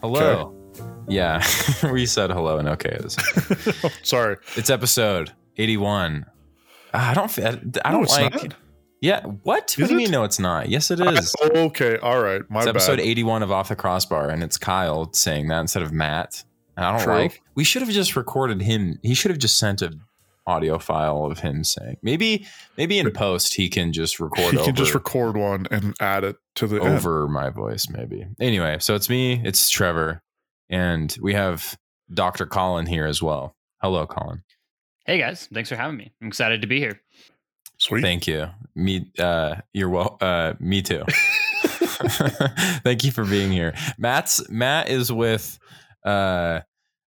Hello. 0.00 0.54
Yeah, 1.08 1.44
we 1.92 2.06
said 2.06 2.30
hello 2.30 2.58
and 2.58 2.68
okay. 2.68 2.98
Oh, 3.84 3.90
sorry. 4.02 4.36
It's 4.56 4.70
episode 4.70 5.32
81. 5.58 6.26
Ah, 6.94 7.10
I 7.10 7.14
don't. 7.14 7.38
I 7.38 7.48
I 7.84 7.92
don't 7.92 8.04
it's 8.04 8.12
like. 8.12 8.32
not. 8.34 8.54
Yeah. 9.00 9.22
What? 9.22 9.38
what 9.44 9.70
Is 9.78 9.88
do 9.88 9.94
you 9.94 10.00
it? 10.00 10.02
mean? 10.04 10.10
No, 10.10 10.24
it's 10.24 10.38
not. 10.38 10.68
Yes, 10.68 10.90
it 10.90 11.00
is. 11.00 11.34
I- 11.42 11.46
okay. 11.58 11.98
All 11.98 12.22
right. 12.22 12.42
My 12.48 12.60
It's 12.60 12.68
episode 12.68 13.00
81 13.00 13.42
of 13.42 13.50
Off 13.52 13.68
the 13.68 13.76
Crossbar, 13.76 14.30
and 14.30 14.42
it's 14.42 14.58
Kyle 14.58 15.12
saying 15.12 15.48
that 15.48 15.60
instead 15.60 15.82
of 15.82 15.92
Matt. 15.92 16.44
And 16.76 16.86
I 16.86 16.92
don't 16.92 17.02
True. 17.02 17.14
like. 17.14 17.42
We 17.54 17.64
should 17.64 17.82
have 17.82 17.90
just 17.90 18.16
recorded 18.16 18.62
him. 18.62 18.98
He 19.02 19.14
should 19.14 19.30
have 19.30 19.38
just 19.38 19.58
sent 19.58 19.82
a 19.82 19.92
audio 20.46 20.78
file 20.78 21.24
of 21.24 21.40
him 21.40 21.64
saying. 21.64 21.96
Maybe, 22.02 22.46
maybe 22.76 22.98
in 22.98 23.10
post 23.12 23.54
he 23.54 23.68
can 23.68 23.92
just 23.92 24.20
record. 24.20 24.52
He 24.52 24.58
over, 24.58 24.66
can 24.66 24.74
just 24.74 24.94
record 24.94 25.36
one 25.36 25.66
and 25.70 25.94
add 26.00 26.24
it 26.24 26.36
to 26.56 26.66
the 26.66 26.82
end. 26.82 26.94
over 26.94 27.28
my 27.28 27.50
voice. 27.50 27.88
Maybe. 27.88 28.26
Anyway, 28.40 28.78
so 28.80 28.94
it's 28.94 29.08
me. 29.08 29.40
It's 29.44 29.70
Trevor, 29.70 30.22
and 30.68 31.16
we 31.20 31.34
have 31.34 31.76
Dr. 32.12 32.46
Colin 32.46 32.86
here 32.86 33.06
as 33.06 33.22
well. 33.22 33.54
Hello, 33.80 34.06
Colin. 34.06 34.42
Hey 35.06 35.18
guys, 35.18 35.48
thanks 35.52 35.68
for 35.68 35.76
having 35.76 35.96
me. 35.96 36.12
I'm 36.20 36.28
excited 36.28 36.60
to 36.62 36.68
be 36.68 36.78
here. 36.78 37.00
Sweet. 37.78 38.02
Thank 38.02 38.28
you. 38.28 38.46
Me, 38.76 39.10
uh, 39.18 39.56
you're 39.72 39.88
well. 39.88 40.16
Uh, 40.20 40.54
me 40.60 40.82
too. 40.82 41.04
Thank 42.84 43.04
you 43.04 43.10
for 43.10 43.24
being 43.24 43.50
here. 43.50 43.74
Matt's 43.98 44.48
Matt 44.48 44.88
is 44.88 45.12
with 45.12 45.58
uh, 46.04 46.60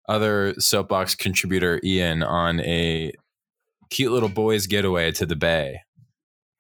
other 0.08 0.54
soapbox 0.60 1.16
contributor 1.16 1.80
Ian 1.84 2.24
on 2.24 2.60
a 2.62 3.12
cute 3.94 4.12
little 4.12 4.30
boys 4.30 4.68
getaway 4.68 5.12
to 5.14 5.26
the 5.26 5.36
bay. 5.36 5.82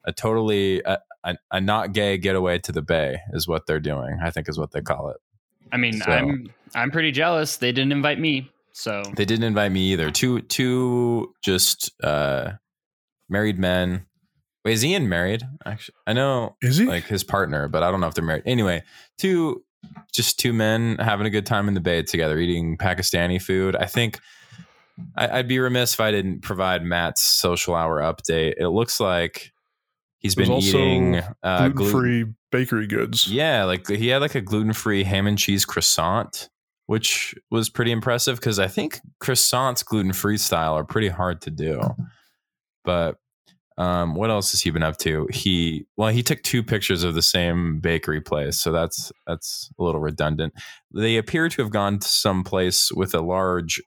A 0.06 0.12
totally 0.14 0.82
a, 0.84 1.00
a, 1.24 1.36
a 1.52 1.62
not 1.62 1.94
gay 1.94 2.18
getaway 2.18 2.60
to 2.60 2.72
the 2.72 2.82
bay 2.82 3.20
is 3.34 3.48
what 3.48 3.66
they're 3.66 3.80
doing. 3.80 4.20
I 4.24 4.30
think 4.30 4.48
is 4.50 4.58
what 4.60 4.72
they 4.72 4.82
call 4.82 5.10
it. 5.10 5.18
I 5.72 5.78
mean, 5.78 6.00
So- 6.02 6.12
I'm 6.12 6.54
I'm 6.76 6.92
pretty 6.92 7.12
jealous. 7.12 7.58
They 7.58 7.72
didn't 7.72 7.92
invite 7.92 8.20
me, 8.20 8.50
so 8.72 9.04
They 9.16 9.26
didn't 9.26 9.46
invite 9.46 9.72
me 9.72 9.92
either. 9.94 10.12
Two 10.12 10.42
two 10.42 11.34
just 11.44 11.92
uh, 12.04 12.54
married 13.30 13.58
men. 13.60 14.06
Wait, 14.66 14.74
is 14.74 14.86
Ian 14.86 15.10
married? 15.10 15.44
Actually, 15.66 15.96
I 16.08 16.14
know 16.14 16.56
Is 16.62 16.78
he? 16.78 16.86
like 16.86 17.06
his 17.06 17.24
partner, 17.24 17.68
but 17.68 17.84
I 17.84 17.92
don't 17.92 18.00
know 18.02 18.08
if 18.08 18.14
they're 18.14 18.24
married. 18.24 18.44
Anyway, 18.46 18.84
two 19.18 19.64
just 20.14 20.40
two 20.40 20.54
men 20.54 20.98
having 21.00 21.26
a 21.28 21.30
good 21.30 21.46
time 21.46 21.68
in 21.68 21.74
the 21.74 21.82
bay 21.82 22.02
together, 22.04 22.38
eating 22.40 22.78
Pakistani 22.78 23.42
food. 23.42 23.76
I 23.76 23.86
think 23.86 24.20
I, 25.16 25.40
I'd 25.40 25.48
be 25.48 25.60
remiss 25.60 25.94
if 25.94 26.00
I 26.00 26.12
didn't 26.12 26.42
provide 26.42 26.84
Matt's 26.84 27.22
social 27.22 27.76
hour 27.76 28.00
update. 28.00 28.56
It 28.58 28.70
looks 28.70 29.00
like 29.00 29.52
he's 30.20 30.36
There's 30.36 30.50
been 30.50 30.58
eating 30.58 31.16
uh, 31.44 31.70
Gluten 31.70 31.74
gluten 31.74 31.92
free 31.92 32.26
bakery 32.52 32.88
goods. 32.88 33.28
Yeah, 33.28 33.66
like 33.66 33.88
he 33.88 34.10
had 34.10 34.22
like 34.22 34.36
a 34.36 34.42
gluten 34.42 34.74
free 34.74 35.04
ham 35.04 35.28
and 35.28 35.38
cheese 35.38 35.66
croissant, 35.66 36.50
which 36.86 37.36
was 37.50 37.70
pretty 37.70 37.92
impressive 37.92 38.40
because 38.40 38.60
I 38.60 38.68
think 38.68 39.00
croissants 39.22 39.84
gluten 39.84 40.14
free 40.14 40.38
style 40.38 40.76
are 40.76 40.86
pretty 40.86 41.10
hard 41.10 41.42
to 41.42 41.52
do. 41.52 41.82
But 42.84 43.18
um, 43.78 44.14
what 44.14 44.30
else 44.30 44.52
has 44.52 44.62
he 44.62 44.70
been 44.70 44.84
up 44.84 44.98
to? 44.98 45.28
He 45.32 45.88
well, 45.98 46.10
he 46.10 46.22
took 46.22 46.44
two 46.44 46.64
pictures 46.64 47.04
of 47.04 47.16
the 47.16 47.22
same 47.22 47.80
bakery 47.80 48.22
place, 48.22 48.60
so 48.60 48.72
that's 48.72 49.12
that's 49.26 49.72
a 49.80 49.84
little 49.84 50.02
redundant. 50.02 50.54
They 50.94 51.18
appear 51.18 51.50
to 51.50 51.62
have 51.64 51.72
gone 51.72 52.00
to 52.00 52.08
some 52.08 52.44
place 52.44 52.92
with 52.92 53.16
a 53.16 53.22
large. 53.22 53.82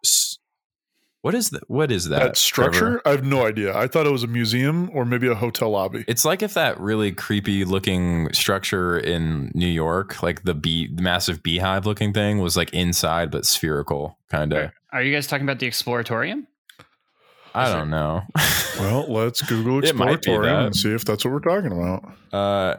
S- 1.26 1.32
What 1.32 1.34
is 1.34 1.50
that? 1.50 1.70
What 1.70 1.90
is 1.92 2.08
that? 2.08 2.18
That 2.22 2.36
structure, 2.36 2.78
Trevor? 2.80 3.02
I 3.04 3.10
have 3.10 3.24
no 3.24 3.46
idea. 3.46 3.76
I 3.76 3.86
thought 3.88 4.06
it 4.06 4.12
was 4.12 4.22
a 4.22 4.26
museum 4.28 4.90
or 4.94 5.04
maybe 5.04 5.26
a 5.28 5.34
hotel 5.34 5.70
lobby. 5.70 6.04
It's 6.08 6.24
like 6.24 6.42
if 6.42 6.54
that 6.54 6.78
really 6.80 7.12
creepy 7.12 7.64
looking 7.64 8.32
structure 8.32 8.98
in 8.98 9.50
New 9.54 9.66
York, 9.66 10.22
like 10.22 10.44
the 10.44 10.54
bee, 10.54 10.88
the 10.94 11.02
massive 11.02 11.42
beehive 11.42 11.86
looking 11.86 12.12
thing, 12.12 12.38
was 12.38 12.56
like 12.56 12.72
inside 12.72 13.30
but 13.30 13.44
spherical, 13.46 14.18
kind 14.30 14.52
of. 14.52 14.58
are, 14.58 14.72
are 14.92 15.02
you 15.02 15.14
guys 15.14 15.26
talking 15.26 15.44
about 15.46 15.58
the 15.58 15.68
Exploratorium? 15.68 16.46
I 17.54 17.72
don't 17.72 17.88
know. 17.90 18.22
well, 18.78 19.06
let's 19.10 19.40
Google 19.42 19.82
It 19.82 19.96
might 19.96 20.20
be 20.22 20.30
Exploratorium 20.30 20.66
and 20.66 20.76
see 20.76 20.92
if 20.94 21.04
that's 21.06 21.24
what 21.24 21.32
we're 21.32 21.40
talking 21.40 21.72
about. 21.72 22.12
uh, 22.32 22.76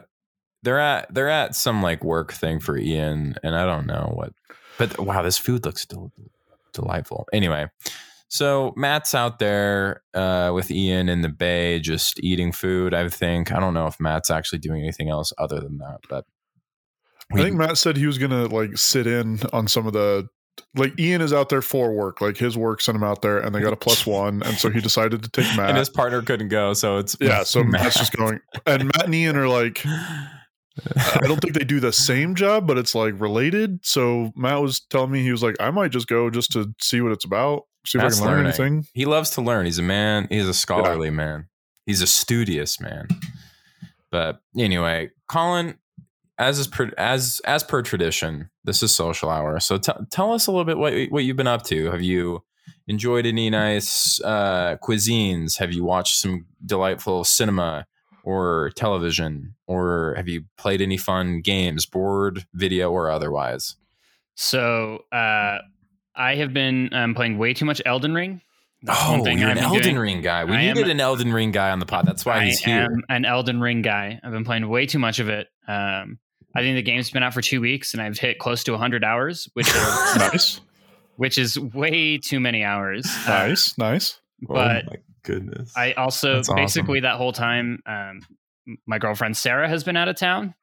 they're 0.62 0.80
at 0.80 1.12
they're 1.14 1.28
at 1.28 1.54
some 1.54 1.82
like 1.82 2.02
work 2.02 2.32
thing 2.32 2.58
for 2.60 2.76
Ian, 2.76 3.36
and 3.44 3.54
I 3.54 3.64
don't 3.64 3.86
know 3.86 4.10
what. 4.14 4.32
But 4.76 4.98
wow, 4.98 5.22
this 5.22 5.38
food 5.38 5.64
looks 5.64 5.84
del- 5.86 6.12
delightful. 6.72 7.26
Anyway, 7.32 7.66
so 8.28 8.74
Matt's 8.76 9.14
out 9.14 9.38
there 9.38 10.02
uh, 10.14 10.52
with 10.54 10.70
Ian 10.70 11.08
in 11.08 11.22
the 11.22 11.28
bay, 11.28 11.80
just 11.80 12.20
eating 12.22 12.52
food. 12.52 12.94
I 12.94 13.08
think 13.08 13.52
I 13.52 13.58
don't 13.58 13.74
know 13.74 13.86
if 13.86 13.98
Matt's 13.98 14.30
actually 14.30 14.58
doing 14.58 14.82
anything 14.82 15.08
else 15.08 15.32
other 15.38 15.60
than 15.60 15.78
that, 15.78 15.98
but 16.08 16.24
I 17.32 17.42
think 17.42 17.56
Matt 17.56 17.78
said 17.78 17.96
he 17.96 18.06
was 18.06 18.18
gonna 18.18 18.46
like 18.46 18.76
sit 18.76 19.06
in 19.06 19.40
on 19.52 19.68
some 19.68 19.86
of 19.86 19.92
the 19.92 20.28
like 20.74 20.98
Ian 20.98 21.20
is 21.20 21.32
out 21.32 21.48
there 21.48 21.62
for 21.62 21.92
work. 21.92 22.20
Like 22.20 22.36
his 22.36 22.56
work 22.56 22.80
sent 22.80 22.96
him 22.96 23.04
out 23.04 23.22
there 23.22 23.38
and 23.38 23.54
they 23.54 23.60
got 23.60 23.72
a 23.72 23.76
plus 23.76 24.06
one. 24.06 24.42
And 24.42 24.56
so 24.58 24.70
he 24.70 24.80
decided 24.80 25.22
to 25.22 25.30
take 25.30 25.56
Matt. 25.56 25.70
and 25.70 25.78
his 25.78 25.88
partner 25.88 26.20
couldn't 26.22 26.48
go, 26.48 26.74
so 26.74 26.98
it's 26.98 27.16
yeah, 27.20 27.42
so 27.44 27.62
Matt. 27.62 27.82
Matt's 27.82 27.98
just 27.98 28.12
going 28.12 28.40
and 28.66 28.84
Matt 28.84 29.06
and 29.06 29.14
Ian 29.14 29.36
are 29.36 29.48
like 29.48 29.84
I 29.86 31.20
don't 31.22 31.40
think 31.40 31.54
they 31.54 31.64
do 31.64 31.80
the 31.80 31.92
same 31.92 32.34
job, 32.34 32.66
but 32.66 32.78
it's 32.78 32.94
like 32.94 33.18
related. 33.20 33.80
So 33.82 34.32
Matt 34.36 34.60
was 34.60 34.80
telling 34.80 35.10
me 35.10 35.22
he 35.22 35.30
was 35.30 35.42
like, 35.42 35.56
I 35.60 35.70
might 35.70 35.90
just 35.90 36.06
go 36.06 36.30
just 36.30 36.52
to 36.52 36.72
see 36.80 37.00
what 37.00 37.12
it's 37.12 37.24
about, 37.24 37.62
see 37.86 37.98
if 37.98 38.02
Matt's 38.02 38.20
I 38.20 38.24
can 38.24 38.26
learn 38.26 38.36
learning. 38.44 38.46
anything. 38.46 38.86
He 38.94 39.04
loves 39.04 39.30
to 39.30 39.40
learn. 39.40 39.66
He's 39.66 39.78
a 39.78 39.82
man. 39.82 40.26
He's 40.30 40.48
a 40.48 40.54
scholarly 40.54 41.10
man. 41.10 41.48
He's 41.86 42.02
a 42.02 42.06
studious 42.06 42.80
man. 42.80 43.08
But 44.10 44.40
anyway, 44.58 45.10
Colin, 45.28 45.78
as 46.38 46.58
is 46.58 46.66
per, 46.66 46.90
as 46.96 47.40
as 47.44 47.62
per 47.64 47.82
tradition, 47.82 48.50
this 48.64 48.82
is 48.82 48.94
social 48.94 49.30
hour. 49.30 49.58
So 49.60 49.78
t- 49.78 49.92
tell 50.10 50.32
us 50.32 50.46
a 50.46 50.50
little 50.50 50.64
bit 50.64 50.78
what 50.78 50.94
what 51.10 51.24
you've 51.24 51.36
been 51.36 51.46
up 51.46 51.64
to. 51.64 51.90
Have 51.90 52.02
you 52.02 52.42
enjoyed 52.86 53.26
any 53.26 53.50
nice 53.50 54.20
uh, 54.22 54.76
cuisines? 54.82 55.58
Have 55.58 55.72
you 55.72 55.84
watched 55.84 56.16
some 56.16 56.46
delightful 56.64 57.24
cinema 57.24 57.86
or 58.24 58.70
television, 58.76 59.54
or 59.66 60.14
have 60.16 60.28
you 60.28 60.44
played 60.58 60.80
any 60.82 60.96
fun 60.98 61.40
games, 61.40 61.86
board, 61.86 62.46
video, 62.52 62.90
or 62.90 63.10
otherwise? 63.10 63.76
So 64.34 65.04
uh, 65.10 65.58
I 66.18 66.34
have 66.36 66.52
been 66.52 66.90
um, 66.92 67.14
playing 67.14 67.38
way 67.38 67.54
too 67.54 67.64
much 67.64 67.80
Elden 67.86 68.12
Ring. 68.14 68.40
That's 68.82 68.98
oh, 69.02 69.26
you're 69.26 69.48
I've 69.50 69.56
an 69.56 69.64
Elden 69.64 69.82
doing. 69.82 69.98
Ring 69.98 70.20
guy. 70.22 70.44
We 70.44 70.52
I 70.56 70.60
am- 70.62 70.76
needed 70.76 70.90
an 70.90 71.00
Elden 71.00 71.32
Ring 71.32 71.50
guy 71.50 71.70
on 71.70 71.78
the 71.78 71.86
pod. 71.86 72.06
That's 72.06 72.24
why 72.26 72.38
I 72.38 72.44
he's 72.44 72.60
here. 72.60 72.82
am 72.82 73.02
an 73.08 73.24
Elden 73.24 73.60
Ring 73.60 73.82
guy. 73.82 74.20
I've 74.22 74.30
been 74.32 74.44
playing 74.44 74.68
way 74.68 74.86
too 74.86 74.98
much 74.98 75.18
of 75.18 75.28
it. 75.28 75.48
Um, 75.66 76.18
I 76.54 76.60
think 76.60 76.76
the 76.76 76.82
game's 76.82 77.10
been 77.10 77.22
out 77.22 77.34
for 77.34 77.42
two 77.42 77.60
weeks, 77.60 77.92
and 77.94 78.02
I've 78.02 78.18
hit 78.18 78.38
close 78.38 78.64
to 78.64 78.72
100 78.72 79.04
hours, 79.04 79.48
which 79.54 79.68
is 79.68 79.74
Nice. 80.16 80.60
which 81.16 81.38
is 81.38 81.58
way 81.58 82.18
too 82.18 82.40
many 82.40 82.62
hours. 82.64 83.06
Uh, 83.26 83.30
nice. 83.48 83.76
Nice. 83.78 84.20
but 84.42 84.84
oh 84.86 84.90
my 84.90 84.96
goodness. 85.24 85.72
I 85.76 85.92
also 85.92 86.36
That's 86.36 86.48
awesome. 86.48 86.56
basically 86.62 87.00
that 87.00 87.16
whole 87.16 87.32
time, 87.32 87.80
um, 87.86 88.20
my 88.86 88.98
girlfriend 88.98 89.36
Sarah 89.36 89.68
has 89.68 89.82
been 89.84 89.96
out 89.96 90.08
of 90.08 90.16
town, 90.16 90.54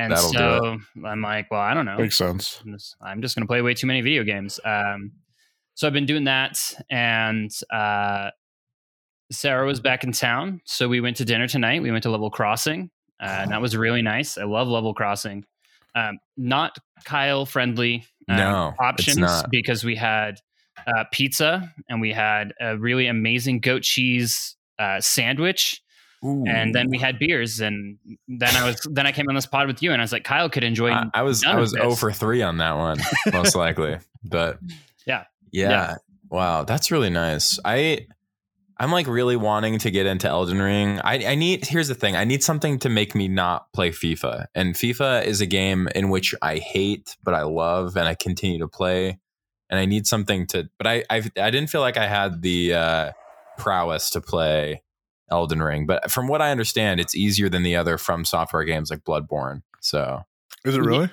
and 0.00 0.12
That'll 0.12 0.32
so 0.32 0.78
I'm 1.04 1.20
like, 1.20 1.50
well, 1.50 1.60
I 1.60 1.74
don't 1.74 1.84
know. 1.84 1.98
Makes 1.98 2.16
sense. 2.16 2.60
I'm 2.64 2.72
just, 2.72 2.96
I'm 3.02 3.22
just 3.22 3.36
going 3.36 3.42
to 3.42 3.46
play 3.46 3.60
way 3.60 3.74
too 3.74 3.86
many 3.86 4.00
video 4.00 4.24
games. 4.24 4.58
Um, 4.64 5.12
so 5.74 5.86
I've 5.86 5.92
been 5.92 6.06
doing 6.06 6.24
that, 6.24 6.58
and 6.90 7.50
uh, 7.72 8.30
Sarah 9.30 9.66
was 9.66 9.80
back 9.80 10.04
in 10.04 10.12
town, 10.12 10.60
so 10.64 10.88
we 10.88 11.00
went 11.00 11.16
to 11.18 11.24
dinner 11.24 11.46
tonight. 11.46 11.82
We 11.82 11.90
went 11.90 12.02
to 12.02 12.10
Level 12.10 12.30
Crossing, 12.30 12.90
uh, 13.22 13.26
and 13.26 13.50
that 13.50 13.60
was 13.60 13.76
really 13.76 14.02
nice. 14.02 14.36
I 14.36 14.44
love 14.44 14.68
Level 14.68 14.94
Crossing. 14.94 15.44
Um, 15.94 16.18
not 16.36 16.76
Kyle 17.04 17.46
friendly 17.46 18.04
um, 18.28 18.36
No, 18.36 18.68
it's 18.68 18.80
options 18.80 19.18
not. 19.18 19.50
because 19.50 19.84
we 19.84 19.96
had 19.96 20.36
uh, 20.86 21.04
pizza 21.12 21.72
and 21.88 22.00
we 22.00 22.12
had 22.12 22.52
a 22.60 22.78
really 22.78 23.06
amazing 23.06 23.60
goat 23.60 23.82
cheese 23.82 24.56
uh, 24.78 25.00
sandwich 26.22 26.50
and 26.50 26.74
then 26.74 26.88
we 26.90 26.98
had 26.98 27.18
beers 27.18 27.60
and 27.60 27.98
then 28.28 28.54
i 28.56 28.66
was 28.66 28.86
then 28.90 29.06
i 29.06 29.12
came 29.12 29.26
on 29.28 29.34
this 29.34 29.46
pod 29.46 29.66
with 29.66 29.82
you 29.82 29.92
and 29.92 30.00
i 30.00 30.04
was 30.04 30.12
like 30.12 30.24
kyle 30.24 30.48
could 30.50 30.64
enjoy 30.64 30.90
I, 30.90 31.06
I 31.14 31.22
was 31.22 31.44
I 31.44 31.56
was 31.56 31.72
this. 31.72 31.80
0 31.80 31.94
for 31.94 32.12
3 32.12 32.42
on 32.42 32.58
that 32.58 32.76
one, 32.76 32.98
most 33.32 33.54
likely. 33.54 33.98
But 34.24 34.58
Yeah. 35.06 35.24
yeah. 35.52 35.70
Yeah. 35.70 35.94
Wow, 36.30 36.64
that's 36.64 36.90
really 36.90 37.10
nice. 37.10 37.58
I 37.64 38.06
I'm 38.78 38.92
like 38.92 39.06
really 39.06 39.36
wanting 39.36 39.78
to 39.80 39.90
get 39.90 40.06
into 40.06 40.28
Elden 40.28 40.60
Ring. 40.60 41.00
I, 41.02 41.32
I 41.32 41.34
need 41.34 41.66
here's 41.66 41.88
the 41.88 41.94
thing. 41.94 42.16
I 42.16 42.24
need 42.24 42.42
something 42.42 42.78
to 42.80 42.88
make 42.88 43.14
me 43.14 43.28
not 43.28 43.72
play 43.72 43.90
FIFA. 43.90 44.46
And 44.54 44.74
FIFA 44.74 45.24
is 45.24 45.40
a 45.40 45.46
game 45.46 45.88
in 45.94 46.08
which 46.08 46.34
I 46.40 46.58
hate, 46.58 47.16
but 47.22 47.34
I 47.34 47.42
love 47.42 47.96
and 47.96 48.06
I 48.06 48.14
continue 48.14 48.58
to 48.60 48.68
play. 48.68 49.18
And 49.68 49.78
I 49.78 49.86
need 49.86 50.06
something 50.06 50.46
to 50.48 50.68
but 50.78 50.86
I 50.86 51.04
I 51.10 51.22
I 51.40 51.50
didn't 51.50 51.68
feel 51.68 51.80
like 51.80 51.96
I 51.96 52.06
had 52.06 52.42
the 52.42 52.74
uh 52.74 53.12
prowess 53.58 54.10
to 54.10 54.20
play 54.20 54.82
Elden 55.30 55.62
Ring. 55.62 55.86
But 55.86 56.10
from 56.10 56.28
what 56.28 56.40
I 56.42 56.50
understand, 56.50 57.00
it's 57.00 57.14
easier 57.14 57.48
than 57.48 57.62
the 57.62 57.76
other 57.76 57.98
from 57.98 58.24
software 58.24 58.64
games 58.64 58.90
like 58.90 59.00
Bloodborne. 59.04 59.62
So 59.80 60.22
Is 60.64 60.74
it 60.76 60.80
really? 60.80 61.10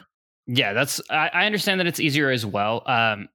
yeah 0.50 0.72
that's 0.72 1.02
I, 1.10 1.30
I 1.34 1.46
understand 1.46 1.82
that 1.82 1.88
it's 1.88 2.00
easier 2.00 2.30
as 2.30 2.46
well 2.46 2.82
um 2.86 3.28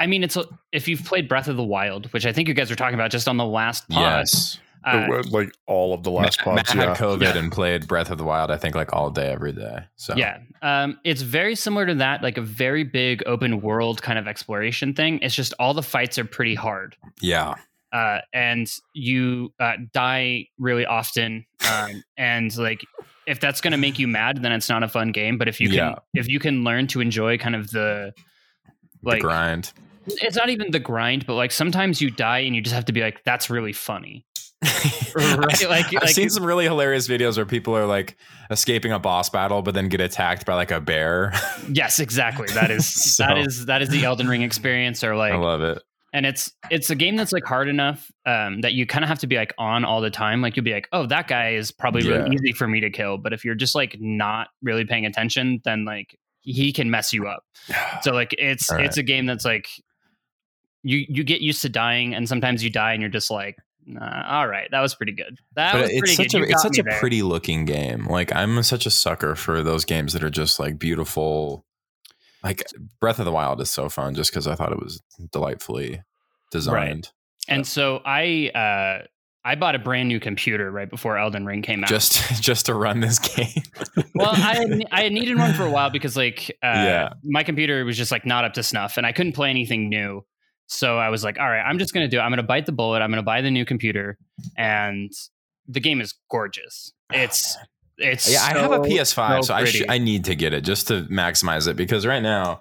i 0.00 0.06
mean 0.06 0.24
it's 0.24 0.38
if 0.72 0.88
you've 0.88 1.04
played 1.04 1.28
breath 1.28 1.48
of 1.48 1.56
the 1.58 1.62
wild 1.62 2.10
which 2.14 2.24
i 2.24 2.32
think 2.32 2.48
you 2.48 2.54
guys 2.54 2.70
were 2.70 2.76
talking 2.76 2.94
about 2.94 3.10
just 3.10 3.28
on 3.28 3.36
the 3.36 3.44
last 3.44 3.86
pod 3.90 4.00
yes. 4.24 4.58
Uh, 4.86 5.06
was, 5.08 5.30
like 5.32 5.50
all 5.66 5.92
of 5.94 6.02
the 6.02 6.10
last 6.10 6.38
Matt, 6.46 6.54
Matt 6.56 6.66
pods. 6.66 6.72
had 6.72 6.88
Yeah. 6.88 6.94
COVID 6.96 7.20
Yeah. 7.22 7.38
and 7.38 7.50
played 7.52 7.86
Breath 7.86 8.10
of 8.10 8.18
the 8.18 8.24
Wild. 8.24 8.50
I 8.50 8.58
think 8.58 8.74
like 8.74 8.92
all 8.92 9.08
day, 9.10 9.28
every 9.32 9.52
day. 9.52 9.78
So 9.96 10.14
Yeah, 10.14 10.40
um, 10.60 10.98
it's 11.04 11.22
very 11.22 11.54
similar 11.54 11.86
to 11.86 11.94
that, 11.94 12.22
like 12.22 12.36
a 12.36 12.42
very 12.42 12.84
big 12.84 13.22
open 13.24 13.62
world 13.62 14.02
kind 14.02 14.18
of 14.18 14.28
exploration 14.28 14.92
thing. 14.92 15.20
It's 15.22 15.34
just 15.34 15.54
all 15.58 15.72
the 15.72 15.82
fights 15.82 16.18
are 16.18 16.26
pretty 16.26 16.54
hard, 16.54 16.96
yeah, 17.22 17.54
uh, 17.94 18.18
and 18.32 18.70
you 18.92 19.52
uh, 19.60 19.74
die 19.92 20.46
really 20.58 20.84
often. 20.84 21.46
Um, 21.70 22.02
and 22.18 22.54
like, 22.58 22.84
if 23.26 23.40
that's 23.40 23.60
going 23.60 23.70
to 23.72 23.78
make 23.78 23.98
you 23.98 24.08
mad, 24.08 24.42
then 24.42 24.52
it's 24.52 24.68
not 24.68 24.82
a 24.82 24.88
fun 24.88 25.12
game. 25.12 25.38
But 25.38 25.48
if 25.48 25.60
you 25.60 25.68
can, 25.68 25.76
Yeah. 25.76 25.94
if 26.12 26.28
you 26.28 26.38
can 26.40 26.64
learn 26.64 26.88
to 26.88 27.00
enjoy 27.00 27.38
kind 27.38 27.54
of 27.54 27.70
the 27.70 28.12
the 29.02 29.10
like, 29.10 29.20
grind. 29.22 29.72
it's 30.06 30.36
not 30.36 30.50
even 30.50 30.70
the 30.72 30.78
grind, 30.80 31.24
but 31.24 31.34
like 31.34 31.52
sometimes 31.52 32.00
you 32.00 32.10
die 32.10 32.40
and 32.40 32.54
you 32.56 32.60
just 32.62 32.74
have 32.74 32.86
to 32.86 32.92
be 32.92 33.00
like, 33.00 33.22
that's 33.24 33.48
really 33.48 33.72
funny. 33.72 34.26
Right, 35.16 35.68
like- 35.68 35.86
I've 35.86 35.92
like- 36.02 36.08
seen 36.08 36.28
some 36.30 36.44
really 36.44 36.64
hilarious 36.64 37.06
videos 37.06 37.36
where 37.36 37.46
people 37.46 37.76
are 37.76 37.86
like 37.86 38.16
escaping 38.50 38.90
a 38.90 38.98
boss 38.98 39.30
battle, 39.30 39.62
but 39.62 39.72
then 39.74 39.88
get 39.88 40.00
attacked 40.00 40.44
by 40.44 40.54
like 40.54 40.72
a 40.72 40.80
bear. 40.80 41.32
Yes, 41.70 42.00
exactly. 42.00 42.48
That 42.54 42.70
is 42.72 42.84
So- 43.16 43.22
that 43.24 43.38
is 43.38 43.66
that 43.66 43.80
is 43.82 43.88
the 43.90 44.04
Elden 44.04 44.26
Ring 44.28 44.42
experience, 44.42 45.04
or 45.04 45.14
like 45.14 45.32
I 45.32 45.36
love 45.36 45.62
it. 45.62 45.80
And 46.14 46.24
it's 46.24 46.52
it's 46.70 46.88
a 46.90 46.94
game 46.94 47.16
that's 47.16 47.32
like 47.32 47.44
hard 47.44 47.68
enough 47.68 48.10
um, 48.24 48.60
that 48.60 48.72
you 48.72 48.86
kind 48.86 49.04
of 49.04 49.08
have 49.08 49.18
to 49.18 49.26
be 49.26 49.36
like 49.36 49.52
on 49.58 49.84
all 49.84 50.00
the 50.00 50.10
time. 50.10 50.40
Like 50.40 50.56
you'll 50.56 50.64
be 50.64 50.72
like, 50.72 50.88
oh, 50.92 51.06
that 51.06 51.26
guy 51.26 51.50
is 51.54 51.72
probably 51.72 52.08
really 52.08 52.34
easy 52.34 52.52
for 52.52 52.68
me 52.68 52.80
to 52.80 52.88
kill. 52.88 53.18
But 53.18 53.32
if 53.32 53.44
you're 53.44 53.56
just 53.56 53.74
like 53.74 53.96
not 54.00 54.48
really 54.62 54.84
paying 54.84 55.04
attention, 55.04 55.60
then 55.64 55.84
like 55.84 56.16
he 56.40 56.72
can 56.72 56.90
mess 56.90 57.12
you 57.12 57.26
up. 57.26 57.44
So 58.02 58.12
like 58.12 58.34
it's 58.38 58.70
All 58.70 58.78
it's 58.78 58.96
a 58.96 59.02
game 59.02 59.26
that's 59.26 59.44
like 59.44 59.66
you 60.84 61.04
you 61.08 61.24
get 61.24 61.40
used 61.40 61.62
to 61.62 61.68
dying, 61.68 62.14
and 62.14 62.28
sometimes 62.28 62.62
you 62.62 62.70
die, 62.70 62.92
and 62.92 63.00
you're 63.00 63.10
just 63.10 63.30
like, 63.30 63.56
nah, 63.84 64.38
all 64.38 64.46
right, 64.46 64.68
that 64.70 64.80
was 64.80 64.94
pretty 64.94 65.12
good. 65.12 65.38
That 65.56 65.72
but 65.72 65.82
was 65.82 65.90
it's 65.90 65.98
pretty 66.00 66.14
such 66.14 66.32
good. 66.32 66.44
a 66.44 66.48
You 66.48 66.58
such 66.58 66.78
a 66.78 66.82
there. 66.84 66.98
pretty 67.00 67.22
looking 67.22 67.64
game. 67.64 68.06
Like 68.06 68.32
I'm 68.32 68.62
such 68.62 68.86
a 68.86 68.90
sucker 68.90 69.34
for 69.34 69.62
those 69.64 69.84
games 69.84 70.12
that 70.12 70.22
are 70.22 70.30
just 70.30 70.60
like 70.60 70.78
beautiful. 70.78 71.64
Like 72.44 72.62
Breath 73.00 73.18
of 73.18 73.24
the 73.24 73.32
Wild 73.32 73.60
is 73.60 73.70
so 73.70 73.88
fun 73.88 74.14
just 74.14 74.30
because 74.30 74.46
I 74.46 74.54
thought 74.54 74.70
it 74.70 74.78
was 74.78 75.00
delightfully 75.32 76.02
designed. 76.52 77.10
And 77.48 77.66
so 77.66 78.00
I 78.04 78.50
uh 78.54 79.06
I 79.46 79.54
bought 79.56 79.74
a 79.74 79.78
brand 79.78 80.08
new 80.08 80.20
computer 80.20 80.70
right 80.70 80.88
before 80.88 81.18
Elden 81.18 81.44
Ring 81.44 81.60
came 81.62 81.82
out. 81.84 81.88
Just 81.90 82.42
just 82.42 82.66
to 82.66 82.74
run 82.74 83.00
this 83.00 83.18
game. 83.18 83.62
well, 84.14 84.30
I 84.30 84.54
had, 84.56 84.84
I 84.92 85.02
had 85.04 85.12
needed 85.12 85.36
one 85.38 85.52
for 85.54 85.64
a 85.64 85.70
while 85.70 85.90
because 85.90 86.16
like 86.16 86.50
uh, 86.62 86.66
Yeah. 86.68 87.08
my 87.24 87.42
computer 87.42 87.84
was 87.84 87.96
just 87.96 88.10
like 88.12 88.24
not 88.24 88.44
up 88.44 88.54
to 88.54 88.62
snuff, 88.62 88.96
and 88.96 89.06
I 89.06 89.12
couldn't 89.12 89.32
play 89.32 89.50
anything 89.50 89.88
new. 89.88 90.24
So 90.66 90.96
I 90.98 91.10
was 91.10 91.22
like, 91.24 91.38
all 91.38 91.48
right, 91.48 91.60
I'm 91.62 91.78
just 91.78 91.92
gonna 91.92 92.08
do 92.08 92.18
it. 92.18 92.20
I'm 92.20 92.30
gonna 92.30 92.42
bite 92.42 92.64
the 92.66 92.72
bullet. 92.72 93.00
I'm 93.02 93.10
gonna 93.10 93.22
buy 93.22 93.42
the 93.42 93.50
new 93.50 93.64
computer, 93.66 94.16
and 94.56 95.10
the 95.68 95.80
game 95.80 96.00
is 96.00 96.14
gorgeous. 96.30 96.92
It's 97.12 97.56
it's 97.98 98.30
Yeah, 98.30 98.42
I 98.42 98.58
have 98.58 98.72
a 98.72 98.80
PS5, 98.80 99.36
so, 99.36 99.42
so 99.42 99.54
I 99.54 99.64
sh- 99.64 99.82
I 99.88 99.98
need 99.98 100.24
to 100.26 100.34
get 100.34 100.52
it 100.52 100.62
just 100.62 100.88
to 100.88 101.02
maximize 101.04 101.68
it 101.68 101.76
because 101.76 102.06
right 102.06 102.22
now, 102.22 102.60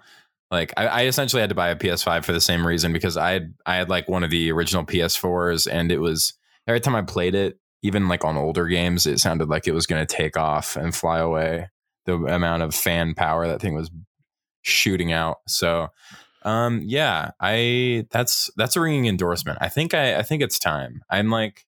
like 0.51 0.73
I, 0.77 0.87
I 0.87 1.05
essentially 1.05 1.41
had 1.41 1.49
to 1.49 1.55
buy 1.55 1.69
a 1.69 1.75
PS5 1.75 2.23
for 2.23 2.33
the 2.33 2.41
same 2.41 2.65
reason 2.65 2.93
because 2.93 3.17
I 3.17 3.31
had 3.31 3.53
I 3.65 3.75
had 3.75 3.89
like 3.89 4.07
one 4.07 4.23
of 4.23 4.29
the 4.29 4.51
original 4.51 4.85
PS4s 4.85 5.67
and 5.71 5.91
it 5.91 5.99
was 5.99 6.33
every 6.67 6.79
time 6.79 6.95
I 6.95 7.01
played 7.01 7.35
it, 7.35 7.59
even 7.81 8.07
like 8.07 8.23
on 8.23 8.37
older 8.37 8.67
games, 8.67 9.05
it 9.05 9.19
sounded 9.19 9.49
like 9.49 9.67
it 9.67 9.73
was 9.73 9.87
going 9.87 10.05
to 10.05 10.15
take 10.15 10.37
off 10.37 10.75
and 10.75 10.95
fly 10.95 11.19
away. 11.19 11.69
The 12.05 12.15
amount 12.15 12.63
of 12.63 12.75
fan 12.75 13.13
power 13.15 13.47
that 13.47 13.61
thing 13.61 13.75
was 13.75 13.89
shooting 14.61 15.11
out. 15.11 15.37
So, 15.47 15.87
um, 16.43 16.81
yeah, 16.83 17.31
I 17.39 18.05
that's 18.11 18.51
that's 18.55 18.75
a 18.75 18.81
ringing 18.81 19.07
endorsement. 19.07 19.57
I 19.61 19.69
think 19.69 19.93
I 19.93 20.17
I 20.17 20.23
think 20.23 20.43
it's 20.43 20.59
time. 20.59 21.01
I'm 21.09 21.29
like 21.29 21.65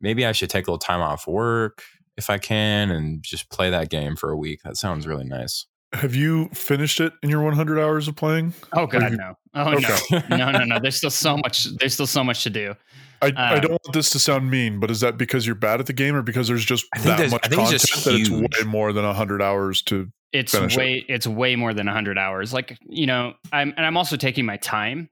maybe 0.00 0.24
I 0.24 0.32
should 0.32 0.50
take 0.50 0.66
a 0.66 0.70
little 0.70 0.78
time 0.78 1.02
off 1.02 1.26
work 1.26 1.82
if 2.16 2.30
I 2.30 2.38
can 2.38 2.90
and 2.90 3.22
just 3.22 3.50
play 3.50 3.70
that 3.70 3.90
game 3.90 4.16
for 4.16 4.30
a 4.30 4.36
week. 4.36 4.62
That 4.62 4.76
sounds 4.76 5.06
really 5.06 5.24
nice. 5.24 5.66
Have 5.92 6.14
you 6.14 6.48
finished 6.52 7.00
it 7.00 7.12
in 7.22 7.30
your 7.30 7.40
100 7.42 7.78
hours 7.80 8.08
of 8.08 8.16
playing? 8.16 8.52
Oh 8.72 8.86
god, 8.86 9.12
you- 9.12 9.16
no! 9.16 9.34
Oh 9.54 9.74
Okay. 9.74 9.94
no! 10.30 10.36
No, 10.36 10.50
no, 10.50 10.64
no! 10.64 10.78
There's 10.80 10.96
still 10.96 11.10
so 11.10 11.36
much. 11.44 11.64
There's 11.78 11.94
still 11.94 12.06
so 12.06 12.24
much 12.24 12.42
to 12.44 12.50
do. 12.50 12.74
I, 13.22 13.32
I 13.36 13.54
Um, 13.54 13.60
don't 13.60 13.70
want 13.70 13.92
this 13.92 14.10
to 14.10 14.18
sound 14.18 14.50
mean, 14.50 14.80
but 14.80 14.90
is 14.90 15.00
that 15.00 15.16
because 15.16 15.46
you're 15.46 15.54
bad 15.54 15.78
at 15.80 15.86
the 15.86 15.92
game 15.92 16.16
or 16.16 16.22
because 16.22 16.48
there's 16.48 16.64
just 16.64 16.84
I 16.94 16.98
think 16.98 17.06
that 17.10 17.16
there's- 17.18 17.30
much 17.32 17.40
I 17.44 17.48
think 17.48 17.60
content 17.60 17.74
it's 17.82 17.88
just 17.90 18.04
that 18.06 18.14
huge. 18.14 18.28
it's 18.28 18.60
way 18.64 18.66
more 18.68 18.92
than 18.92 19.04
100 19.04 19.40
hours 19.40 19.82
to 19.82 20.08
It's 20.32 20.50
Finish 20.52 20.74
it. 20.74 20.78
way. 20.78 21.04
It's 21.08 21.26
way 21.28 21.54
more 21.54 21.72
than 21.72 21.86
hundred 21.86 22.18
hours. 22.18 22.52
Like 22.52 22.76
you 22.88 23.06
know, 23.06 23.34
I'm 23.52 23.72
and 23.76 23.86
I'm 23.86 23.96
also 23.96 24.16
taking 24.16 24.44
my 24.44 24.56
time. 24.56 25.08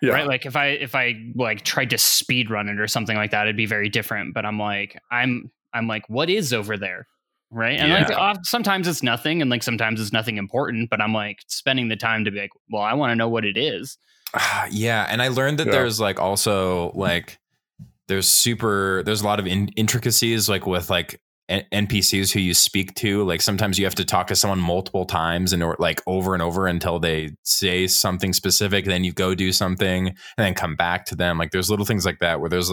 yeah. 0.00 0.12
right 0.14 0.26
like 0.28 0.46
if 0.46 0.54
i 0.56 0.68
if 0.68 0.94
i 0.94 1.12
like 1.34 1.62
tried 1.62 1.90
to 1.90 1.98
speed 1.98 2.48
run 2.50 2.68
it 2.70 2.78
or 2.80 2.86
something 2.86 3.16
like 3.16 3.32
that 3.32 3.42
it'd 3.46 3.56
be 3.56 3.66
very 3.66 3.90
different 3.90 4.32
but 4.32 4.46
i'm 4.46 4.58
like 4.58 4.96
i'm 5.10 5.50
i'm 5.74 5.86
like 5.86 6.02
what 6.08 6.28
is 6.30 6.52
over 6.52 6.76
there 6.76 7.06
right 7.50 7.78
and 7.78 7.90
like 7.92 8.08
Yeah. 8.08 8.16
oft- 8.16 8.46
sometimes 8.46 8.86
it's 8.88 9.02
nothing 9.02 9.42
and 9.42 9.50
like 9.50 9.62
sometimes 9.62 10.00
it's 10.00 10.12
nothing 10.12 10.36
important 10.36 10.90
but 10.90 11.00
i'm 11.00 11.12
like 11.12 11.38
spending 11.48 11.88
the 11.88 11.96
time 11.96 12.24
to 12.24 12.30
be 12.30 12.40
like 12.40 12.50
well 12.70 12.82
i 12.82 12.94
want 12.94 13.10
to 13.10 13.16
know 13.16 13.28
what 13.28 13.44
it 13.44 13.56
is 13.56 13.98
Ah, 14.32 14.68
yeah, 14.70 15.08
and 15.10 15.20
I 15.20 15.26
learned 15.26 15.58
that 15.58 15.66
Yeah. 15.66 15.72
there's 15.72 15.98
like 15.98 16.20
also 16.20 16.92
like 16.94 17.36
there's 18.06 18.28
super 18.28 19.02
there's 19.04 19.22
a 19.22 19.24
lot 19.24 19.40
of 19.40 19.46
in- 19.48 19.72
intricacies 19.74 20.48
like 20.48 20.68
with 20.68 20.88
like 20.88 21.20
NPCs 21.50 22.32
who 22.32 22.38
you 22.38 22.54
speak 22.54 22.94
to. 22.94 23.24
Like 23.24 23.40
sometimes 23.42 23.76
you 23.76 23.84
have 23.86 23.96
to 23.96 24.04
talk 24.04 24.28
to 24.28 24.36
someone 24.36 24.60
multiple 24.60 25.04
times 25.04 25.52
and 25.52 25.64
or 25.64 25.74
like 25.80 26.00
over 26.06 26.32
and 26.34 26.42
over 26.44 26.68
until 26.68 27.00
they 27.00 27.30
say 27.42 27.88
something 27.88 28.32
specific. 28.32 28.84
Then 28.84 29.02
you 29.02 29.12
go 29.12 29.34
do 29.34 29.50
something 29.52 30.06
and 30.08 30.16
then 30.36 30.54
come 30.54 30.76
back 30.76 31.06
to 31.06 31.16
them. 31.16 31.36
Like 31.38 31.50
there's 31.50 31.68
little 31.68 31.84
things 31.84 32.06
like 32.06 32.20
that 32.20 32.40
where 32.40 32.48
there's 32.48 32.72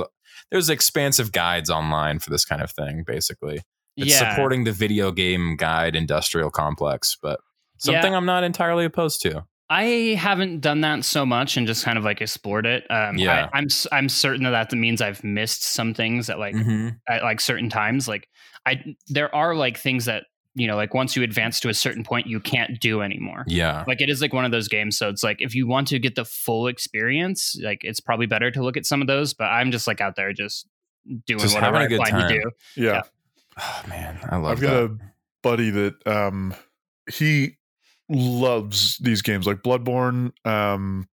there's 0.51 0.69
expansive 0.69 1.31
guides 1.31 1.69
online 1.69 2.19
for 2.19 2.29
this 2.29 2.45
kind 2.45 2.61
of 2.61 2.71
thing. 2.71 3.03
Basically, 3.05 3.61
it's 3.95 4.11
yeah 4.19 4.29
supporting 4.35 4.63
the 4.63 4.71
video 4.71 5.11
game 5.11 5.55
guide 5.55 5.95
industrial 5.95 6.49
complex, 6.51 7.17
but 7.21 7.39
something 7.77 8.13
I'm 8.15 8.25
not 8.25 8.43
entirely 8.43 8.85
opposed 8.85 9.21
to. 9.23 9.45
I 9.69 10.15
haven't 10.17 10.61
done 10.61 10.79
that 10.81 11.03
so 11.03 11.25
much 11.25 11.57
and 11.57 11.67
just 11.67 11.83
kind 11.83 11.97
of 11.97 12.05
like 12.05 12.21
explored 12.21 12.65
it. 12.65 12.89
Um, 12.89 13.17
Yeah. 13.17 13.49
I, 13.53 13.57
I'm 13.57 13.65
s- 13.65 13.85
I'm 13.91 14.07
certain 14.07 14.43
that 14.45 14.69
that 14.69 14.75
means 14.77 15.01
I've 15.01 15.21
missed 15.25 15.63
some 15.63 15.93
things 15.93 16.29
at 16.29 16.39
like 16.39 16.55
Mm-hmm. 16.55 16.89
at 17.09 17.21
like 17.23 17.41
certain 17.41 17.69
times. 17.69 18.07
Like 18.07 18.29
I 18.65 18.81
there 19.07 19.33
are 19.35 19.55
like 19.55 19.77
things 19.77 20.05
that 20.05 20.23
you 20.59 20.65
know 20.67 20.75
like 20.75 20.93
once 20.93 21.15
you 21.15 21.21
advance 21.23 21.59
to 21.59 21.69
a 21.69 21.73
certain 21.73 22.03
point 22.03 22.25
you 22.27 22.39
can't 22.39 22.79
do 22.79 23.01
anymore. 23.01 23.43
Yeah. 23.47 23.83
like 23.87 24.01
it 24.01 24.09
is 24.09 24.21
like 24.21 24.33
one 24.33 24.43
of 24.45 24.51
those 24.51 24.67
games 24.67 24.97
so 24.97 25.07
it's 25.09 25.23
like 25.23 25.37
if 25.41 25.53
you 25.53 25.67
want 25.67 25.87
to 25.89 25.99
get 25.99 26.15
the 26.15 26.25
full 26.25 26.67
experience 26.67 27.55
like 27.63 27.83
it's 27.83 27.99
probably 27.99 28.25
better 28.25 28.49
to 28.51 28.63
look 28.63 28.75
at 28.77 28.85
some 28.85 28.99
of 29.01 29.07
those 29.07 29.33
but 29.35 29.45
i'm 29.45 29.71
just 29.71 29.85
like 29.87 30.01
out 30.01 30.15
there 30.15 30.33
just 30.33 30.67
doing 31.25 31.39
Just 31.39 31.53
whatever 31.53 31.77
having 31.79 31.91
a 31.97 32.01
i 32.01 32.05
good 32.05 32.11
find 32.11 32.29
to 32.29 32.39
do 32.41 32.51
yeah. 32.75 32.91
Yeah. 32.93 33.01
Oh 33.59 33.83
man, 33.89 34.19
I 34.29 34.37
love 34.37 34.59
that. 34.59 34.69
I've 34.69 34.89
got 34.89 34.97
that. 34.97 35.05
a 35.05 35.11
buddy 35.43 35.69
that 35.69 36.07
um 36.07 36.55
he 37.11 37.57
loves 38.09 38.97
these 38.99 39.21
games 39.21 39.45
like 39.47 39.57
Bloodborne, 39.63 40.31
um 40.45 41.07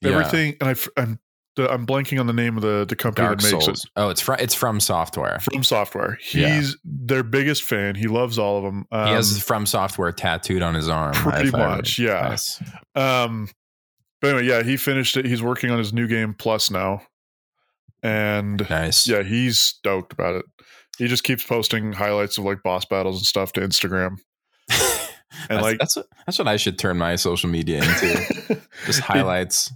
Yeah. 0.00 0.10
everything 0.12 0.56
and 0.60 0.68
I 0.68 0.72
f- 0.72 0.88
I'm 0.96 1.18
the, 1.56 1.70
I'm 1.72 1.86
blanking 1.86 2.20
on 2.20 2.26
the 2.26 2.32
name 2.32 2.56
of 2.56 2.62
the 2.62 2.84
the 2.88 2.94
company 2.96 3.26
Dark 3.26 3.40
that 3.40 3.52
makes 3.52 3.64
Souls. 3.64 3.84
it. 3.84 3.90
Oh, 3.96 4.08
it's 4.10 4.20
from 4.20 4.36
it's 4.38 4.54
from 4.54 4.78
software. 4.80 5.40
From 5.40 5.64
Software. 5.64 6.18
Yeah. 6.32 6.54
He's 6.56 6.76
their 6.84 7.22
biggest 7.22 7.62
fan. 7.62 7.94
He 7.94 8.06
loves 8.06 8.38
all 8.38 8.58
of 8.58 8.64
them. 8.64 8.86
Um, 8.92 9.06
he 9.08 9.12
has 9.14 9.42
from 9.42 9.66
software 9.66 10.12
tattooed 10.12 10.62
on 10.62 10.74
his 10.74 10.88
arm. 10.88 11.14
pretty 11.14 11.50
much, 11.50 11.98
yeah. 11.98 12.28
Nice. 12.28 12.62
Um, 12.94 13.48
but 14.20 14.28
anyway, 14.36 14.46
yeah, 14.46 14.62
he 14.62 14.76
finished 14.76 15.16
it. 15.16 15.24
He's 15.26 15.42
working 15.42 15.70
on 15.70 15.78
his 15.78 15.92
new 15.92 16.06
game 16.06 16.34
plus 16.34 16.70
now, 16.70 17.02
and 18.02 18.66
Nice. 18.70 19.06
yeah, 19.08 19.22
he's 19.22 19.58
stoked 19.58 20.12
about 20.12 20.36
it. 20.36 20.44
He 20.98 21.06
just 21.08 21.24
keeps 21.24 21.44
posting 21.44 21.92
highlights 21.92 22.38
of 22.38 22.44
like 22.44 22.62
boss 22.62 22.84
battles 22.84 23.16
and 23.18 23.26
stuff 23.26 23.52
to 23.52 23.60
Instagram. 23.60 24.16
that's, 24.68 25.62
like- 25.62 25.78
that's 25.78 25.96
what 25.96 26.06
that's 26.26 26.38
what 26.38 26.48
I 26.48 26.56
should 26.56 26.78
turn 26.78 26.96
my 26.98 27.16
social 27.16 27.50
media 27.50 27.78
into. 27.82 28.60
Just 28.86 29.00
highlights. 29.00 29.72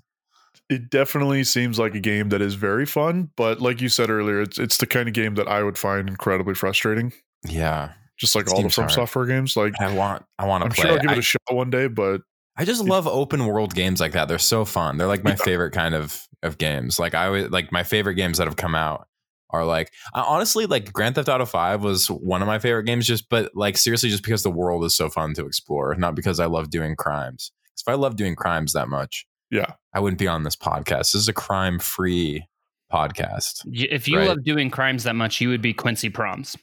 It, 0.70 0.90
definitely 0.90 1.44
seems 1.44 1.78
like 1.78 1.94
a 1.94 2.00
game 2.00 2.28
that 2.30 2.40
is 2.40 2.54
very 2.54 2.86
fun, 2.86 3.30
but 3.36 3.60
like 3.60 3.80
you 3.80 3.88
said 3.88 4.08
earlier, 4.10 4.40
it's 4.40 4.58
it's 4.58 4.76
the 4.78 4.86
kind 4.86 5.08
of 5.08 5.14
game 5.14 5.34
that 5.34 5.48
I 5.48 5.62
would 5.62 5.76
find 5.76 6.08
incredibly 6.08 6.54
frustrating. 6.54 7.12
Yeah. 7.44 7.92
Just 8.18 8.34
like 8.34 8.50
all 8.50 8.62
the 8.62 8.70
From 8.70 8.82
hard. 8.82 8.92
Software 8.92 9.26
games, 9.26 9.56
like 9.56 9.74
I 9.80 9.94
want 9.94 10.24
I 10.38 10.46
want 10.46 10.62
to 10.62 10.66
I'm 10.66 10.72
play. 10.72 10.82
sure 10.82 10.92
I'll 10.92 10.98
give 10.98 11.10
I, 11.10 11.14
it 11.14 11.18
a 11.18 11.22
shot 11.22 11.40
one 11.50 11.70
day, 11.70 11.88
but 11.88 12.20
I 12.56 12.64
just 12.64 12.84
love 12.84 13.06
open 13.06 13.46
world 13.46 13.74
games 13.74 14.00
like 14.00 14.12
that. 14.12 14.28
They're 14.28 14.38
so 14.38 14.64
fun. 14.64 14.98
They're 14.98 15.06
like 15.06 15.24
my 15.24 15.36
favorite 15.36 15.70
kind 15.72 15.94
of 15.94 16.28
of 16.42 16.58
games. 16.58 16.98
Like 16.98 17.14
I 17.14 17.30
would 17.30 17.52
like 17.52 17.72
my 17.72 17.82
favorite 17.82 18.16
games 18.16 18.38
that 18.38 18.46
have 18.46 18.56
come 18.56 18.74
out 18.74 19.06
are 19.50 19.64
like 19.64 19.92
I- 20.14 20.20
honestly 20.20 20.66
like 20.66 20.92
Grand 20.92 21.14
Theft 21.14 21.28
Auto 21.28 21.46
5 21.46 21.82
was 21.82 22.08
one 22.08 22.42
of 22.42 22.46
my 22.46 22.58
favorite 22.58 22.84
games 22.84 23.06
just 23.06 23.28
but 23.28 23.50
like 23.54 23.76
seriously 23.78 24.10
just 24.10 24.22
because 24.22 24.42
the 24.42 24.50
world 24.50 24.84
is 24.84 24.94
so 24.94 25.08
fun 25.08 25.32
to 25.34 25.46
explore, 25.46 25.94
not 25.94 26.14
because 26.14 26.38
I 26.38 26.46
love 26.46 26.70
doing 26.70 26.96
crimes. 26.96 27.52
If 27.78 27.88
I 27.88 27.94
love 27.94 28.16
doing 28.16 28.36
crimes 28.36 28.74
that 28.74 28.88
much, 28.88 29.26
yeah, 29.50 29.75
I 29.95 30.00
wouldn't 30.00 30.19
be 30.19 30.28
on 30.28 30.42
this 30.45 30.57
podcast. 30.57 31.12
This 31.12 31.14
is 31.16 31.28
a 31.28 31.33
crime-free 31.33 32.47
podcast. 32.92 33.62
If 33.73 34.09
you 34.09 34.19
Right. 34.19 34.28
love 34.28 34.45
doing 34.45 34.71
crimes 34.71 35.04
that 35.04 35.14
much 35.16 35.40
you 35.40 35.49
would 35.49 35.62
be 35.62 35.73
Quincy 35.73 36.11
Promes 36.11 36.57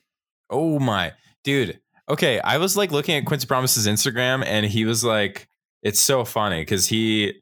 Oh 0.50 0.80
my 0.80 1.14
dude. 1.44 1.80
Okay, 2.10 2.40
I 2.40 2.58
was 2.58 2.78
like 2.78 2.92
looking 2.92 3.16
at 3.16 3.26
Quincy 3.26 3.48
Promes's 3.48 3.86
Instagram 3.88 4.44
and 4.46 4.66
he 4.66 4.86
was 4.86 5.04
like, 5.04 5.48
it's 5.84 6.00
so 6.00 6.24
funny 6.26 6.62
because 6.62 6.88
he 6.88 7.42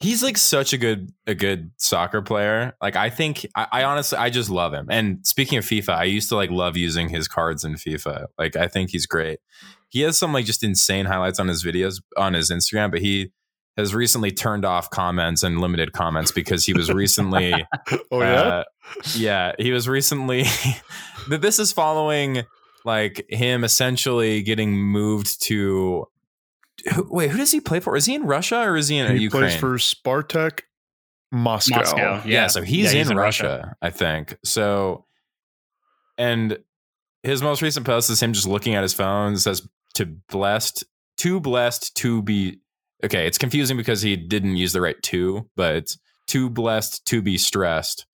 he's 0.00 0.22
like 0.22 0.36
such 0.36 0.72
a 0.72 0.78
good 0.78 1.10
a 1.26 1.34
good 1.34 1.70
soccer 1.76 2.22
player. 2.22 2.74
Like 2.80 2.94
I 2.96 3.10
think 3.10 3.46
I, 3.56 3.66
I, 3.72 3.84
honestly 3.84 4.18
I 4.18 4.30
just 4.30 4.50
love 4.50 4.72
him. 4.72 4.86
And 4.90 5.26
speaking 5.26 5.58
of 5.58 5.64
FIFA, 5.64 5.90
I 5.90 6.04
used 6.04 6.28
to 6.28 6.36
like 6.36 6.50
love 6.50 6.76
using 6.76 7.08
his 7.08 7.26
cards 7.28 7.64
in 7.64 7.74
FIFA. 7.74 8.26
Like 8.38 8.54
I 8.56 8.68
think 8.68 8.90
he's 8.90 9.06
great. 9.06 9.38
He 9.88 10.00
has 10.02 10.16
some 10.18 10.32
like 10.32 10.44
just 10.44 10.62
insane 10.62 11.06
highlights 11.06 11.40
on 11.40 11.48
his 11.48 11.64
videos 11.64 12.00
on 12.16 12.34
his 12.34 12.50
Instagram, 12.50 12.90
but 12.90 13.00
he 13.00 13.32
has 13.76 13.94
recently 13.94 14.30
turned 14.30 14.64
off 14.64 14.90
comments 14.90 15.42
and 15.42 15.60
limited 15.60 15.92
comments 15.92 16.32
because 16.32 16.64
he 16.64 16.72
was 16.72 16.90
recently 16.92 17.52
oh 18.10 18.20
yeah 18.20 18.42
uh, 18.42 18.64
yeah 19.14 19.52
he 19.58 19.72
was 19.72 19.88
recently 19.88 20.44
this 21.28 21.58
is 21.58 21.72
following 21.72 22.44
like 22.84 23.26
him 23.28 23.64
essentially 23.64 24.42
getting 24.42 24.76
moved 24.76 25.42
to 25.42 26.06
who, 26.94 27.06
wait, 27.10 27.30
who 27.30 27.38
does 27.38 27.52
he 27.52 27.60
play 27.60 27.80
for? 27.80 27.96
Is 27.96 28.06
he 28.06 28.14
in 28.14 28.24
Russia 28.24 28.58
or 28.58 28.76
is 28.76 28.88
he 28.88 28.98
in 28.98 29.16
he 29.16 29.22
Ukraine? 29.22 29.44
He 29.44 29.48
plays 29.48 29.60
for 29.60 29.76
Spartak 29.76 30.60
Moscow. 31.32 31.76
Moscow 31.76 31.96
yeah. 31.96 32.22
yeah. 32.24 32.46
so 32.46 32.62
he's, 32.62 32.92
yeah, 32.92 32.98
he's 32.98 33.06
in, 33.06 33.12
in 33.12 33.18
Russia, 33.18 33.44
Russia, 33.44 33.76
I 33.82 33.90
think. 33.90 34.36
So, 34.44 35.06
and 36.18 36.58
his 37.22 37.42
most 37.42 37.62
recent 37.62 37.86
post 37.86 38.10
is 38.10 38.22
him 38.22 38.32
just 38.32 38.46
looking 38.46 38.74
at 38.74 38.82
his 38.82 38.94
phone. 38.94 39.34
It 39.34 39.38
says 39.38 39.66
to 39.94 40.06
blessed, 40.28 40.84
too 41.16 41.40
blessed 41.40 41.96
to 41.96 42.22
be. 42.22 42.60
Okay, 43.04 43.26
it's 43.26 43.38
confusing 43.38 43.76
because 43.76 44.02
he 44.02 44.16
didn't 44.16 44.56
use 44.56 44.72
the 44.72 44.80
right 44.80 45.00
to, 45.04 45.48
but 45.54 45.76
it's 45.76 45.98
too 46.26 46.48
blessed 46.48 47.06
to 47.06 47.22
be 47.22 47.38
stressed, 47.38 48.06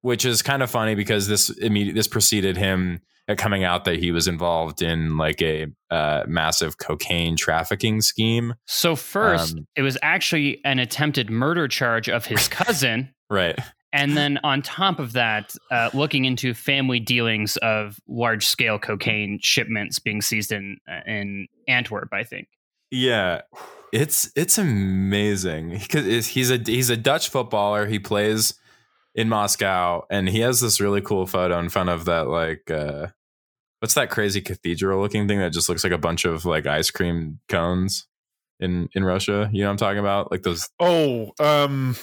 which 0.00 0.24
is 0.24 0.42
kind 0.42 0.62
of 0.62 0.70
funny 0.70 0.94
because 0.94 1.28
this 1.28 1.50
immediate 1.50 1.94
this 1.94 2.08
preceded 2.08 2.56
him 2.56 3.00
coming 3.36 3.64
out 3.64 3.84
that 3.84 3.98
he 3.98 4.10
was 4.10 4.28
involved 4.28 4.82
in 4.82 5.16
like 5.16 5.40
a 5.42 5.66
uh, 5.90 6.24
massive 6.26 6.78
cocaine 6.78 7.36
trafficking 7.36 8.00
scheme. 8.00 8.54
So 8.66 8.96
first, 8.96 9.56
um, 9.56 9.66
it 9.76 9.82
was 9.82 9.96
actually 10.02 10.60
an 10.64 10.78
attempted 10.78 11.30
murder 11.30 11.68
charge 11.68 12.08
of 12.08 12.26
his 12.26 12.48
cousin, 12.48 13.14
right? 13.30 13.58
And 13.94 14.16
then 14.16 14.38
on 14.42 14.62
top 14.62 14.98
of 14.98 15.12
that, 15.12 15.54
uh, 15.70 15.90
looking 15.92 16.24
into 16.24 16.54
family 16.54 16.98
dealings 16.98 17.58
of 17.58 17.98
large 18.08 18.46
scale 18.46 18.78
cocaine 18.78 19.38
shipments 19.42 19.98
being 19.98 20.22
seized 20.22 20.50
in 20.50 20.78
uh, 20.90 21.00
in 21.06 21.46
Antwerp, 21.68 22.08
I 22.12 22.24
think. 22.24 22.48
Yeah, 22.90 23.42
it's 23.92 24.32
it's 24.34 24.56
amazing 24.56 25.70
because 25.70 26.26
he's 26.26 26.50
a 26.50 26.56
he's 26.56 26.90
a 26.90 26.96
Dutch 26.96 27.28
footballer. 27.28 27.86
He 27.86 27.98
plays 27.98 28.54
in 29.14 29.28
Moscow, 29.28 30.06
and 30.10 30.28
he 30.28 30.40
has 30.40 30.60
this 30.60 30.80
really 30.80 31.02
cool 31.02 31.26
photo 31.26 31.58
in 31.58 31.68
front 31.68 31.90
of 31.90 32.06
that 32.06 32.28
like 32.28 32.70
uh, 32.70 33.08
what's 33.80 33.94
that 33.94 34.10
crazy 34.10 34.40
cathedral 34.40 35.00
looking 35.00 35.28
thing 35.28 35.38
that 35.40 35.52
just 35.52 35.68
looks 35.68 35.84
like 35.84 35.92
a 35.92 35.98
bunch 35.98 36.24
of 36.24 36.44
like 36.46 36.66
ice 36.66 36.90
cream 36.90 37.38
cones 37.48 38.06
in 38.58 38.88
in 38.94 39.04
Russia. 39.04 39.50
You 39.52 39.62
know 39.62 39.68
what 39.68 39.72
I'm 39.72 39.76
talking 39.76 39.98
about? 39.98 40.30
Like 40.30 40.42
those. 40.42 40.70
Oh, 40.80 41.32
um, 41.38 41.94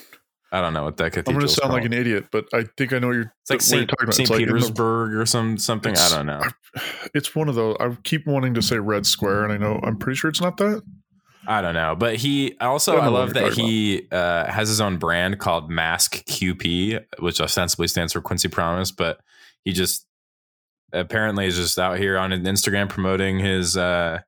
I 0.51 0.61
don't 0.61 0.73
know 0.73 0.83
what 0.83 0.97
that 0.97 1.13
cathedral. 1.13 1.35
I'm 1.35 1.39
going 1.39 1.47
to 1.47 1.53
sound 1.53 1.71
called. 1.71 1.73
like 1.73 1.85
an 1.85 1.93
idiot, 1.93 2.27
but 2.31 2.45
I 2.53 2.65
think 2.77 2.93
I 2.93 2.99
know 2.99 3.07
what 3.07 3.13
you're. 3.13 3.33
It's 3.41 3.49
like 3.49 3.61
Saint, 3.61 3.91
Saint 4.11 4.29
Petersburg 4.29 5.13
like 5.13 5.21
or 5.21 5.25
some 5.25 5.57
something. 5.57 5.97
I 5.97 6.09
don't 6.09 6.27
know. 6.27 6.43
It's 7.15 7.35
one 7.35 7.49
of 7.49 7.55
those. 7.55 7.75
I 7.79 7.97
keep 8.03 8.27
wanting 8.27 8.53
to 8.53 8.61
say 8.61 8.77
Red 8.77 9.07
Square, 9.07 9.45
and 9.45 9.53
I 9.53 9.57
know 9.57 9.79
I'm 9.81 9.97
pretty 9.97 10.15
sure 10.15 10.29
it's 10.29 10.39
not 10.39 10.57
that. 10.57 10.83
I 11.49 11.63
don't 11.63 11.73
know, 11.73 11.95
but 11.95 12.15
he 12.15 12.55
also 12.61 12.97
I, 12.97 13.05
I 13.05 13.07
love 13.07 13.33
that 13.33 13.53
he 13.53 14.07
uh, 14.11 14.45
has 14.45 14.69
his 14.69 14.79
own 14.79 14.97
brand 14.97 15.39
called 15.39 15.67
Mask 15.67 16.23
QP, 16.25 17.03
which 17.17 17.41
ostensibly 17.41 17.87
stands 17.87 18.13
for 18.13 18.21
Quincy 18.21 18.49
Promes, 18.49 18.91
but 18.91 19.19
he 19.65 19.73
just 19.73 20.05
apparently 20.93 21.47
is 21.47 21.55
just 21.55 21.79
out 21.79 21.97
here 21.97 22.19
on 22.19 22.29
Instagram 22.29 22.87
promoting 22.87 23.39
his 23.39 23.75
uh, 23.75 24.19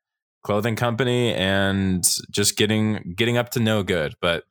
clothing 0.41 0.75
company 0.75 1.31
and 1.35 2.03
just 2.31 2.57
getting 2.57 3.13
getting 3.15 3.37
up 3.37 3.49
to 3.51 3.59
no 3.59 3.83
good. 3.83 4.15
But 4.19 4.45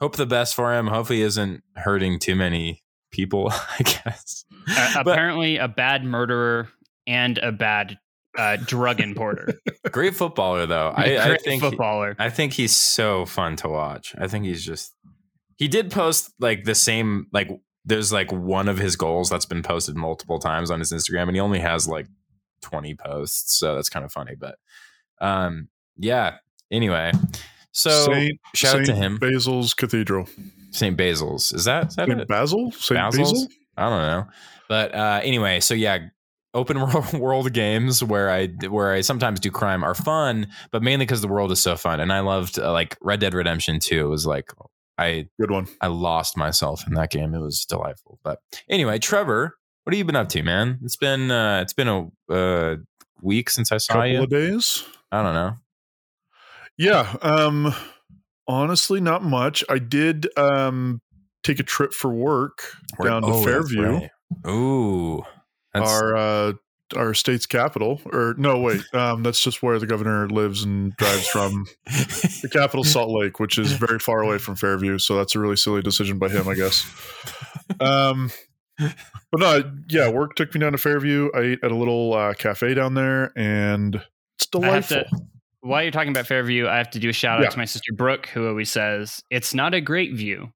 hope 0.00 0.16
the 0.16 0.26
best 0.26 0.56
for 0.56 0.74
him. 0.74 0.88
Hopefully, 0.88 1.20
he 1.20 1.24
isn't 1.24 1.62
hurting 1.76 2.18
too 2.18 2.34
many 2.34 2.82
people. 3.12 3.50
I 3.52 3.82
guess. 3.84 4.44
Uh, 4.68 4.94
apparently, 4.96 5.58
a 5.58 5.68
bad 5.68 6.04
murderer 6.04 6.70
and 7.06 7.38
a 7.38 7.52
bad 7.52 8.00
uh, 8.36 8.56
drug 8.56 9.00
importer. 9.00 9.54
Great 9.90 10.14
footballer, 10.14 10.66
though. 10.66 10.92
I, 10.94 11.32
I, 11.32 11.36
think 11.38 11.62
footballer. 11.62 12.16
I 12.18 12.30
think 12.30 12.52
he's 12.52 12.74
so 12.74 13.26
fun 13.26 13.56
to 13.56 13.68
watch. 13.68 14.14
I 14.18 14.28
think 14.28 14.44
he's 14.44 14.64
just. 14.64 14.94
He 15.56 15.68
did 15.68 15.90
post 15.90 16.32
like 16.38 16.64
the 16.64 16.74
same 16.74 17.28
like 17.32 17.50
there's 17.84 18.12
like 18.12 18.30
one 18.32 18.68
of 18.68 18.78
his 18.78 18.96
goals 18.96 19.30
that's 19.30 19.46
been 19.46 19.62
posted 19.62 19.96
multiple 19.96 20.38
times 20.38 20.70
on 20.70 20.80
his 20.80 20.92
Instagram, 20.92 21.28
and 21.28 21.36
he 21.36 21.40
only 21.40 21.60
has 21.60 21.88
like 21.88 22.06
20 22.62 22.94
posts, 22.96 23.56
so 23.58 23.74
that's 23.74 23.88
kind 23.88 24.04
of 24.04 24.12
funny. 24.12 24.34
But 24.38 24.56
um, 25.20 25.68
yeah. 25.96 26.38
Anyway, 26.70 27.12
so 27.70 28.06
Saint, 28.06 28.40
shout 28.54 28.72
Saint 28.72 28.80
out 28.80 28.86
to 28.86 28.94
him. 28.94 29.18
Basil's 29.18 29.72
Cathedral. 29.72 30.28
St. 30.72 30.96
Basil's. 30.96 31.52
Is 31.52 31.64
that, 31.64 31.88
is 31.88 31.96
that 31.96 32.08
Saint 32.08 32.28
Basil? 32.28 32.72
Saint 32.72 32.98
Basil? 33.12 33.46
I 33.76 33.88
don't 33.88 34.02
know. 34.02 34.26
But 34.68 34.94
uh, 34.94 35.20
anyway, 35.22 35.60
so 35.60 35.74
yeah, 35.74 36.08
open 36.56 36.80
world 37.20 37.52
games 37.52 38.02
where 38.02 38.30
I 38.30 38.48
where 38.68 38.92
I 38.92 39.02
sometimes 39.02 39.38
do 39.38 39.50
crime 39.50 39.84
are 39.84 39.94
fun, 39.94 40.48
but 40.72 40.82
mainly 40.82 41.04
because 41.04 41.20
the 41.20 41.28
world 41.28 41.52
is 41.52 41.60
so 41.60 41.76
fun. 41.76 42.00
And 42.00 42.12
I 42.12 42.20
loved 42.20 42.58
uh, 42.58 42.72
like 42.72 42.96
Red 43.00 43.20
Dead 43.20 43.34
Redemption 43.34 43.78
2 43.78 44.08
was 44.08 44.26
like 44.26 44.50
I 44.98 45.28
good 45.38 45.50
one. 45.50 45.68
I 45.80 45.88
lost 45.88 46.36
myself 46.36 46.86
in 46.86 46.94
that 46.94 47.10
game. 47.10 47.34
It 47.34 47.40
was 47.40 47.64
delightful. 47.64 48.18
But 48.24 48.40
anyway, 48.68 48.98
Trevor, 48.98 49.56
what 49.84 49.94
have 49.94 49.98
you 49.98 50.04
been 50.04 50.16
up 50.16 50.28
to, 50.30 50.42
man? 50.42 50.80
It's 50.82 50.96
been 50.96 51.30
uh 51.30 51.60
it's 51.62 51.74
been 51.74 51.88
a 51.88 52.08
uh, 52.32 52.76
week 53.20 53.50
since 53.50 53.70
I 53.70 53.76
saw 53.76 53.94
Couple 53.94 54.08
you. 54.08 54.22
Of 54.22 54.30
days. 54.30 54.84
I 55.12 55.22
don't 55.22 55.34
know. 55.34 55.56
Yeah. 56.78 57.16
Um. 57.22 57.74
Honestly, 58.48 59.00
not 59.00 59.22
much. 59.24 59.64
I 59.68 59.78
did 59.78 60.26
um 60.38 61.00
take 61.42 61.60
a 61.60 61.64
trip 61.64 61.92
for 61.92 62.10
work 62.10 62.72
down 63.02 63.22
to 63.22 63.28
oh, 63.28 63.44
Fairview. 63.44 63.82
Right. 63.82 64.10
Ooh. 64.48 65.22
That's, 65.76 65.90
our 65.90 66.16
uh, 66.16 66.52
our 66.94 67.14
state's 67.14 67.46
capital, 67.46 68.00
or 68.12 68.34
no, 68.38 68.60
wait, 68.60 68.82
um, 68.94 69.22
that's 69.22 69.40
just 69.40 69.62
where 69.62 69.78
the 69.78 69.86
governor 69.86 70.28
lives 70.28 70.62
and 70.62 70.94
drives 70.96 71.26
from. 71.28 71.66
the 71.84 72.48
capital, 72.50 72.84
Salt 72.84 73.10
Lake, 73.10 73.40
which 73.40 73.58
is 73.58 73.72
very 73.72 73.98
far 73.98 74.20
away 74.20 74.38
from 74.38 74.56
Fairview, 74.56 74.98
so 74.98 75.16
that's 75.16 75.34
a 75.34 75.40
really 75.40 75.56
silly 75.56 75.82
decision 75.82 76.18
by 76.18 76.28
him, 76.28 76.48
I 76.48 76.54
guess. 76.54 76.84
Um, 77.80 78.30
but 78.78 79.40
no, 79.40 79.72
yeah, 79.88 80.08
work 80.08 80.34
took 80.36 80.54
me 80.54 80.60
down 80.60 80.72
to 80.72 80.78
Fairview. 80.78 81.30
I 81.34 81.40
ate 81.40 81.64
at 81.64 81.70
a 81.70 81.76
little 81.76 82.14
uh, 82.14 82.34
cafe 82.34 82.74
down 82.74 82.94
there, 82.94 83.32
and 83.36 84.00
it's 84.38 84.46
delightful. 84.46 84.98
To, 84.98 85.26
while 85.60 85.82
you're 85.82 85.90
talking 85.90 86.10
about 86.10 86.26
Fairview, 86.26 86.68
I 86.68 86.76
have 86.76 86.90
to 86.90 86.98
do 86.98 87.08
a 87.08 87.12
shout 87.12 87.38
out 87.38 87.44
yeah. 87.44 87.50
to 87.50 87.58
my 87.58 87.64
sister 87.64 87.92
Brooke, 87.92 88.28
who 88.28 88.46
always 88.46 88.70
says 88.70 89.22
it's 89.30 89.54
not 89.54 89.74
a 89.74 89.80
great 89.80 90.14
view, 90.14 90.52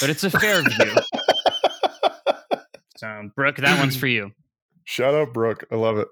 but 0.00 0.10
it's 0.10 0.24
a 0.24 0.30
fair 0.40 0.62
view. 0.62 0.94
So, 2.96 3.30
Brooke, 3.34 3.56
that 3.56 3.78
one's 3.78 3.96
for 3.96 4.06
you. 4.06 4.32
Shout 4.84 5.14
out, 5.14 5.32
Brooke. 5.32 5.64
I 5.70 5.76
love 5.76 5.98
it. 5.98 6.08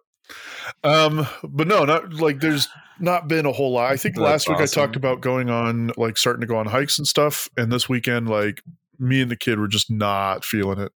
Um, 0.83 1.27
but 1.43 1.67
no, 1.67 1.85
not 1.85 2.15
like 2.15 2.41
there's 2.41 2.69
not 2.99 3.29
been 3.29 3.47
a 3.47 3.53
whole 3.53 3.73
lot. 3.73 3.93
I 3.93 3.97
think 3.97 4.17
That's 4.17 4.25
last 4.25 4.49
week. 4.49 4.59
I 4.59 4.67
talked 4.67 4.97
about 4.97 5.21
going 5.21 5.51
on 5.51 5.93
like 5.97 6.17
starting 6.17 6.41
to 6.41 6.47
go 6.47 6.57
on 6.57 6.67
hikes 6.67 6.99
and 6.99 7.07
stuff, 7.07 7.49
and 7.57 7.71
this 7.71 7.89
weekend, 7.89 8.29
like 8.29 8.63
me 8.99 9.21
and 9.21 9.31
the 9.31 9.37
kid 9.37 9.59
were 9.59 9.69
just 9.69 9.91
not 9.91 10.45
feeling 10.45 10.79
it, 10.79 10.93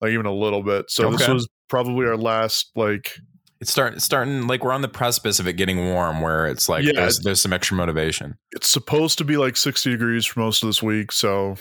like 0.00 0.12
even 0.12 0.26
a 0.26 0.32
little 0.32 0.62
bit. 0.62 0.90
So 0.90 1.08
okay. 1.08 1.16
this 1.16 1.28
was 1.28 1.48
probably 1.68 2.06
our 2.06 2.16
last 2.16 2.70
like 2.76 3.18
it's 3.62 3.70
start, 3.70 4.02
starting 4.02 4.46
like 4.46 4.64
we're 4.64 4.72
on 4.72 4.82
the 4.82 4.88
precipice 4.88 5.40
of 5.40 5.48
it 5.48 5.54
getting 5.54 5.88
warm 5.88 6.20
where 6.20 6.46
it's 6.46 6.68
like 6.68 6.84
yeah, 6.84 6.92
there's, 6.96 7.20
there's 7.20 7.40
some 7.40 7.52
extra 7.52 7.76
motivation 7.76 8.36
it's 8.50 8.68
supposed 8.68 9.16
to 9.16 9.24
be 9.24 9.38
like 9.38 9.56
60 9.56 9.88
degrees 9.88 10.26
for 10.26 10.40
most 10.40 10.62
of 10.62 10.68
this 10.68 10.82
week 10.82 11.12
so 11.12 11.54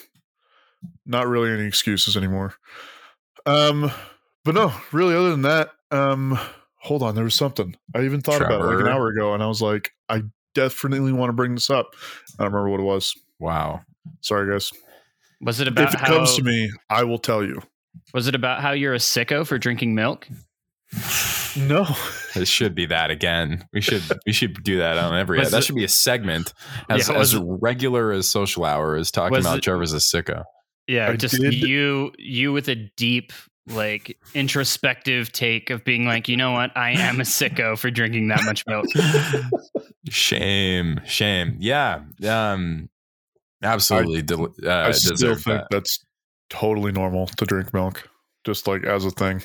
not 1.05 1.27
really 1.27 1.49
any 1.49 1.65
excuses 1.65 2.17
anymore 2.17 2.55
um, 3.45 3.91
but 4.43 4.55
no, 4.55 4.73
really, 4.91 5.15
other 5.15 5.31
than 5.31 5.43
that, 5.43 5.69
um, 5.91 6.37
hold 6.77 7.03
on, 7.03 7.15
there 7.15 7.23
was 7.23 7.35
something 7.35 7.75
I 7.95 8.03
even 8.03 8.21
thought 8.21 8.37
Trevor. 8.37 8.55
about 8.55 8.65
it 8.65 8.75
like 8.75 8.85
an 8.85 8.91
hour 8.91 9.07
ago, 9.09 9.33
and 9.33 9.43
I 9.43 9.47
was 9.47 9.61
like, 9.61 9.91
I 10.09 10.23
definitely 10.53 11.11
want 11.11 11.29
to 11.29 11.33
bring 11.33 11.53
this 11.53 11.69
up. 11.69 11.95
I 12.39 12.43
don't 12.43 12.53
remember 12.53 12.69
what 12.69 12.79
it 12.79 12.83
was. 12.83 13.13
Wow, 13.39 13.81
sorry, 14.21 14.51
guys. 14.51 14.71
Was 15.41 15.59
it 15.59 15.67
about 15.67 15.89
if 15.89 15.93
it 15.95 15.99
how, 15.99 16.17
comes 16.17 16.35
to 16.35 16.43
me, 16.43 16.71
I 16.89 17.03
will 17.03 17.17
tell 17.17 17.43
you. 17.43 17.61
Was 18.13 18.27
it 18.27 18.35
about 18.35 18.61
how 18.61 18.71
you're 18.71 18.93
a 18.93 18.99
sicko 18.99 19.45
for 19.45 19.57
drinking 19.57 19.95
milk? 19.95 20.27
No, 21.57 21.85
it 22.35 22.47
should 22.47 22.75
be 22.75 22.85
that 22.87 23.11
again. 23.11 23.67
We 23.73 23.81
should 23.81 24.03
we 24.25 24.31
should 24.31 24.61
do 24.63 24.77
that 24.77 24.97
on 24.97 25.15
every. 25.15 25.43
that 25.43 25.63
should 25.63 25.75
be 25.75 25.83
a 25.83 25.89
segment 25.89 26.53
as, 26.89 27.09
yeah, 27.09 27.15
as 27.15 27.35
regular 27.35 28.11
as 28.11 28.27
social 28.27 28.65
hour 28.65 28.95
is 28.95 29.11
talking 29.11 29.37
about 29.37 29.57
it, 29.57 29.63
Trevor's 29.63 29.93
a 29.93 29.97
sicko. 29.97 30.43
Yeah, 30.91 31.07
I 31.07 31.15
just 31.15 31.39
did. 31.39 31.53
you 31.53 32.11
you 32.17 32.51
with 32.51 32.67
a 32.67 32.75
deep 32.75 33.31
like 33.65 34.17
introspective 34.33 35.31
take 35.31 35.69
of 35.69 35.85
being 35.85 36.05
like, 36.05 36.27
you 36.27 36.35
know 36.35 36.51
what, 36.51 36.75
I 36.75 36.91
am 36.91 37.21
a 37.21 37.23
sicko 37.23 37.77
for 37.77 37.89
drinking 37.89 38.27
that 38.27 38.43
much 38.43 38.65
milk. 38.67 38.87
shame, 40.09 40.99
shame. 41.05 41.55
Yeah, 41.59 42.01
um, 42.27 42.89
absolutely. 43.63 44.17
I, 44.17 44.21
del- 44.21 44.53
uh, 44.65 44.87
I 44.87 44.91
still 44.91 45.35
think 45.35 45.45
that. 45.45 45.67
that's 45.71 46.03
totally 46.49 46.91
normal 46.91 47.27
to 47.27 47.45
drink 47.45 47.73
milk, 47.73 48.09
just 48.43 48.67
like 48.67 48.83
as 48.83 49.05
a 49.05 49.11
thing. 49.11 49.43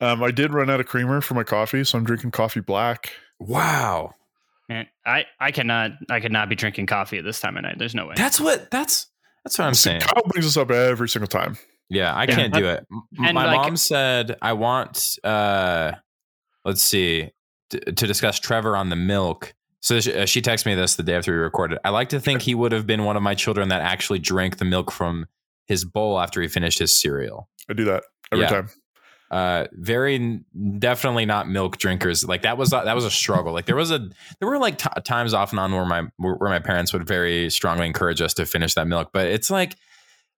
Um, 0.00 0.22
I 0.22 0.30
did 0.30 0.54
run 0.54 0.70
out 0.70 0.78
of 0.78 0.86
creamer 0.86 1.20
for 1.20 1.34
my 1.34 1.42
coffee, 1.42 1.82
so 1.82 1.98
I'm 1.98 2.04
drinking 2.04 2.30
coffee 2.30 2.60
black. 2.60 3.10
Wow. 3.40 4.14
Man, 4.68 4.86
I 5.04 5.24
I 5.40 5.50
cannot 5.50 5.90
I 6.08 6.20
could 6.20 6.30
not 6.30 6.48
be 6.48 6.54
drinking 6.54 6.86
coffee 6.86 7.18
at 7.18 7.24
this 7.24 7.40
time 7.40 7.56
of 7.56 7.64
night. 7.64 7.80
There's 7.80 7.96
no 7.96 8.06
way. 8.06 8.14
That's 8.16 8.40
what 8.40 8.70
that's 8.70 9.08
that's 9.48 9.58
what 9.58 9.66
I'm 9.66 9.74
See, 9.74 9.88
saying. 9.90 10.00
Kyle 10.02 10.22
brings 10.26 10.44
this 10.44 10.56
up 10.56 10.70
every 10.70 11.08
single 11.08 11.26
time. 11.28 11.56
Yeah, 11.88 12.12
I 12.14 12.24
Yeah, 12.24 12.34
can't 12.34 12.52
do 12.54 12.66
it. 12.66 12.86
And, 13.18 13.34
My 13.34 13.46
like- 13.46 13.56
mom 13.56 13.76
said 13.78 14.36
I 14.42 14.52
want 14.52 15.18
uh 15.24 15.92
let's 16.64 16.82
see 16.82 17.30
t- 17.70 17.78
to 17.80 18.06
discuss 18.06 18.38
Trevor 18.38 18.76
on 18.76 18.90
the 18.90 18.96
milk. 18.96 19.54
So 19.80 20.00
she, 20.00 20.12
uh, 20.12 20.26
she 20.26 20.42
texted 20.42 20.66
me 20.66 20.74
this 20.74 20.96
the 20.96 21.02
day 21.02 21.14
after 21.14 21.32
we 21.32 21.38
recorded. 21.38 21.78
I 21.84 21.90
like 21.90 22.10
to 22.10 22.20
think 22.20 22.42
he 22.42 22.54
would 22.54 22.72
have 22.72 22.86
been 22.86 23.04
one 23.04 23.16
of 23.16 23.22
my 23.22 23.34
children 23.34 23.68
that 23.68 23.80
actually 23.80 24.18
drank 24.18 24.58
the 24.58 24.64
milk 24.66 24.90
from 24.90 25.26
his 25.66 25.84
bowl 25.84 26.20
after 26.20 26.42
he 26.42 26.48
finished 26.48 26.78
his 26.78 26.98
cereal. 27.00 27.48
I 27.70 27.72
do 27.74 27.84
that 27.84 28.02
every 28.32 28.44
Yeah. 28.44 28.50
time. 28.50 28.68
Uh 29.30 29.66
very 29.72 30.40
definitely 30.78 31.26
not 31.26 31.48
milk 31.48 31.76
drinkers. 31.76 32.24
Like 32.24 32.42
that 32.42 32.56
was 32.56 32.70
that 32.70 32.94
was 32.94 33.04
a 33.04 33.10
struggle. 33.10 33.52
Like 33.52 33.66
there 33.66 33.76
was 33.76 33.90
a 33.90 34.08
there 34.40 34.48
were 34.48 34.58
like 34.58 34.78
t- 34.78 34.88
times 35.04 35.34
off 35.34 35.50
and 35.50 35.60
on 35.60 35.72
where 35.72 35.84
my 35.84 36.04
where 36.16 36.50
my 36.50 36.60
parents 36.60 36.92
would 36.92 37.06
very 37.06 37.50
strongly 37.50 37.86
encourage 37.86 38.20
us 38.22 38.32
to 38.34 38.46
finish 38.46 38.74
that 38.74 38.86
milk, 38.86 39.10
but 39.12 39.26
it's 39.26 39.50
like 39.50 39.74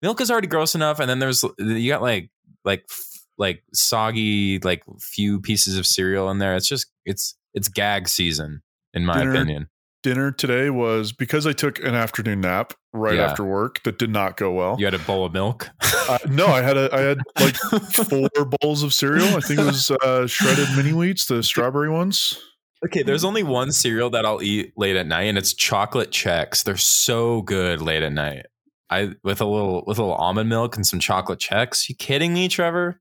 milk 0.02 0.20
is 0.20 0.30
already 0.30 0.48
gross 0.48 0.74
enough 0.74 0.98
and 0.98 1.08
then 1.08 1.18
there's 1.18 1.44
you 1.58 1.88
got 1.88 2.02
like 2.02 2.30
like 2.64 2.84
f- 2.90 3.20
like 3.38 3.62
soggy 3.72 4.58
like 4.60 4.82
few 4.98 5.40
pieces 5.40 5.76
of 5.78 5.86
cereal 5.86 6.30
in 6.30 6.38
there 6.38 6.56
it's 6.56 6.66
just 6.68 6.86
it's 7.04 7.36
it's 7.54 7.68
gag 7.68 8.08
season 8.08 8.62
in 8.94 9.04
my 9.04 9.18
Dinner. 9.18 9.30
opinion 9.30 9.68
Dinner 10.02 10.32
today 10.32 10.70
was 10.70 11.12
because 11.12 11.46
I 11.46 11.52
took 11.52 11.78
an 11.84 11.94
afternoon 11.94 12.40
nap 12.40 12.72
right 12.92 13.16
Yeah. 13.16 13.26
after 13.30 13.44
work 13.44 13.82
that 13.84 13.98
did 13.98 14.10
not 14.10 14.36
go 14.36 14.50
well. 14.52 14.76
you 14.78 14.84
had 14.86 14.94
a 14.94 14.98
bowl 15.00 15.24
of 15.26 15.32
milk 15.32 15.68
Uh, 16.08 16.18
no, 16.28 16.46
I 16.46 16.62
had 16.62 16.76
a 16.76 16.88
I 16.92 17.00
had 17.00 17.18
like 17.38 17.54
four 17.92 18.28
bowls 18.60 18.82
of 18.82 18.92
cereal. 18.94 19.26
I 19.36 19.40
think 19.40 19.60
it 19.60 19.64
was 19.66 19.90
uh, 19.90 20.26
shredded 20.26 20.68
mini 20.76 20.90
wheats, 20.92 21.26
the 21.26 21.42
strawberry 21.42 21.90
ones. 21.90 22.38
okay 22.84 23.02
there's 23.02 23.24
only 23.24 23.42
one 23.42 23.70
cereal 23.72 24.08
that 24.08 24.24
i'll 24.24 24.42
eat 24.42 24.72
late 24.74 24.96
at 24.96 25.06
night 25.06 25.24
and 25.24 25.36
it's 25.36 25.52
chocolate 25.52 26.10
Chex 26.10 26.64
they're 26.64 26.78
so 26.78 27.42
good 27.42 27.82
late 27.82 28.02
at 28.02 28.10
night 28.12 28.46
i 28.88 29.10
with 29.22 29.42
a 29.42 29.44
little 29.44 29.84
with 29.86 29.98
a 29.98 30.02
little 30.02 30.14
almond 30.16 30.48
milk 30.48 30.76
and 30.76 30.86
some 30.86 30.98
chocolate 30.98 31.38
Chex 31.38 31.90
you 31.90 31.94
kidding 31.94 32.32
me 32.32 32.48
trevor 32.48 32.98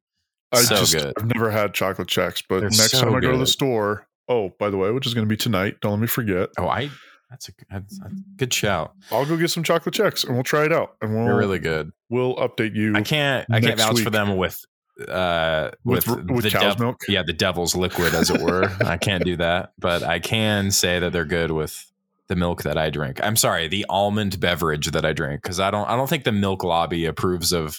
I 0.52 0.64
so 0.64 0.76
just 0.76 0.94
good 0.98 1.14
I've 1.18 1.34
never 1.34 1.50
had 1.50 1.74
chocolate 1.74 2.10
Chex, 2.10 2.44
but 2.50 2.60
They're 2.60 2.70
next 2.70 2.92
so 2.92 3.02
time 3.06 3.16
I 3.16 3.20
go 3.22 3.32
to 3.32 3.38
the 3.38 3.46
store, 3.48 4.06
oh, 4.30 4.54
by 4.60 4.70
the 4.70 4.78
way, 4.78 4.92
which 4.92 5.06
is 5.08 5.14
going 5.14 5.26
to 5.26 5.30
be 5.30 5.36
tonight, 5.38 5.78
don't 5.82 5.92
let 5.92 6.00
me 6.00 6.08
forget. 6.08 6.50
oh 6.58 6.68
i 6.68 6.90
that's 7.30 7.48
a, 7.50 7.52
that's 7.70 8.00
a 8.00 8.10
good 8.38 8.52
shout. 8.52 8.94
I'll 9.12 9.24
go 9.26 9.38
get 9.38 9.50
some 9.50 9.62
chocolate 9.62 9.94
Chex 9.94 10.26
and 10.26 10.34
we'll 10.34 10.44
try 10.44 10.66
it 10.66 10.74
out 10.74 10.96
and 11.02 11.14
we'll 11.14 11.26
they're 11.26 11.36
really 11.36 11.60
good. 11.60 11.92
we'll 12.10 12.36
update 12.38 12.74
you 12.76 12.96
i 12.96 13.04
can't 13.04 13.46
i 13.52 13.60
can't 13.62 13.78
vouch 13.78 14.02
for 14.02 14.10
them 14.10 14.36
with 14.36 14.66
uh 15.08 15.70
with 15.86 16.08
with, 16.08 16.30
with 16.32 16.44
the 16.44 16.50
cow's 16.50 16.74
dev- 16.76 16.80
milk. 16.80 16.98
yeah 17.08 17.22
the 17.22 17.34
devil's 17.34 17.76
liquid 17.76 18.16
as 18.16 18.32
it 18.32 18.42
were. 18.42 18.66
I 18.84 18.98
can't 18.98 19.24
do 19.24 19.38
that 19.38 19.74
but 19.78 20.02
i 20.04 20.18
can 20.20 20.72
say 20.72 20.98
that 21.00 21.14
they're 21.14 21.24
good 21.24 21.52
with 21.52 21.86
the 22.30 22.36
milk 22.36 22.64
that 22.64 22.78
i 22.78 22.90
drink. 22.90 23.20
I'm 23.24 23.36
sorry 23.36 23.68
the 23.68 23.86
almond 23.90 24.40
beverage 24.40 24.88
that 24.92 25.06
i 25.06 25.14
drink 25.14 25.44
because 25.44 25.60
i 25.60 25.70
don't 25.70 25.88
i 25.88 25.96
don't 25.96 26.10
think 26.10 26.24
the 26.24 26.32
milk 26.32 26.64
lobby 26.64 27.06
approves 27.06 27.54
of 27.54 27.78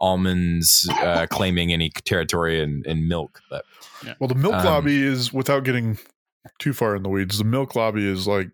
almonds 0.00 0.88
uh, 1.02 1.26
claiming 1.30 1.72
any 1.72 1.90
territory 2.04 2.62
in, 2.62 2.82
in 2.86 3.06
milk 3.08 3.40
but 3.50 3.64
yeah. 4.04 4.14
Well, 4.18 4.28
the 4.28 4.34
milk 4.34 4.54
Um, 4.54 4.64
lobby 4.64 5.02
is 5.02 5.30
without 5.32 5.62
getting 5.64 5.98
too 6.58 6.72
far 6.72 6.96
in 6.96 7.02
the 7.02 7.10
weeds. 7.10 7.36
The 7.36 7.44
milk 7.44 7.76
lobby 7.76 8.08
is 8.08 8.26
like 8.26 8.48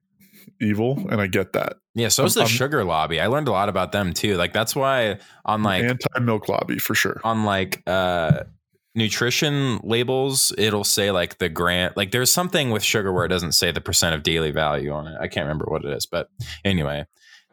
evil, 0.61 1.07
and 1.09 1.21
I 1.21 1.29
get 1.29 1.53
that. 1.53 1.75
yeah 1.95 2.09
so 2.09 2.25
is 2.25 2.35
the 2.35 2.41
I'm- 2.41 2.49
sugar 2.49 2.83
lobby 2.85 3.21
i 3.21 3.26
learned 3.26 3.47
a 3.49 3.53
lot 3.53 3.69
about 3.69 3.93
them 3.93 4.12
too 4.12 4.37
like 4.37 4.53
that's 4.53 4.75
why 4.75 5.19
on 5.45 5.62
like 5.62 5.85
Anti 5.85 6.19
milk 6.21 6.49
lobby 6.49 6.79
for 6.79 6.95
sure. 6.95 7.21
on 7.25 7.45
like 7.45 7.83
uh 7.87 8.43
nutrition 8.95 9.79
labels 9.85 10.53
it'll 10.57 10.83
say 10.85 11.11
like 11.11 11.37
the 11.38 11.49
grant 11.50 11.97
like 11.97 12.11
there's 12.12 12.31
something 12.31 12.71
with 12.71 12.83
sugar 12.83 13.12
where 13.12 13.25
it 13.26 13.29
doesn't 13.29 13.53
say 13.53 13.71
the 13.71 13.81
percent 13.81 14.15
of 14.15 14.23
daily 14.23 14.50
value 14.50 14.91
on 14.91 15.07
it 15.07 15.17
i 15.21 15.29
can't 15.29 15.45
remember 15.45 15.67
what 15.69 15.85
it 15.85 15.93
is 15.93 16.07
but 16.07 16.31
anyway 16.65 17.05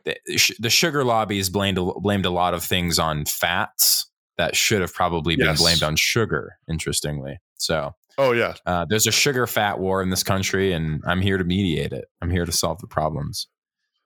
the, 0.06 0.16
the 0.60 0.70
sugar 0.70 1.04
lobby 1.04 1.38
has 1.38 1.50
blamed 1.50 1.78
blamed 1.98 2.26
a 2.26 2.30
lot 2.30 2.54
of 2.54 2.64
things 2.64 3.00
on 3.00 3.26
fats 3.26 4.10
that 4.38 4.56
should 4.56 4.82
have 4.82 4.94
probably 4.94 5.36
been 5.36 5.46
Yes. 5.48 5.62
blamed 5.62 5.84
on 5.84 5.96
sugar 5.96 6.58
interestingly 6.70 7.40
so 7.58 7.92
Oh 8.18 8.32
yeah, 8.32 8.54
uh, 8.68 8.86
there's 8.88 9.08
a 9.08 9.12
sugar 9.12 9.48
fat 9.48 9.80
war 9.80 10.02
in 10.04 10.10
this 10.12 10.22
country 10.24 10.72
and 10.74 11.02
i'm 11.08 11.22
here 11.22 11.38
to 11.38 11.44
mediate 11.44 11.92
it 11.94 12.06
i'm 12.22 12.30
here 12.30 12.46
to 12.46 12.52
solve 12.52 12.80
the 12.80 12.88
problems 12.88 13.48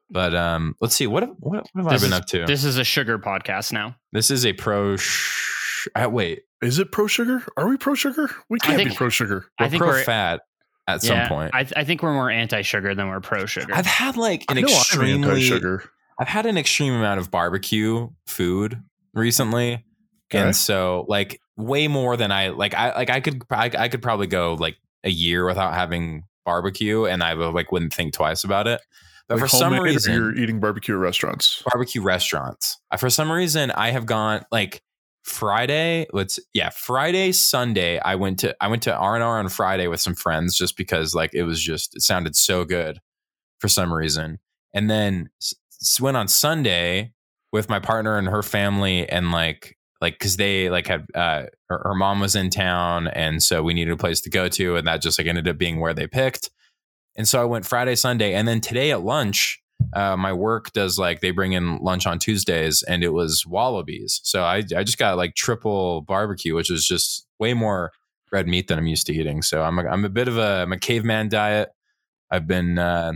but 0.09 0.33
um 0.35 0.75
let's 0.79 0.95
see 0.95 1.07
what 1.07 1.23
have, 1.23 1.35
what, 1.39 1.65
what 1.73 1.83
have 1.83 1.91
This 1.91 2.03
i 2.03 2.05
been 2.05 2.13
is- 2.13 2.19
up 2.19 2.25
to 2.27 2.45
This 2.45 2.63
is 2.63 2.77
a 2.77 2.83
sugar 2.83 3.19
podcast 3.19 3.73
now. 3.73 3.95
this 4.13 4.31
is 4.31 4.45
a 4.45 4.53
pro 4.53 4.95
sh- 4.97 5.87
uh, 5.95 6.09
wait 6.09 6.43
is 6.61 6.79
it 6.79 6.91
pro 6.91 7.05
sugar? 7.05 7.43
Are 7.55 7.67
we 7.69 7.77
pro 7.77 7.93
sugar? 7.93 8.31
We 8.49 8.57
can't 8.59 8.83
be 8.83 8.95
pro 8.95 9.09
sugar. 9.09 9.45
I 9.59 9.65
we're 9.65 9.69
think 9.69 9.81
pro 9.83 9.89
we're 9.91 10.03
fat 10.03 10.41
at 10.87 11.03
yeah, 11.03 11.27
some 11.27 11.27
point. 11.37 11.51
I, 11.53 11.67
I 11.75 11.83
think 11.83 12.01
we're 12.01 12.13
more 12.13 12.31
anti-sugar 12.31 12.95
than 12.95 13.09
we're 13.09 13.19
pro-sugar. 13.19 13.71
I've 13.75 13.85
had 13.85 14.17
like 14.17 14.43
an 14.49 14.57
I 14.57 14.61
know 14.61 14.67
I'm 14.69 14.73
extremely 14.73 15.29
anti-sugar. 15.29 15.83
I've 16.19 16.27
had 16.27 16.45
an 16.45 16.57
extreme 16.57 16.93
amount 16.93 17.19
of 17.19 17.29
barbecue 17.31 18.09
food 18.25 18.81
recently. 19.13 19.85
Okay. 20.29 20.43
And 20.43 20.55
so 20.55 21.05
like 21.07 21.39
way 21.55 21.87
more 21.87 22.17
than 22.17 22.31
I 22.31 22.49
like 22.49 22.73
I 22.73 22.95
like 22.95 23.09
I 23.09 23.19
could 23.19 23.43
I, 23.49 23.71
I 23.77 23.87
could 23.87 24.01
probably 24.01 24.27
go 24.27 24.55
like 24.55 24.77
a 25.03 25.09
year 25.09 25.45
without 25.45 25.73
having 25.73 26.23
barbecue 26.45 27.05
and 27.05 27.23
I 27.23 27.33
would 27.33 27.53
like 27.53 27.71
wouldn't 27.71 27.93
think 27.93 28.13
twice 28.13 28.43
about 28.43 28.67
it. 28.67 28.81
But 29.27 29.35
Like 29.35 29.49
for 29.49 29.57
some 29.57 29.79
reason 29.79 30.13
you're 30.13 30.35
eating 30.35 30.59
barbecue 30.59 30.95
restaurants. 30.95 31.61
barbecue 31.71 32.01
restaurants. 32.01 32.79
Uh, 32.91 32.97
for 32.97 33.09
some 33.09 33.31
reason, 33.31 33.71
I 33.71 33.91
have 33.91 34.05
gone 34.05 34.45
like 34.51 34.81
Friday. 35.23 36.07
Let's 36.13 36.39
yeah, 36.53 36.69
Friday, 36.69 37.33
Sunday. 37.33 37.99
I 37.99 38.15
went 38.15 38.39
to 38.39 38.55
I 38.61 38.69
went 38.69 38.83
to 38.83 38.95
R 38.95 39.15
and 39.15 39.23
R 39.23 39.39
on 39.39 39.49
Friday 39.49 39.87
with 39.87 39.99
some 39.99 40.15
friends 40.15 40.57
just 40.57 40.77
because 40.77 41.13
like 41.13 41.33
it 41.33 41.43
was 41.43 41.61
just 41.61 41.95
it 41.97 42.01
sounded 42.01 42.35
so 42.35 42.63
good 42.63 42.99
for 43.59 43.67
some 43.67 43.93
reason. 43.93 44.39
And 44.73 44.89
then 44.89 45.29
went 45.99 46.17
on 46.17 46.27
Sunday 46.27 47.13
with 47.51 47.69
my 47.69 47.79
partner 47.79 48.17
and 48.17 48.27
her 48.27 48.43
family 48.43 49.07
and 49.07 49.31
like 49.31 49.77
like 49.99 50.13
because 50.13 50.37
they 50.37 50.69
like 50.69 50.87
had 50.87 51.05
uh 51.15 51.43
her, 51.69 51.81
her 51.83 51.95
mom 51.95 52.19
was 52.19 52.35
in 52.35 52.49
town 52.49 53.07
and 53.07 53.41
so 53.41 53.63
we 53.63 53.73
needed 53.73 53.91
a 53.91 53.97
place 53.97 54.21
to 54.21 54.29
go 54.29 54.47
to 54.47 54.75
and 54.75 54.87
that 54.87 55.01
just 55.01 55.17
like 55.17 55.27
ended 55.27 55.47
up 55.47 55.57
being 55.57 55.79
where 55.79 55.93
they 55.93 56.07
picked. 56.07 56.49
And 57.15 57.27
so 57.27 57.41
I 57.41 57.45
went 57.45 57.65
Friday, 57.65 57.95
Sunday, 57.95 58.35
and 58.35 58.47
then 58.47 58.61
today 58.61 58.91
at 58.91 59.01
lunch 59.01 59.59
uh, 59.93 60.17
my 60.17 60.33
work 60.33 60.71
does 60.73 60.99
like 60.99 61.21
they 61.21 61.31
bring 61.31 61.53
in 61.53 61.77
lunch 61.77 62.05
on 62.05 62.19
Tuesdays, 62.19 62.83
and 62.83 63.03
it 63.03 63.13
was 63.13 63.45
Wallabies. 63.45 64.19
So 64.23 64.43
I 64.43 64.57
I 64.75 64.83
just 64.83 64.97
got 64.97 65.17
like 65.17 65.35
triple 65.35 66.01
barbecue, 66.01 66.55
which 66.55 66.71
is 66.71 66.85
just 66.85 67.25
way 67.39 67.53
more 67.53 67.91
red 68.31 68.47
meat 68.47 68.67
than 68.67 68.77
I'm 68.77 68.87
used 68.87 69.07
to 69.07 69.13
eating. 69.13 69.41
So 69.41 69.63
I'm 69.63 69.79
a, 69.79 69.83
I'm 69.83 70.03
a 70.03 70.09
bit 70.09 70.27
of 70.27 70.37
a, 70.37 70.63
I'm 70.63 70.73
a 70.73 70.79
caveman 70.79 71.29
diet. 71.29 71.69
I've 72.29 72.47
been 72.47 72.77
uh, 72.77 73.13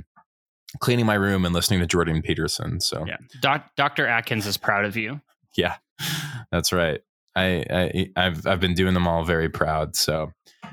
cleaning 0.80 1.06
my 1.06 1.16
room 1.16 1.46
and 1.46 1.54
listening 1.54 1.80
to 1.82 1.86
Jordan 1.86 2.22
Peterson. 2.22 2.80
So 2.80 3.06
yeah, 3.08 3.18
Doc, 3.42 3.66
Dr. 3.76 4.08
Atkins 4.08 4.46
is 4.48 4.58
proud 4.58 4.86
of 4.86 4.96
you. 4.98 5.22
yeah, 5.58 5.76
that's 6.52 6.72
right. 6.72 7.02
I, 7.36 7.64
I 7.70 8.08
I've 8.18 8.46
I've 8.48 8.60
been 8.60 8.74
doing 8.74 8.94
them 8.94 9.08
all 9.08 9.24
very 9.24 9.50
proud. 9.50 9.96
So 9.96 10.32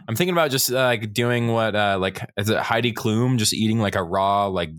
I'm 0.09 0.17
thinking 0.17 0.33
about 0.33 0.51
just 0.51 0.71
uh, 0.73 0.75
like 0.77 1.13
doing 1.13 1.49
what 1.49 1.77
uh, 1.77 1.97
like 2.01 2.21
is 2.37 2.51
it 2.51 2.59
Heidi 2.59 2.93
Klum 2.93 3.39
just 3.39 3.53
eating 3.55 3.79
like 3.79 3.95
a 3.95 4.03
raw 4.03 4.47
like 4.47 4.71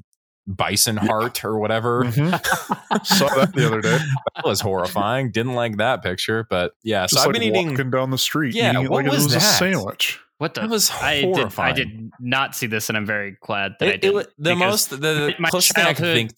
bison 0.47 0.97
heart 0.97 1.45
or 1.45 1.59
whatever. 1.59 2.03
Mhm. 2.03 2.31
Saw 3.05 3.27
that 3.35 3.53
the 3.53 3.65
other 3.67 3.81
day. 3.81 3.97
that 4.35 4.43
was 4.45 4.59
horrifying. 4.59 5.31
Didn't 5.31 5.53
like 5.53 5.77
that 5.77 6.01
picture, 6.03 6.45
but 6.49 6.71
yeah. 6.83 7.03
Just 7.03 7.13
so 7.15 7.19
I've 7.21 7.25
like 7.27 7.33
been 7.41 7.43
eating. 7.55 7.89
down 7.91 8.09
the 8.11 8.17
street, 8.17 8.55
Yeah, 8.55 8.71
eating 8.71 8.85
it 8.85 8.89
what 8.91 9.03
like 9.05 9.11
was 9.13 9.21
it 9.21 9.25
was 9.27 9.35
a 9.35 9.39
that? 9.39 9.41
sandwich. 9.59 10.19
What 10.39 10.55
the? 10.55 10.61
That 10.61 10.69
was 10.69 10.89
I 10.91 11.21
did. 11.21 11.59
I 11.59 11.71
did 11.71 12.11
not 12.19 12.55
see 12.55 12.65
this, 12.65 12.89
and 12.89 12.97
I'm 12.97 13.05
very 13.05 13.37
glad 13.41 13.75
that 13.79 13.85
I 13.85 13.91
It, 13.91 13.95
it 13.95 14.01
did. 14.01 14.13
was 14.13 14.27
the 14.37 14.55
most 14.55 14.89
the, 14.89 14.97
the 14.97 15.35
my 15.39 15.49
closest 15.49 15.75
thing 15.75 15.85
I 15.85 15.93
could 15.93 15.97
childhood- 16.03 16.15
think. 16.15 16.31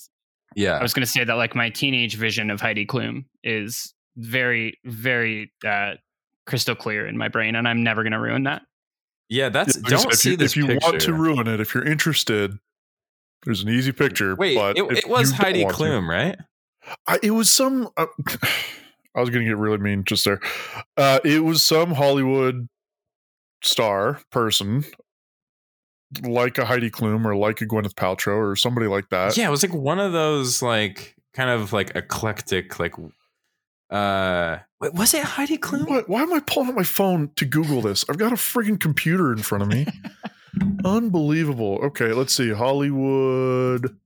Yeah, 0.56 0.74
I 0.78 0.82
was 0.82 0.94
going 0.94 1.06
to 1.06 1.10
say 1.12 1.24
that 1.24 1.36
like 1.36 1.56
my 1.56 1.70
teenage 1.70 2.18
vision 2.18 2.52
of 2.52 2.60
Heidi 2.60 2.86
Klum 2.86 3.24
is 3.42 3.94
very, 4.18 4.78
very 4.84 5.50
uh, 5.66 5.94
crystal 6.46 6.76
clear 6.76 7.08
in 7.08 7.18
my 7.18 7.30
brain, 7.30 7.56
and 7.56 7.66
I'm 7.70 7.84
never 7.84 8.04
going 8.04 8.12
to 8.12 8.20
ruin 8.20 8.44
that. 8.44 8.64
yeah. 9.30 9.48
That's 9.48 9.78
Like 9.78 9.94
I 9.94 9.96
said, 9.96 10.04
don't 10.04 10.12
if 10.14 10.20
see 10.20 10.30
you, 10.32 10.38
this 10.38 10.52
if 10.52 10.58
you 10.58 10.68
picture. 10.68 10.86
want 10.90 11.02
to 11.04 11.14
ruin 11.14 11.48
it, 11.48 11.62
if 11.62 11.74
you're 11.74 11.86
interested, 11.88 12.58
there's 13.46 13.62
an 13.64 13.70
easy 13.70 13.94
picture. 13.94 14.36
Wait, 14.36 14.56
but 14.58 14.78
it, 14.78 14.84
it 14.98 15.08
was 15.10 15.32
Heidi 15.32 15.64
want 15.64 15.78
to- 15.78 15.84
Klum, 15.84 16.08
right? 16.10 16.36
I, 17.08 17.18
it 17.24 17.32
was 17.32 17.50
some. 17.50 17.88
Uh, 17.96 18.08
I 19.16 19.20
was 19.22 19.30
going 19.30 19.46
to 19.46 19.50
get 19.50 19.58
really 19.58 19.78
mean 19.78 20.04
just 20.04 20.26
there. 20.26 20.42
Uh, 20.98 21.20
it 21.24 21.46
was 21.46 21.62
some 21.64 21.92
Hollywood 21.94 22.68
star 23.64 24.20
person, 24.32 24.84
like 26.24 26.58
a 26.58 26.66
Heidi 26.66 26.90
Klum 26.90 27.26
or 27.26 27.36
like 27.36 27.62
a 27.62 27.66
Gwyneth 27.66 27.94
Paltrow 27.94 28.38
or 28.38 28.56
somebody 28.56 28.88
like 28.88 29.10
that. 29.10 29.38
yeah, 29.38 29.48
it 29.48 29.52
was 29.52 29.64
like 29.64 29.74
one 29.74 30.00
of 30.00 30.12
those 30.14 30.62
like 30.62 31.16
kind 31.34 31.50
of 31.50 31.74
like 31.74 31.96
eclectic 31.96 32.80
like. 32.80 32.94
Uh, 33.90 34.58
wait, 34.80 34.94
was 34.94 35.14
it 35.14 35.24
Heidi 35.24 35.58
Klum? 35.58 35.88
What? 35.88 36.08
Why 36.08 36.22
am 36.22 36.34
I 36.34 36.40
pulling 36.40 36.70
up 36.70 36.76
my 36.76 36.84
phone 36.84 37.32
to 37.36 37.46
Google 37.46 37.82
this? 37.82 38.06
I've 38.10 38.18
got 38.18 38.32
a 38.32 38.36
friggin' 38.36 38.80
computer 38.80 39.32
in 39.32 39.40
front 39.40 39.64
of 39.64 39.68
me. 39.70 39.86
Unbelievable. 40.86 41.80
Okay, 41.84 42.14
let's 42.14 42.34
see. 42.34 42.52
Hollywood 42.52 43.98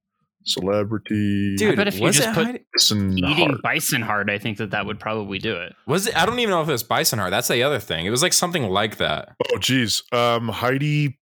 celebrity. 0.46 1.56
Dude, 1.58 1.76
bet 1.76 1.88
if 1.88 1.98
you 1.98 2.04
was 2.04 2.18
just 2.18 2.30
it 2.30 2.34
put- 2.34 2.62
Bison 2.74 3.18
Eating 3.18 3.50
Heart. 3.50 3.62
bison 3.64 4.02
heart, 4.02 4.30
I 4.30 4.38
think 4.38 4.58
that 4.58 4.72
that 4.72 4.86
would 4.86 5.00
probably 5.00 5.40
do 5.40 5.56
it. 5.56 5.74
was 5.88 6.08
it? 6.08 6.16
I 6.18 6.26
don't 6.26 6.40
even 6.40 6.52
know 6.52 6.62
if 6.62 6.70
it 6.70 6.72
was 6.72 6.84
Bison 6.84 7.20
Heart. 7.20 7.32
That's 7.32 7.48
the 7.48 7.64
other 7.64 7.80
thing. 7.80 8.06
It 8.06 8.10
was 8.12 8.22
like 8.22 8.34
something 8.34 8.64
like 8.64 8.98
that. 8.98 9.30
Oh, 9.54 9.58
geez. 9.58 10.04
Um, 10.12 10.50
Heidi 10.50 11.20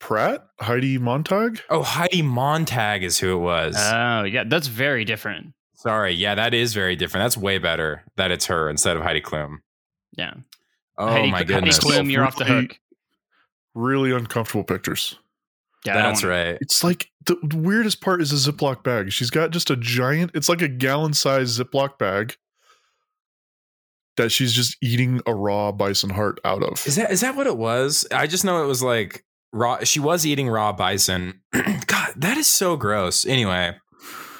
Pratt, 0.00 0.46
Heidi 0.60 0.98
Montag. 0.98 1.60
Oh, 1.70 1.82
Heidi 1.82 2.22
Montag 2.22 3.02
is 3.04 3.18
who 3.18 3.36
it 3.36 3.40
was. 3.40 3.76
Oh, 3.78 4.24
yeah, 4.24 4.44
that's 4.46 4.66
very 4.66 5.04
different. 5.04 5.54
Sorry, 5.76 6.12
yeah, 6.12 6.34
that 6.34 6.54
is 6.54 6.72
very 6.74 6.96
different. 6.96 7.24
That's 7.24 7.36
way 7.36 7.58
better 7.58 8.04
that 8.16 8.30
it's 8.30 8.46
her 8.46 8.70
instead 8.70 8.96
of 8.96 9.02
Heidi 9.02 9.20
Klum. 9.20 9.58
Yeah. 10.16 10.32
Oh 10.96 11.08
Heidi, 11.08 11.30
my 11.30 11.44
goodness, 11.44 11.76
Heidi 11.82 11.96
Klum, 11.96 12.10
you're 12.12 12.24
off 12.24 12.36
the 12.36 12.44
hook. 12.44 12.78
Really 13.74 14.12
uncomfortable 14.12 14.64
pictures. 14.64 15.18
Yeah, 15.84 15.94
that's 15.94 16.24
right. 16.24 16.56
It's 16.60 16.82
like 16.82 17.10
the 17.26 17.36
weirdest 17.54 18.00
part 18.00 18.22
is 18.22 18.32
a 18.32 18.52
Ziploc 18.52 18.82
bag. 18.82 19.12
She's 19.12 19.30
got 19.30 19.50
just 19.50 19.70
a 19.70 19.76
giant, 19.76 20.30
it's 20.34 20.48
like 20.48 20.62
a 20.62 20.68
gallon 20.68 21.14
size 21.14 21.58
Ziploc 21.58 21.98
bag 21.98 22.36
that 24.16 24.30
she's 24.30 24.52
just 24.52 24.76
eating 24.80 25.20
a 25.26 25.34
raw 25.34 25.72
bison 25.72 26.10
heart 26.10 26.40
out 26.44 26.62
of. 26.62 26.86
Is 26.86 26.96
that 26.96 27.10
is 27.10 27.20
that 27.20 27.36
what 27.36 27.46
it 27.46 27.56
was? 27.56 28.06
I 28.10 28.26
just 28.26 28.44
know 28.44 28.62
it 28.62 28.66
was 28.66 28.82
like 28.82 29.24
raw. 29.52 29.82
She 29.84 30.00
was 30.00 30.24
eating 30.24 30.48
raw 30.48 30.72
bison. 30.72 31.40
God, 31.52 32.12
that 32.16 32.36
is 32.36 32.46
so 32.46 32.76
gross. 32.76 33.26
Anyway, 33.26 33.76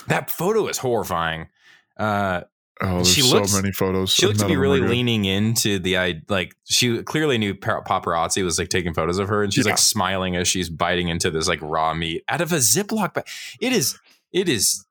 that 0.06 0.30
photo 0.30 0.66
is 0.68 0.78
horrifying. 0.78 1.48
Uh, 1.96 2.42
oh, 2.82 2.94
there's 2.96 3.12
she 3.14 3.20
so 3.22 3.44
many 3.56 3.72
photos. 3.72 4.10
she 4.12 4.26
looked 4.26 4.40
to 4.40 4.46
be 4.46 4.52
of 4.54 4.56
them 4.56 4.58
are 4.58 4.62
really 4.62 4.80
leaning 4.80 5.24
into 5.24 5.78
the 5.78 5.96
I 5.98 6.22
like. 6.28 6.54
She 6.64 7.02
clearly 7.02 7.38
knew 7.38 7.54
paparazzi 7.54 8.44
was 8.44 8.58
like 8.58 8.68
taking 8.68 8.94
photos 8.94 9.18
of 9.18 9.28
her, 9.28 9.42
and 9.42 9.52
she's 9.52 9.64
Yeah. 9.66 9.72
like 9.72 9.78
smiling 9.78 10.36
as 10.36 10.48
she's 10.48 10.68
biting 10.68 11.08
into 11.08 11.30
this 11.30 11.48
like 11.48 11.60
raw 11.62 11.94
meat 11.94 12.24
out 12.28 12.40
of 12.40 12.52
a 12.52 12.56
Ziploc 12.56 13.14
bag. 13.14 13.26
It 13.60 13.72
is. 13.72 13.98
It 14.32 14.48
is. 14.48 14.84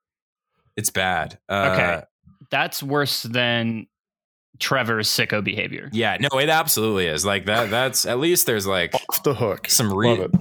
It's 0.75 0.89
bad. 0.89 1.37
Uh, 1.49 1.69
Okay. 1.73 2.03
That's 2.49 2.81
worse 2.83 3.23
than 3.23 3.87
Trevor's 4.59 5.09
sicko 5.09 5.43
behavior. 5.43 5.89
Yeah. 5.91 6.17
No, 6.19 6.39
it 6.39 6.49
absolutely 6.49 7.07
is. 7.07 7.25
Like 7.25 7.45
that. 7.47 7.69
That's 7.71 8.05
at 8.05 8.19
least 8.19 8.45
there's 8.45 8.67
like 8.67 8.93
Off 9.09 9.23
the 9.23 9.33
hook. 9.33 9.67
some 9.69 9.89
Love 9.89 9.97
re- 10.19 10.25
it. 10.25 10.31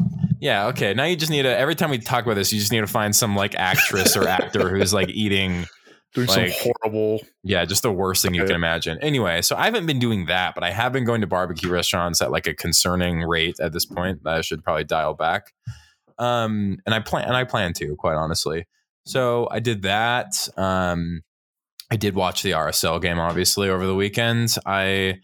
Yeah, 0.41 0.67
okay. 0.69 0.93
Now 0.93 1.05
you 1.05 1.17
just 1.17 1.31
need 1.31 1.43
to 1.43 1.57
every 1.57 1.75
time 1.75 1.91
we 1.91 1.99
talk 1.99 2.25
about 2.25 2.35
this, 2.35 2.53
you 2.53 2.59
just 2.59 2.73
need 2.73 2.81
to 2.81 2.87
find 2.87 3.15
some 3.17 3.35
like 3.37 3.55
actress 3.55 4.17
or 4.17 4.27
actor 4.29 4.69
who's 4.69 4.93
like 4.93 5.09
eating 5.09 5.67
Doing 6.15 6.29
like- 6.29 6.53
some 6.53 6.73
horrible. 6.83 7.21
yeah, 7.43 7.65
just 7.65 7.83
the 7.83 7.93
worst 7.93 8.23
thing 8.23 8.35
you 8.35 8.45
can 8.45 8.55
imagine. 8.55 8.99
Anyway, 9.01 9.41
so 9.43 9.57
I 9.57 9.65
haven't 9.65 9.87
been 9.87 9.99
doing 9.99 10.27
that, 10.27 10.55
but 10.55 10.63
I 10.63 10.71
have 10.71 10.93
been 10.93 11.05
going 11.05 11.23
to 11.23 11.27
barbecue 11.27 11.71
restaurants 11.71 12.21
at 12.21 12.31
like 12.31 12.47
a 12.47 12.55
concerning 12.55 13.23
rate 13.23 13.57
at 13.61 13.73
this 13.73 13.87
point 13.87 14.23
that 14.25 14.35
I 14.35 14.41
should 14.43 14.63
probably 14.63 14.85
dial 14.85 15.15
back. 15.15 15.53
Um 16.19 16.79
and 16.85 16.95
I 16.95 17.01
plan 17.01 17.25
and 17.27 17.35
I 17.37 17.45
plan 17.45 17.73
to, 17.75 17.97
quite 17.97 18.17
honestly. 18.17 18.67
So 19.07 19.49
I 19.51 19.61
did 19.61 19.83
that. 19.83 20.35
Um 20.57 21.23
I 21.91 21.97
did 21.97 22.15
watch 22.15 22.43
the 22.43 22.53
RSL 22.53 23.01
game 23.01 23.19
obviously 23.19 23.69
over 23.71 23.87
the 23.87 23.95
weekend. 23.95 24.55
I 24.67 25.19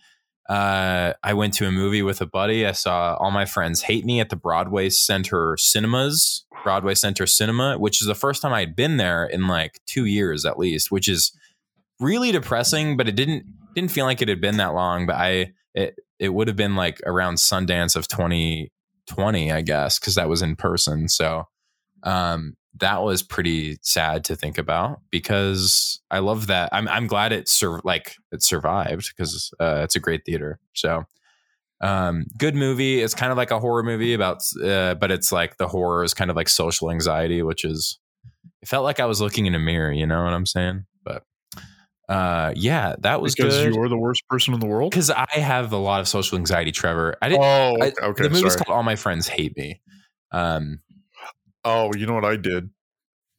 uh, 0.49 1.13
I 1.23 1.35
went 1.35 1.53
to 1.55 1.67
a 1.67 1.73
movie 1.73 2.03
with 2.03 2.21
a 2.21 2.27
buddy. 2.27 2.67
I 2.67 2.73
saw 2.73 3.17
All 3.17 3.31
My 3.31 3.45
Friends 3.45 3.83
Hate 3.83 4.05
Me 4.07 4.19
at 4.21 4.31
the 4.31 4.37
Broadway 4.37 4.89
Center 4.89 5.57
Cinemas, 5.59 6.47
Broadway 6.63 6.95
Center 6.95 7.27
Cinema, 7.27 7.79
which 7.79 8.01
is 8.01 8.07
the 8.07 8.15
first 8.15 8.41
time 8.41 8.55
I'd 8.55 8.75
been 8.75 8.97
there 8.97 9.27
in 9.27 9.47
like 9.47 9.81
two 9.87 10.07
years 10.07 10.47
at 10.47 10.59
least, 10.59 10.91
which 10.91 11.07
is 11.07 11.33
really 12.01 12.33
depressing. 12.33 12.97
But 12.97 13.09
it 13.09 13.17
didn't 13.17 13.45
didn't 13.75 13.91
feel 13.91 14.07
like 14.07 14.23
it 14.23 14.29
had 14.29 14.41
been 14.41 14.57
that 14.57 14.73
long. 14.73 15.05
But 15.05 15.17
I 15.17 15.53
it 15.75 15.97
it 16.19 16.31
would 16.31 16.49
have 16.49 16.57
been 16.57 16.77
like 16.77 17.01
around 17.05 17.35
Sundance 17.35 17.95
of 17.95 18.09
2020, 18.09 19.53
I 19.53 19.61
guess, 19.61 19.99
because 19.99 20.15
that 20.15 20.31
was 20.31 20.41
in 20.41 20.57
person. 20.57 21.09
So 21.09 21.45
um, 22.05 22.57
that 22.81 23.03
was 23.03 23.23
pretty 23.23 23.79
sad 23.83 24.25
to 24.25 24.37
think 24.37 24.59
about 24.59 25.01
because 25.11 26.01
I 26.11 26.21
love 26.21 26.47
that. 26.49 26.71
I'm 26.73 26.89
I'm 26.89 27.07
glad 27.07 27.33
it 27.33 27.49
sur- 27.49 27.81
like 27.85 28.17
it 28.33 28.43
survived 28.43 29.13
because 29.17 29.53
uh, 29.61 29.81
it's 29.85 29.97
a 29.97 30.01
great 30.01 30.25
theater. 30.25 30.59
So 30.75 31.05
um, 31.81 32.27
good 32.37 32.55
movie. 32.55 33.01
It's 33.01 33.15
kind 33.15 33.31
of 33.31 33.39
like 33.39 33.51
a 33.51 33.61
horror 33.61 33.83
movie 33.83 34.15
about, 34.15 34.43
uh, 34.63 34.95
but 34.95 35.11
it's 35.11 35.31
like 35.31 35.57
the 35.57 35.69
horror 35.69 36.03
is 36.03 36.15
kind 36.15 36.31
of 36.31 36.37
like 36.37 36.49
social 36.49 36.91
anxiety, 36.91 37.43
which 37.43 37.65
is 37.65 37.99
it 38.63 38.69
felt 38.69 38.85
like 38.85 39.01
I 39.01 39.07
was 39.07 39.21
looking 39.21 39.47
in 39.47 39.55
a 39.55 39.59
mirror. 39.59 39.93
You 39.93 40.07
know 40.07 40.25
what 40.25 40.33
I'm 40.33 40.47
saying? 40.47 40.87
But 41.05 41.23
uh, 42.09 42.53
yeah, 42.57 42.97
that 43.01 43.21
was 43.21 43.35
because 43.35 43.59
good 43.59 43.75
you're 43.75 43.89
the 43.89 43.99
worst 43.99 44.23
person 44.29 44.55
in 44.55 44.61
the 44.61 44.67
world. 44.67 44.91
because 44.91 45.11
I 45.11 45.27
have 45.33 45.73
a 45.73 45.77
lot 45.77 46.01
of 46.01 46.09
social 46.09 46.39
anxiety. 46.39 46.73
Trevor, 46.73 47.17
I 47.23 47.29
didn't. 47.29 47.45
Oh, 47.45 47.77
okay. 47.77 47.93
okay 48.03 48.23
the 48.25 48.31
movie's 48.31 48.55
sorry. 48.55 48.65
called 48.65 48.77
All 48.77 48.83
My 48.83 48.97
Friends 48.97 49.29
Hate 49.29 49.57
Me. 49.57 49.81
Um, 50.33 50.81
Oh, 51.69 51.93
you 51.95 52.07
know 52.07 52.15
what 52.15 52.25
I 52.25 52.37
did? 52.37 52.71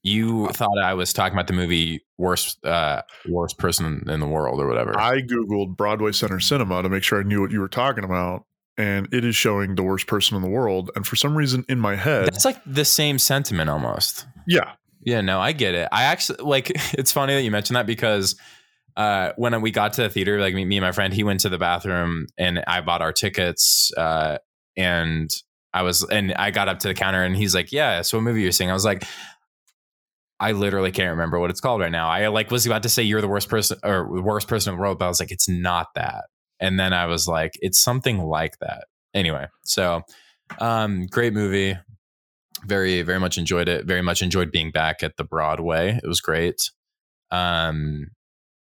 you 0.02 0.48
thought 0.50 0.78
I 0.82 0.94
was 0.94 1.12
talking 1.12 1.34
about 1.34 1.48
the 1.48 1.54
movie 1.54 2.06
worst 2.18 2.64
uh 2.66 3.02
worst 3.28 3.58
person 3.58 4.04
in 4.08 4.20
the 4.22 4.28
world 4.28 4.62
or 4.62 4.68
whatever. 4.68 4.98
I 4.98 5.20
googled 5.22 5.76
Broadway 5.76 6.14
Center 6.14 6.40
Cinema 6.40 6.82
to 6.84 6.88
make 6.90 7.04
sure 7.04 7.20
I 7.20 7.24
knew 7.24 7.42
what 7.42 7.52
you 7.52 7.60
were 7.60 7.68
talking 7.68 8.06
about, 8.06 8.46
and 8.78 9.14
it 9.14 9.26
is 9.26 9.36
showing 9.36 9.76
the 9.76 9.84
worst 9.84 10.08
person 10.08 10.38
in 10.38 10.42
the 10.42 10.50
world. 10.50 10.90
And 10.96 11.06
for 11.06 11.18
some 11.18 11.36
reason, 11.38 11.66
in 11.68 11.80
my 11.82 11.96
head, 11.98 12.28
That's 12.28 12.46
like 12.46 12.62
the 12.66 12.86
same 12.86 13.20
sentiment 13.20 13.70
almost. 13.70 14.26
yeah, 14.48 14.72
Yeah, 15.02 15.20
no, 15.20 15.42
I 15.42 15.52
get 15.52 15.76
it. 15.76 15.90
I 15.92 16.04
actually 16.04 16.44
like 16.46 16.72
it's 16.94 17.12
funny 17.12 17.34
that 17.34 17.42
you 17.44 17.52
mentioned 17.52 17.76
that 17.76 17.86
because 17.86 18.38
uh 18.96 19.34
when 19.36 19.60
we 19.62 19.70
got 19.70 19.92
to 19.94 20.04
the 20.04 20.10
theater, 20.10 20.40
like 20.40 20.54
me, 20.54 20.64
me 20.64 20.78
and 20.78 20.86
my 20.86 20.94
friend, 20.94 21.14
he 21.14 21.26
went 21.26 21.42
to 21.42 21.50
the 21.50 21.58
bathroom 21.58 22.28
and 22.38 22.64
I 22.68 22.80
bought 22.80 23.02
our 23.02 23.12
tickets 23.12 23.92
uh 23.98 24.38
and 24.78 25.30
I 25.74 25.84
was 25.84 26.04
and 26.04 26.34
I 26.34 26.52
got 26.52 26.68
up 26.68 26.80
to 26.80 26.88
the 26.88 26.94
counter 26.94 27.24
and 27.24 27.36
he's 27.36 27.54
like, 27.54 27.72
"Yeah, 27.72 28.02
so 28.02 28.18
what 28.18 28.24
movie 28.24 28.42
you're 28.42 28.52
seeing?" 28.52 28.70
I 28.70 28.74
was 28.74 28.86
like, 28.86 29.04
I 30.40 30.54
literally 30.54 30.92
can't 30.92 31.12
remember 31.12 31.40
what 31.40 31.50
it's 31.50 31.60
called 31.60 31.82
right 31.82 31.92
now. 31.92 32.10
I 32.10 32.28
like 32.28 32.50
was 32.50 32.66
about 32.66 32.84
to 32.84 32.90
say 32.90 33.04
you're 33.04 33.22
the 33.22 33.28
worst 33.28 33.50
person 33.50 33.78
or 33.84 34.10
the 34.14 34.22
worst 34.22 34.48
person 34.48 34.72
in 34.72 34.78
the 34.78 34.82
world, 34.82 35.00
but 35.00 35.06
I 35.06 35.10
was 35.10 35.20
like, 35.20 35.32
it's 35.32 35.50
not 35.50 35.88
that. 35.96 36.26
And 36.62 36.80
then 36.80 36.94
I 36.94 37.08
was 37.08 37.28
like, 37.28 37.54
it's 37.62 37.80
something 37.80 38.20
like 38.20 38.58
that. 38.60 38.86
Anyway, 39.14 39.48
so 39.66 40.02
um, 40.60 41.08
great 41.08 41.34
movie. 41.34 41.78
Very, 42.66 43.02
very 43.02 43.20
much 43.20 43.38
enjoyed 43.38 43.68
it. 43.68 43.86
Very 43.86 44.02
much 44.02 44.22
enjoyed 44.22 44.52
being 44.52 44.72
back 44.72 45.04
at 45.04 45.18
the 45.18 45.24
Broadway. 45.24 46.00
It 46.02 46.08
was 46.08 46.22
great. 46.22 46.72
Um, 47.32 48.08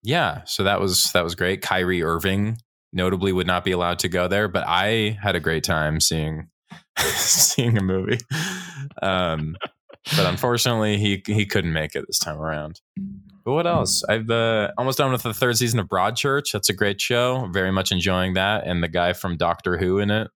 yeah, 0.04 0.44
so 0.46 0.64
that 0.64 0.80
was 0.80 1.12
that 1.14 1.24
was 1.24 1.36
great. 1.36 1.62
Kyrie 1.62 2.04
Irving 2.04 2.58
notably 2.94 3.32
would 3.32 3.48
not 3.48 3.64
be 3.64 3.72
allowed 3.72 4.00
to 4.00 4.10
go 4.10 4.28
there, 4.28 4.48
but 4.48 4.66
I 4.68 5.18
had 5.22 5.36
a 5.36 5.40
great 5.40 5.64
time 5.64 6.00
seeing 6.00 6.48
seeing 7.16 7.78
a 7.78 7.84
movie. 7.84 8.18
Um, 9.02 9.56
but 10.16 10.26
unfortunately, 10.26 10.98
he 10.98 11.22
he 11.26 11.46
couldn't 11.46 11.74
make 11.74 11.96
it 11.96 12.06
this 12.08 12.20
time 12.20 12.40
around. 12.40 12.82
But 13.44 13.54
what 13.54 13.68
else? 13.68 14.04
I've 14.08 14.30
uh, 14.30 14.72
almost 14.78 14.98
done 14.98 15.12
with 15.12 15.24
the 15.24 15.34
third 15.34 15.58
season 15.58 15.80
of 15.80 15.88
Broadchurch. 15.88 16.52
That's 16.52 16.70
a 16.70 16.74
great 16.74 17.00
show. 17.00 17.48
Very 17.52 17.72
much 17.72 17.92
enjoying 17.92 18.34
that, 18.34 18.66
and 18.66 18.84
the 18.84 18.88
guy 18.88 19.14
from 19.14 19.38
Doctor 19.38 19.78
Who 19.78 20.00
in 20.00 20.10
it 20.12 20.30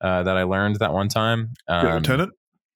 uh, 0.00 0.22
that 0.24 0.36
I 0.36 0.42
learned 0.44 0.76
that 0.76 0.92
one 0.92 1.08
time. 1.08 1.54
Um, 1.68 1.86
Lieutenant. 1.96 2.32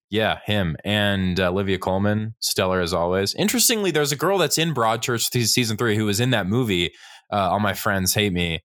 yeah, 0.09 0.39
him 0.45 0.77
and 0.83 1.39
uh, 1.39 1.49
Olivia 1.49 1.77
Colman, 1.77 2.35
stellar 2.39 2.81
as 2.81 2.93
always. 2.93 3.33
Interestingly, 3.35 3.91
there's 3.91 4.11
a 4.11 4.17
girl 4.17 4.37
that's 4.37 4.57
in 4.57 4.73
Broadchurch 4.73 5.29
season 5.47 5.77
three 5.77 5.95
who 5.95 6.05
was 6.05 6.19
in 6.19 6.31
that 6.31 6.47
movie. 6.47 6.91
Uh, 7.31 7.49
All 7.51 7.59
my 7.59 7.73
friends 7.73 8.13
hate 8.13 8.33
me 8.33 8.61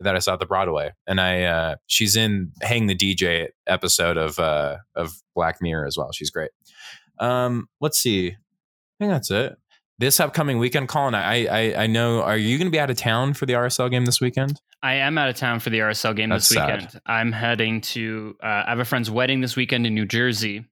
that 0.00 0.14
I 0.14 0.18
saw 0.18 0.34
at 0.34 0.40
the 0.40 0.46
Broadway, 0.46 0.92
and 1.06 1.20
I 1.20 1.44
uh, 1.44 1.76
she's 1.86 2.16
in 2.16 2.52
Hang 2.62 2.86
the 2.86 2.94
DJ 2.96 3.48
episode 3.66 4.16
of 4.16 4.38
uh, 4.38 4.76
of 4.94 5.14
Black 5.34 5.58
Mirror 5.60 5.86
as 5.86 5.96
well. 5.96 6.12
She's 6.12 6.30
great. 6.30 6.50
Um, 7.18 7.68
let's 7.80 7.98
see. 7.98 8.28
I 8.28 8.34
think 8.98 9.12
that's 9.12 9.30
it. 9.30 9.56
This 9.98 10.20
upcoming 10.20 10.58
weekend, 10.58 10.88
Colin, 10.88 11.14
I 11.14 11.46
I, 11.46 11.82
I 11.84 11.86
know. 11.86 12.22
Are 12.22 12.36
you 12.36 12.58
going 12.58 12.66
to 12.66 12.72
be 12.72 12.78
out 12.78 12.90
of 12.90 12.96
town 12.98 13.32
for 13.32 13.46
the 13.46 13.54
RSL 13.54 13.90
game 13.90 14.04
this 14.04 14.20
weekend? 14.20 14.60
I 14.82 14.94
am 14.94 15.16
out 15.16 15.30
of 15.30 15.36
town 15.36 15.60
for 15.60 15.70
the 15.70 15.78
RSL 15.78 16.14
game 16.14 16.28
That's 16.28 16.48
this 16.48 16.56
sad. 16.58 16.82
weekend. 16.82 17.00
I'm 17.06 17.32
heading 17.32 17.80
to. 17.80 18.36
Uh, 18.42 18.64
I 18.66 18.70
have 18.70 18.78
a 18.78 18.84
friend's 18.84 19.10
wedding 19.10 19.40
this 19.40 19.56
weekend 19.56 19.86
in 19.86 19.94
New 19.94 20.04
Jersey. 20.04 20.66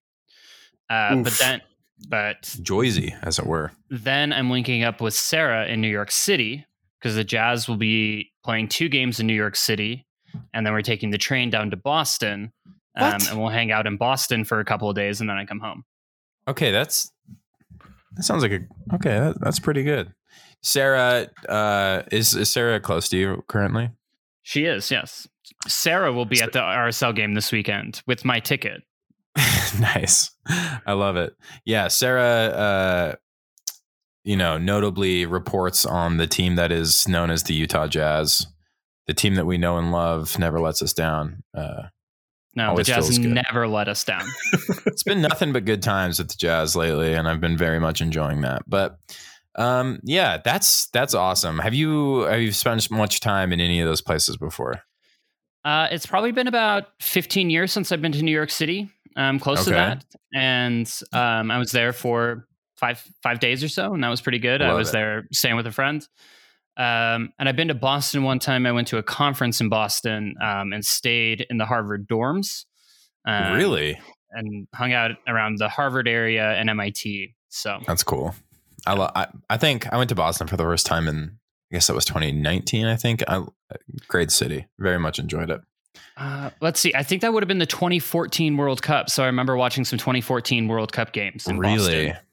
Uh, 0.90 1.22
but 1.22 1.32
then, 1.40 1.62
but 2.08 2.42
Joyzy, 2.42 3.16
as 3.22 3.38
it 3.38 3.46
were. 3.46 3.72
then 3.88 4.32
I'm 4.34 4.50
linking 4.50 4.84
up 4.84 5.00
with 5.00 5.14
Sarah 5.14 5.66
in 5.66 5.80
New 5.80 5.88
York 5.88 6.10
City 6.10 6.66
because 7.00 7.16
the 7.16 7.24
Jazz 7.24 7.66
will 7.66 7.78
be 7.78 8.30
playing 8.44 8.68
two 8.68 8.88
games 8.88 9.20
in 9.20 9.26
New 9.26 9.35
York 9.35 9.57
City, 9.57 10.07
and 10.52 10.64
then 10.64 10.72
we're 10.72 10.83
taking 10.83 11.11
the 11.11 11.18
train 11.18 11.50
down 11.50 11.70
to 11.70 11.76
Boston, 11.76 12.52
um, 12.96 13.18
and 13.28 13.40
we'll 13.40 13.48
hang 13.48 13.72
out 13.72 13.87
in 13.87 13.96
Boston 13.96 14.44
for 14.44 14.61
a 14.61 14.64
couple 14.64 14.88
of 14.88 14.96
days, 14.96 15.20
and 15.20 15.28
then 15.28 15.37
I 15.37 15.44
come 15.44 15.61
home. 15.61 15.85
Okay, 16.46 16.70
that's 16.70 17.11
that 18.12 18.22
sounds 18.22 18.42
like 18.42 18.52
a 18.52 18.61
okay. 18.94 19.18
That, 19.18 19.40
that's 19.40 19.59
pretty 19.59 19.83
good. 19.83 20.12
Sarah, 20.62 21.28
uh, 21.48 22.02
is 22.11 22.35
is 22.35 22.50
Sarah 22.50 22.80
close 22.80 23.09
to 23.11 23.18
you 23.18 23.44
currently? 23.48 23.90
She 24.42 24.64
is, 24.64 24.90
yes. 24.90 25.26
Sarah 25.66 26.12
will 26.12 26.26
be 26.26 26.42
at 26.42 26.52
the 26.52 26.59
RSL 26.59 27.14
game 27.14 27.35
this 27.35 27.50
weekend 27.50 28.02
with 28.07 28.24
my 28.24 28.40
ticket. 28.40 28.83
nice, 29.80 30.30
I 30.87 30.92
love 30.92 31.16
it. 31.16 31.35
Yeah, 31.64 31.88
Sarah, 31.88 32.22
uh, 32.22 33.14
you 34.24 34.37
know, 34.37 34.56
notably 34.56 35.26
reports 35.26 35.84
on 35.84 36.16
the 36.16 36.26
team 36.26 36.56
that 36.56 36.72
is 36.72 37.06
known 37.06 37.30
as 37.30 37.42
the 37.44 37.54
Utah 37.54 37.87
Jazz, 37.87 38.46
the 39.06 39.14
team 39.14 39.34
that 39.34 39.44
we 39.44 39.58
know 39.58 39.76
and 39.76 39.92
love, 39.92 40.38
never 40.38 40.58
lets 40.58 40.82
us 40.82 40.94
down. 40.94 41.42
Uh, 41.54 41.84
No, 42.56 42.74
the 42.74 42.84
Jazz 42.84 43.08
feels 43.08 43.18
never 43.18 43.68
let 43.68 43.87
us 43.87 44.02
down. 44.02 44.26
it's 44.87 45.02
been 45.02 45.20
nothing 45.20 45.52
but 45.52 45.66
good 45.66 45.82
times 45.82 46.18
with 46.18 46.28
the 46.28 46.37
Jazz 46.37 46.74
lately, 46.74 47.12
and 47.12 47.28
I've 47.28 47.40
been 47.40 47.56
very 47.56 47.78
much 47.78 48.00
enjoying 48.00 48.40
that. 48.40 48.62
But 48.66 48.96
um, 49.56 50.00
yeah, 50.02 50.38
that's 50.42 50.88
that's 50.88 51.14
awesome. 51.14 51.58
Have 51.58 51.74
you 51.74 52.20
have 52.20 52.40
you 52.40 52.52
spent 52.52 52.90
much 52.90 53.20
time 53.20 53.52
in 53.52 53.60
any 53.60 53.80
of 53.80 53.87
those 53.87 54.00
places 54.00 54.37
before? 54.37 54.82
Uh, 55.64 55.88
it's 55.90 56.06
probably 56.06 56.30
been 56.32 56.46
about 56.46 56.88
15 57.00 57.48
years 57.48 57.72
since 57.72 57.90
I've 57.90 58.02
been 58.02 58.12
to 58.12 58.22
New 58.22 58.32
York 58.32 58.50
City. 58.50 58.90
um, 59.16 59.38
close 59.38 59.64
to 59.64 59.70
that, 59.70 60.04
and 60.34 60.90
um, 61.12 61.50
I 61.50 61.58
was 61.58 61.72
there 61.72 61.92
for 61.92 62.46
five 62.85 63.03
five 63.23 63.40
days 63.40 63.64
or 63.64 63.68
so, 63.68 63.94
and 63.94 64.05
that 64.05 64.09
was 64.09 64.20
pretty 64.20 64.38
good. 64.38 64.61
I 64.61 64.75
was 64.75 64.90
it. 64.90 64.92
there 64.92 65.27
staying 65.33 65.57
with 65.57 65.66
a 65.66 65.73
friend. 65.73 66.07
Um, 66.77 67.33
and 67.38 67.49
I've 67.49 67.57
been 67.57 67.68
to 67.68 67.75
Boston 67.75 68.25
one 68.25 68.40
time. 68.40 68.66
I 68.66 68.73
went 68.73 68.88
to 68.88 68.99
a 68.99 69.03
conference 69.03 69.61
in 69.61 69.68
Boston 69.68 70.35
um, 70.42 70.73
and 70.73 70.85
stayed 70.85 71.47
in 71.49 71.57
the 71.57 71.64
Harvard 71.64 72.09
dorms. 72.09 72.64
Um, 73.27 73.55
really? 73.55 73.99
and 74.35 74.66
hung 74.75 74.92
out 74.92 75.12
around 75.27 75.59
the 75.59 75.68
Harvard 75.68 76.09
area 76.09 76.53
and 76.53 76.68
MIT. 76.68 77.35
So 77.49 77.79
That's 77.87 78.03
cool. 78.03 78.35
I, 78.87 78.94
lo- 78.94 79.11
I 79.14 79.29
I 79.49 79.57
think 79.57 79.90
I 79.92 79.97
went 79.97 80.09
to 80.11 80.14
Boston 80.14 80.47
for 80.47 80.57
the 80.57 80.64
first 80.64 80.85
time 80.85 81.09
in 81.09 81.38
I 81.73 81.77
guess 81.77 81.87
that 81.87 81.94
was 81.94 82.05
2019. 82.05 82.87
I 82.87 82.97
think 82.97 83.23
I, 83.27 83.44
great 84.09 84.31
city. 84.31 84.66
Very 84.79 84.99
much 84.99 85.18
enjoyed 85.18 85.51
it. 85.51 85.61
uh, 86.16 86.51
let's 86.61 86.81
see. 86.81 86.92
I 86.94 87.03
think 87.03 87.23
that 87.23 87.33
would 87.33 87.42
have 87.42 87.49
been 87.49 87.59
the 87.59 87.66
2014 87.66 88.57
World 88.57 88.83
Cup. 88.83 89.09
So 89.09 89.23
I 89.23 89.27
remember 89.27 89.57
watching 89.57 89.85
some 89.85 89.99
2014 89.99 90.68
World 90.68 90.92
Cup 90.92 91.12
games. 91.12 91.47
In 91.47 91.59
really? 91.59 92.09
Boston. 92.09 92.25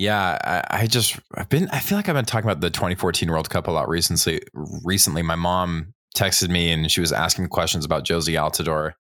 Yeah. 0.00 0.38
I, 0.42 0.82
I 0.82 0.86
just 0.86 1.18
I've 1.34 1.48
been 1.48 1.68
I 1.70 1.80
feel 1.80 1.98
like 1.98 2.08
I've 2.08 2.14
been 2.14 2.24
talking 2.24 2.48
about 2.48 2.60
the 2.60 2.70
2014 2.70 3.30
World 3.30 3.50
Cup 3.50 3.66
a 3.66 3.70
lot 3.70 3.88
recently. 3.88 4.40
Recently, 4.54 5.22
my 5.22 5.34
mom 5.34 5.92
texted 6.16 6.48
me 6.48 6.72
and 6.72 6.90
she 6.90 7.00
was 7.00 7.12
asking 7.12 7.48
questions 7.48 7.84
about 7.84 8.04
Jozy 8.04 8.34
Altidore, 8.34 8.92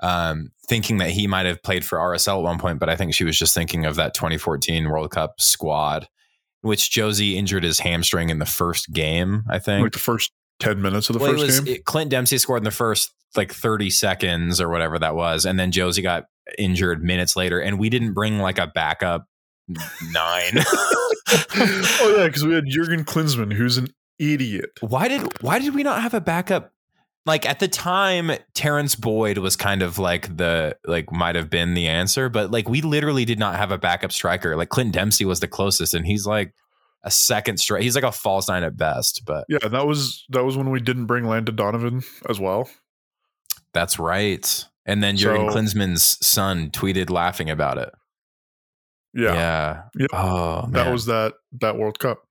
um, 0.00 0.50
thinking 0.68 0.98
that 0.98 1.10
he 1.10 1.26
might 1.26 1.46
have 1.46 1.62
played 1.62 1.84
for 1.84 1.98
RSL 1.98 2.38
at 2.38 2.42
one 2.44 2.58
point, 2.58 2.78
but 2.78 2.90
I 2.90 2.96
think 2.96 3.14
she 3.14 3.24
was 3.24 3.38
just 3.38 3.54
thinking 3.54 3.86
of 3.86 3.96
that 3.96 4.12
2014 4.12 4.88
World 4.88 5.10
Cup 5.10 5.40
squad, 5.40 6.08
in 6.62 6.68
which 6.68 6.90
Jozy 6.90 7.34
injured 7.34 7.64
his 7.64 7.80
hamstring 7.80 8.28
in 8.28 8.38
the 8.38 8.46
first 8.46 8.92
game. 8.92 9.44
I 9.50 9.58
think 9.58 9.82
Like 9.82 9.92
the 9.92 9.98
first 9.98 10.30
ten 10.60 10.82
minutes 10.82 11.08
of 11.08 11.14
the 11.14 11.20
well, 11.20 11.32
first 11.32 11.42
it 11.42 11.46
was, 11.46 11.60
game. 11.60 11.74
It, 11.76 11.84
Clint 11.86 12.10
Dempsey 12.10 12.36
scored 12.36 12.60
in 12.60 12.64
the 12.64 12.70
first 12.70 13.12
like 13.36 13.52
30 13.52 13.90
seconds 13.90 14.60
or 14.60 14.68
whatever 14.68 14.98
that 14.98 15.14
was. 15.14 15.44
And 15.44 15.58
then 15.58 15.72
Jozy 15.72 16.02
got 16.02 16.26
injured 16.58 17.02
minutes 17.02 17.36
later. 17.36 17.60
And 17.60 17.78
we 17.78 17.88
didn't 17.88 18.12
bring 18.12 18.38
like 18.38 18.58
a 18.58 18.66
backup 18.66 19.26
nine. 19.68 20.52
oh 21.56 22.14
yeah, 22.18 22.26
because 22.26 22.44
we 22.44 22.54
had 22.54 22.64
Jurgen 22.66 23.04
Klinsmann, 23.04 23.52
who's 23.52 23.76
an 23.78 23.88
idiot. 24.18 24.70
why 24.80 25.08
did 25.08 25.42
why 25.42 25.58
did 25.58 25.74
we 25.74 25.82
not 25.82 26.02
have 26.02 26.14
a 26.14 26.20
backup? 26.20 26.72
Like 27.26 27.46
at 27.48 27.58
the 27.58 27.68
time, 27.68 28.30
Terrence 28.54 28.94
Boyd 28.94 29.38
was 29.38 29.56
kind 29.56 29.82
of 29.82 29.98
like 29.98 30.36
the 30.36 30.76
like 30.84 31.10
might 31.10 31.36
have 31.36 31.48
been 31.48 31.72
the 31.74 31.88
answer, 31.88 32.28
but 32.28 32.50
like 32.50 32.68
we 32.68 32.82
literally 32.82 33.24
did 33.24 33.38
not 33.38 33.56
have 33.56 33.70
a 33.72 33.78
backup 33.78 34.12
striker. 34.12 34.56
Like 34.56 34.68
Clint 34.68 34.92
Dempsey 34.92 35.24
was 35.24 35.40
the 35.40 35.48
closest, 35.48 35.94
and 35.94 36.06
he's 36.06 36.26
like 36.26 36.52
a 37.02 37.10
second 37.10 37.58
strike. 37.58 37.82
He's 37.82 37.94
like 37.94 38.04
a 38.04 38.12
false 38.12 38.48
nine 38.48 38.62
at 38.62 38.76
best, 38.76 39.22
but 39.26 39.46
Yeah, 39.48 39.66
that 39.68 39.86
was 39.86 40.24
that 40.30 40.44
was 40.44 40.56
when 40.58 40.70
we 40.70 40.80
didn't 40.80 41.06
bring 41.06 41.24
Landon 41.24 41.56
Donovan 41.56 42.02
as 42.28 42.38
well. 42.38 42.68
that's 43.72 43.98
right. 43.98 44.64
And 44.86 45.02
then 45.02 45.16
Jurgen 45.16 45.50
So- 45.50 45.56
Klinsmann's 45.56 46.26
son 46.26 46.70
tweeted 46.70 47.08
laughing 47.08 47.48
about 47.48 47.78
it. 47.78 47.90
Yeah, 49.14 49.34
Yeah. 49.34 49.82
Yep. 49.96 50.10
Oh 50.12 50.62
man. 50.62 50.72
that 50.72 50.92
was 50.92 51.06
that 51.06 51.34
that 51.60 51.76
World 51.76 51.98
Cup. 51.98 52.26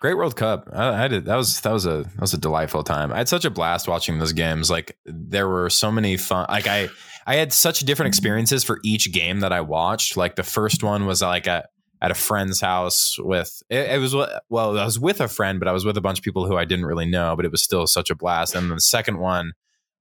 great 0.00 0.16
World 0.16 0.36
Cup. 0.36 0.68
I, 0.72 1.04
I 1.04 1.08
did 1.08 1.24
that 1.24 1.36
was 1.36 1.60
that 1.62 1.72
was 1.72 1.86
a 1.86 2.02
that 2.02 2.20
was 2.20 2.34
a 2.34 2.38
delightful 2.38 2.82
time. 2.82 3.12
I 3.12 3.18
had 3.18 3.28
such 3.28 3.44
a 3.44 3.50
blast 3.50 3.88
watching 3.88 4.18
those 4.18 4.32
games. 4.32 4.70
Like 4.70 4.96
there 5.04 5.48
were 5.48 5.70
so 5.70 5.90
many 5.90 6.16
fun. 6.16 6.46
Like 6.48 6.66
I 6.66 6.88
I 7.26 7.36
had 7.36 7.52
such 7.52 7.80
different 7.80 8.08
experiences 8.08 8.64
for 8.64 8.80
each 8.84 9.12
game 9.12 9.40
that 9.40 9.52
I 9.52 9.60
watched. 9.60 10.16
Like 10.16 10.36
the 10.36 10.42
first 10.42 10.82
one 10.82 11.06
was 11.06 11.22
like 11.22 11.46
at 11.46 11.70
at 12.02 12.10
a 12.10 12.14
friend's 12.14 12.60
house 12.62 13.16
with 13.18 13.62
it, 13.68 13.90
it 13.90 13.98
was 13.98 14.14
well 14.48 14.78
I 14.78 14.84
was 14.84 14.98
with 14.98 15.20
a 15.20 15.28
friend, 15.28 15.58
but 15.58 15.68
I 15.68 15.72
was 15.72 15.84
with 15.84 15.96
a 15.96 16.00
bunch 16.00 16.18
of 16.18 16.24
people 16.24 16.46
who 16.46 16.56
I 16.56 16.64
didn't 16.64 16.86
really 16.86 17.06
know. 17.06 17.36
But 17.36 17.44
it 17.44 17.52
was 17.52 17.62
still 17.62 17.86
such 17.86 18.10
a 18.10 18.14
blast. 18.14 18.54
And 18.54 18.70
the 18.70 18.80
second 18.80 19.18
one 19.18 19.52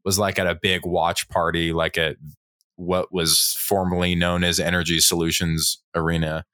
was 0.04 0.18
like 0.18 0.39
at 0.39 0.48
a 0.48 0.56
big 0.56 0.86
watch 0.86 1.28
party, 1.30 1.74
like 1.74 1.98
at 1.98 2.15
what 2.80 3.13
was 3.13 3.56
formerly 3.60 4.15
known 4.15 4.44
as 4.44 4.60
Energy 4.60 5.00
Solutions 5.00 5.82
Arena 5.94 6.46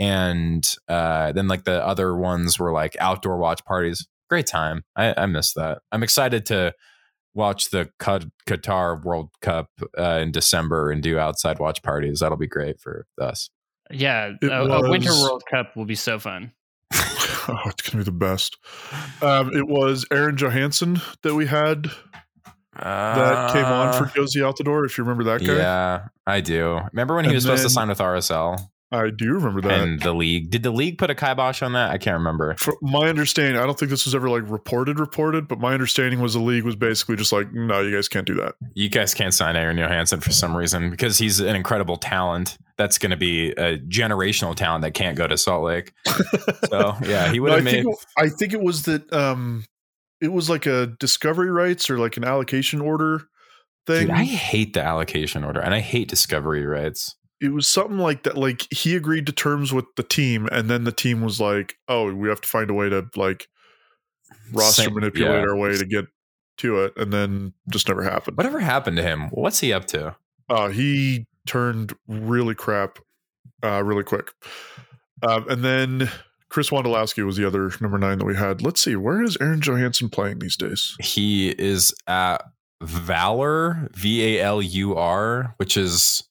and 0.00 0.66
uh, 0.88 1.30
then 1.32 1.46
like 1.46 1.64
the 1.64 1.86
other 1.86 2.16
ones 2.16 2.58
were 2.58 2.72
like 2.72 2.96
outdoor 2.98 3.36
watch 3.36 3.62
parties. 3.66 4.08
Great 4.30 4.46
time. 4.46 4.82
I, 4.96 5.14
I 5.16 5.26
miss 5.26 5.52
that. 5.52 5.82
I'm 5.92 6.02
excited 6.02 6.46
to 6.46 6.72
watch 7.34 7.70
the 7.70 7.90
Qatar 8.00 9.04
World 9.04 9.28
Cup 9.42 9.68
uh, 9.98 10.20
in 10.22 10.32
December 10.32 10.90
and 10.90 11.02
do 11.02 11.18
outside 11.18 11.58
watch 11.58 11.82
parties. 11.82 12.20
That'll 12.20 12.38
be 12.38 12.46
great 12.46 12.80
for 12.80 13.06
us. 13.20 13.50
Yeah, 13.90 14.32
It 14.40 14.50
a, 14.50 14.62
a 14.62 14.90
Winter 14.90 15.12
World 15.12 15.42
Cup 15.50 15.76
will 15.76 15.84
be 15.84 15.96
so 15.96 16.18
fun. 16.18 16.52
oh, 16.94 17.58
it's 17.66 17.82
gonna 17.82 18.02
be 18.02 18.04
the 18.04 18.12
best. 18.12 18.56
Um, 19.20 19.54
it 19.54 19.68
was 19.68 20.06
Aron 20.10 20.36
Johannsson 20.36 21.02
that 21.22 21.34
we 21.34 21.46
had 21.46 21.88
that 22.78 23.52
came 23.52 23.64
on 23.64 23.92
for 23.92 24.04
Jozy 24.18 24.36
Altidore. 24.42 24.84
If 24.86 24.96
you 24.98 25.04
remember 25.04 25.24
that 25.24 25.44
guy, 25.44 25.52
Uh, 25.52 25.56
Yeah, 25.56 26.08
I 26.26 26.40
do. 26.40 26.80
Remember 26.92 27.14
when 27.16 27.24
he 27.24 27.30
And 27.30 27.34
was 27.34 27.44
supposed 27.44 27.62
to 27.64 27.70
sign 27.70 27.88
with 27.88 27.98
RSL 27.98 28.70
I 28.92 29.10
do 29.10 29.34
remember 29.34 29.60
that. 29.60 29.70
and 29.70 30.00
the 30.02 30.12
league? 30.12 30.50
Did 30.50 30.64
the 30.64 30.72
league 30.72 30.98
put 30.98 31.10
a 31.10 31.14
kibosh 31.14 31.62
on 31.62 31.74
that? 31.74 31.92
I 31.92 31.98
can't 31.98 32.14
remember. 32.14 32.56
From 32.56 32.74
my 32.82 33.08
understanding, 33.08 33.56
I 33.60 33.64
don't 33.64 33.78
think 33.78 33.88
this 33.88 34.04
was 34.04 34.16
ever 34.16 34.28
like 34.28 34.42
reported, 34.50 34.98
reported, 34.98 35.46
but 35.46 35.60
my 35.60 35.74
understanding 35.74 36.20
was 36.20 36.34
the 36.34 36.40
league 36.40 36.64
was 36.64 36.74
basically 36.74 37.14
just 37.14 37.30
like, 37.32 37.52
no, 37.52 37.82
you 37.82 37.94
guys 37.94 38.08
can't 38.08 38.26
do 38.26 38.34
that. 38.34 38.56
You 38.74 38.88
guys 38.88 39.14
can't 39.14 39.32
sign 39.32 39.54
Aron 39.54 39.76
Johannsson 39.76 40.18
for 40.20 40.32
some 40.32 40.56
reason 40.56 40.90
because 40.90 41.18
he's 41.18 41.38
an 41.38 41.54
incredible 41.54 41.98
talent. 41.98 42.58
That's 42.78 42.98
going 42.98 43.10
to 43.10 43.16
be 43.16 43.50
a 43.52 43.78
generational 43.78 44.56
talent 44.56 44.82
that 44.82 44.94
can't 44.94 45.16
go 45.16 45.28
to 45.28 45.38
Salt 45.38 45.62
Lake. 45.64 45.92
So 46.68 46.94
yeah, 47.04 47.30
he 47.32 47.38
would 47.40 47.50
No, 47.50 47.56
I 47.56 47.60
made. 47.60 47.70
think 47.84 47.86
it, 47.88 48.06
I 48.18 48.28
think 48.28 48.52
it 48.54 48.60
was 48.60 48.84
that 48.84 49.12
um, 49.12 49.64
it 50.20 50.32
was 50.32 50.50
like 50.50 50.66
a 50.66 50.86
discovery 50.98 51.50
rights 51.50 51.88
or 51.90 51.98
like 51.98 52.16
an 52.16 52.24
allocation 52.24 52.80
order 52.80 53.22
thing. 53.86 54.08
Dude, 54.08 54.10
I 54.16 54.24
hate 54.24 54.74
the 54.74 54.82
allocation 54.82 55.44
order 55.44 55.60
and 55.60 55.74
I 55.74 55.80
hate 55.80 56.08
discovery 56.08 56.64
rights. 56.66 57.16
it 57.40 57.52
was 57.52 57.66
something 57.66 57.98
like 57.98 58.24
that. 58.24 58.36
Like 58.36 58.66
he 58.72 58.96
agreed 58.96 59.26
to 59.26 59.32
terms 59.32 59.72
with 59.72 59.86
the 59.96 60.02
team, 60.02 60.46
and 60.52 60.68
then 60.68 60.84
the 60.84 60.92
team 60.92 61.22
was 61.22 61.40
like, 61.40 61.74
"Oh, 61.88 62.12
we 62.12 62.28
have 62.28 62.40
to 62.42 62.48
find 62.48 62.68
a 62.70 62.74
way 62.74 62.88
to 62.90 63.06
like 63.16 63.46
roster 64.52 64.82
Same- 64.82 64.94
manipulate 64.94 65.32
yeah. 65.42 65.48
our 65.48 65.56
way 65.56 65.76
to 65.76 65.86
get 65.86 66.04
to 66.58 66.80
it," 66.84 66.92
and 66.96 67.12
then 67.12 67.54
just 67.70 67.88
never 67.88 68.02
happened. 68.02 68.36
Whatever 68.36 68.60
happened 68.60 68.98
to 68.98 69.02
him? 69.02 69.28
What's 69.30 69.60
he 69.60 69.72
up 69.72 69.86
to? 69.86 70.16
Uh, 70.50 70.68
he 70.68 71.26
turned 71.46 71.94
really 72.08 72.54
crap, 72.54 72.98
uh, 73.64 73.82
really 73.82 74.04
quick, 74.04 74.32
um, 75.22 75.48
and 75.48 75.64
then 75.64 76.10
Chris 76.50 76.70
Wondolowski 76.70 77.24
was 77.24 77.36
the 77.36 77.46
other 77.46 77.70
number 77.80 77.96
nine 77.96 78.18
that 78.18 78.24
we 78.24 78.34
had. 78.36 78.60
Let's 78.60 78.82
see, 78.82 78.96
where 78.96 79.22
is 79.22 79.36
Aron 79.40 79.60
Johannsson 79.60 80.10
playing 80.10 80.40
these 80.40 80.56
days? 80.56 80.96
He 81.00 81.50
is 81.50 81.94
at 82.06 82.42
Valur, 82.82 83.88
V 83.96 84.36
A 84.38 84.42
L 84.42 84.60
U 84.60 84.96
R, 84.96 85.54
which 85.58 85.76
is 85.76 86.24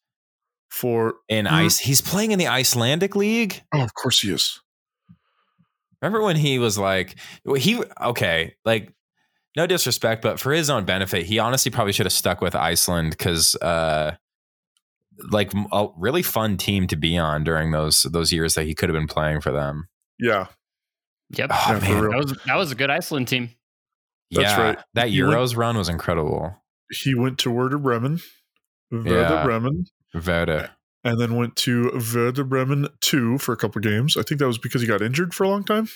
For 0.69 1.15
in 1.29 1.45
Mm. 1.45 1.51
ice. 1.51 1.79
He's 1.79 2.01
playing 2.01 2.32
in 2.32 2.39
the 2.39 2.47
Icelandic 2.47 3.15
League. 3.15 3.62
oh, 3.73 3.82
of 3.82 3.93
course 3.95 4.19
he 4.21 4.32
is. 4.32 4.60
Remember 6.01 6.21
when 6.23 6.36
he 6.38 6.60
was 6.60 6.77
like, 6.77 7.15
he 7.58 7.82
okay, 8.01 8.55
like 8.65 8.93
no 9.58 9.67
disrespect, 9.67 10.21
but 10.21 10.39
for 10.39 10.53
his 10.53 10.69
own 10.69 10.86
benefit, 10.86 11.25
he 11.25 11.39
honestly 11.39 11.71
probably 11.71 11.91
should 11.91 12.05
have 12.05 12.13
stuck 12.13 12.39
with 12.39 12.55
Iceland 12.55 13.12
because, 13.12 13.55
uh, 13.55 14.15
like 15.32 15.51
a 15.73 15.88
really 15.97 16.21
fun 16.21 16.55
team 16.55 16.88
to 16.88 16.95
be 16.95 17.17
on 17.17 17.43
during 17.43 17.71
those 17.71 18.03
those 18.03 18.32
years 18.32 18.53
that 18.55 18.63
he 18.65 18.73
could 18.73 18.88
have 18.89 18.95
been 18.95 19.08
playing 19.08 19.41
for 19.41 19.51
them. 19.51 19.88
Yeah, 20.19 20.47
Yep, 21.36 21.49
Oh 21.53 21.79
Yeah, 21.84 22.01
man, 22.01 22.10
that 22.10 22.17
was 22.17 22.38
that 22.45 22.55
was 22.55 22.71
a 22.71 22.75
good 22.75 22.89
Iceland 22.89 23.27
team. 23.27 23.49
That's 24.32 24.49
yeah, 24.51 24.62
right. 24.62 24.79
that 24.95 25.10
He 25.10 25.23
went- 25.23 25.34
Euros 25.36 25.55
run 25.58 25.77
was 25.77 25.89
incredible. 25.89 26.55
he 26.91 27.15
went 27.15 27.38
to 27.39 27.51
Werder 27.51 27.77
Bremen, 27.77 28.19
Werder 28.91 29.10
Yeah. 29.10 29.43
Bremen, 29.43 29.86
Werder, 30.13 30.71
and 31.03 31.19
then 31.19 31.36
went 31.36 31.55
to 31.58 31.91
Werder 32.13 32.43
Bremen 32.43 32.88
two 33.01 33.38
for 33.38 33.53
a 33.53 33.58
couple 33.58 33.79
games. 33.82 34.17
I 34.17 34.21
think 34.23 34.39
that 34.39 34.47
was 34.47 34.58
because 34.58 34.82
he 34.82 34.88
got 34.88 35.01
injured 35.01 35.34
for 35.34 35.43
a 35.45 35.49
long 35.49 35.63
time, 35.63 35.88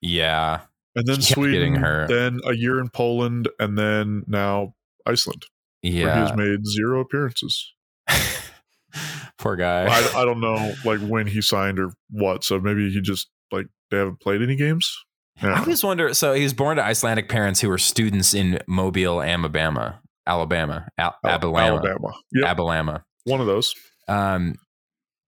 Yeah, 0.00 0.60
and 0.94 1.06
then 1.06 1.16
He 1.20 1.26
kept 1.26 1.40
getting 1.40 1.74
Sweden, 1.74 1.74
hurt. 1.82 2.08
then 2.08 2.40
a 2.46 2.54
year 2.54 2.78
in 2.78 2.88
Poland, 2.90 3.48
and 3.58 3.76
then 3.78 4.24
now 4.26 4.74
Iceland, 5.06 5.46
where 5.82 5.90
he 5.92 6.00
has 6.00 6.36
made 6.36 6.66
zero 6.66 7.00
appearances. 7.00 7.72
Poor 9.38 9.56
guy. 9.56 9.86
I, 9.86 10.20
I 10.22 10.24
don't 10.24 10.40
know 10.40 10.74
like 10.84 11.00
when 11.00 11.26
he 11.26 11.40
signed 11.40 11.78
or 11.80 11.90
what, 12.10 12.44
so 12.44 12.60
maybe 12.60 12.90
he 12.90 13.00
just 13.00 13.28
like 13.52 13.66
they 13.90 13.98
haven't 13.98 14.20
played 14.20 14.42
any 14.42 14.56
games. 14.56 14.94
I 15.42 15.46
Yeah. 15.48 15.60
always 15.60 15.82
wonder. 15.84 16.12
So 16.14 16.32
he 16.34 16.42
was 16.42 16.52
born 16.54 16.76
to 16.76 16.84
Icelandic 16.84 17.28
parents 17.28 17.60
who 17.60 17.68
were 17.68 17.78
students 17.78 18.34
in 18.34 18.58
Mobile, 18.66 19.22
Alabama, 19.22 20.00
Alabama, 20.26 20.88
Al- 20.98 21.16
Al- 21.24 21.30
Alabama, 21.32 21.58
Alabama. 21.58 22.12
Yep, 22.32 22.44
Alabama. 22.46 23.04
one 23.24 23.40
of 23.40 23.46
those. 23.46 23.74
Um, 24.08 24.54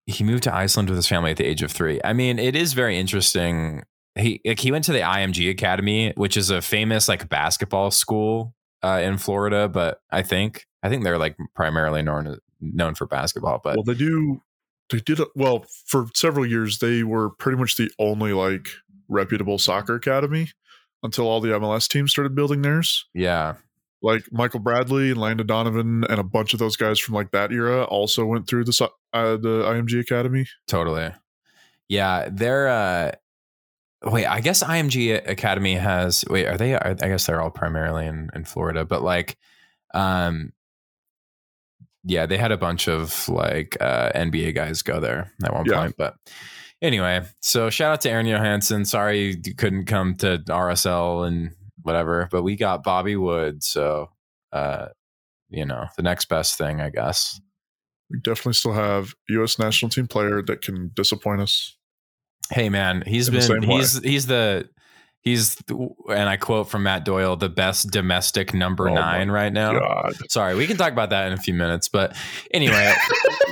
he 0.06 0.24
moved 0.24 0.42
to 0.44 0.54
Iceland 0.54 0.88
with 0.90 0.96
his 0.96 1.06
family 1.06 1.30
at 1.30 1.37
the 1.37 1.44
age 1.46 1.62
of 1.62 1.70
three. 1.70 2.00
I 2.04 2.12
mean, 2.12 2.38
it 2.38 2.56
is 2.56 2.72
very 2.72 2.98
interesting. 2.98 3.82
He 4.18 4.40
like, 4.44 4.58
he 4.61 4.70
went 4.72 4.85
to 4.87 4.92
the 4.92 5.00
IMG 5.00 5.48
Academy, 5.50 6.12
which 6.16 6.37
is 6.37 6.50
a 6.50 6.61
famous 6.61 7.08
like 7.08 7.28
basketball 7.28 7.90
school 7.90 8.54
uh, 8.82 9.00
in 9.02 9.16
Florida. 9.18 9.68
But 9.68 9.98
I 10.11 10.22
think 10.22 10.66
I 10.82 10.88
think 10.88 11.04
they're 11.04 11.18
like 11.18 11.37
primarily 11.54 12.02
known 12.02 12.37
known 12.61 12.94
for 12.94 13.06
basketball. 13.06 13.61
But 13.62 13.76
well, 13.76 13.85
they 13.85 13.94
do. 13.94 14.42
They 14.92 15.00
did 15.00 15.18
a- 15.18 15.26
well 15.35 15.64
for 15.87 16.07
several 16.14 16.46
years. 16.46 16.78
They 16.78 17.02
were 17.02 17.31
pretty 17.31 17.59
much 17.59 17.76
the 17.76 17.90
only 17.98 18.33
like 18.33 18.68
reputable 19.09 19.59
soccer 19.59 19.96
academy 19.96 20.50
until 21.02 21.26
all 21.26 21.40
the 21.40 21.48
MLS 21.50 21.88
teams 21.88 22.12
started 22.12 22.35
building 22.37 22.62
theirs. 22.62 23.07
yeah, 23.14 23.55
like 24.02 24.24
Michael 24.31 24.61
Bradley 24.61 25.11
and 25.11 25.20
Landon 25.20 25.46
Donovan 25.46 26.05
and 26.09 26.18
a 26.20 26.24
bunch 26.24 26.52
of 26.52 26.59
those 26.61 26.76
guys 26.76 26.98
from 27.00 27.14
like 27.14 27.31
that 27.33 27.50
era 27.52 27.83
also 27.85 28.24
went 28.24 28.46
through 28.46 28.64
the 28.64 28.88
uh, 29.12 29.37
the 29.37 29.64
IMG 29.66 29.98
Academy. 30.00 30.46
Totally. 30.68 31.11
Yeah, 31.88 32.28
they're 32.33 32.68
uh 32.68 33.12
wait, 34.05 34.26
I 34.26 34.40
guess 34.40 34.62
IMG 34.62 35.28
Academy 35.28 35.74
has 35.74 36.24
wait, 36.31 36.46
are 36.46 36.57
they 36.57 36.74
I 36.76 36.94
guess 36.94 37.26
they're 37.26 37.40
all 37.40 37.50
primarily 37.50 38.07
in 38.07 38.31
in 38.35 38.44
Florida, 38.44 38.85
but 38.85 39.02
like 39.02 39.37
um 39.94 40.52
yeah, 42.04 42.26
they 42.26 42.36
had 42.36 42.52
a 42.52 42.56
bunch 42.56 42.88
of 42.88 43.28
like 43.28 43.76
uh 43.80 44.10
NBA 44.14 44.54
guys 44.54 44.82
go 44.82 45.00
there 45.00 45.32
at 45.44 45.52
one 45.52 45.66
Yeah. 45.66 45.76
point, 45.76 45.94
but 45.96 46.14
anyway, 46.80 47.22
so 47.40 47.70
shout 47.70 47.92
out 47.92 48.00
to 48.02 48.10
Aron 48.10 48.26
Johannsson. 48.26 48.84
Sorry 48.86 49.40
you 49.44 49.54
couldn't 49.54 49.86
come 49.86 50.14
to 50.16 50.38
RSL 50.48 51.26
and 51.26 51.50
whatever, 51.82 52.28
but 52.30 52.42
we 52.42 52.56
got 52.56 52.82
Bobby 52.82 53.16
Wood, 53.16 53.62
so 53.62 54.10
uh 54.52 54.88
you 55.50 55.66
know, 55.66 55.86
the 55.96 56.02
next 56.02 56.26
best 56.30 56.56
thing, 56.56 56.80
I 56.80 56.88
guess. 56.88 57.38
We 58.10 58.18
definitely 58.20 58.54
still 58.54 58.72
have 58.72 59.12
U.S. 59.28 59.58
national 59.58 59.90
team 59.90 60.06
player 60.06 60.42
that 60.42 60.62
can 60.62 60.90
disappoint 60.94 61.42
us. 61.42 61.76
Hey 62.50 62.68
man, 62.68 63.02
he's 63.06 63.28
In 63.28 63.34
been 63.34 63.62
he's 63.62 63.98
he's 64.02 64.26
the 64.26 64.68
he's 65.22 65.56
and 65.68 66.28
I 66.28 66.37
quote 66.37 66.68
from 66.68 66.82
Matt 66.82 67.04
Doyle, 67.04 67.37
the 67.37 67.48
best 67.48 67.90
domestic 67.90 68.52
number 68.52 68.88
Oh 68.88 68.94
nine 68.94 69.30
right 69.30 69.52
now. 69.52 69.78
God, 69.78 70.14
Sorry, 70.30 70.54
we 70.54 70.66
can 70.66 70.76
talk 70.76 70.92
about 70.92 71.11
that 71.11 71.26
in 71.28 71.32
a 71.32 71.37
few 71.37 71.54
minutes, 71.54 71.88
but 71.88 72.16
anyway, 72.52 72.92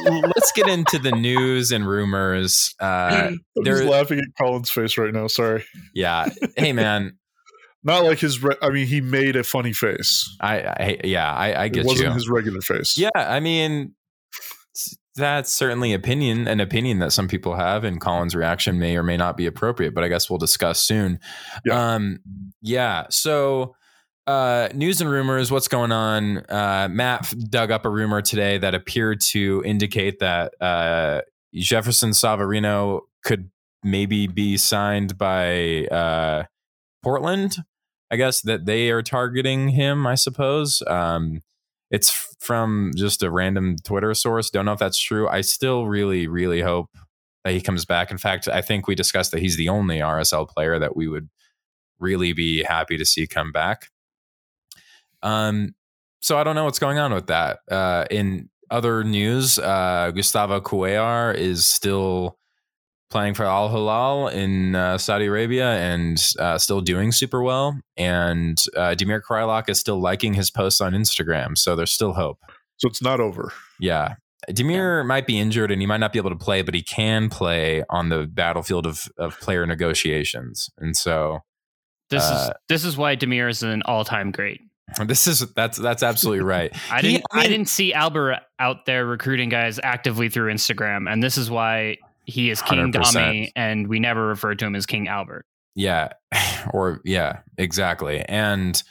let's 0.06 0.52
get 0.52 0.68
into 0.68 0.98
the 0.98 1.12
news 1.12 1.72
and 1.72 1.86
rumors. 1.88 2.74
Uh, 2.80 3.30
I'm 3.56 3.64
just 3.64 3.84
laughing 3.84 4.18
at 4.18 4.26
Colin's 4.38 4.70
face 4.70 4.98
right 4.98 5.12
now. 5.12 5.26
Sorry, 5.26 5.64
yeah, 5.94 6.28
hey 6.56 6.72
man, 6.72 7.18
not 7.84 8.04
like 8.04 8.18
his. 8.18 8.42
Re- 8.42 8.56
I 8.60 8.70
mean, 8.70 8.86
he 8.86 9.00
made 9.00 9.36
a 9.36 9.44
funny 9.44 9.72
face. 9.72 10.28
I, 10.40 10.60
I 10.60 11.00
yeah, 11.04 11.32
I, 11.32 11.52
I 11.52 11.64
It 11.66 11.84
wasn't 11.84 12.08
you. 12.08 12.14
his 12.14 12.28
regular 12.28 12.60
face. 12.60 12.98
Yeah, 12.98 13.10
I 13.14 13.40
mean, 13.40 13.94
that's 15.20 15.52
certainly 15.52 15.92
opinion, 15.92 16.48
an 16.48 16.60
opinion 16.60 16.98
that 16.98 17.12
some 17.12 17.28
people 17.28 17.54
have, 17.54 17.84
and 17.84 18.00
Colin's 18.00 18.34
reaction 18.34 18.78
may 18.78 18.96
or 18.96 19.02
may 19.02 19.16
not 19.16 19.36
be 19.36 19.46
appropriate, 19.46 19.94
but 19.94 20.02
I 20.02 20.08
guess 20.08 20.28
we'll 20.28 20.38
discuss 20.38 20.80
soon. 20.80 21.20
Yeah. 21.64 21.94
Um, 21.94 22.20
yeah. 22.60 23.06
So, 23.10 23.76
uh, 24.26 24.68
news 24.74 25.00
and 25.00 25.10
rumors. 25.10 25.50
What's 25.50 25.68
going 25.68 25.92
on? 25.92 26.38
Uh, 26.48 26.88
Matt 26.90 27.32
dug 27.48 27.70
up 27.70 27.84
a 27.84 27.88
rumor 27.88 28.22
today 28.22 28.58
that 28.58 28.74
appeared 28.74 29.20
to 29.30 29.62
indicate 29.64 30.18
that 30.20 30.54
uh, 30.60 31.22
Jefferson 31.54 32.10
Savarino 32.10 33.00
could 33.24 33.50
maybe 33.82 34.26
be 34.26 34.56
signed 34.56 35.16
by 35.18 35.86
uh, 35.86 36.44
Portland. 37.02 37.56
I 38.10 38.16
guess 38.16 38.40
that 38.42 38.66
they 38.66 38.90
are 38.90 39.02
targeting 39.02 39.68
him. 39.70 40.06
I 40.06 40.16
suppose. 40.16 40.82
Um, 40.86 41.42
it's 41.90 42.36
from 42.40 42.92
just 42.96 43.22
a 43.22 43.30
random 43.30 43.76
Twitter 43.84 44.14
source. 44.14 44.50
Don't 44.50 44.64
know 44.64 44.72
if 44.72 44.78
that's 44.78 44.98
true. 44.98 45.28
I 45.28 45.40
still 45.40 45.86
really, 45.86 46.26
really 46.26 46.60
hope 46.60 46.90
that 47.44 47.52
he 47.52 47.60
comes 47.60 47.84
back. 47.84 48.10
In 48.10 48.18
fact, 48.18 48.48
I 48.48 48.60
think 48.60 48.86
we 48.86 48.94
discussed 48.94 49.32
that 49.32 49.40
he's 49.40 49.56
the 49.56 49.68
only 49.68 49.98
RSL 49.98 50.48
player 50.48 50.78
that 50.78 50.96
we 50.96 51.08
would 51.08 51.28
really 51.98 52.32
be 52.32 52.62
happy 52.62 52.96
to 52.96 53.04
see 53.04 53.26
come 53.26 53.52
back. 53.52 53.88
Um, 55.22 55.74
so 56.20 56.38
I 56.38 56.44
don't 56.44 56.54
know 56.54 56.64
what's 56.64 56.78
going 56.78 56.98
on 56.98 57.12
with 57.12 57.26
that. 57.28 57.60
Uh, 57.70 58.04
in 58.10 58.48
other 58.70 59.04
news, 59.04 59.58
uh, 59.58 60.12
Gustavo 60.14 60.60
Cuellar 60.60 61.34
is 61.34 61.66
still 61.66 62.38
playing 63.10 63.34
for 63.34 63.44
Al 63.44 63.68
Hilal 63.68 64.28
in 64.28 64.74
uh, 64.76 64.96
Saudi 64.98 65.26
Arabia 65.26 65.70
and 65.72 66.22
uh, 66.38 66.58
still 66.58 66.80
doing 66.80 67.10
super 67.12 67.42
well. 67.42 67.78
And 67.96 68.56
uh, 68.76 68.94
Damir 68.96 69.20
Kreilach 69.28 69.68
is 69.68 69.78
still 69.80 70.00
liking 70.00 70.34
his 70.34 70.50
posts 70.50 70.80
on 70.80 70.92
Instagram, 70.92 71.58
so 71.58 71.74
there's 71.76 71.92
still 71.92 72.12
hope. 72.12 72.38
So 72.76 72.88
it's 72.88 73.02
not 73.02 73.20
over. 73.20 73.52
Yeah. 73.78 74.14
Damir 74.48 75.04
might 75.06 75.26
be 75.26 75.38
injured 75.38 75.70
and 75.70 75.82
he 75.82 75.86
might 75.86 75.98
not 76.00 76.12
be 76.14 76.18
able 76.18 76.30
to 76.30 76.36
play, 76.36 76.62
but 76.62 76.74
he 76.74 76.82
can 76.82 77.28
play 77.28 77.84
on 77.90 78.08
the 78.08 78.26
battlefield 78.26 78.86
of, 78.86 79.06
of 79.18 79.38
player 79.40 79.66
negotiations. 79.66 80.70
And 80.78 80.96
so 80.96 81.40
This 82.08 82.24
is 82.24 82.30
Uh, 82.30 82.52
this 82.68 82.84
is 82.84 82.96
why 82.96 83.16
Damir 83.16 83.50
is 83.50 83.62
an 83.62 83.82
all 83.84 84.04
time 84.04 84.30
great. 84.30 84.60
this 85.04 85.26
is 85.26 85.40
that's 85.54 85.76
that's 85.78 86.02
absolutely 86.02 86.42
right. 86.42 86.72
I 86.90 87.00
He- 87.02 87.08
didn't 87.12 87.24
I 87.32 87.38
I, 87.38 87.42
mean- 87.42 87.50
didn't 87.50 87.68
see 87.68 87.92
Albert 87.92 88.38
out 88.58 88.86
there 88.86 89.04
recruiting 89.04 89.50
guys 89.50 89.78
actively 89.82 90.28
through 90.30 90.52
Instagram, 90.52 91.10
and 91.12 91.22
this 91.22 91.36
is 91.36 91.50
why 91.50 91.98
he 92.24 92.50
is 92.50 92.62
King 92.62 92.92
100%. 92.92 92.92
Dami, 92.92 93.52
and 93.56 93.88
we 93.88 94.00
never 94.00 94.26
refer 94.26 94.54
to 94.54 94.64
him 94.64 94.74
as 94.74 94.86
King 94.86 95.08
Albert. 95.08 95.46
Yeah. 95.74 96.12
Or 96.74 97.00
yeah, 97.06 97.38
exactly. 97.56 98.20
And 98.20 98.82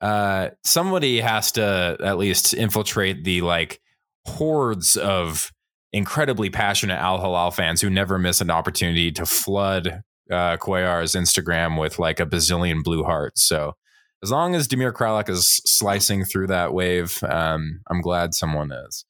uh 0.00 0.48
somebody 0.64 1.20
has 1.20 1.52
to 1.52 1.96
at 2.02 2.18
least 2.18 2.52
infiltrate 2.52 3.22
the 3.22 3.42
like 3.42 3.80
hordes 4.26 4.96
of 4.96 5.52
incredibly 5.92 6.50
passionate 6.50 6.98
Al 6.98 7.20
Hilal 7.20 7.52
fans 7.52 7.80
who 7.80 7.88
never 7.88 8.18
miss 8.18 8.40
an 8.40 8.50
opportunity 8.50 9.12
to 9.12 9.24
flood 9.24 10.02
uh 10.32 10.56
Cuellar's 10.56 11.12
Instagram 11.12 11.78
with 11.78 12.00
like 12.00 12.18
a 12.18 12.26
bazillion 12.26 12.82
blue 12.82 13.04
hearts. 13.04 13.44
So 13.44 13.76
as 14.22 14.32
long 14.32 14.56
as 14.56 14.66
Damir 14.66 14.92
Kreilach 14.92 15.28
is 15.28 15.60
slicing 15.64 16.24
through 16.24 16.46
that 16.48 16.72
wave, 16.72 17.22
um, 17.24 17.80
I'm 17.88 18.00
glad 18.00 18.34
someone 18.34 18.70
is. 18.70 19.04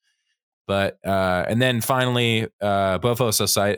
But 0.72 0.96
uh, 1.06 1.44
and 1.50 1.60
then 1.60 1.82
finally, 1.82 2.44
uh, 2.62 2.98
Bofo 2.98 3.30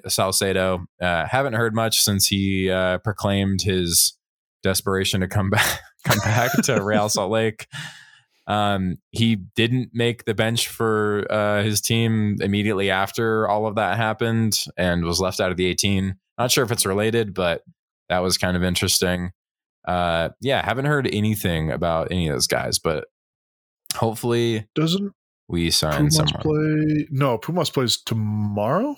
Salcedo. 0.09 0.87
Uh, 1.03 1.27
haven't 1.27 1.55
heard 1.55 1.75
much 1.75 2.01
since 2.01 2.29
he 2.29 2.71
uh, 2.71 2.99
proclaimed 2.99 3.63
his 3.63 4.17
desperation 4.63 5.21
to 5.21 5.27
come 5.27 5.51
back, 5.51 5.81
come 6.05 6.19
back 6.19 6.53
to 6.63 6.81
Real 6.81 7.09
Salt 7.09 7.33
Lake. 7.33 7.67
Um, 8.47 8.99
he 9.11 9.35
didn't 9.35 9.89
make 9.93 10.25
the 10.25 10.35
bench 10.35 10.69
for 10.69 11.27
uh, 11.29 11.65
his 11.65 11.81
team 11.81 12.37
immediately 12.41 12.93
after 12.93 13.49
all 13.49 13.67
of 13.67 13.75
that 13.75 13.97
happened, 13.97 14.57
and 14.77 15.03
was 15.05 15.19
left 15.19 15.41
out 15.41 15.51
of 15.51 15.57
the 15.57 15.67
18. 15.67 16.15
Not 16.39 16.53
sure 16.53 16.63
if 16.63 16.71
it's 16.71 16.87
related, 16.87 17.35
but 17.35 17.65
that 18.09 18.21
was 18.21 18.39
kind 18.39 18.57
of 18.57 18.63
interesting. 18.63 19.33
Uh, 19.85 20.29
yeah, 20.41 20.65
haven't 20.65 20.85
heard 20.85 21.09
anything 21.13 21.73
about 21.73 22.13
any 22.13 22.29
of 22.29 22.37
those 22.37 22.47
guys, 22.47 22.79
but 22.79 23.07
hopefully 23.97 24.69
Doesn't 24.77 25.13
we 25.49 25.71
sign 25.71 25.97
Pumas 25.97 26.17
someone. 26.17 26.41
play? 26.43 27.09
No, 27.11 27.39
Pumas 27.39 27.71
plays 27.71 27.97
tomorrow. 27.97 28.97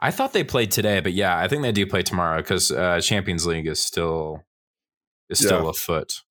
I 0.00 0.10
thought 0.10 0.32
they 0.32 0.42
played 0.44 0.70
today, 0.72 1.00
but 1.00 1.12
yeah, 1.12 1.38
I 1.38 1.46
think 1.48 1.62
they 1.62 1.70
do 1.72 1.86
play 1.86 2.02
tomorrow 2.02 2.38
because 2.38 2.72
uh, 2.72 3.00
Champions 3.00 3.46
League 3.46 3.66
is 3.66 3.80
still 3.82 4.44
is 5.30 5.38
still 5.38 5.62
Yeah. 5.64 5.70
afoot. 5.70 6.22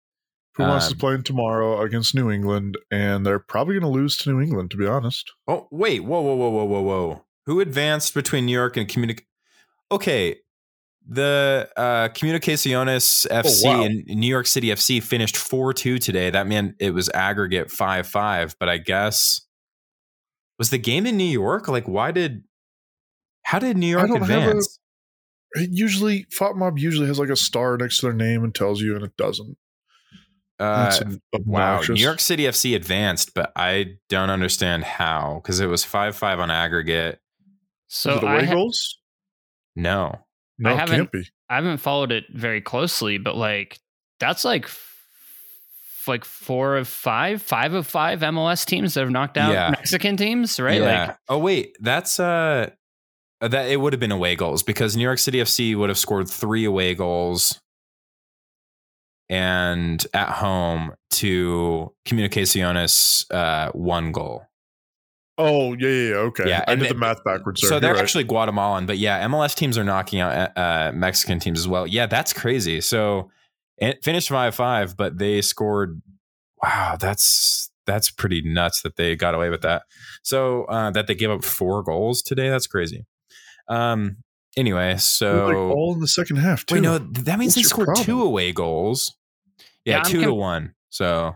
Pumas 0.55 0.85
Um, 0.85 0.91
is 0.91 0.93
playing 0.95 1.23
tomorrow 1.23 1.81
against 1.81 2.13
New 2.13 2.29
England, 2.29 2.77
and 2.91 3.25
they're 3.25 3.39
probably 3.39 3.75
going 3.79 3.89
to 3.93 3.99
lose 3.99 4.17
to 4.17 4.29
New 4.31 4.41
England. 4.41 4.71
To 4.71 4.77
be 4.77 4.85
honest, 4.85 5.31
Oh 5.47 5.67
wait, 5.71 6.03
whoa, 6.03 6.21
whoa, 6.21 6.35
whoa, 6.35 6.49
whoa, 6.49 6.65
whoa, 6.65 6.81
whoa! 6.81 7.25
Who 7.45 7.61
advanced 7.61 8.13
between 8.13 8.45
New 8.45 8.51
York 8.51 8.75
and 8.75 8.89
Communic? 8.89 9.21
Okay, 9.89 10.35
the 11.07 11.69
uh, 11.77 12.09
Comunicaciones 12.09 13.25
FC 13.29 13.63
wow. 13.65 13.83
and 13.83 14.03
New 14.07 14.27
York 14.27 14.47
City 14.47 14.67
FC 14.67 15.01
finished 15.01 15.37
four 15.37 15.73
two 15.73 15.97
today. 15.97 16.29
That 16.29 16.47
meant 16.47 16.75
it 16.79 16.93
was 16.93 17.09
aggregate 17.09 17.71
five 17.71 18.05
five. 18.05 18.55
But 18.59 18.67
I 18.67 18.77
guess 18.77 19.41
was 20.61 20.69
the 20.69 20.77
game 20.77 21.07
in 21.07 21.17
New 21.17 21.23
York? 21.23 21.67
Like, 21.67 21.87
why 21.87 22.11
did? 22.11 22.43
How 23.41 23.57
did 23.57 23.77
New 23.77 23.87
York 23.87 24.07
don't 24.09 24.19
a- 24.19 24.21
advance? 24.21 24.77
it 25.53 25.69
usually 25.73 26.25
FOTMob 26.39 26.77
usually 26.79 27.07
has 27.07 27.17
like 27.17 27.29
a 27.29 27.35
star 27.35 27.77
next 27.77 27.97
to 27.97 28.05
their 28.05 28.13
name 28.13 28.43
and 28.43 28.53
tells 28.53 28.79
you, 28.79 28.95
and 28.95 29.03
it 29.03 29.17
doesn't. 29.17 29.57
Uh, 30.59 30.91
Wow. 31.45 31.81
New 31.89 31.95
York 31.95 32.19
City 32.19 32.43
FC 32.43 32.75
advanced, 32.75 33.33
but 33.33 33.51
I 33.55 33.95
don't 34.09 34.29
understand 34.29 34.83
how 34.83 35.39
because 35.41 35.59
it 35.59 35.65
was 35.65 35.83
five 35.83 36.15
five 36.15 36.39
on 36.39 36.51
aggregate. 36.51 37.19
So 37.87 38.11
Is 38.11 38.17
it 38.17 38.23
I, 38.23 38.33
away 38.35 38.45
ha- 38.45 38.53
goals? 38.53 38.99
No, 39.75 40.19
No, 40.59 40.69
I 40.69 40.75
haven't- 40.75 40.95
can't 40.97 41.11
be. 41.11 41.27
I 41.49 41.55
haven't 41.55 41.79
followed 41.79 42.11
it 42.11 42.25
very 42.31 42.61
closely, 42.61 43.17
but 43.17 43.35
like 43.35 43.79
that's 44.19 44.45
like 44.45 44.65
f- 44.65 44.90
like 46.07 46.25
four 46.25 46.77
of 46.77 46.87
five, 46.87 47.41
five 47.41 47.73
of 47.73 47.85
five 47.87 48.19
MLS 48.21 48.65
teams 48.65 48.93
that 48.93 49.01
have 49.01 49.09
knocked 49.11 49.37
out 49.37 49.51
Yeah. 49.53 49.69
Mexican 49.71 50.17
teams, 50.17 50.59
right? 50.59 50.81
Yeah. 50.81 51.05
Like 51.07 51.17
oh 51.29 51.37
wait, 51.37 51.77
that's 51.79 52.19
uh 52.19 52.69
that 53.41 53.69
it 53.69 53.77
would 53.81 53.93
have 53.93 53.99
been 53.99 54.11
away 54.11 54.35
goals 54.35 54.63
because 54.63 54.95
New 54.95 55.03
York 55.03 55.19
City 55.19 55.39
FC 55.39 55.75
would 55.75 55.89
have 55.89 55.97
scored 55.97 56.29
three 56.29 56.65
away 56.65 56.93
goals 56.95 57.59
and 59.29 60.05
at 60.13 60.29
home 60.29 60.93
to 61.11 61.93
Comunicaciones 62.05 63.25
uh 63.33 63.71
one 63.71 64.11
goal. 64.11 64.43
Oh 65.37 65.73
yeah, 65.73 65.87
yeah, 65.89 66.09
yeah. 66.09 66.15
Okay. 66.17 66.49
Yeah, 66.49 66.63
I 66.67 66.73
and 66.73 66.81
did 66.81 66.89
the 66.89 66.95
it- 66.95 66.99
math 66.99 67.23
backwards. 67.23 67.61
There. 67.61 67.69
So 67.69 67.79
they're 67.79 67.89
You're 67.91 67.95
right. 67.95 68.03
actually 68.03 68.25
Guatemalan, 68.25 68.85
but 68.85 68.97
yeah, 68.97 69.25
MLS 69.27 69.55
teams 69.55 69.77
are 69.77 69.83
knocking 69.83 70.19
out 70.19 70.55
uh, 70.57 70.91
Mexican 70.93 71.39
teams 71.39 71.59
as 71.59 71.67
well. 71.67 71.87
Yeah, 71.87 72.05
that's 72.05 72.33
crazy. 72.33 72.81
So 72.81 73.31
it 73.81 74.03
finished 74.03 74.29
five 74.29 74.55
five, 74.55 74.95
but 74.95 75.17
they 75.17 75.41
scored. 75.41 76.01
Wow, 76.63 76.95
that's 76.99 77.69
that's 77.85 78.09
pretty 78.11 78.41
nuts 78.41 78.83
that 78.83 78.95
they 78.95 79.15
got 79.15 79.35
away 79.35 79.49
with 79.49 79.61
that. 79.61 79.83
So 80.23 80.63
uh, 80.65 80.91
that 80.91 81.07
they 81.07 81.15
gave 81.15 81.31
up 81.31 81.43
four 81.43 81.83
goals 81.83 82.21
today. 82.21 82.49
That's 82.49 82.67
crazy. 82.67 83.05
Um. 83.67 84.17
Anyway, 84.57 84.97
so 84.97 85.45
like 85.45 85.55
all 85.55 85.93
in 85.93 86.01
the 86.01 86.07
second 86.07 86.37
half 86.37 86.65
too. 86.65 86.75
wait, 86.75 86.83
no, 86.83 86.97
that 86.97 87.39
means 87.39 87.55
What's 87.55 87.55
they 87.55 87.61
your 87.77 87.85
scored 87.85 88.05
two 88.05 88.21
away 88.21 88.51
goals. 88.51 89.15
Yeah, 89.85 89.95
Yeah, 89.95 89.97
I'm 89.99 90.11
two 90.11 90.21
to 90.23 90.33
one. 90.33 90.73
So 90.89 91.35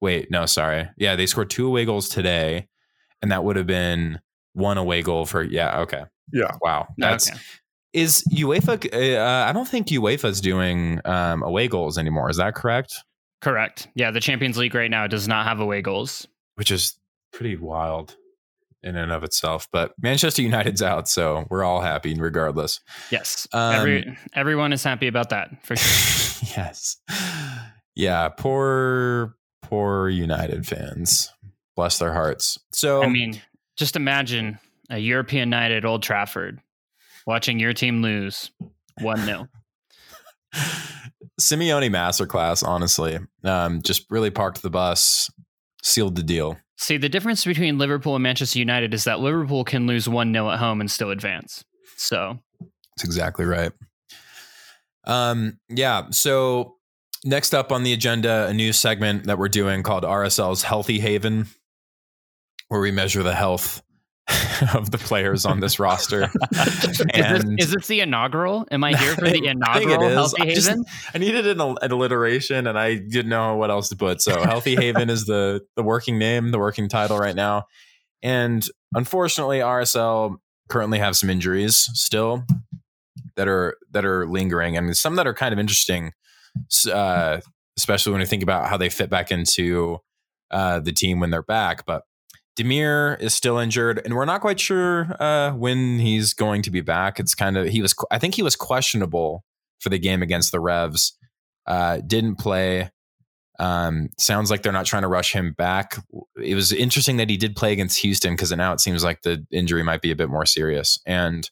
Wait, 0.00 0.30
no, 0.30 0.46
sorry. 0.46 0.88
Yeah, 0.96 1.16
they 1.16 1.26
scored 1.26 1.50
two 1.50 1.66
away 1.66 1.84
goals 1.84 2.08
today, 2.08 2.68
and 3.20 3.30
that 3.30 3.44
would 3.44 3.56
have 3.56 3.66
been 3.66 4.20
one 4.54 4.78
away 4.78 5.02
goal 5.02 5.26
for. 5.26 5.42
Yeah, 5.42 5.80
okay. 5.80 6.04
Yeah. 6.32 6.56
Wow, 6.62 6.88
that's 6.96 7.30
Okay. 7.30 7.38
Is 7.92 8.24
UEFA. 8.32 8.92
Uh, 8.92 9.48
I 9.48 9.52
don't 9.52 9.68
think 9.68 9.88
UEFA's 9.88 10.40
doing 10.40 11.00
um, 11.04 11.42
away 11.42 11.68
goals 11.68 11.98
anymore. 11.98 12.30
Is 12.30 12.36
that 12.36 12.54
correct? 12.54 13.02
Correct. 13.40 13.88
Yeah, 13.94 14.10
the 14.10 14.20
Champions 14.20 14.58
League 14.58 14.74
right 14.74 14.90
now 14.90 15.06
does 15.06 15.26
not 15.26 15.46
have 15.46 15.60
away 15.60 15.82
goals. 15.82 16.26
Which 16.56 16.70
is 16.70 16.98
pretty 17.32 17.56
wild 17.56 18.16
in 18.82 18.96
and 18.96 19.12
of 19.12 19.24
itself. 19.24 19.68
But 19.72 19.92
Manchester 20.00 20.42
United's 20.42 20.82
out, 20.82 21.08
so 21.08 21.46
we're 21.50 21.64
all 21.64 21.80
happy 21.80 22.14
regardless. 22.14 22.80
Yes. 23.10 23.46
Um, 23.52 23.74
Every 23.74 24.18
everyone 24.34 24.72
is 24.72 24.82
happy 24.82 25.06
about 25.06 25.30
that 25.30 25.64
for 25.64 25.76
sure. 25.76 26.48
yes. 26.56 26.96
Yeah, 27.94 28.28
poor 28.28 29.36
poor 29.62 30.08
United 30.08 30.66
fans. 30.66 31.32
Bless 31.76 31.98
their 31.98 32.12
hearts. 32.12 32.58
So 32.72 33.02
I 33.02 33.08
mean, 33.08 33.40
just 33.76 33.96
imagine 33.96 34.58
a 34.90 34.98
European 34.98 35.50
night 35.50 35.70
at 35.70 35.84
Old 35.84 36.02
Trafford 36.02 36.60
watching 37.30 37.60
your 37.60 37.72
team 37.72 38.02
lose 38.02 38.50
1 39.00 39.18
0. 39.24 39.46
Simeone 41.40 41.88
masterclass, 41.88 42.66
honestly. 42.66 43.20
Um, 43.44 43.82
just 43.82 44.04
really 44.10 44.30
parked 44.30 44.62
the 44.62 44.68
bus, 44.68 45.30
sealed 45.80 46.16
the 46.16 46.24
deal. 46.24 46.58
See, 46.76 46.96
the 46.96 47.08
difference 47.08 47.44
between 47.44 47.78
Liverpool 47.78 48.16
and 48.16 48.22
Manchester 48.24 48.58
United 48.58 48.92
is 48.92 49.04
that 49.04 49.20
Liverpool 49.20 49.62
can 49.62 49.86
lose 49.86 50.08
1 50.08 50.32
0 50.32 50.50
at 50.50 50.58
home 50.58 50.80
and 50.80 50.90
still 50.90 51.10
advance. 51.10 51.64
So, 51.96 52.40
That's 52.58 53.04
exactly 53.04 53.44
right. 53.44 53.70
Um, 55.04 55.60
yeah. 55.68 56.10
So 56.10 56.78
next 57.24 57.54
up 57.54 57.70
on 57.70 57.84
the 57.84 57.92
agenda, 57.92 58.48
a 58.48 58.52
new 58.52 58.72
segment 58.72 59.24
that 59.24 59.38
we're 59.38 59.48
doing 59.48 59.84
called 59.84 60.02
RSL's 60.02 60.64
Healthy 60.64 60.98
Haven, 60.98 61.46
where 62.68 62.80
we 62.80 62.90
measure 62.90 63.22
the 63.22 63.34
health 63.36 63.82
of 64.74 64.90
the 64.90 64.98
players 64.98 65.44
on 65.46 65.60
this 65.60 65.78
roster. 65.78 66.30
is, 66.52 66.98
this, 67.08 67.44
is 67.58 67.70
this 67.72 67.86
the 67.86 68.00
inaugural? 68.00 68.66
Am 68.70 68.84
I 68.84 68.96
here 68.96 69.14
for 69.14 69.28
the 69.28 69.46
inaugural. 69.46 70.08
Healthy 70.08 70.42
I 70.42 70.54
just- 70.54 70.68
Haven? 70.68 70.84
I 71.14 71.18
needed 71.18 71.46
an, 71.46 71.60
an 71.60 71.92
alliteration, 71.92 72.66
and 72.66 72.78
I 72.78 72.96
didn't 72.96 73.28
know 73.30 73.56
what 73.56 73.70
else 73.70 73.88
to 73.90 73.96
put. 73.96 74.20
So 74.20 74.42
Healthy 74.42 74.76
Haven 74.76 75.10
is 75.10 75.24
the 75.26 75.62
the 75.76 75.82
working 75.82 76.18
name, 76.18 76.50
the 76.50 76.58
working 76.58 76.88
title 76.88 77.18
right 77.18 77.34
now. 77.34 77.64
And 78.22 78.66
unfortunately, 78.94 79.58
RSL 79.58 80.36
currently 80.68 80.98
have 80.98 81.16
some 81.16 81.30
injuries 81.30 81.88
still 81.94 82.44
that 83.36 83.48
are 83.48 83.76
that 83.92 84.04
are 84.04 84.26
lingering, 84.26 84.76
and 84.76 84.96
some 84.96 85.16
that 85.16 85.26
are 85.26 85.34
kind 85.34 85.52
of 85.52 85.58
interesting, 85.58 86.12
uh, 86.92 87.40
especially 87.76 88.12
when 88.12 88.20
you 88.20 88.26
think 88.26 88.42
about 88.42 88.68
how 88.68 88.76
they 88.76 88.90
fit 88.90 89.10
back 89.10 89.30
into 89.30 89.98
uh, 90.50 90.80
the 90.80 90.92
team 90.92 91.20
when 91.20 91.30
they're 91.30 91.42
back. 91.42 91.86
But 91.86 92.02
Damir 92.60 93.20
is 93.20 93.32
still 93.34 93.58
injured, 93.58 94.02
and 94.04 94.14
we're 94.14 94.26
not 94.26 94.42
quite 94.42 94.60
sure 94.60 95.16
uh, 95.18 95.52
when 95.52 95.98
he's 95.98 96.34
going 96.34 96.62
to 96.62 96.70
be 96.70 96.82
back. 96.82 97.18
It's 97.18 97.34
kind 97.34 97.56
of 97.56 97.68
he 97.68 97.80
was. 97.80 97.94
I 98.10 98.18
think 98.18 98.34
he 98.34 98.42
was 98.42 98.54
questionable 98.56 99.44
for 99.80 99.88
the 99.88 99.98
game 99.98 100.22
against 100.22 100.52
the 100.52 100.60
Revs. 100.60 101.16
Uh, 101.66 102.00
didn't 102.06 102.36
play. 102.36 102.90
Um, 103.58 104.08
sounds 104.18 104.50
like 104.50 104.62
they're 104.62 104.72
not 104.72 104.86
trying 104.86 105.02
to 105.02 105.08
rush 105.08 105.32
him 105.32 105.52
back. 105.52 105.96
It 106.42 106.54
was 106.54 106.72
interesting 106.72 107.18
that 107.18 107.28
he 107.30 107.36
did 107.36 107.56
play 107.56 107.72
against 107.72 107.98
Houston 108.00 108.34
because 108.34 108.50
now 108.52 108.72
it 108.72 108.80
seems 108.80 109.04
like 109.04 109.22
the 109.22 109.44
injury 109.50 109.82
might 109.82 110.00
be 110.00 110.10
a 110.10 110.16
bit 110.16 110.30
more 110.30 110.46
serious. 110.46 110.98
And 111.06 111.48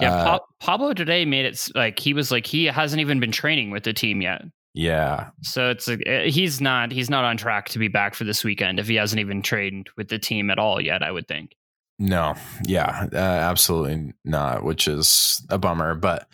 Yeah, 0.00 0.14
uh, 0.14 0.24
Pa- 0.24 0.44
Pablo 0.60 0.94
today 0.94 1.24
made 1.24 1.44
it 1.44 1.68
like 1.74 1.98
he 1.98 2.14
was 2.14 2.30
like 2.30 2.46
he 2.46 2.66
hasn't 2.66 3.00
even 3.00 3.20
been 3.20 3.32
training 3.32 3.70
with 3.70 3.84
the 3.84 3.92
team 3.92 4.22
yet. 4.22 4.42
Yeah, 4.74 5.30
So 5.42 5.70
it's 5.70 5.86
like, 5.88 6.02
eh, 6.06 6.28
he's 6.30 6.60
not 6.60 6.90
he's 6.92 7.08
not 7.08 7.24
on 7.24 7.36
track 7.36 7.68
to 7.70 7.78
be 7.78 7.88
back 7.88 8.14
for 8.14 8.24
this 8.24 8.42
weekend 8.44 8.78
if 8.80 8.88
he 8.88 8.96
hasn't 8.96 9.20
even 9.20 9.40
trained 9.42 9.88
with 9.96 10.08
the 10.08 10.18
team 10.18 10.50
at 10.50 10.58
all 10.58 10.80
yet. 10.80 11.02
I 11.02 11.10
would 11.12 11.28
think. 11.28 11.54
no, 11.98 12.34
yeah, 12.66 13.06
uh, 13.12 13.16
absolutely 13.16 14.12
not, 14.24 14.64
which 14.64 14.88
is 14.88 15.44
a 15.48 15.58
bummer. 15.58 15.94
But 15.94 16.28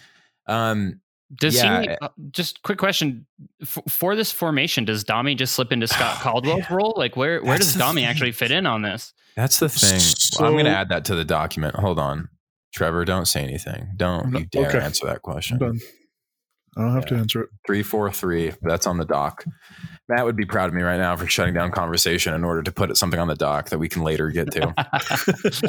um, 0.46 1.00
Does 1.38 1.54
Yeah, 1.56 1.82
he? 1.82 1.88
eh 1.90 1.96
Uh, 2.00 2.08
just 2.30 2.62
quick 2.62 2.78
question 2.78 3.26
F- 3.62 3.78
for 3.88 4.16
this 4.16 4.32
formation? 4.32 4.84
Does 4.86 5.04
Dami 5.04 5.36
just 5.36 5.54
slip 5.54 5.70
into 5.70 5.86
Scott 5.86 6.16
Caldwell's 6.22 6.68
role? 6.70 6.94
Like 6.96 7.16
where 7.16 7.42
where 7.42 7.58
That's 7.58 7.66
does 7.66 7.74
the 7.74 7.80
Dami 7.84 7.94
thing. 7.96 8.04
actually 8.06 8.32
fit 8.32 8.50
in 8.50 8.64
on 8.66 8.82
this? 8.82 9.12
that's 9.36 9.58
the 9.60 9.68
thing. 9.68 10.00
I'm 10.44 10.52
going 10.54 10.64
to 10.64 10.70
add 10.70 10.88
that 10.88 11.04
to 11.06 11.14
the 11.14 11.24
document. 11.24 11.74
Hold 11.76 11.98
on, 11.98 12.28
Trevor. 12.74 13.04
Don't 13.04 13.26
say 13.26 13.42
anything. 13.44 13.90
Don't 13.96 14.30
No, 14.32 14.38
you 14.40 14.46
dare 14.46 14.68
okay. 14.70 14.80
answer 14.80 15.06
that 15.06 15.16
I'm 15.16 15.20
question. 15.20 15.80
I 16.76 16.82
don't 16.82 16.94
have 16.94 17.06
to 17.06 17.16
answer 17.16 17.42
it. 17.42 17.50
Three 17.66 17.82
four 17.82 18.10
three. 18.12 18.52
That's 18.62 18.86
on 18.86 18.98
the 18.98 19.04
dock. 19.04 19.44
Matt 20.08 20.24
would 20.24 20.36
be 20.36 20.44
proud 20.46 20.68
of 20.68 20.74
me 20.74 20.82
right 20.82 20.98
now 20.98 21.16
for 21.16 21.26
shutting 21.26 21.54
down 21.54 21.70
conversation 21.70 22.34
in 22.34 22.44
order 22.44 22.62
to 22.62 22.72
put 22.72 22.96
something 22.96 23.18
on 23.20 23.28
the 23.28 23.34
dock 23.34 23.70
that 23.70 23.78
we 23.78 23.88
can 23.88 24.02
later 24.02 24.30
get 24.30 24.50
to. 24.52 24.74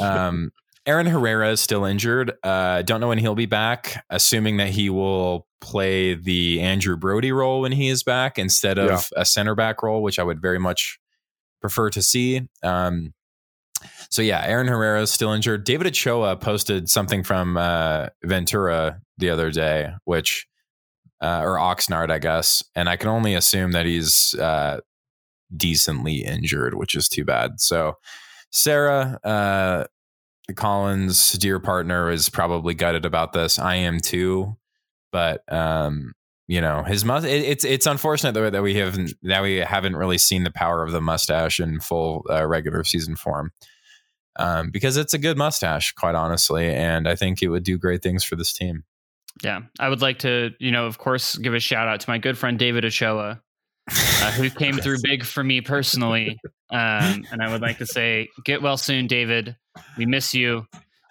um, 0.00 0.50
Aaron 0.86 1.06
Herrera 1.06 1.50
is 1.50 1.60
still 1.60 1.84
injured. 1.84 2.32
Uh, 2.42 2.82
don't 2.82 3.00
know 3.00 3.08
when 3.08 3.18
he'll 3.18 3.34
be 3.36 3.46
back. 3.46 4.04
Assuming 4.10 4.56
that 4.56 4.68
he 4.70 4.90
will 4.90 5.46
play 5.60 6.14
the 6.14 6.60
Andrew 6.60 6.96
Brody 6.96 7.30
role 7.30 7.60
when 7.60 7.70
he 7.72 7.88
is 7.88 8.02
back 8.02 8.36
instead 8.38 8.78
of 8.78 8.90
Yeah. 8.90 9.20
a 9.22 9.24
center 9.24 9.54
back 9.54 9.82
role, 9.82 10.02
which 10.02 10.18
I 10.18 10.24
would 10.24 10.40
very 10.42 10.58
much 10.58 10.98
prefer 11.60 11.88
to 11.90 12.02
see. 12.02 12.48
Um, 12.64 13.14
so 14.10 14.22
yeah, 14.22 14.42
Aaron 14.44 14.66
Herrera 14.66 15.02
is 15.02 15.12
still 15.12 15.32
injured. 15.32 15.64
David 15.64 15.86
Ochoa 15.86 16.36
posted 16.36 16.88
something 16.88 17.22
from 17.22 17.56
uh, 17.56 18.08
Ventura 18.24 19.00
the 19.18 19.30
other 19.30 19.50
day, 19.52 19.92
which 20.04 20.46
uh, 21.22 21.40
or 21.42 21.56
Oxnard, 21.56 22.10
I 22.10 22.18
guess, 22.18 22.64
and 22.74 22.88
I 22.88 22.96
can 22.96 23.08
only 23.08 23.34
assume 23.34 23.72
that 23.72 23.86
he's 23.86 24.34
uh, 24.34 24.80
decently 25.56 26.24
injured, 26.24 26.74
which 26.74 26.94
is 26.94 27.08
too 27.08 27.24
bad. 27.24 27.60
So 27.60 27.96
Sarah 28.50 29.18
uh, 29.22 29.84
Collins, 30.56 31.32
dear 31.32 31.60
partner, 31.60 32.10
is 32.10 32.28
probably 32.28 32.74
gutted 32.74 33.04
about 33.04 33.32
this. 33.32 33.58
I 33.58 33.76
am 33.76 34.00
too, 34.00 34.56
but 35.12 35.42
um, 35.52 36.12
you 36.48 36.60
know 36.60 36.82
his 36.82 37.04
must. 37.04 37.24
It, 37.24 37.44
it's 37.44 37.64
it's 37.64 37.86
unfortunate 37.86 38.32
though 38.32 38.50
that 38.50 38.62
we 38.62 38.74
haven't 38.74 39.14
that 39.22 39.42
we 39.42 39.56
haven't 39.56 39.96
really 39.96 40.18
seen 40.18 40.42
the 40.42 40.50
power 40.50 40.82
of 40.82 40.90
the 40.90 41.00
mustache 41.00 41.60
in 41.60 41.80
full 41.80 42.26
uh, 42.28 42.46
regular 42.46 42.82
season 42.84 43.16
form. 43.16 43.52
Um, 44.36 44.70
because 44.70 44.96
it's 44.96 45.12
a 45.12 45.18
good 45.18 45.36
mustache, 45.36 45.92
quite 45.92 46.14
honestly, 46.14 46.66
and 46.66 47.06
I 47.06 47.14
think 47.14 47.42
it 47.42 47.48
would 47.48 47.64
do 47.64 47.76
great 47.76 48.02
things 48.02 48.24
for 48.24 48.34
this 48.34 48.50
team. 48.50 48.84
Yeah, 49.42 49.60
I 49.80 49.88
would 49.88 50.02
like 50.02 50.20
to, 50.20 50.50
you 50.58 50.70
know, 50.70 50.86
of 50.86 50.98
course, 50.98 51.36
give 51.36 51.54
a 51.54 51.60
shout 51.60 51.88
out 51.88 52.00
to 52.00 52.10
my 52.10 52.18
good 52.18 52.36
friend 52.38 52.58
David 52.58 52.84
Ochoa, 52.84 53.40
uh, 53.90 54.30
who 54.32 54.50
came 54.58 54.76
through 54.78 54.98
big 55.02 55.24
for 55.24 55.42
me 55.42 55.60
personally. 55.60 56.38
Um, 56.70 57.24
and 57.30 57.42
I 57.42 57.50
would 57.50 57.62
like 57.62 57.78
to 57.78 57.86
say, 57.86 58.28
get 58.44 58.62
well 58.62 58.76
soon, 58.76 59.06
David. 59.06 59.56
We 59.96 60.06
miss 60.06 60.34
you. 60.34 60.66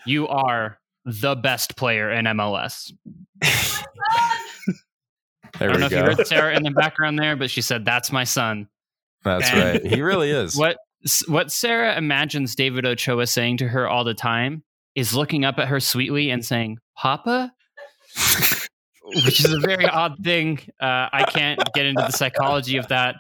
You 0.06 0.28
are 0.28 0.78
the 1.06 1.36
best 1.36 1.76
player 1.76 2.12
in 2.12 2.26
MLS. 2.26 2.92
There 5.60 5.70
I 5.70 5.74
don't 5.74 5.76
we 5.76 5.80
know 5.82 5.86
if 5.88 5.92
you 5.92 6.16
heard 6.18 6.28
Sarah 6.28 6.56
in 6.56 6.64
the 6.64 6.72
background 6.76 7.20
there, 7.20 7.36
but 7.36 7.52
she 7.52 7.62
said, 7.62 7.84
"That's 7.86 8.12
my 8.12 8.24
son." 8.24 8.68
That's 9.24 9.50
And- 9.50 9.60
right. 9.84 9.86
He 9.86 10.02
really 10.02 10.32
is. 10.32 10.56
What 10.56 10.78
what 11.28 11.52
Sarah 11.52 11.98
imagines 11.98 12.56
David 12.56 12.86
Ochoa 12.86 13.28
saying 13.28 13.58
to 13.58 13.68
her 13.68 13.88
all 13.88 14.04
the 14.04 14.14
time 14.14 14.64
is 14.96 15.14
looking 15.14 15.44
up 15.46 15.60
at 15.60 15.68
her 15.68 15.80
sweetly 15.80 16.30
and 16.32 16.44
saying, 16.44 16.78
"Papa," 16.98 17.52
which 19.26 19.44
is 19.44 19.54
a 19.54 19.60
very 19.60 19.86
odd 19.86 20.18
thing. 20.24 20.60
Uh, 20.80 21.10
I 21.12 21.26
can't 21.30 21.60
get 21.74 21.86
into 21.86 22.02
the 22.02 22.12
psychology 22.12 22.78
of 22.78 22.88
that, 22.90 23.16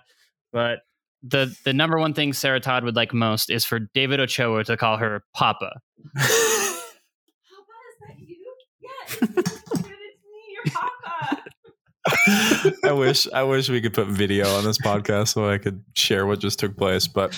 but 0.51 0.79
the 1.23 1.55
the 1.65 1.73
number 1.73 1.97
one 1.99 2.13
thing 2.13 2.33
Sarah 2.33 2.59
Todd 2.59 2.83
would 2.83 2.95
like 2.95 3.13
most 3.13 3.49
is 3.49 3.65
for 3.65 3.79
David 3.79 4.19
Ochoa 4.19 4.63
to 4.65 4.77
call 4.77 4.97
her 4.97 5.23
Papa. 5.33 5.79
Papa, 6.15 6.25
is 6.25 6.77
that 8.01 8.17
you? 8.17 8.37
Yes. 8.79 9.19
Dude, 9.19 9.37
it's 9.37 9.85
me, 9.85 10.41
your 10.53 10.63
Papa. 10.73 11.43
I 12.83 12.91
wish 12.93 13.27
I 13.31 13.43
wish 13.43 13.69
we 13.69 13.81
could 13.81 13.93
put 13.93 14.07
video 14.07 14.47
on 14.55 14.63
this 14.63 14.79
podcast 14.79 15.29
so 15.29 15.49
I 15.49 15.57
could 15.57 15.83
share 15.95 16.25
what 16.25 16.39
just 16.39 16.59
took 16.59 16.75
place, 16.75 17.07
but 17.07 17.33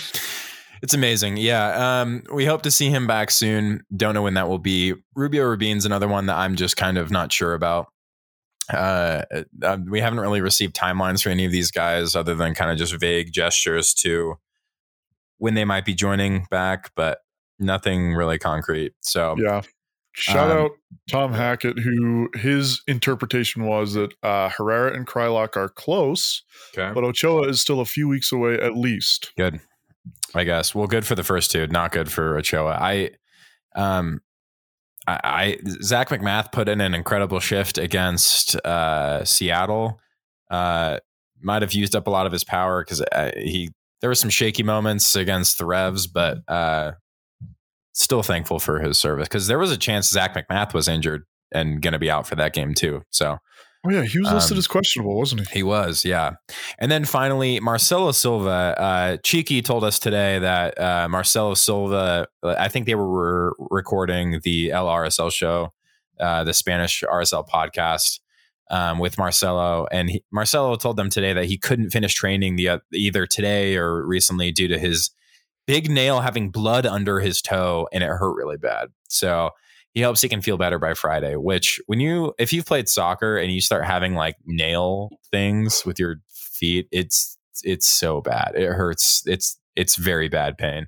it's 0.84 0.94
amazing. 0.94 1.38
Yeah, 1.38 2.02
um, 2.02 2.24
we 2.32 2.46
hope 2.46 2.62
to 2.64 2.70
see 2.72 2.90
him 2.90 3.08
back 3.08 3.32
soon. 3.32 3.86
Don't 3.96 4.14
know 4.14 4.22
when 4.22 4.34
that 4.36 4.50
will 4.50 4.60
be. 4.60 4.94
Rubio 5.16 5.46
Rubin's 5.46 5.86
another 5.86 6.10
one 6.10 6.26
that 6.26 6.36
I'm 6.36 6.58
just 6.58 6.76
kind 6.76 6.98
of 6.98 7.10
not 7.10 7.32
sure 7.32 7.54
about. 7.54 7.88
Uh, 8.72 9.24
uh, 9.64 9.78
we 9.90 10.02
haven't 10.02 10.20
really 10.20 10.42
received 10.42 10.76
timelines 10.76 11.24
for 11.24 11.30
any 11.30 11.46
of 11.46 11.52
these 11.54 11.72
guys 11.72 12.16
other 12.16 12.36
than 12.36 12.54
kind 12.54 12.70
of 12.70 12.78
just 12.78 12.94
vague 13.00 13.32
gestures 13.32 13.94
to 13.94 14.36
when 15.38 15.54
they 15.54 15.66
might 15.66 15.86
be 15.86 15.94
joining 15.94 16.48
back, 16.52 16.92
but 16.96 17.20
nothing 17.60 18.14
really 18.14 18.38
concrete. 18.38 18.94
So 19.00 19.36
Yeah. 19.40 19.62
Shout 20.16 20.52
Um, 20.52 20.58
out 20.58 20.72
Tom 21.10 21.34
Hackett, 21.34 21.80
who 21.80 22.30
his 22.36 22.82
interpretation 22.88 23.64
was 23.64 23.94
that 23.94 24.14
uh, 24.22 24.50
Herrera 24.50 24.94
and 24.94 25.08
Kreilach 25.08 25.58
are 25.58 25.70
close, 25.70 26.44
okay. 26.78 26.94
but 26.94 27.04
Ochoa 27.04 27.48
is 27.48 27.60
still 27.60 27.80
a 27.80 27.86
few 27.86 28.08
weeks 28.08 28.32
away 28.32 28.60
at 28.60 28.76
least. 28.78 29.32
Good. 29.38 29.60
I 30.36 30.44
guess. 30.44 30.74
Well, 30.74 30.88
good 30.88 31.06
for 31.06 31.16
the 31.16 31.24
first 31.24 31.52
two, 31.52 31.68
not 31.68 31.92
good 31.92 32.12
for 32.12 32.38
Ochoa. 32.38 32.78
I 32.80 33.12
um 33.76 34.22
I, 35.06 35.20
I 35.24 35.58
Zach 35.82 36.10
McMath 36.10 36.52
put 36.52 36.70
in 36.70 36.82
an 36.82 36.94
incredible 36.94 37.40
shift 37.40 37.78
against 37.78 38.56
uh 38.66 39.24
Seattle. 39.26 40.00
Uh 40.50 41.00
might 41.42 41.62
have 41.62 41.74
used 41.74 41.96
up 41.96 42.08
a 42.08 42.10
lot 42.10 42.26
of 42.26 42.32
his 42.32 42.44
power 42.44 42.84
because 42.84 43.04
he 43.38 43.70
there 44.04 44.10
were 44.10 44.16
some 44.16 44.30
shaky 44.30 44.64
moments 44.64 45.16
against 45.16 45.58
the 45.58 45.66
Revs, 45.66 46.08
but 46.08 46.40
uh, 46.50 46.92
still 47.94 48.22
thankful 48.22 48.60
for 48.60 48.82
his 48.82 48.98
service 48.98 49.30
because 49.30 49.48
there 49.48 49.58
was 49.58 49.72
a 49.72 49.78
chance 49.78 50.10
Zach 50.10 50.36
McMath 50.36 50.74
was 50.74 50.90
injured 50.90 51.24
and 51.54 51.82
going 51.82 51.94
to 51.94 52.00
be 52.00 52.12
out 52.12 52.28
for 52.28 52.36
that 52.36 52.52
game 52.52 52.74
too. 52.74 53.04
So 53.12 53.38
Oh 53.86 53.90
yeah, 53.92 54.04
he 54.04 54.20
was 54.20 54.32
listed 54.32 54.54
Um, 54.54 54.60
as 54.60 54.68
questionable, 54.68 55.18
wasn't 55.18 55.48
he? 55.50 55.60
he 55.60 55.64
was, 55.64 56.06
yeah. 56.06 56.36
And 56.80 56.90
then 56.90 57.04
finally, 57.04 57.60
Marcelo 57.60 58.12
Silva. 58.14 58.76
Uh, 58.80 59.18
Cheeky 59.24 59.62
told 59.62 59.84
us 59.84 60.00
today 60.00 60.40
that 60.40 60.80
uh, 60.80 61.08
Marcelo 61.10 61.54
Silva. 61.54 62.28
I 62.44 62.70
think 62.70 62.86
they 62.86 62.96
were 62.96 63.56
recording 63.60 64.40
the 64.44 64.70
LRSL 64.70 65.32
show, 65.34 65.74
uh, 66.20 66.44
the 66.46 66.54
Spanish 66.54 67.04
RSL 67.04 67.48
podcast. 67.48 68.20
Um, 68.72 68.98
with 68.98 69.18
Marcelo, 69.18 69.88
and 69.92 70.10
he, 70.10 70.24
Marcelo 70.32 70.76
told 70.78 70.96
them 70.96 71.10
today 71.10 71.34
that 71.34 71.46
he 71.46 71.58
couldn't 71.58 71.90
finish 71.92 72.16
training 72.16 72.56
the 72.56 72.70
uh, 72.70 72.80
either 72.94 73.28
today 73.28 73.76
or 73.76 74.04
recently 74.08 74.52
due 74.54 74.70
to 74.70 74.80
his 74.80 75.12
big 75.68 75.92
nail 75.92 76.22
having 76.22 76.50
blood 76.50 76.86
under 76.86 77.20
his 77.20 77.42
toe, 77.42 77.88
and 77.92 78.04
it 78.04 78.08
hurt 78.08 78.34
really 78.36 78.58
bad. 78.58 78.88
So 79.10 79.50
he 79.94 80.02
hopes 80.02 80.22
he 80.22 80.30
can 80.30 80.42
feel 80.42 80.58
better 80.58 80.80
by 80.80 80.94
Friday. 80.94 81.36
Which, 81.36 81.80
when 81.88 82.00
you, 82.00 82.34
if 82.40 82.52
you've 82.52 82.66
played 82.66 82.90
soccer 82.90 83.38
and 83.38 83.52
you 83.52 83.62
start 83.62 83.86
having 83.86 84.16
like 84.16 84.36
nail 84.46 85.10
things 85.32 85.84
with 85.86 86.00
your 86.00 86.18
feet, 86.30 86.88
it's 86.92 87.38
it's 87.64 87.88
so 87.88 88.22
bad. 88.22 88.54
It 88.56 88.68
hurts. 88.74 89.24
It's 89.26 89.60
it's 89.76 89.96
very 89.96 90.30
bad 90.30 90.58
pain. 90.58 90.88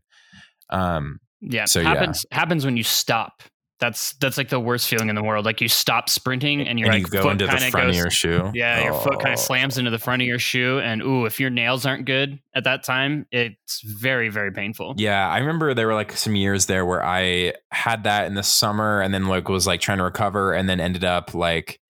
Um, 0.70 1.20
Yeah, 1.42 1.66
So, 1.66 1.80
yeah. 1.80 1.90
happens 1.90 2.26
happens 2.32 2.66
when 2.66 2.78
you 2.78 2.84
stop. 2.84 3.44
That's 3.80 4.14
that's 4.14 4.38
like 4.38 4.48
the 4.48 4.60
worst 4.60 4.88
feeling 4.88 5.10
in 5.10 5.16
the 5.16 5.24
world. 5.24 5.44
Like 5.44 5.60
you 5.60 5.68
stop 5.68 6.10
sprinting 6.10 6.66
and 6.66 6.80
your 6.80 6.90
and 6.90 7.04
like 7.04 7.12
you 7.12 7.20
go 7.20 7.24
foot 7.24 7.32
into 7.34 7.46
the 7.46 7.52
front 7.52 7.74
goes, 7.74 7.90
of 7.90 7.96
your 7.96 8.10
shoe. 8.10 8.52
Yeah, 8.54 8.86
your 8.86 8.94
foot 8.94 9.20
kind 9.20 9.32
Oh. 9.32 9.34
of 9.34 9.40
slams 9.40 9.78
into 9.78 9.92
the 9.92 10.00
front 10.00 10.22
of 10.22 10.28
your 10.28 10.40
shoe, 10.40 10.80
and 10.80 11.02
ooh, 11.02 11.26
if 11.26 11.42
your 11.42 11.50
nails 11.50 11.86
aren't 11.86 12.06
good 12.06 12.40
at 12.54 12.64
that 12.64 12.84
time, 12.84 13.26
it's 13.32 13.82
very 13.82 14.30
very 14.30 14.52
painful. 14.54 14.94
Yeah, 14.98 15.28
I 15.30 15.40
remember 15.40 15.74
there 15.74 15.88
were 15.88 15.94
like 15.94 16.14
some 16.14 16.38
years 16.38 16.68
there 16.68 16.86
where 16.86 17.04
I 17.06 17.54
had 17.72 18.04
that 18.06 18.28
in 18.28 18.36
the 18.36 18.44
summer 18.44 19.02
and 19.02 19.14
then 19.14 19.26
like 19.26 19.50
was 19.50 19.68
like 19.68 19.82
trying 19.82 19.98
to 19.98 20.06
recover 20.06 20.54
and 20.54 20.70
then 20.70 20.80
ended 20.80 21.04
up 21.04 21.34
like 21.34 21.82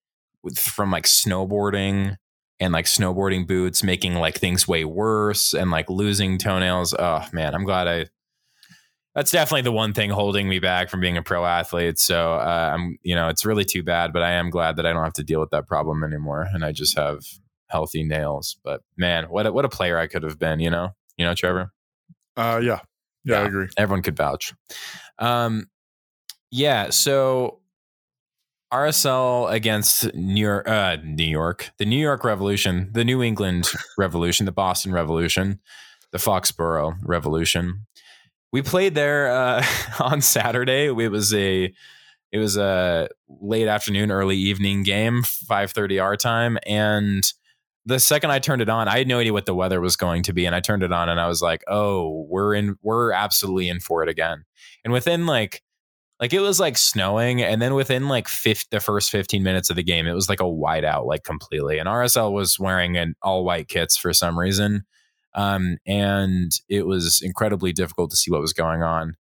with, 0.42 0.58
from 0.58 0.90
like 0.90 1.06
snowboarding 1.06 2.18
and 2.60 2.74
like 2.74 2.86
snowboarding 2.86 3.46
boots 3.46 3.84
making 3.84 4.16
like 4.16 4.40
things 4.40 4.68
way 4.68 4.86
worse 4.86 5.54
and 5.54 5.70
like 5.70 5.90
losing 5.90 6.40
toenails. 6.40 6.96
Oh 6.98 7.24
man, 7.32 7.54
I'm 7.54 7.64
glad 7.64 7.88
I 7.88 8.06
that's 9.16 9.32
definitely 9.32 9.62
the 9.62 9.72
one 9.72 9.94
thing 9.94 10.10
holding 10.10 10.50
me 10.50 10.60
back 10.60 10.90
from 10.90 11.00
being 11.00 11.16
a 11.18 11.24
pro 11.24 11.46
athlete. 11.46 11.98
So 11.98 12.34
uh, 12.34 12.72
I'm, 12.74 12.98
you 13.02 13.16
know, 13.16 13.30
it's 13.30 13.46
really 13.46 13.64
too 13.64 13.82
bad, 13.82 14.12
but 14.12 14.22
I 14.22 14.32
am 14.34 14.50
glad 14.50 14.76
that 14.76 14.86
I 14.86 14.92
don't 14.92 15.04
have 15.04 15.14
to 15.14 15.24
deal 15.24 15.40
with 15.40 15.52
that 15.52 15.68
problem 15.68 16.04
anymore, 16.04 16.46
and 16.54 16.66
I 16.66 16.74
just 16.74 16.98
have 16.98 17.24
healthy 17.68 18.04
nails. 18.04 18.58
But 18.64 18.82
man, 18.98 19.26
what 19.26 19.48
a, 19.48 19.52
what 19.54 19.66
a 19.66 19.70
player 19.70 19.98
I 19.98 20.08
could 20.08 20.24
have 20.24 20.38
been, 20.38 20.60
you 20.60 20.70
know, 20.70 20.90
you 21.18 21.26
know, 21.26 21.34
Trevor 21.34 21.72
Uh, 22.36 22.60
yeah, 22.62 22.80
yeah, 23.24 23.40
I 23.40 23.46
agree. 23.46 23.68
everyone 23.78 24.04
could 24.04 24.18
vouch. 24.18 24.54
Um, 25.18 25.70
yeah. 26.52 26.90
So 26.90 27.60
RSL 28.74 29.52
against 29.52 30.14
New 30.14 30.42
York, 30.46 30.68
uh, 30.68 30.98
New 31.04 31.24
York, 31.24 31.72
the 31.78 31.86
New 31.86 32.00
York 32.00 32.24
Revolution, 32.26 32.90
the 32.92 33.06
New 33.06 33.24
England 33.24 33.72
Revolution, 33.98 34.46
the 34.46 34.52
Boston 34.52 34.92
Revolution, 34.92 35.60
the 36.12 36.18
Foxborough 36.18 36.98
Revolution. 37.02 37.86
We 38.52 38.62
played 38.62 38.96
there 38.96 39.32
uh, 39.32 39.66
on 40.00 40.22
Saturday. 40.22 40.86
It 40.88 41.12
was 41.12 41.34
a 41.34 41.74
it 42.32 42.38
was 42.38 42.58
a 42.58 43.08
late 43.42 43.68
afternoon, 43.68 44.12
early 44.12 44.38
evening 44.38 44.84
game, 44.84 45.24
five 45.24 45.72
thirty 45.72 46.00
our 46.00 46.18
time, 46.18 46.58
and 46.66 47.32
the 47.86 48.00
second 48.00 48.32
I 48.32 48.40
turned 48.40 48.62
it 48.62 48.70
on, 48.70 48.88
I 48.88 48.98
had 48.98 49.08
no 49.08 49.20
idea 49.20 49.32
what 49.32 49.46
the 49.46 49.54
weather 49.54 49.80
was 49.80 49.96
going 49.96 50.24
to 50.24 50.34
be, 50.34 50.46
and 50.46 50.56
I 50.56 50.60
turned 50.60 50.84
it 50.84 50.92
on, 50.92 51.08
and 51.08 51.20
I 51.20 51.28
was 51.28 51.42
like, 51.42 51.64
"Oh, 51.68 52.26
we're 52.30 52.56
in, 52.56 52.78
we're 52.82 53.12
absolutely 53.12 53.70
in 53.70 53.80
for 53.80 54.04
it 54.04 54.10
again." 54.10 54.44
And 54.84 54.92
within 54.92 55.26
like, 55.28 55.62
like 56.20 56.34
it 56.34 56.40
was 56.40 56.60
like 56.60 56.78
snowing, 56.78 57.42
and 57.42 57.62
then 57.62 57.76
within 57.76 58.08
like 58.08 58.28
fif- 58.28 58.70
the 58.72 58.80
first 58.80 59.12
fifteen 59.12 59.44
minutes 59.44 59.70
of 59.70 59.76
the 59.76 59.84
game, 59.84 60.08
it 60.08 60.14
was 60.14 60.30
like 60.30 60.40
a 60.40 60.44
whiteout, 60.44 61.06
like 61.06 61.24
completely. 61.24 61.78
And 61.78 61.88
RSL 61.88 62.32
was 62.34 62.60
wearing 62.60 62.98
an 62.98 63.16
all 63.22 63.46
white 63.46 63.68
kits 63.68 63.98
for 63.98 64.14
some 64.14 64.38
reason, 64.40 64.84
um, 65.36 65.78
and 65.86 66.52
it 66.70 66.88
was 66.88 67.22
incredibly 67.22 67.74
difficult 67.74 68.10
to 68.10 68.18
see 68.18 68.32
what 68.32 68.42
was 68.42 68.54
going 68.54 68.82
on. 68.82 69.16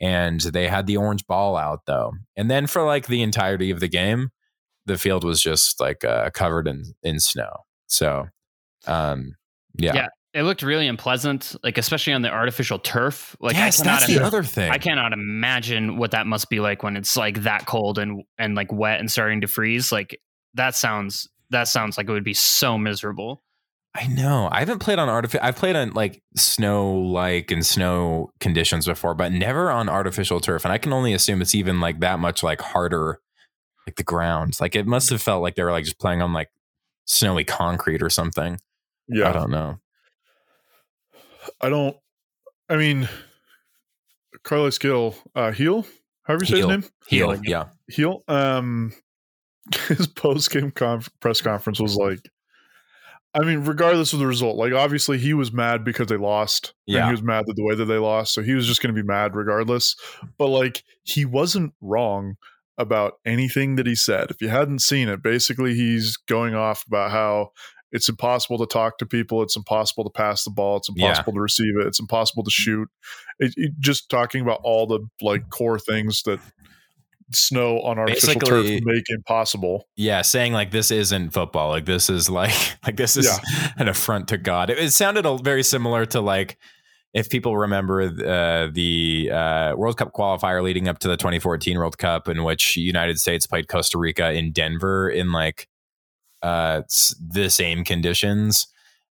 And 0.00 0.40
they 0.40 0.68
had 0.68 0.86
the 0.86 0.98
orange 0.98 1.26
ball 1.26 1.56
out 1.56 1.86
though, 1.86 2.12
and 2.36 2.50
then 2.50 2.66
for 2.66 2.84
like 2.84 3.06
the 3.06 3.22
entirety 3.22 3.70
of 3.70 3.80
the 3.80 3.88
game, 3.88 4.30
the 4.86 4.98
field 4.98 5.24
was 5.24 5.40
just 5.40 5.80
like 5.80 6.04
uh, 6.04 6.30
covered 6.30 6.66
in 6.68 6.94
in 7.02 7.20
snow. 7.20 7.64
So, 7.86 8.26
um, 8.86 9.36
yeah. 9.76 9.94
Yeah, 9.94 10.08
It 10.34 10.42
looked 10.42 10.62
really 10.62 10.88
unpleasant, 10.88 11.54
like 11.62 11.78
especially 11.78 12.12
on 12.12 12.22
the 12.22 12.30
artificial 12.30 12.78
turf. 12.78 13.36
Like 13.40 13.54
yes, 13.54 13.80
I 13.80 13.84
cannot 13.84 14.00
that's 14.00 14.12
the 14.12 14.24
other 14.24 14.42
thing. 14.42 14.70
I 14.70 14.78
cannot 14.78 15.12
imagine 15.12 15.96
what 15.96 16.10
that 16.10 16.26
must 16.26 16.50
be 16.50 16.60
like 16.60 16.82
when 16.82 16.96
it's 16.96 17.16
like 17.16 17.42
that 17.42 17.66
cold 17.66 17.98
and 17.98 18.24
and 18.36 18.54
like 18.54 18.72
wet 18.72 19.00
and 19.00 19.10
starting 19.10 19.40
to 19.42 19.46
freeze. 19.46 19.92
Like 19.92 20.20
that 20.54 20.74
sounds 20.74 21.28
that 21.50 21.68
sounds 21.68 21.96
like 21.96 22.08
it 22.08 22.12
would 22.12 22.24
be 22.24 22.34
so 22.34 22.76
miserable. 22.76 23.42
I 23.96 24.08
know. 24.08 24.48
I 24.50 24.58
haven't 24.58 24.80
played 24.80 24.98
on 24.98 25.08
artificial. 25.08 25.46
I've 25.46 25.54
played 25.56 25.76
on 25.76 25.92
like 25.92 26.20
snow 26.36 26.92
like 26.92 27.52
and 27.52 27.64
snow 27.64 28.30
conditions 28.40 28.86
before, 28.86 29.14
but 29.14 29.30
never 29.30 29.70
on 29.70 29.88
artificial 29.88 30.40
turf. 30.40 30.64
And 30.64 30.72
I 30.72 30.78
can 30.78 30.92
only 30.92 31.12
assume 31.12 31.40
it's 31.40 31.54
even 31.54 31.80
like 31.80 32.00
that 32.00 32.18
much 32.18 32.42
like 32.42 32.60
harder, 32.60 33.20
like 33.86 33.94
the 33.94 34.02
ground. 34.02 34.56
Like 34.60 34.74
it 34.74 34.86
must 34.86 35.10
have 35.10 35.22
felt 35.22 35.42
like 35.42 35.54
they 35.54 35.62
were 35.62 35.70
like 35.70 35.84
just 35.84 36.00
playing 36.00 36.22
on 36.22 36.32
like 36.32 36.48
snowy 37.04 37.44
concrete 37.44 38.02
or 38.02 38.10
something. 38.10 38.58
Yeah, 39.06 39.28
I 39.28 39.32
don't 39.32 39.50
know. 39.50 39.78
I 41.60 41.68
don't. 41.68 41.96
I 42.68 42.76
mean, 42.76 43.08
Carlos 44.42 44.78
Gil, 44.78 45.14
uh, 45.36 45.52
heel. 45.52 45.86
However 46.24 46.44
you 46.44 46.50
say 46.50 46.56
his 46.56 46.66
name, 46.66 46.84
Heel. 47.06 47.30
Heel. 47.32 47.40
Yeah. 47.44 47.64
heel. 47.88 48.24
Um, 48.28 48.92
his 49.88 50.06
post 50.06 50.50
game 50.50 50.70
conf- 50.70 51.10
press 51.20 51.40
conference 51.40 51.80
was 51.80 51.96
like. 51.96 52.20
I 53.34 53.40
mean, 53.44 53.64
regardless 53.64 54.12
of 54.12 54.20
the 54.20 54.26
result, 54.26 54.56
like 54.56 54.72
obviously 54.72 55.18
he 55.18 55.34
was 55.34 55.52
mad 55.52 55.84
because 55.84 56.06
they 56.06 56.16
lost. 56.16 56.72
And 56.86 56.96
Yeah. 56.96 57.06
he 57.06 57.10
was 57.12 57.22
mad 57.22 57.44
that 57.46 57.54
the 57.56 57.64
way 57.64 57.74
that 57.74 57.86
they 57.86 57.98
lost. 57.98 58.32
So 58.32 58.42
he 58.42 58.54
was 58.54 58.66
just 58.66 58.80
going 58.80 58.94
to 58.94 59.02
be 59.02 59.06
mad 59.06 59.34
regardless. 59.34 59.96
But 60.38 60.48
like 60.48 60.84
he 61.02 61.24
wasn't 61.24 61.74
wrong 61.80 62.36
about 62.78 63.14
anything 63.26 63.76
that 63.76 63.86
he 63.86 63.94
said. 63.96 64.30
If 64.30 64.40
you 64.40 64.48
hadn't 64.48 64.80
seen 64.80 65.08
it, 65.08 65.22
basically 65.22 65.74
he's 65.74 66.16
going 66.16 66.54
off 66.54 66.84
about 66.86 67.10
how 67.10 67.50
it's 67.92 68.08
impossible 68.08 68.58
to 68.58 68.66
talk 68.66 68.98
to 68.98 69.06
people. 69.06 69.42
It's 69.42 69.56
impossible 69.56 70.04
to 70.04 70.10
pass 70.10 70.44
the 70.44 70.50
ball. 70.50 70.76
It's 70.78 70.88
Yeah. 70.94 71.06
impossible 71.08 71.32
to 71.34 71.40
receive 71.40 71.74
it. 71.80 71.86
It's 71.86 72.00
impossible 72.00 72.42
to 72.44 72.50
shoot. 72.50 72.88
It, 73.38 73.54
it- 73.56 73.72
just 73.80 74.08
talking 74.10 74.42
about 74.42 74.60
all 74.64 74.86
the 74.86 75.00
like 75.22 75.48
core 75.50 75.78
things 75.78 76.22
that 76.24 76.40
snow 77.32 77.80
on 77.80 77.98
artificial 77.98 78.40
turf 78.40 78.64
Basically- 78.64 78.92
make 78.92 79.04
impossible. 79.08 79.88
Yeah, 79.96 80.22
saying 80.22 80.52
like 80.52 80.70
this 80.70 80.90
isn't 80.90 81.30
football. 81.30 81.70
Like 81.70 81.86
this 81.86 82.10
is 82.10 82.28
like 82.28 82.54
like 82.86 82.96
this 82.96 83.16
is 83.16 83.30
an 83.76 83.88
affront 83.88 84.28
to 84.28 84.38
God. 84.38 84.70
It, 84.70 84.78
it 84.78 84.92
sounded 84.92 85.26
a, 85.26 85.38
very 85.38 85.62
similar 85.62 86.06
to 86.06 86.20
like 86.20 86.58
if 87.14 87.30
people 87.30 87.56
remember 87.56 88.02
uh, 88.02 88.68
the 88.72 89.30
uh, 89.32 89.74
World 89.76 89.96
Cup 89.96 90.12
qualifier 90.12 90.62
leading 90.62 90.88
up 90.88 90.98
to 90.98 91.08
the 91.08 91.16
2014 91.16 91.78
World 91.78 91.96
Cup, 91.96 92.28
in 92.28 92.42
which 92.42 92.76
United 92.76 93.20
States 93.20 93.46
played 93.46 93.68
Costa 93.68 93.98
Rica 93.98 94.32
in 94.32 94.50
Denver 94.52 95.08
in 95.08 95.30
like 95.30 95.68
uh, 96.42 96.82
the 97.20 97.48
same 97.50 97.84
conditions, 97.84 98.66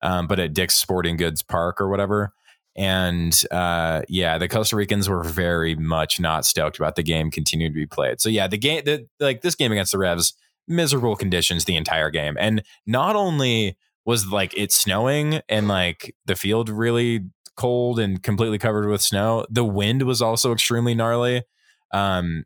um, 0.01 0.27
but 0.27 0.39
at 0.39 0.53
Dick's 0.53 0.77
Sporting 0.77 1.17
Goods 1.17 1.43
Park 1.43 1.81
or 1.81 1.89
whatever. 1.89 2.33
And 2.75 3.37
uh, 3.51 4.03
yeah, 4.07 4.37
the 4.37 4.47
Costa 4.47 4.75
Ricans 4.75 5.09
were 5.09 5.23
very 5.23 5.75
much 5.75 6.19
not 6.19 6.45
stoked 6.45 6.77
about 6.77 6.95
the 6.95 7.03
game 7.03 7.31
continuing 7.31 7.73
to 7.73 7.79
be 7.79 7.85
played. 7.85 8.21
So 8.21 8.29
yeah, 8.29 8.47
the 8.47 8.57
game, 8.57 8.83
the, 8.85 9.07
like 9.19 9.41
this 9.41 9.55
game 9.55 9.71
against 9.71 9.91
the 9.91 9.97
Revs, 9.97 10.33
miserable 10.67 11.15
conditions 11.15 11.65
the 11.65 11.75
entire 11.75 12.09
game, 12.09 12.37
and 12.39 12.63
not 12.85 13.15
only 13.15 13.77
was 14.05 14.27
like 14.27 14.57
it 14.57 14.71
snowing 14.71 15.41
and 15.49 15.67
like 15.67 16.15
the 16.25 16.35
field 16.35 16.69
really 16.69 17.25
cold 17.57 17.99
and 17.99 18.23
completely 18.23 18.57
covered 18.57 18.87
with 18.87 19.01
snow, 19.01 19.45
the 19.49 19.65
wind 19.65 20.03
was 20.03 20.21
also 20.21 20.53
extremely 20.53 20.95
gnarly. 20.95 21.43
Um, 21.91 22.45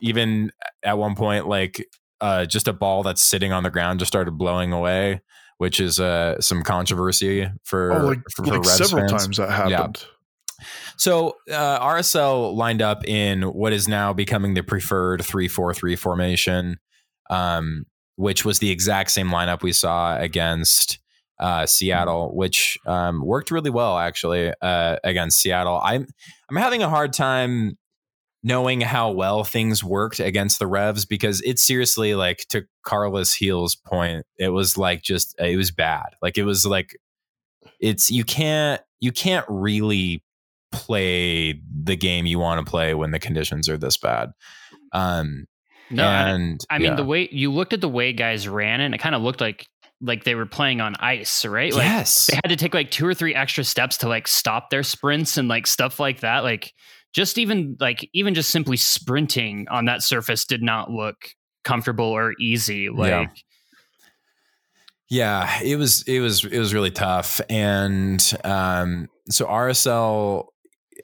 even 0.00 0.50
at 0.82 0.98
one 0.98 1.14
point, 1.14 1.46
like 1.46 1.86
uh, 2.20 2.46
just 2.46 2.68
a 2.68 2.72
ball 2.72 3.02
that's 3.02 3.22
sitting 3.22 3.52
on 3.52 3.62
the 3.62 3.70
ground 3.70 4.00
just 4.00 4.10
started 4.10 4.32
blowing 4.32 4.72
away, 4.72 5.20
which 5.62 5.78
is 5.78 6.00
uh, 6.00 6.40
some 6.40 6.64
controversy 6.64 7.48
for, 7.62 7.92
Oh, 7.92 8.06
like, 8.06 8.18
for, 8.34 8.44
like 8.44 8.64
several 8.64 9.06
fans. 9.08 9.22
times 9.22 9.36
that 9.36 9.48
happened. 9.48 10.04
So 10.96 11.36
uh, 11.48 11.78
RSL 11.78 12.52
lined 12.56 12.82
up 12.82 13.06
in 13.06 13.42
what 13.42 13.72
is 13.72 13.86
now 13.86 14.12
becoming 14.12 14.54
the 14.54 14.64
preferred 14.64 15.24
three-four-three 15.24 15.94
formation, 15.94 16.80
um, 17.30 17.86
which 18.16 18.44
was 18.44 18.58
the 18.58 18.70
exact 18.72 19.12
same 19.12 19.28
lineup 19.28 19.62
we 19.62 19.70
saw 19.72 20.18
against 20.18 20.98
uh, 21.38 21.64
Seattle, 21.64 22.34
which 22.34 22.76
um, 22.84 23.24
worked 23.24 23.52
really 23.52 23.70
well 23.70 23.96
actually 23.98 24.52
uh, 24.62 24.96
against 25.04 25.38
Seattle. 25.40 25.80
I'm 25.80 26.08
I'm 26.50 26.56
having 26.56 26.82
a 26.82 26.88
hard 26.88 27.12
time 27.12 27.78
knowing 28.42 28.80
how 28.80 29.10
well 29.10 29.44
things 29.44 29.84
worked 29.84 30.18
against 30.20 30.58
the 30.58 30.66
Revs 30.66 31.04
because 31.04 31.40
it's 31.42 31.64
seriously 31.64 32.14
like 32.14 32.44
to 32.48 32.62
Carlos 32.84 33.36
Gil's 33.38 33.76
point, 33.76 34.26
it 34.38 34.48
was 34.48 34.76
like 34.76 35.02
just 35.02 35.34
it 35.38 35.56
was 35.56 35.70
bad. 35.70 36.06
Like 36.20 36.36
it 36.38 36.44
was 36.44 36.66
like 36.66 36.96
it's 37.80 38.10
you 38.10 38.24
can't 38.24 38.80
you 39.00 39.12
can't 39.12 39.46
really 39.48 40.22
play 40.72 41.60
the 41.84 41.96
game 41.96 42.26
you 42.26 42.38
want 42.38 42.64
to 42.64 42.70
play 42.70 42.94
when 42.94 43.10
the 43.10 43.18
conditions 43.18 43.68
are 43.68 43.76
this 43.76 43.96
bad. 43.96 44.30
Um, 44.92 45.46
No, 45.90 46.04
I- 46.06 46.30
and 46.30 46.60
I 46.70 46.78
mean 46.78 46.88
yeah. 46.90 46.94
the 46.96 47.04
way 47.04 47.28
you 47.30 47.52
looked 47.52 47.72
at 47.72 47.80
the 47.80 47.88
way 47.88 48.12
guys 48.12 48.48
ran, 48.48 48.80
and 48.80 48.94
it 48.94 48.98
kind 48.98 49.14
of 49.14 49.22
looked 49.22 49.40
like 49.40 49.66
like 50.04 50.24
they 50.24 50.34
were 50.34 50.46
playing 50.46 50.80
on 50.80 50.96
ice, 50.98 51.44
right? 51.44 51.72
Like 51.72 51.84
yes, 51.84 52.26
they 52.26 52.34
had 52.36 52.48
to 52.48 52.56
take 52.56 52.74
like 52.74 52.90
two 52.90 53.06
or 53.06 53.14
three 53.14 53.34
extra 53.36 53.62
steps 53.62 53.98
to 53.98 54.08
like 54.08 54.26
stop 54.26 54.70
their 54.70 54.82
sprints 54.82 55.36
and 55.36 55.46
like 55.48 55.66
stuff 55.66 56.00
like 56.00 56.20
that. 56.20 56.42
Like 56.42 56.72
just 57.12 57.38
even 57.38 57.76
like 57.80 58.08
even 58.12 58.34
just 58.34 58.50
simply 58.50 58.76
sprinting 58.76 59.66
on 59.70 59.84
that 59.86 60.02
surface 60.02 60.44
did 60.44 60.62
not 60.62 60.90
look 60.90 61.16
comfortable 61.64 62.06
or 62.06 62.34
easy. 62.40 62.88
Like 62.88 63.10
Yeah. 63.10 63.26
Yeah, 65.08 65.60
it 65.62 65.76
was 65.76 66.04
it 66.06 66.20
was 66.20 66.42
it 66.42 66.58
was 66.58 66.72
really 66.72 66.90
tough, 66.90 67.38
and 67.50 68.18
um, 68.44 69.10
so 69.28 69.44
RSL 69.44 70.46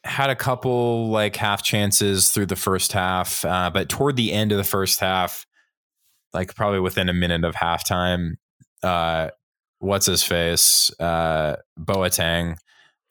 had 0.03 0.31
a 0.31 0.35
couple 0.35 1.11
like 1.11 1.37
half 1.37 1.63
chances 1.63 2.31
through 2.31 2.47
the 2.47 2.57
first 2.57 2.93
half, 2.93 3.45
uh, 3.45 3.69
but 3.69 3.91
toward 3.91 4.17
the 4.17 4.33
end 4.33 4.51
of 4.51 4.57
the 4.57 4.65
first 4.65 5.01
half, 5.01 5.45
like 6.33 6.55
probably 6.55 6.81
within 6.81 7.11
a 7.11 7.13
minute 7.13 7.45
of 7.45 7.55
halftime, 7.55 8.37
uh, 8.83 9.29
what's 9.79 10.07
his 10.07 10.23
face, 10.23 10.91
uh, 11.01 11.57
Boateng, 11.79 12.57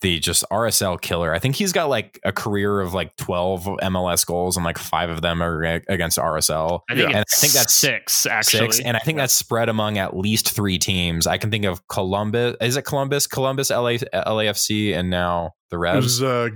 the 0.02 0.20
just 0.20 0.43
RSL 0.52 1.02
killer. 1.02 1.34
I 1.34 1.39
think 1.39 1.56
he's 1.56 1.72
got 1.74 1.89
like 1.89 2.20
a 2.24 2.32
career 2.32 2.82
of 2.82 2.93
like 2.93 3.16
twelve 3.16 3.64
MLS 3.66 4.26
goals, 4.26 4.56
and 4.56 4.64
like 4.66 4.78
five 4.78 5.10
of 5.10 5.22
them 5.22 5.41
are 5.41 5.64
against 5.89 6.18
RSL. 6.18 6.82
I 6.89 6.95
think 6.95 7.08
And 7.10 7.18
I 7.18 7.24
think 7.36 7.54
that's 7.54 7.74
six 7.74 8.26
actually. 8.26 8.60
six, 8.72 8.80
and 8.80 8.95
I 8.95 9.00
think 9.00 9.18
that's 9.18 9.34
spread 9.34 9.70
among 9.70 9.98
at 9.98 10.16
least 10.16 10.52
three 10.52 10.78
teams. 10.78 11.26
I 11.28 11.38
can 11.38 11.50
think 11.52 11.66
of 11.66 11.88
Columbus. 11.88 12.56
Is 12.62 12.78
it 12.78 12.84
Columbus? 12.84 13.26
Columbus, 13.28 13.70
LA, 13.72 13.98
LAFC, 14.14 14.95
and 14.95 15.10
now 15.10 15.54
the 15.72 15.78
It 15.82 15.95
was 15.95 16.22
uh, 16.22 16.50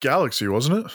Galaxy, 0.00 0.46
wasn't 0.48 0.86
it? 0.86 0.92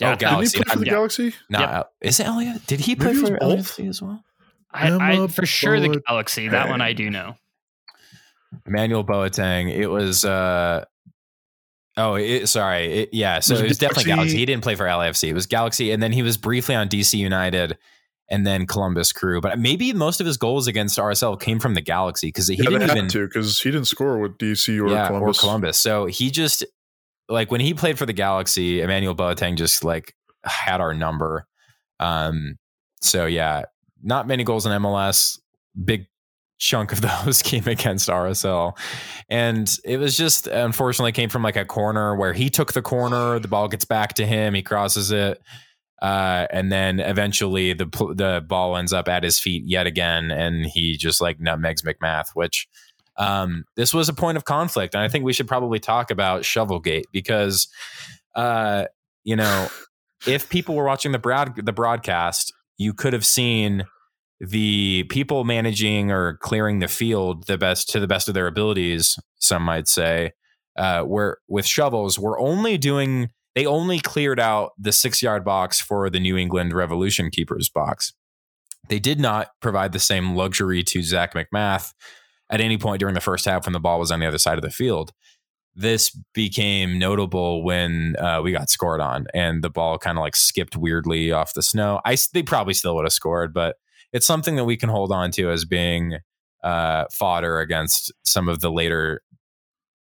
Yeah, 0.00 0.16
oh, 0.22 0.38
I 0.38 0.44
think- 0.44 0.52
Didn't 0.52 0.54
he 0.54 0.62
play 0.64 0.72
for 0.72 0.78
the 0.78 0.86
Yeah. 0.86 0.90
Galaxy? 0.92 1.34
Not, 1.50 1.60
Yep. 1.72 1.90
is 2.02 2.20
it 2.20 2.26
LA? 2.26 2.54
Did 2.66 2.80
he 2.80 2.94
play 2.96 3.12
Maybe 3.14 3.26
for 3.26 3.38
both. 3.38 3.58
LAFC 3.58 3.88
as 3.88 4.00
well? 4.02 4.22
I, 4.70 4.90
I 4.90 5.12
Emma 5.14 5.28
for 5.28 5.46
sure 5.46 5.80
the 5.80 6.00
Galaxy. 6.06 6.48
That 6.48 6.68
one 6.68 6.80
I 6.80 6.92
do 6.92 7.10
know. 7.10 7.34
Emmanuel 8.66 9.04
Boateng. 9.04 9.70
It 9.72 9.86
was. 9.88 10.24
uh 10.24 10.84
Oh, 11.98 12.14
it, 12.14 12.46
sorry. 12.46 13.00
It, 13.00 13.08
yeah, 13.12 13.40
so 13.40 13.54
Was 13.54 13.60
it 13.60 13.64
it 13.64 13.68
was 13.68 13.78
definitely 13.78 14.04
Galaxy? 14.04 14.16
Galaxy. 14.16 14.38
He 14.38 14.46
didn't 14.46 14.62
play 14.62 14.76
for 14.76 14.86
LAFC. 14.86 15.28
It 15.28 15.34
was 15.34 15.46
Galaxy, 15.46 15.90
and 15.90 16.00
then 16.02 16.12
he 16.12 16.22
was 16.22 16.36
briefly 16.36 16.76
on 16.76 16.88
DC 16.88 17.14
United, 17.14 17.76
and 18.30 18.46
then 18.46 18.66
Columbus 18.66 19.12
Crew. 19.12 19.40
But 19.40 19.58
maybe 19.58 19.92
most 19.92 20.20
of 20.20 20.26
his 20.26 20.36
goals 20.36 20.68
against 20.68 20.96
RSL 20.96 21.40
came 21.40 21.58
from 21.58 21.74
the 21.74 21.80
Galaxy 21.80 22.28
because 22.28 22.46
he 22.46 22.54
yeah, 22.54 22.70
didn't 22.70 22.90
even 22.90 23.08
to 23.08 23.26
because 23.26 23.60
he 23.60 23.72
didn't 23.72 23.88
score 23.88 24.18
with 24.18 24.38
DC 24.38 24.80
or 24.80 24.88
yeah, 24.88 25.08
Columbus. 25.08 25.38
or 25.38 25.40
Columbus. 25.40 25.78
So 25.78 26.06
he 26.06 26.30
just 26.30 26.64
like 27.28 27.50
when 27.50 27.60
he 27.60 27.74
played 27.74 27.98
for 27.98 28.06
the 28.06 28.12
Galaxy, 28.12 28.80
Emmanuel 28.80 29.16
Boateng 29.16 29.56
just 29.56 29.82
like 29.82 30.14
had 30.44 30.80
our 30.80 30.94
number. 30.94 31.46
Um, 31.98 32.58
so 33.00 33.26
yeah, 33.26 33.64
not 34.02 34.28
many 34.28 34.44
goals 34.44 34.66
in 34.66 34.72
MLS. 34.72 35.38
Big 35.84 36.06
chunk 36.58 36.92
of 36.92 37.00
those 37.24 37.42
came 37.42 37.66
against 37.66 38.08
RSL, 38.08 38.76
and 39.28 39.74
it 39.84 39.98
was 39.98 40.16
just 40.16 40.46
unfortunately 40.46 41.12
came 41.12 41.28
from 41.28 41.42
like 41.42 41.56
a 41.56 41.64
corner 41.64 42.14
where 42.14 42.32
he 42.32 42.50
took 42.50 42.72
the 42.72 42.82
corner, 42.82 43.38
the 43.38 43.48
ball 43.48 43.68
gets 43.68 43.84
back 43.84 44.14
to 44.14 44.26
him, 44.26 44.54
he 44.54 44.62
crosses 44.62 45.10
it. 45.10 45.40
Uh, 46.00 46.46
and 46.50 46.70
then 46.70 47.00
eventually 47.00 47.72
the 47.72 47.86
the 48.14 48.44
ball 48.46 48.76
ends 48.76 48.92
up 48.92 49.08
at 49.08 49.24
his 49.24 49.40
feet 49.40 49.64
yet 49.66 49.86
again, 49.86 50.30
and 50.30 50.66
he 50.66 50.96
just 50.96 51.20
like 51.20 51.40
nutmegs 51.40 51.82
McMath, 51.82 52.26
which 52.34 52.68
um, 53.16 53.64
this 53.74 53.92
was 53.92 54.08
a 54.08 54.14
point 54.14 54.36
of 54.36 54.44
conflict, 54.44 54.94
and 54.94 55.02
I 55.02 55.08
think 55.08 55.24
we 55.24 55.32
should 55.32 55.48
probably 55.48 55.80
talk 55.80 56.12
about 56.12 56.42
Shovelgate 56.42 57.06
because, 57.12 57.66
uh, 58.36 58.84
you 59.24 59.34
know, 59.34 59.68
if 60.24 60.48
people 60.48 60.76
were 60.76 60.84
watching 60.84 61.10
the 61.10 61.18
broad 61.18 61.56
the 61.56 61.72
broadcast, 61.72 62.52
you 62.76 62.94
could 62.94 63.12
have 63.12 63.26
seen 63.26 63.84
the 64.40 65.04
people 65.04 65.44
managing 65.44 66.10
or 66.10 66.36
clearing 66.36 66.78
the 66.78 66.88
field 66.88 67.46
the 67.46 67.58
best 67.58 67.88
to 67.90 68.00
the 68.00 68.06
best 68.06 68.28
of 68.28 68.34
their 68.34 68.46
abilities. 68.46 69.18
Some 69.36 69.62
might 69.62 69.88
say, 69.88 70.32
uh, 70.76 71.02
where 71.02 71.38
with 71.48 71.66
shovels, 71.66 72.18
we're 72.18 72.40
only 72.40 72.78
doing 72.78 73.30
they 73.54 73.66
only 73.66 73.98
cleared 73.98 74.38
out 74.38 74.72
the 74.78 74.92
six 74.92 75.20
yard 75.20 75.44
box 75.44 75.80
for 75.80 76.08
the 76.08 76.20
New 76.20 76.36
England 76.36 76.72
Revolution 76.72 77.30
keepers 77.30 77.68
box. 77.68 78.12
They 78.88 79.00
did 79.00 79.18
not 79.18 79.48
provide 79.60 79.92
the 79.92 79.98
same 79.98 80.36
luxury 80.36 80.84
to 80.84 81.02
Zach 81.02 81.34
McMath 81.34 81.92
at 82.50 82.60
any 82.60 82.78
point 82.78 83.00
during 83.00 83.14
the 83.14 83.20
first 83.20 83.44
half 83.44 83.66
when 83.66 83.72
the 83.72 83.80
ball 83.80 83.98
was 83.98 84.12
on 84.12 84.20
the 84.20 84.26
other 84.26 84.38
side 84.38 84.58
of 84.58 84.62
the 84.62 84.70
field. 84.70 85.12
This 85.74 86.16
became 86.34 86.98
notable 86.98 87.64
when 87.64 88.16
uh, 88.18 88.40
we 88.42 88.52
got 88.52 88.70
scored 88.70 89.00
on 89.00 89.26
and 89.34 89.62
the 89.62 89.70
ball 89.70 89.98
kind 89.98 90.18
of 90.18 90.22
like 90.22 90.36
skipped 90.36 90.76
weirdly 90.76 91.32
off 91.32 91.54
the 91.54 91.62
snow. 91.62 92.00
I 92.04 92.16
they 92.32 92.42
probably 92.42 92.74
still 92.74 92.94
would 92.94 93.04
have 93.04 93.12
scored, 93.12 93.52
but 93.52 93.76
it's 94.12 94.26
something 94.26 94.56
that 94.56 94.64
we 94.64 94.76
can 94.76 94.88
hold 94.88 95.12
on 95.12 95.30
to 95.32 95.50
as 95.50 95.64
being 95.64 96.18
uh, 96.62 97.04
fodder 97.12 97.60
against 97.60 98.12
some 98.24 98.48
of 98.48 98.60
the 98.60 98.70
later 98.70 99.22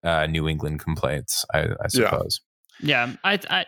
uh, 0.02 0.26
New 0.26 0.48
England 0.48 0.80
complaints. 0.80 1.44
I, 1.52 1.68
I 1.82 1.88
suppose. 1.88 2.40
Yeah, 2.80 3.12
I, 3.24 3.38
I 3.48 3.66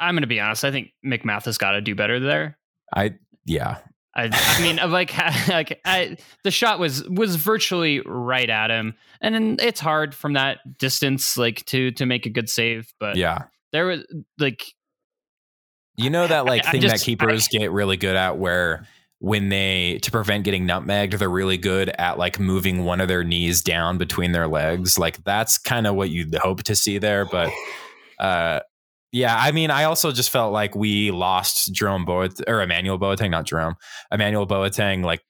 I'm 0.00 0.14
gonna 0.14 0.26
be 0.26 0.40
honest. 0.40 0.64
I 0.64 0.70
think 0.70 0.92
McMath 1.04 1.44
has 1.44 1.58
got 1.58 1.72
to 1.72 1.80
do 1.80 1.94
better 1.94 2.20
there. 2.20 2.58
I 2.94 3.14
yeah 3.44 3.78
I, 4.16 4.30
I 4.32 4.62
mean, 4.62 4.78
of 4.78 4.90
like, 4.90 5.16
like 5.48 5.80
I, 5.84 6.16
the 6.44 6.50
shot 6.50 6.78
was 6.78 7.04
was 7.08 7.36
virtually 7.36 8.00
right 8.00 8.48
at 8.48 8.70
him, 8.70 8.94
and 9.20 9.34
then 9.34 9.56
it's 9.60 9.80
hard 9.80 10.14
from 10.14 10.34
that 10.34 10.58
distance, 10.78 11.36
like 11.36 11.64
to 11.66 11.90
to 11.92 12.06
make 12.06 12.26
a 12.26 12.30
good 12.30 12.48
save. 12.48 12.92
But 13.00 13.16
yeah. 13.16 13.44
there 13.72 13.86
was 13.86 14.04
like, 14.38 14.62
You 15.96 16.10
know 16.10 16.26
that 16.26 16.44
like 16.44 16.64
I- 16.64 16.68
I 16.68 16.72
thing 16.72 16.80
just- 16.82 16.94
that 16.94 17.04
keepers 17.04 17.48
get 17.48 17.72
really 17.72 17.96
good 17.96 18.16
at 18.16 18.38
where 18.38 18.86
when 19.20 19.48
they 19.48 19.98
to 20.02 20.10
prevent 20.10 20.44
getting 20.44 20.66
nutmegged, 20.66 21.18
they're 21.18 21.28
really 21.28 21.56
good 21.56 21.88
at 21.98 22.18
like 22.18 22.38
moving 22.38 22.84
one 22.84 23.00
of 23.00 23.08
their 23.08 23.24
knees 23.24 23.62
down 23.62 23.96
between 23.96 24.32
their 24.32 24.46
legs. 24.46 24.98
Like 24.98 25.22
that's 25.24 25.56
kind 25.58 25.86
of 25.86 25.94
what 25.94 26.10
you'd 26.10 26.34
hope 26.34 26.62
to 26.64 26.76
see 26.76 26.98
there. 26.98 27.24
But 27.24 27.50
uh 28.18 28.60
yeah, 29.12 29.36
I 29.38 29.52
mean, 29.52 29.70
I 29.70 29.84
also 29.84 30.10
just 30.10 30.30
felt 30.30 30.52
like 30.52 30.74
we 30.74 31.12
lost 31.12 31.72
Jerome 31.72 32.04
Boat 32.04 32.40
or 32.48 32.60
Emmanuel 32.60 32.98
Boateng, 32.98 33.30
not 33.30 33.46
Jerome, 33.46 33.76
Emmanuel 34.10 34.44
Boateng, 34.44 35.04
like 35.04 35.22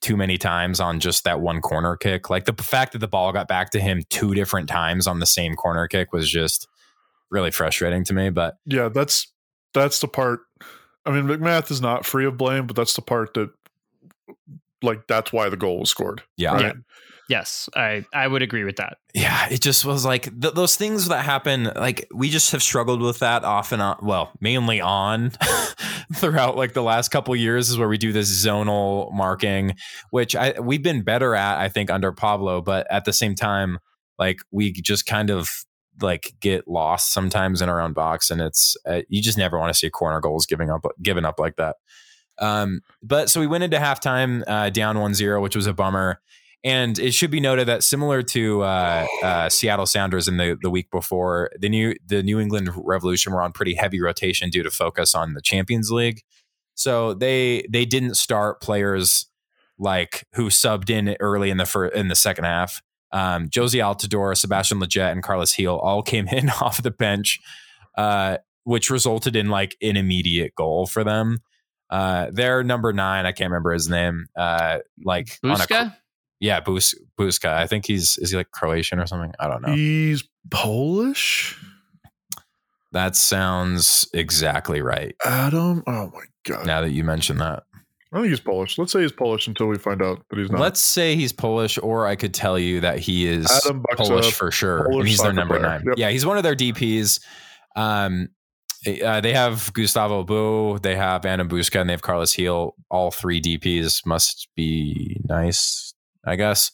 too 0.00 0.16
many 0.16 0.38
times 0.38 0.80
on 0.80 0.98
just 0.98 1.24
that 1.24 1.40
one 1.40 1.60
corner 1.60 1.94
kick. 1.94 2.30
Like 2.30 2.46
the 2.46 2.54
fact 2.54 2.92
that 2.92 3.00
the 3.00 3.08
ball 3.08 3.30
got 3.32 3.46
back 3.46 3.70
to 3.72 3.80
him 3.80 4.02
two 4.08 4.34
different 4.34 4.68
times 4.68 5.06
on 5.06 5.20
the 5.20 5.26
same 5.26 5.54
corner 5.56 5.86
kick 5.86 6.10
was 6.10 6.30
just 6.30 6.66
really 7.30 7.50
frustrating 7.50 8.02
to 8.04 8.14
me. 8.14 8.30
But 8.30 8.56
Yeah, 8.64 8.88
that's 8.88 9.30
that's 9.74 10.00
the 10.00 10.08
part. 10.08 10.40
I 11.08 11.12
mean, 11.12 11.24
McMath 11.24 11.70
is 11.70 11.80
not 11.80 12.04
free 12.04 12.26
of 12.26 12.36
blame, 12.36 12.66
but 12.66 12.76
that's 12.76 12.94
the 12.94 13.02
part 13.02 13.34
that, 13.34 13.50
like, 14.82 15.06
that's 15.08 15.32
why 15.32 15.48
the 15.48 15.56
goal 15.56 15.80
was 15.80 15.90
scored. 15.90 16.22
yeah, 16.36 16.52
Right? 16.54 16.64
Yeah. 16.66 16.72
yes, 17.28 17.68
I 17.74 18.04
I 18.12 18.28
would 18.28 18.42
agree 18.42 18.64
with 18.64 18.76
that. 18.76 18.98
yeah, 19.14 19.48
it 19.50 19.60
just 19.60 19.84
was 19.84 20.04
like 20.04 20.24
th- 20.40 20.54
those 20.54 20.76
things 20.76 21.08
that 21.08 21.24
happen. 21.24 21.64
Like 21.74 22.06
we 22.14 22.28
just 22.30 22.52
have 22.52 22.62
struggled 22.62 23.00
with 23.02 23.18
that 23.20 23.44
off 23.44 23.72
and 23.72 23.82
on. 23.82 23.96
Well, 24.02 24.30
mainly 24.40 24.80
on 24.80 25.30
throughout 26.14 26.56
like 26.56 26.74
the 26.74 26.82
last 26.82 27.08
couple 27.08 27.34
years 27.34 27.68
is 27.70 27.78
where 27.78 27.88
we 27.88 27.98
do 27.98 28.12
this 28.12 28.30
zonal 28.46 29.12
marking, 29.12 29.74
which 30.10 30.36
I 30.36 30.54
we've 30.60 30.82
been 30.82 31.02
better 31.02 31.34
at, 31.34 31.58
I 31.58 31.68
think, 31.68 31.90
under 31.90 32.12
Pablo. 32.12 32.60
But 32.62 32.86
at 32.90 33.04
the 33.04 33.12
same 33.12 33.34
time, 33.34 33.78
like 34.18 34.38
we 34.50 34.72
just 34.72 35.06
kind 35.06 35.30
of 35.30 35.50
like 36.00 36.34
get 36.40 36.68
lost 36.68 37.12
sometimes 37.12 37.62
in 37.62 37.68
our 37.68 37.80
own 37.80 37.92
box, 37.92 38.30
and 38.30 38.40
it's 38.40 38.76
uh, 38.86 39.02
you 39.08 39.22
just 39.22 39.38
never 39.38 39.58
want 39.58 39.72
to 39.72 39.78
see 39.78 39.90
corner 39.90 40.20
goals 40.20 40.46
giving 40.46 40.70
up 40.70 40.84
given 41.02 41.24
up 41.24 41.38
like 41.38 41.56
that. 41.56 41.76
Um, 42.38 42.80
but 43.02 43.30
so 43.30 43.40
we 43.40 43.46
went 43.46 43.64
into 43.64 43.78
halftime 43.78 44.44
uh, 44.46 44.70
down 44.70 44.96
1-0, 44.96 45.42
which 45.42 45.56
was 45.56 45.66
a 45.66 45.72
bummer. 45.74 46.20
And 46.64 46.98
it 46.98 47.14
should 47.14 47.30
be 47.30 47.40
noted 47.40 47.68
that 47.68 47.84
similar 47.84 48.22
to 48.22 48.62
uh, 48.62 49.06
uh, 49.22 49.48
Seattle 49.48 49.86
Sounders 49.86 50.26
in 50.26 50.38
the, 50.38 50.58
the 50.60 50.70
week 50.70 50.90
before, 50.90 51.50
the 51.56 51.68
new 51.68 51.94
the 52.04 52.20
New 52.22 52.40
England 52.40 52.70
Revolution 52.76 53.32
were 53.32 53.42
on 53.42 53.52
pretty 53.52 53.74
heavy 53.74 54.00
rotation 54.00 54.50
due 54.50 54.64
to 54.64 54.70
focus 54.70 55.14
on 55.14 55.34
the 55.34 55.40
Champions 55.40 55.92
League. 55.92 56.22
So 56.74 57.14
they 57.14 57.64
they 57.70 57.84
didn't 57.84 58.16
start 58.16 58.60
players 58.60 59.26
like 59.78 60.26
who 60.34 60.48
subbed 60.48 60.90
in 60.90 61.16
early 61.20 61.50
in 61.50 61.58
the 61.58 61.66
fir- 61.66 61.86
in 61.86 62.08
the 62.08 62.16
second 62.16 62.44
half. 62.44 62.82
Um, 63.12 63.48
Jozy 63.48 63.80
Altidore, 63.80 64.36
Sebastian 64.36 64.78
Lletget, 64.80 65.12
and 65.12 65.22
Carlos 65.22 65.54
Gil 65.54 65.78
all 65.78 66.02
came 66.02 66.28
in 66.32 66.50
off 66.50 66.82
the 66.82 66.90
bench, 66.90 67.40
uh, 67.96 68.38
which 68.64 68.90
resulted 68.90 69.36
in 69.36 69.48
like 69.48 69.76
an 69.82 69.96
immediate 69.96 70.54
goal 70.54 70.86
for 70.86 71.04
them. 71.04 71.38
Uh, 71.90 72.26
their 72.30 72.62
number 72.62 72.92
nine, 72.92 73.24
I 73.24 73.32
can't 73.32 73.50
remember 73.50 73.72
his 73.72 73.88
name. 73.88 74.26
Uh, 74.36 74.78
like 75.02 75.38
on 75.42 75.60
a 75.60 75.96
yeah, 76.40 76.60
Bus 76.60 76.94
Buska. 77.18 77.48
I 77.48 77.66
think 77.66 77.86
he's 77.86 78.16
is 78.18 78.30
he 78.30 78.36
like 78.36 78.50
Croatian 78.50 79.00
or 79.00 79.06
something? 79.06 79.32
I 79.38 79.48
don't 79.48 79.62
know. 79.62 79.72
He's 79.72 80.24
Polish. 80.50 81.58
That 82.92 83.16
sounds 83.16 84.08
exactly 84.14 84.80
right. 84.80 85.14
Adam. 85.24 85.82
Oh 85.86 86.10
my 86.14 86.24
god. 86.44 86.66
Now 86.66 86.80
that 86.80 86.90
you 86.90 87.04
mention 87.04 87.38
that, 87.38 87.64
I 88.12 88.18
think 88.18 88.28
he's 88.30 88.40
Polish. 88.40 88.78
Let's 88.78 88.92
say 88.92 89.02
he's 89.02 89.12
Polish 89.12 89.46
until 89.46 89.66
we 89.66 89.76
find 89.76 90.02
out 90.02 90.24
that 90.30 90.38
he's 90.38 90.50
not. 90.50 90.60
Let's 90.60 90.80
say 90.82 91.14
he's 91.14 91.32
Polish, 91.32 91.78
or 91.78 92.06
I 92.06 92.16
could 92.16 92.32
tell 92.32 92.58
you 92.58 92.80
that 92.80 92.98
he 92.98 93.26
is 93.26 93.46
Adam 93.64 93.82
Buksa, 93.82 93.96
Polish 93.96 94.32
for 94.32 94.50
sure. 94.50 94.84
Polish 94.84 95.00
and 95.00 95.08
he's 95.08 95.20
their 95.20 95.32
number 95.32 95.58
player. 95.58 95.68
nine. 95.68 95.82
Yep. 95.86 95.98
Yeah, 95.98 96.10
he's 96.10 96.24
one 96.24 96.38
of 96.38 96.42
their 96.42 96.56
DPs. 96.56 97.20
Um, 97.76 98.28
uh, 99.04 99.20
they 99.20 99.32
have 99.34 99.72
Gustavo 99.74 100.22
Bou, 100.24 100.78
they 100.78 100.96
have 100.96 101.26
Anna 101.26 101.44
Buska, 101.44 101.80
and 101.80 101.90
they 101.90 101.92
have 101.92 102.02
Carlos 102.02 102.34
Gil. 102.34 102.74
All 102.90 103.10
three 103.10 103.40
DPs 103.42 104.06
must 104.06 104.48
be 104.56 105.20
nice, 105.24 105.92
I 106.24 106.36
guess. 106.36 106.70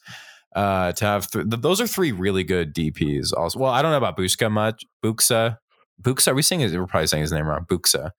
Uh, 0.54 0.92
to 0.92 1.04
have 1.04 1.28
th- 1.30 1.50
th- 1.50 1.62
those 1.62 1.80
are 1.80 1.86
three 1.86 2.12
really 2.12 2.44
good 2.44 2.72
DPs. 2.74 3.32
Also, 3.36 3.58
well, 3.58 3.72
I 3.72 3.82
don't 3.82 3.90
know 3.90 3.96
about 3.96 4.16
Buska 4.16 4.50
much. 4.52 4.84
Buksa, 5.04 5.58
Buksa. 6.00 6.28
Are 6.28 6.34
we 6.34 6.42
saying 6.42 6.60
his? 6.60 6.76
We're 6.76 6.86
probably 6.86 7.08
saying 7.08 7.22
his 7.22 7.32
name 7.32 7.46
wrong. 7.46 7.64
Buksa. 7.68 8.10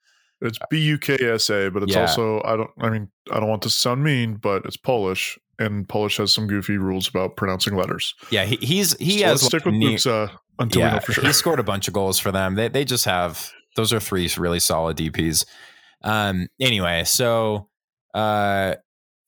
It's 0.42 0.60
B 0.70 0.80
U 0.82 0.98
K 0.98 1.18
S 1.22 1.50
A, 1.50 1.70
but 1.70 1.84
it's 1.84 1.94
Yeah. 1.94 2.02
also 2.02 2.42
I 2.44 2.56
don't. 2.58 2.70
I 2.80 2.90
mean, 2.90 3.10
I 3.32 3.40
don't 3.40 3.50
want 3.50 3.62
to 3.64 3.70
sound 3.70 4.04
mean, 4.04 4.36
but 4.36 4.66
it's 4.66 4.78
Polish, 4.78 5.38
and 5.60 5.88
Polish 5.88 6.18
has 6.18 6.34
some 6.34 6.46
goofy 6.48 6.78
rules 6.78 7.08
about 7.08 7.38
pronouncing 7.38 7.76
letters. 7.76 8.14
Yeah, 8.32 8.44
he, 8.46 8.58
he's 8.58 8.96
he 8.98 9.20
So 9.20 9.26
has 9.26 9.42
let's 9.44 9.46
stick 9.48 9.66
with 9.66 9.76
ne- 9.76 9.96
Buksa 9.96 10.32
until 10.60 10.82
we 10.84 10.92
know 10.92 11.00
for 11.00 11.14
sure. 11.14 11.24
He 11.24 11.32
scored 11.34 11.60
a 11.60 11.64
bunch 11.64 11.88
of 11.88 11.94
goals 11.94 12.20
for 12.20 12.32
them. 12.32 12.56
They 12.56 12.68
they 12.68 12.84
just 12.86 13.06
have 13.06 13.50
those 13.76 13.94
are 13.94 14.00
three 14.00 14.30
really 14.38 14.60
solid 14.60 14.98
DPs. 14.98 15.46
Um 16.04 16.48
anyway, 16.60 17.04
so 17.06 17.70
uh 18.14 18.76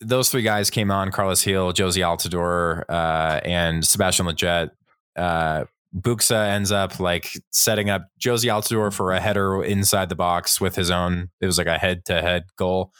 those 0.02 0.30
three 0.30 0.44
guys 0.44 0.70
came 0.70 0.92
on 0.92 1.10
Carlos 1.12 1.44
Gil, 1.44 1.74
Jozy 1.74 2.04
Altidore, 2.04 2.84
uh, 2.88 3.42
and 3.44 3.84
Sebastian 3.86 4.28
Lletget. 4.28 4.70
Uh 5.16 5.66
Buksa 5.96 6.50
ends 6.50 6.72
up 6.72 7.00
like 7.00 7.32
setting 7.52 7.90
up 7.90 8.08
Jozy 8.20 8.46
Altidore 8.52 8.94
for 8.94 9.14
a 9.14 9.20
header 9.20 9.64
inside 9.64 10.10
the 10.10 10.16
box 10.16 10.60
with 10.60 10.76
his 10.76 10.92
own. 10.92 11.30
It 11.42 11.46
was 11.46 11.58
like 11.58 11.68
a 11.68 11.78
head 11.78 12.06
to 12.06 12.22
head 12.22 12.44
goal, 12.58 12.92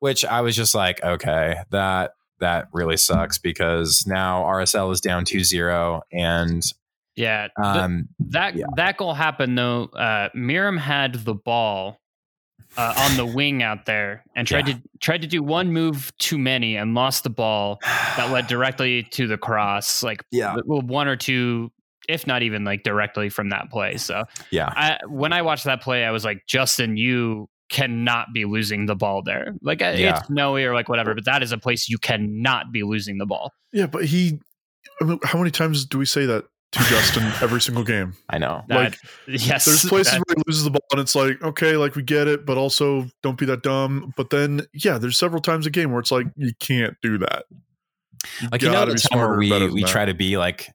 which 0.00 0.24
I 0.24 0.40
was 0.42 0.54
just 0.54 0.74
like, 0.74 1.02
okay, 1.02 1.56
that 1.70 2.12
that 2.40 2.68
really 2.72 2.96
sucks 2.96 3.38
because 3.38 4.04
now 4.06 4.42
RSL 4.44 4.92
is 4.92 5.00
down 5.00 5.24
2-0 5.24 6.00
and 6.12 6.62
Yeah, 7.16 7.48
th- 7.62 7.76
um 7.76 8.08
that 8.30 8.54
yeah. 8.56 8.66
that 8.76 8.96
goal 8.96 9.14
happened 9.14 9.56
though. 9.58 9.84
Uh, 9.84 10.28
Meram 10.36 10.78
had 10.78 11.14
the 11.14 11.34
ball 11.34 11.98
uh, 12.76 12.94
on 12.96 13.16
the 13.16 13.26
wing 13.34 13.62
out 13.62 13.84
there 13.86 14.24
and 14.36 14.46
tried 14.46 14.68
Yeah. 14.68 14.74
to 14.74 14.82
tried 15.00 15.22
to 15.22 15.26
do 15.28 15.42
one 15.42 15.72
move 15.72 16.12
too 16.18 16.38
many 16.38 16.76
and 16.76 16.94
lost 16.94 17.24
the 17.24 17.30
ball 17.30 17.78
that 17.82 18.30
led 18.30 18.46
directly 18.46 19.02
to 19.12 19.26
the 19.26 19.36
cross. 19.38 20.02
Like 20.02 20.22
yeah 20.30 20.56
one 20.66 21.08
or 21.08 21.16
two, 21.16 21.70
if 22.10 22.26
not 22.26 22.42
even 22.42 22.64
like 22.64 22.82
directly 22.82 23.28
from 23.28 23.48
that 23.50 23.70
play. 23.70 23.96
So 23.96 24.24
yeah 24.50 24.72
I, 24.76 24.98
when 25.06 25.32
I 25.32 25.42
watched 25.42 25.64
that 25.64 25.80
play, 25.82 26.04
I 26.04 26.10
was 26.10 26.24
like, 26.24 26.42
Justin, 26.46 26.96
you 26.96 27.48
cannot 27.68 28.32
be 28.34 28.44
losing 28.44 28.86
the 28.86 28.96
ball 28.96 29.22
there. 29.22 29.54
Like 29.62 29.80
Yeah. 29.80 30.18
it's 30.18 30.28
no 30.30 30.56
or 30.56 30.74
like 30.74 30.88
whatever, 30.88 31.14
but 31.14 31.24
that 31.26 31.42
is 31.42 31.52
a 31.52 31.58
place 31.58 31.88
you 31.88 31.98
cannot 31.98 32.72
be 32.72 32.82
losing 32.82 33.18
the 33.18 33.26
ball. 33.26 33.52
yeah, 33.72 33.86
but 33.86 34.04
he. 34.04 34.40
I 35.00 35.04
mean, 35.04 35.18
how 35.24 35.38
many 35.38 35.50
times 35.50 35.84
do 35.86 35.98
we 35.98 36.04
say 36.06 36.26
that 36.26 36.44
to 36.72 36.78
Justin 36.84 37.22
every 37.42 37.60
single 37.60 37.84
game? 37.84 38.14
I 38.28 38.38
know 38.38 38.64
That, 38.68 38.76
Like, 38.76 38.98
yes, 39.26 39.64
There's 39.66 39.84
places 39.88 40.12
that- 40.14 40.22
where 40.26 40.36
he 40.36 40.42
loses 40.46 40.64
the 40.64 40.70
ball, 40.70 40.80
and 40.92 41.00
it's 41.00 41.14
like, 41.14 41.40
okay, 41.42 41.76
like 41.76 41.94
we 41.96 42.02
get 42.02 42.28
it, 42.28 42.44
but 42.44 42.58
also 42.58 43.06
don't 43.22 43.38
be 43.38 43.46
that 43.46 43.62
dumb. 43.62 44.12
But 44.16 44.30
then, 44.30 44.62
yeah, 44.74 44.98
there's 44.98 45.16
several 45.18 45.40
times 45.40 45.64
a 45.66 45.70
game 45.70 45.90
where 45.92 46.00
it's 46.00 46.10
like 46.10 46.26
you 46.36 46.52
can't 46.60 46.96
do 47.02 47.18
that. 47.18 47.44
like 48.52 48.62
you 48.62 48.68
know 48.68 48.74
gotta 48.74 48.92
the 48.92 48.96
be 48.96 49.00
time 49.00 49.18
where 49.18 49.38
we 49.38 49.68
we 49.70 49.82
that. 49.82 49.90
try 49.90 50.04
to 50.04 50.14
be 50.14 50.36
like 50.36 50.68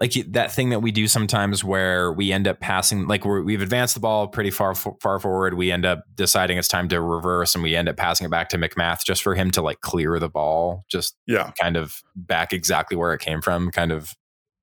like 0.00 0.14
that 0.28 0.50
thing 0.50 0.70
that 0.70 0.80
we 0.80 0.90
do 0.90 1.06
sometimes 1.06 1.62
where 1.62 2.12
we 2.12 2.32
end 2.32 2.48
up 2.48 2.60
passing 2.60 3.06
like 3.06 3.24
we're, 3.24 3.42
we've 3.42 3.62
advanced 3.62 3.94
the 3.94 4.00
ball 4.00 4.26
pretty 4.26 4.50
far 4.50 4.74
far 4.74 5.18
forward 5.18 5.54
we 5.54 5.70
end 5.70 5.84
up 5.84 6.04
deciding 6.14 6.58
it's 6.58 6.68
time 6.68 6.88
to 6.88 7.00
reverse 7.00 7.54
and 7.54 7.62
we 7.62 7.76
end 7.76 7.88
up 7.88 7.96
passing 7.96 8.24
it 8.24 8.30
back 8.30 8.48
to 8.48 8.58
McMath 8.58 9.04
just 9.04 9.22
for 9.22 9.34
him 9.34 9.50
to 9.50 9.62
like 9.62 9.80
clear 9.80 10.18
the 10.18 10.28
ball 10.28 10.84
just 10.90 11.16
Yeah, 11.26 11.52
kind 11.60 11.76
of 11.76 12.02
back 12.16 12.52
exactly 12.52 12.96
where 12.96 13.12
it 13.12 13.20
came 13.20 13.42
from 13.42 13.70
kind 13.70 13.92
of 13.92 14.12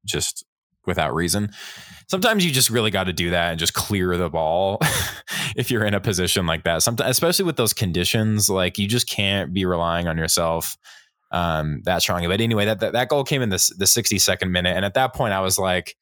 just 0.05 0.45
without 0.85 1.13
reason. 1.13 1.51
Sometimes 2.07 2.43
you 2.43 2.51
just 2.51 2.69
really 2.69 2.89
got 2.89 3.03
to 3.03 3.13
do 3.13 3.29
that 3.29 3.51
and 3.51 3.59
just 3.59 3.75
clear 3.75 4.17
the 4.17 4.29
ball 4.29 4.79
if 5.55 5.69
you're 5.69 5.85
in 5.85 5.93
a 5.93 5.99
position 5.99 6.47
like 6.47 6.63
that. 6.63 6.81
Sometimes 6.81 7.11
especially 7.11 7.45
with 7.45 7.57
those 7.57 7.73
conditions 7.73 8.49
like 8.49 8.77
you 8.77 8.87
just 8.87 9.07
can't 9.07 9.53
be 9.53 9.65
relying 9.65 10.07
on 10.07 10.17
yourself 10.17 10.77
um 11.31 11.81
that 11.83 12.01
strongly 12.01 12.27
but 12.27 12.41
anyway 12.41 12.65
that 12.65 12.79
that, 12.79 12.93
that 12.93 13.09
goal 13.09 13.23
came 13.23 13.41
in 13.41 13.49
the, 13.49 13.73
the 13.77 13.85
62nd 13.85 14.49
minute 14.49 14.75
and 14.75 14.83
at 14.83 14.95
that 14.95 15.13
point 15.13 15.33
i 15.33 15.39
was 15.39 15.59
like 15.59 15.95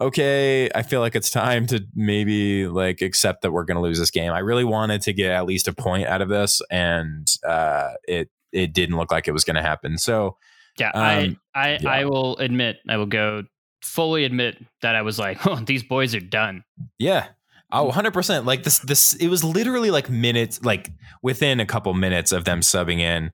okay 0.00 0.70
i 0.74 0.82
feel 0.82 1.00
like 1.00 1.14
it's 1.14 1.30
time 1.30 1.66
to 1.66 1.84
maybe 1.94 2.66
like 2.66 3.02
accept 3.02 3.42
that 3.42 3.52
we're 3.52 3.64
going 3.64 3.76
to 3.76 3.82
lose 3.82 3.98
this 3.98 4.10
game 4.10 4.32
i 4.32 4.38
really 4.38 4.64
wanted 4.64 5.02
to 5.02 5.12
get 5.12 5.30
at 5.30 5.44
least 5.44 5.68
a 5.68 5.72
point 5.72 6.06
out 6.06 6.22
of 6.22 6.28
this 6.28 6.62
and 6.70 7.28
uh 7.46 7.90
it 8.04 8.30
it 8.52 8.72
didn't 8.72 8.96
look 8.96 9.12
like 9.12 9.28
it 9.28 9.32
was 9.32 9.44
going 9.44 9.56
to 9.56 9.62
happen 9.62 9.98
so 9.98 10.36
Yeah, 10.78 10.90
Um, 10.94 11.02
I 11.02 11.36
I, 11.54 11.78
yeah. 11.80 11.88
I 11.90 12.04
will 12.04 12.36
admit, 12.38 12.78
I 12.88 12.96
will 12.96 13.06
go 13.06 13.42
fully 13.82 14.24
admit 14.24 14.56
that 14.82 14.94
I 14.94 15.02
was 15.02 15.18
like, 15.18 15.44
oh, 15.46 15.56
these 15.56 15.82
boys 15.82 16.14
are 16.14 16.20
done. 16.20 16.64
Yeah. 16.98 17.28
Oh, 17.72 17.90
100%. 17.90 18.46
Like 18.46 18.62
this 18.62 18.78
this 18.78 19.12
it 19.14 19.28
was 19.28 19.44
literally 19.44 19.90
like 19.90 20.08
minutes 20.08 20.62
like 20.64 20.90
within 21.22 21.60
a 21.60 21.66
couple 21.66 21.92
minutes 21.94 22.32
of 22.32 22.44
them 22.44 22.60
subbing 22.60 23.00
in 23.00 23.30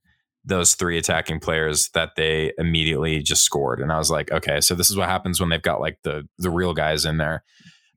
those 0.46 0.74
three 0.74 0.96
attacking 0.96 1.40
players 1.40 1.90
that 1.94 2.12
they 2.16 2.52
immediately 2.56 3.20
just 3.22 3.42
scored 3.42 3.80
and 3.80 3.92
I 3.92 3.98
was 3.98 4.10
like, 4.10 4.30
okay, 4.30 4.60
so 4.60 4.74
this 4.74 4.90
is 4.90 4.96
what 4.96 5.08
happens 5.08 5.40
when 5.40 5.50
they've 5.50 5.60
got 5.60 5.80
like 5.80 5.98
the 6.02 6.26
the 6.38 6.50
real 6.50 6.72
guys 6.72 7.04
in 7.04 7.18
there. 7.18 7.42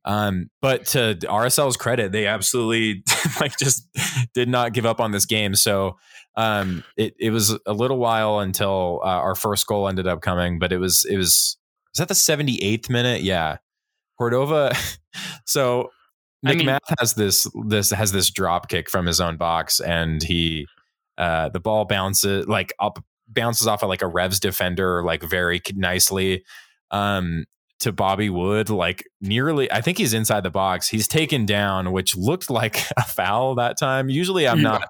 Um 0.05 0.49
but 0.61 0.87
to 0.87 1.15
RSL's 1.21 1.77
credit, 1.77 2.11
they 2.11 2.25
absolutely 2.25 3.03
like 3.39 3.57
just 3.57 3.87
did 4.33 4.49
not 4.49 4.73
give 4.73 4.85
up 4.85 4.99
on 4.99 5.11
this 5.11 5.25
game. 5.25 5.55
So 5.55 5.97
um 6.35 6.83
it 6.97 7.15
it 7.19 7.29
was 7.29 7.57
a 7.65 7.73
little 7.73 7.97
while 7.97 8.39
until 8.39 9.01
uh, 9.03 9.07
our 9.07 9.35
first 9.35 9.67
goal 9.67 9.87
ended 9.87 10.07
up 10.07 10.21
coming, 10.21 10.59
but 10.59 10.71
it 10.71 10.77
was 10.77 11.05
it 11.09 11.17
was 11.17 11.57
was 11.91 11.97
that 11.99 12.07
the 12.07 12.13
78th 12.13 12.89
minute? 12.89 13.21
Yeah. 13.21 13.57
Cordova 14.17 14.73
so 15.45 15.89
I 16.45 16.55
mean- 16.55 16.67
McMath 16.67 16.79
has 16.99 17.13
this 17.13 17.47
this 17.67 17.89
has 17.91 18.11
this 18.11 18.29
drop 18.29 18.69
kick 18.69 18.89
from 18.89 19.05
his 19.05 19.19
own 19.19 19.37
box, 19.37 19.79
and 19.79 20.23
he 20.23 20.67
uh, 21.19 21.49
the 21.49 21.59
ball 21.59 21.85
bounces 21.85 22.47
like 22.47 22.73
up 22.79 22.97
bounces 23.27 23.67
off 23.67 23.83
of 23.83 23.89
like 23.89 24.01
a 24.01 24.07
Revs 24.07 24.39
defender 24.39 25.03
like 25.03 25.21
very 25.21 25.61
nicely 25.75 26.43
um, 26.89 27.45
to 27.81 27.91
Bobby 27.91 28.29
Wood 28.31 28.69
like 28.71 29.03
nearly. 29.21 29.71
I 29.71 29.81
think 29.81 29.99
he's 29.99 30.13
inside 30.15 30.41
the 30.41 30.49
box. 30.49 30.89
He's 30.89 31.07
taken 31.07 31.45
down, 31.45 31.91
which 31.91 32.15
looked 32.15 32.49
like 32.49 32.81
a 32.97 33.03
foul 33.03 33.53
that 33.55 33.77
time. 33.77 34.09
Usually, 34.09 34.47
I'm 34.47 34.57
Yeah. 34.57 34.63
not 34.63 34.87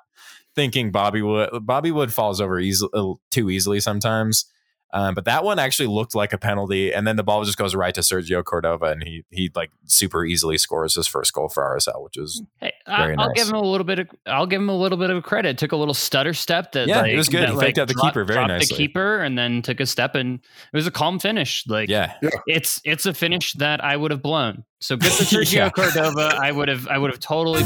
thinking 0.55 0.91
Bobby 0.91 1.21
Wood. 1.21 1.49
Bobby 1.65 1.91
Wood 1.91 2.13
falls 2.13 2.39
over 2.39 2.59
easily 2.59 2.89
too 3.31 3.49
easily 3.49 3.79
sometimes. 3.81 4.45
Um, 4.91 5.13
but 5.13 5.25
that 5.25 5.43
one 5.43 5.59
actually 5.59 5.87
looked 5.87 6.15
like 6.15 6.33
a 6.33 6.37
penalty, 6.39 6.91
and 6.91 7.05
then 7.05 7.15
the 7.15 7.23
ball 7.23 7.43
just 7.43 7.57
goes 7.57 7.75
right 7.75 7.93
to 7.93 8.01
Sergio 8.01 8.43
Cordova, 8.43 8.85
and 8.85 9.03
he 9.03 9.23
he 9.29 9.51
like 9.55 9.69
super 9.85 10.25
easily 10.25 10.57
scores 10.57 10.95
his 10.95 11.05
first 11.07 11.31
goal 11.33 11.47
for 11.47 11.63
RSL, 11.63 12.03
which 12.03 12.17
is 12.17 12.41
Hey, 12.59 12.73
I, 12.87 12.97
Very 13.03 13.15
I'll 13.17 13.27
nice. 13.27 13.35
give 13.35 13.47
him 13.49 13.55
a 13.55 13.61
little 13.61 13.85
bit 13.85 13.99
of 13.99 14.07
I'll 14.25 14.47
give 14.47 14.59
him 14.61 14.69
a 14.69 14.75
little 14.77 14.97
bit 14.97 15.11
of 15.11 15.21
credit. 15.23 15.59
Took 15.59 15.73
a 15.73 15.75
little 15.75 15.93
stutter 15.93 16.33
step 16.33 16.71
that 16.71 16.87
Yeah, 16.87 17.05
it 17.05 17.15
was 17.15 17.29
good. 17.29 17.41
that, 17.43 17.49
He 17.49 17.55
like, 17.55 17.65
faked 17.67 17.77
out 17.77 17.87
the 17.87 17.93
dropped- 17.93 18.07
keeper 18.15 18.23
very 18.25 18.47
nicely. 18.47 18.75
The 18.75 18.77
keeper 18.77 19.19
and 19.19 19.37
then 19.37 19.61
took 19.61 19.79
a 19.79 19.85
step 19.85 20.15
and 20.15 20.39
it 20.39 20.75
was 20.75 20.87
a 20.87 20.91
calm 20.91 21.19
finish. 21.19 21.65
Like 21.67 21.87
yeah, 21.89 22.15
it's 22.47 22.81
it's 22.83 23.05
a 23.05 23.13
finish 23.13 23.53
that 23.53 23.83
I 23.83 23.95
would 23.95 24.09
have 24.09 24.23
blown. 24.23 24.63
So 24.79 24.97
good 24.97 25.11
for 25.11 25.23
Sergio 25.35 25.53
Yeah. 25.53 25.69
Cordova. 25.69 26.35
I 26.41 26.51
would 26.51 26.67
have 26.67 26.87
I 26.87 26.97
would 26.97 27.11
have 27.11 27.19
totally 27.19 27.61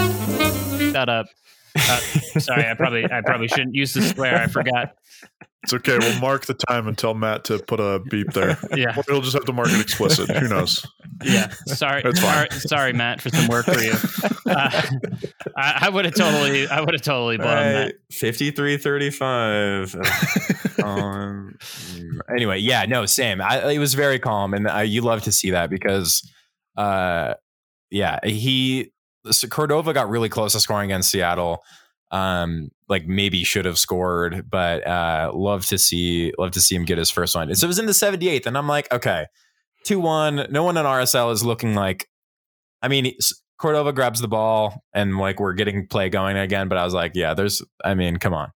that 0.92 1.08
up. 1.10 1.28
Uh, 1.76 1.98
sorry, 2.40 2.68
I 2.70 2.74
probably 2.76 3.06
I 3.12 3.22
probably 3.22 3.48
shouldn't 3.48 3.76
use 3.76 3.94
the 3.94 4.02
swear. 4.04 4.36
I 4.36 4.48
forgot. 4.48 4.94
it's 5.64 5.74
okay. 5.74 5.98
We'll 5.98 6.20
mark 6.20 6.46
the 6.46 6.54
time 6.54 6.88
and 6.88 6.98
tell 6.98 7.14
Matt 7.14 7.46
to 7.46 7.60
put 7.60 7.80
a 7.80 8.00
beep 8.10 8.32
there. 8.34 8.58
Yeah, 8.76 8.96
Or 8.98 9.04
he'll 9.08 9.22
just 9.22 9.34
have 9.34 9.46
to 9.46 9.54
mark 9.54 9.70
it 9.72 9.80
explicit. 9.82 10.30
Who 10.30 10.48
knows? 10.50 10.86
yeah. 11.24 11.50
Sorry, 11.68 12.02
That's 12.04 12.20
fine. 12.20 12.50
sorry, 12.50 12.60
sorry, 12.68 12.94
Matt, 12.94 13.22
for 13.22 13.30
some 13.30 13.48
work 13.48 13.66
for 13.66 13.80
you. 13.80 13.94
Uh, 14.46 14.82
I, 15.58 15.80
I 15.86 15.90
would 15.90 16.06
have 16.06 16.14
totally 16.16 16.68
I 16.68 16.80
would 16.82 16.94
have 16.94 17.02
totally 17.02 17.38
blown 17.38 17.74
that. 17.74 17.96
53 18.12 18.78
35 18.78 19.96
um, 20.84 21.56
anyway 22.36 22.58
yeah 22.60 22.86
no 22.86 23.06
same 23.06 23.42
I, 23.42 23.72
it 23.72 23.80
was 23.80 23.94
very 23.94 24.20
calm 24.20 24.54
and 24.54 24.68
I, 24.68 24.84
you 24.84 25.02
love 25.02 25.22
to 25.24 25.32
see 25.32 25.52
that 25.52 25.70
because 25.70 26.30
uh 26.78 27.36
yeah 27.90 28.20
he 28.24 28.92
so 29.32 29.48
cordova 29.48 29.94
got 29.94 30.10
really 30.10 30.30
close 30.30 30.54
to 30.54 30.60
scoring 30.60 30.92
against 30.92 31.12
seattle. 31.12 31.64
Um 32.12 32.70
like 32.90 33.08
maybe 33.08 33.44
should 33.44 33.66
have 33.66 33.80
scored 33.80 34.50
but 34.50 34.86
uh 34.86 35.32
love 35.34 35.66
to 35.68 35.78
see 35.78 36.34
love 36.38 36.52
to 36.52 36.62
see 36.62 36.76
him 36.76 36.86
get 36.86 36.98
his 36.98 37.10
first 37.10 37.36
one. 37.36 37.54
So 37.56 37.66
it 37.66 37.68
was 37.68 37.80
in 37.80 37.86
the 37.86 37.92
78th 37.92 38.46
and 38.46 38.58
i'm 38.58 38.68
like 38.68 38.92
okay 38.94 39.26
2-1 39.88 40.52
no 40.52 40.64
one 40.64 40.78
on 40.78 40.86
rsl 40.86 41.32
is 41.32 41.44
looking 41.44 41.74
like 41.76 42.08
i 42.82 42.88
mean 42.88 43.14
cordova 43.60 43.92
grabs 43.92 44.22
the 44.22 44.28
ball 44.28 44.84
and 44.94 45.18
like 45.18 45.40
we're 45.40 45.54
getting 45.54 45.88
play 45.88 46.10
going 46.10 46.38
again 46.38 46.68
but 46.68 46.78
i 46.78 46.84
was 46.86 46.94
like 46.94 47.14
yeah 47.16 47.34
there's 47.34 47.62
i 47.84 47.94
mean 47.94 48.18
come 48.18 48.34
on. 48.34 48.52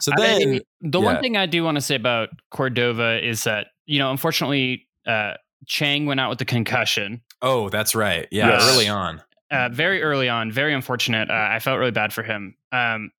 So 0.00 0.10
I 0.12 0.16
then 0.20 0.50
mean, 0.50 0.60
the 0.80 0.98
yeah. 0.98 1.04
one 1.04 1.20
thing 1.22 1.36
I 1.36 1.46
do 1.46 1.62
want 1.62 1.76
to 1.76 1.80
say 1.80 1.94
about 1.94 2.30
Cordova 2.50 3.24
is 3.24 3.44
that 3.44 3.68
you 3.86 4.00
know, 4.00 4.10
unfortunately, 4.10 4.88
uh, 5.06 5.34
Chang 5.66 6.06
went 6.06 6.18
out 6.18 6.28
with 6.28 6.38
the 6.40 6.44
concussion. 6.44 7.22
Oh 7.40 7.68
that's 7.68 7.94
right. 7.94 8.26
Yeah 8.32 8.48
Yes. 8.48 8.72
early 8.74 8.88
on 8.88 9.22
uh, 9.52 9.68
very 9.70 10.02
early 10.02 10.28
on. 10.28 10.50
Very 10.50 10.74
unfortunate. 10.74 11.30
Uh, 11.30 11.34
I 11.50 11.58
felt 11.60 11.78
really 11.78 11.90
bad 11.92 12.12
for 12.12 12.22
him. 12.22 12.56
Um, 12.72 13.10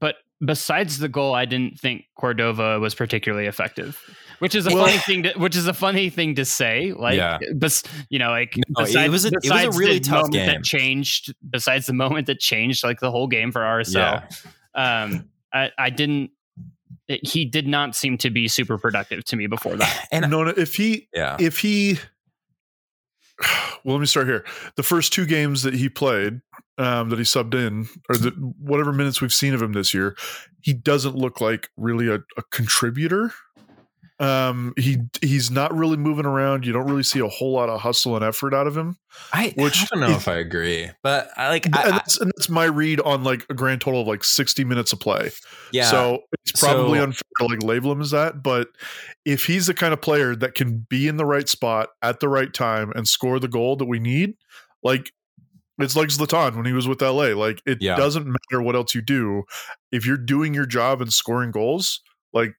but 0.00 0.16
besides 0.44 0.98
the 0.98 1.08
goal, 1.08 1.34
I 1.34 1.44
didn't 1.44 1.78
think 1.80 2.04
Cordova 2.18 2.78
was 2.78 2.94
particularly 2.94 3.46
effective. 3.46 3.98
Which 4.38 4.54
is 4.54 4.66
a 4.66 4.70
Well- 4.74 4.86
funny 4.86 4.98
thing. 4.98 5.22
To, 5.24 5.32
which 5.38 5.56
is 5.56 5.66
a 5.66 5.74
funny 5.74 6.10
thing 6.10 6.36
to 6.36 6.44
say. 6.44 6.92
Like, 6.92 7.16
Yeah. 7.16 7.38
bes, 7.56 7.82
you 8.08 8.18
know, 8.20 8.30
like 8.30 8.54
No, 8.56 8.82
it 8.84 8.86
besides, 8.86 9.10
was 9.12 9.24
a- 9.24 9.28
it 9.28 9.34
was 9.34 9.44
a 9.46 9.48
besides 9.54 9.76
really 9.78 9.98
the 9.98 10.04
tough 10.04 10.14
moment 10.22 10.32
game. 10.34 10.46
that 10.46 10.62
changed. 10.64 11.34
Besides 11.50 11.86
the 11.86 11.92
moment 11.92 12.26
that 12.28 12.38
changed, 12.38 12.84
like 12.84 13.00
the 13.00 13.10
whole 13.10 13.26
game 13.26 13.50
for 13.50 13.62
RSL. 13.62 14.22
Yeah. 14.76 15.02
Um, 15.02 15.28
I, 15.52 15.70
I 15.78 15.90
didn't. 15.90 16.30
it- 17.08 17.26
he 17.26 17.46
did 17.46 17.66
not 17.66 17.96
seem 17.96 18.18
to 18.18 18.30
be 18.30 18.46
super 18.46 18.76
productive 18.78 19.24
to 19.24 19.34
me 19.36 19.46
before 19.48 19.74
that. 19.76 20.06
And 20.12 20.30
no, 20.30 20.44
no, 20.44 20.50
if 20.56 20.74
he 20.76 21.08
yeah. 21.14 21.36
if 21.40 21.58
he 21.58 21.98
well 23.84 23.96
let 23.96 24.00
me 24.00 24.06
start 24.06 24.26
here. 24.26 24.44
The 24.76 24.82
first 24.82 25.12
two 25.12 25.26
games 25.26 25.62
that 25.62 25.74
he 25.74 25.88
played 25.88 26.40
um, 26.78 27.10
that 27.10 27.18
he 27.18 27.24
subbed 27.24 27.54
in 27.54 27.88
or 28.08 28.16
the 28.16 28.30
whatever 28.60 28.92
minutes 28.92 29.20
we've 29.20 29.32
seen 29.32 29.54
of 29.54 29.60
him 29.62 29.72
this 29.72 29.92
year 29.92 30.16
he 30.60 30.72
doesn't 30.72 31.16
look 31.16 31.40
like 31.40 31.68
really 31.76 32.08
a, 32.08 32.16
a 32.36 32.42
contributor 32.50 33.32
um 34.20 34.72
he 34.76 34.98
he's 35.22 35.48
not 35.50 35.72
really 35.76 35.96
moving 35.96 36.26
around 36.26 36.66
you 36.66 36.72
don't 36.72 36.86
really 36.86 37.04
see 37.04 37.20
a 37.20 37.28
whole 37.28 37.52
lot 37.52 37.68
of 37.68 37.80
hustle 37.80 38.16
and 38.16 38.24
effort 38.24 38.52
out 38.52 38.66
of 38.66 38.76
him 38.76 38.96
I, 39.32 39.52
which 39.56 39.82
I 39.82 39.86
don't 39.92 40.00
know 40.00 40.10
if- 40.10 40.16
if 40.18 40.28
I 40.28 40.36
agree, 40.38 40.90
but 41.02 41.28
I 41.36 41.48
like 41.48 41.66
and, 41.66 41.74
I, 41.76 41.90
that's, 41.92 42.20
and 42.20 42.30
that's 42.36 42.48
my 42.48 42.64
read 42.64 43.00
on 43.00 43.22
like 43.24 43.46
a 43.48 43.54
grand 43.54 43.80
total 43.80 44.00
of 44.02 44.06
like 44.08 44.24
60 44.24 44.64
minutes 44.64 44.92
of 44.92 45.00
play 45.00 45.30
yeah. 45.72 45.90
so 45.90 46.20
it's 46.44 46.60
probably 46.60 46.98
So- 46.98 47.04
unfair 47.04 47.22
to 47.40 47.46
like 47.46 47.62
label 47.62 47.92
him 47.92 48.00
as 48.00 48.10
that. 48.10 48.42
But 48.42 48.68
if 49.24 49.44
he's 49.44 49.66
the 49.66 49.74
kind 49.74 49.92
of 49.92 50.00
player 50.00 50.34
that 50.36 50.54
can 50.54 50.86
be 50.88 51.06
in 51.08 51.16
the 51.16 51.24
right 51.26 51.48
spot 51.48 51.90
at 52.02 52.18
the 52.20 52.28
right 52.28 52.52
time 52.52 52.92
and 52.96 53.06
score 53.06 53.38
the 53.38 53.48
goal 53.48 53.76
that 53.76 53.86
we 53.86 53.98
need, 54.00 54.34
like 54.82 55.12
it's 55.78 55.94
like 55.96 56.08
Zlatan 56.08 56.56
when 56.56 56.66
he 56.66 56.72
was 56.72 56.88
with 56.88 57.00
LA. 57.00 57.28
Like 57.36 57.62
it 57.66 57.78
Yeah. 57.80 57.96
doesn't 57.96 58.26
matter 58.26 58.60
what 58.62 58.74
else 58.74 58.94
you 58.96 59.00
do. 59.02 59.44
If 59.92 60.04
you're 60.06 60.16
doing 60.16 60.52
your 60.54 60.66
job 60.66 61.00
and 61.00 61.12
scoring 61.12 61.50
goals, 61.52 62.00
like 62.32 62.54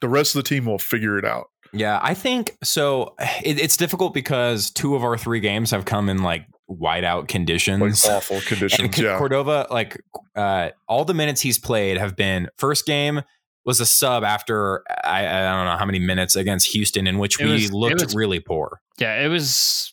the 0.00 0.08
rest 0.08 0.34
of 0.34 0.42
the 0.44 0.48
team 0.48 0.64
will 0.66 0.78
figure 0.78 1.18
it 1.18 1.24
out. 1.24 1.46
Yeah, 1.72 1.98
I 2.02 2.14
think 2.14 2.56
so. 2.64 3.14
It, 3.44 3.60
it's 3.60 3.76
difficult 3.76 4.14
because 4.14 4.70
two 4.70 4.94
of 4.94 5.04
our 5.04 5.18
three 5.18 5.40
games 5.40 5.70
have 5.70 5.84
come 5.84 6.08
in 6.08 6.22
like 6.22 6.46
whiteout 6.70 7.20
Like 7.20 7.28
conditions. 7.28 8.06
awful 8.06 8.36
and 8.36 8.44
conditions. 8.46 8.96
C- 8.96 9.02
yeah. 9.04 9.18
Cordova, 9.18 9.66
like 9.70 10.00
uh, 10.34 10.70
all 10.88 11.04
the 11.04 11.14
minutes 11.14 11.40
he's 11.42 11.58
played 11.58 11.98
have 11.98 12.16
been 12.16 12.48
first 12.56 12.86
game 12.86 13.20
was 13.66 13.80
a 13.80 13.86
sub 13.86 14.24
after 14.24 14.82
I, 15.04 15.26
I 15.26 15.42
don't 15.54 15.66
know 15.66 15.76
how 15.76 15.84
many 15.84 15.98
minutes 15.98 16.36
against 16.36 16.68
Houston 16.68 17.06
in 17.06 17.18
which 17.18 17.38
It 17.38 17.44
we 17.46 17.52
was- 17.52 17.72
looked 17.72 18.02
was- 18.02 18.14
really 18.14 18.40
poor. 18.40 18.80
Yeah, 18.98 19.22
it 19.22 19.28
was. 19.28 19.92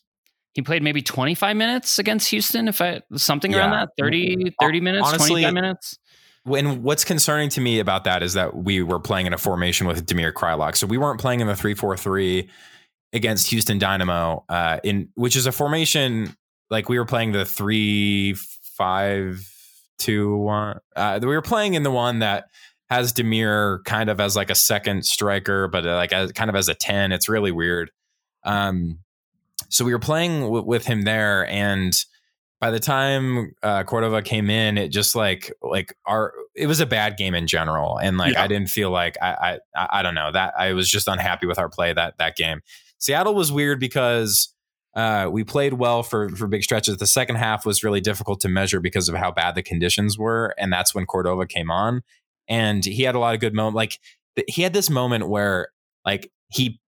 He 0.53 0.61
played 0.61 0.81
maybe 0.81 1.01
25 1.01 1.57
minutes 1.57 1.99
against 1.99 2.29
Houston, 2.29 2.69
if 2.69 2.79
I 2.81 3.01
something 3.17 3.53
around 3.53 3.71
that 3.71 3.89
30, 3.99 4.55
30 4.61 4.79
minutes, 4.79 5.05
Honestly, 5.05 5.41
25 5.41 5.53
minutes. 5.53 5.99
When 6.45 6.83
what's 6.83 7.03
concerning 7.03 7.49
to 7.49 7.61
me 7.61 7.79
about 7.79 8.03
that 8.03 8.21
is 8.21 8.33
that 8.33 8.55
we 8.55 8.83
were 8.83 8.99
playing 8.99 9.25
in 9.25 9.33
a 9.33 9.37
formation 9.37 9.87
with 9.87 10.05
Damir 10.05 10.31
Kreilach, 10.31 10.75
so 10.75 10.85
we 10.85 10.97
weren't 10.97 11.19
playing 11.19 11.39
in 11.39 11.47
the 11.47 11.55
three 11.55 11.73
four 11.73 11.97
three 11.97 12.49
against 13.13 13.49
Houston 13.49 13.79
Dynamo, 13.79 14.45
uh, 14.47 14.79
in 14.83 15.09
which 15.15 15.35
is 15.35 15.47
a 15.47 15.51
formation 15.51 16.35
like 16.69 16.87
we 16.87 16.99
were 16.99 17.05
playing 17.05 17.31
the 17.31 17.45
three 17.45 18.35
five 18.77 19.51
two 19.97 20.37
one. 20.37 20.79
Uh, 20.95 21.19
we 21.19 21.27
were 21.27 21.41
playing 21.41 21.73
in 21.73 21.81
the 21.81 21.91
one 21.91 22.19
that 22.19 22.45
has 22.91 23.11
Damir 23.11 23.83
kind 23.83 24.11
of 24.11 24.19
as 24.19 24.35
like 24.35 24.51
a 24.51 24.55
second 24.55 25.03
striker, 25.03 25.67
but 25.67 25.85
uh, 25.85 25.95
like 25.95 26.13
as, 26.13 26.31
kind 26.31 26.49
of 26.49 26.55
as 26.55 26.69
a 26.69 26.75
ten. 26.75 27.11
It's 27.11 27.27
really 27.27 27.51
weird. 27.51 27.89
Um, 28.43 28.99
so 29.69 29.83
we 29.83 29.93
were 29.93 29.99
playing 29.99 30.41
w- 30.41 30.63
with 30.63 30.85
him 30.85 31.01
there, 31.01 31.47
and 31.47 31.99
by 32.65 32.71
the 32.71 32.79
time 32.79 33.53
uh, 33.61 33.83
Cordova 33.83 34.23
came 34.23 34.49
in, 34.49 34.79
it 34.79 34.87
just 34.89 35.15
like 35.15 35.53
like 35.61 35.95
our 36.07 36.33
it 36.55 36.65
was 36.65 36.79
a 36.79 36.87
bad 36.87 37.15
game 37.15 37.35
in 37.35 37.45
general, 37.45 37.99
and 37.99 38.17
like 38.17 38.33
Yeah. 38.33 38.41
I 38.41 38.47
didn't 38.47 38.71
feel 38.71 38.89
like 38.89 39.17
I, 39.21 39.59
I 39.75 39.87
I 39.99 40.01
don't 40.01 40.15
know 40.15 40.31
that 40.31 40.55
I 40.57 40.73
was 40.73 40.89
just 40.89 41.07
unhappy 41.07 41.45
with 41.45 41.59
our 41.59 41.69
play 41.69 41.93
that 41.93 42.17
that 42.17 42.35
game. 42.35 42.61
Seattle 42.97 43.35
was 43.35 43.51
weird 43.51 43.79
because 43.79 44.51
uh, 44.95 45.29
we 45.31 45.43
played 45.43 45.73
well 45.73 46.01
for 46.01 46.29
for 46.29 46.47
big 46.47 46.63
stretches. 46.63 46.97
The 46.97 47.05
second 47.05 47.35
half 47.35 47.67
was 47.67 47.83
really 47.83 48.01
difficult 48.01 48.39
to 48.39 48.49
measure 48.49 48.79
because 48.79 49.09
of 49.09 49.15
how 49.15 49.29
bad 49.29 49.53
the 49.53 49.61
conditions 49.61 50.17
were, 50.17 50.55
and 50.57 50.73
that's 50.73 50.95
when 50.95 51.05
Cordova 51.05 51.45
came 51.45 51.69
on, 51.69 52.01
and 52.47 52.83
he 52.83 53.03
had 53.03 53.13
a 53.13 53.19
lot 53.19 53.35
of 53.35 53.41
good 53.41 53.53
moments. 53.53 53.75
Like 53.75 53.99
th- 54.37 54.47
he 54.49 54.63
had 54.63 54.73
this 54.73 54.89
moment 54.89 55.29
where 55.29 55.67
like 56.03 56.31
he 56.49 56.79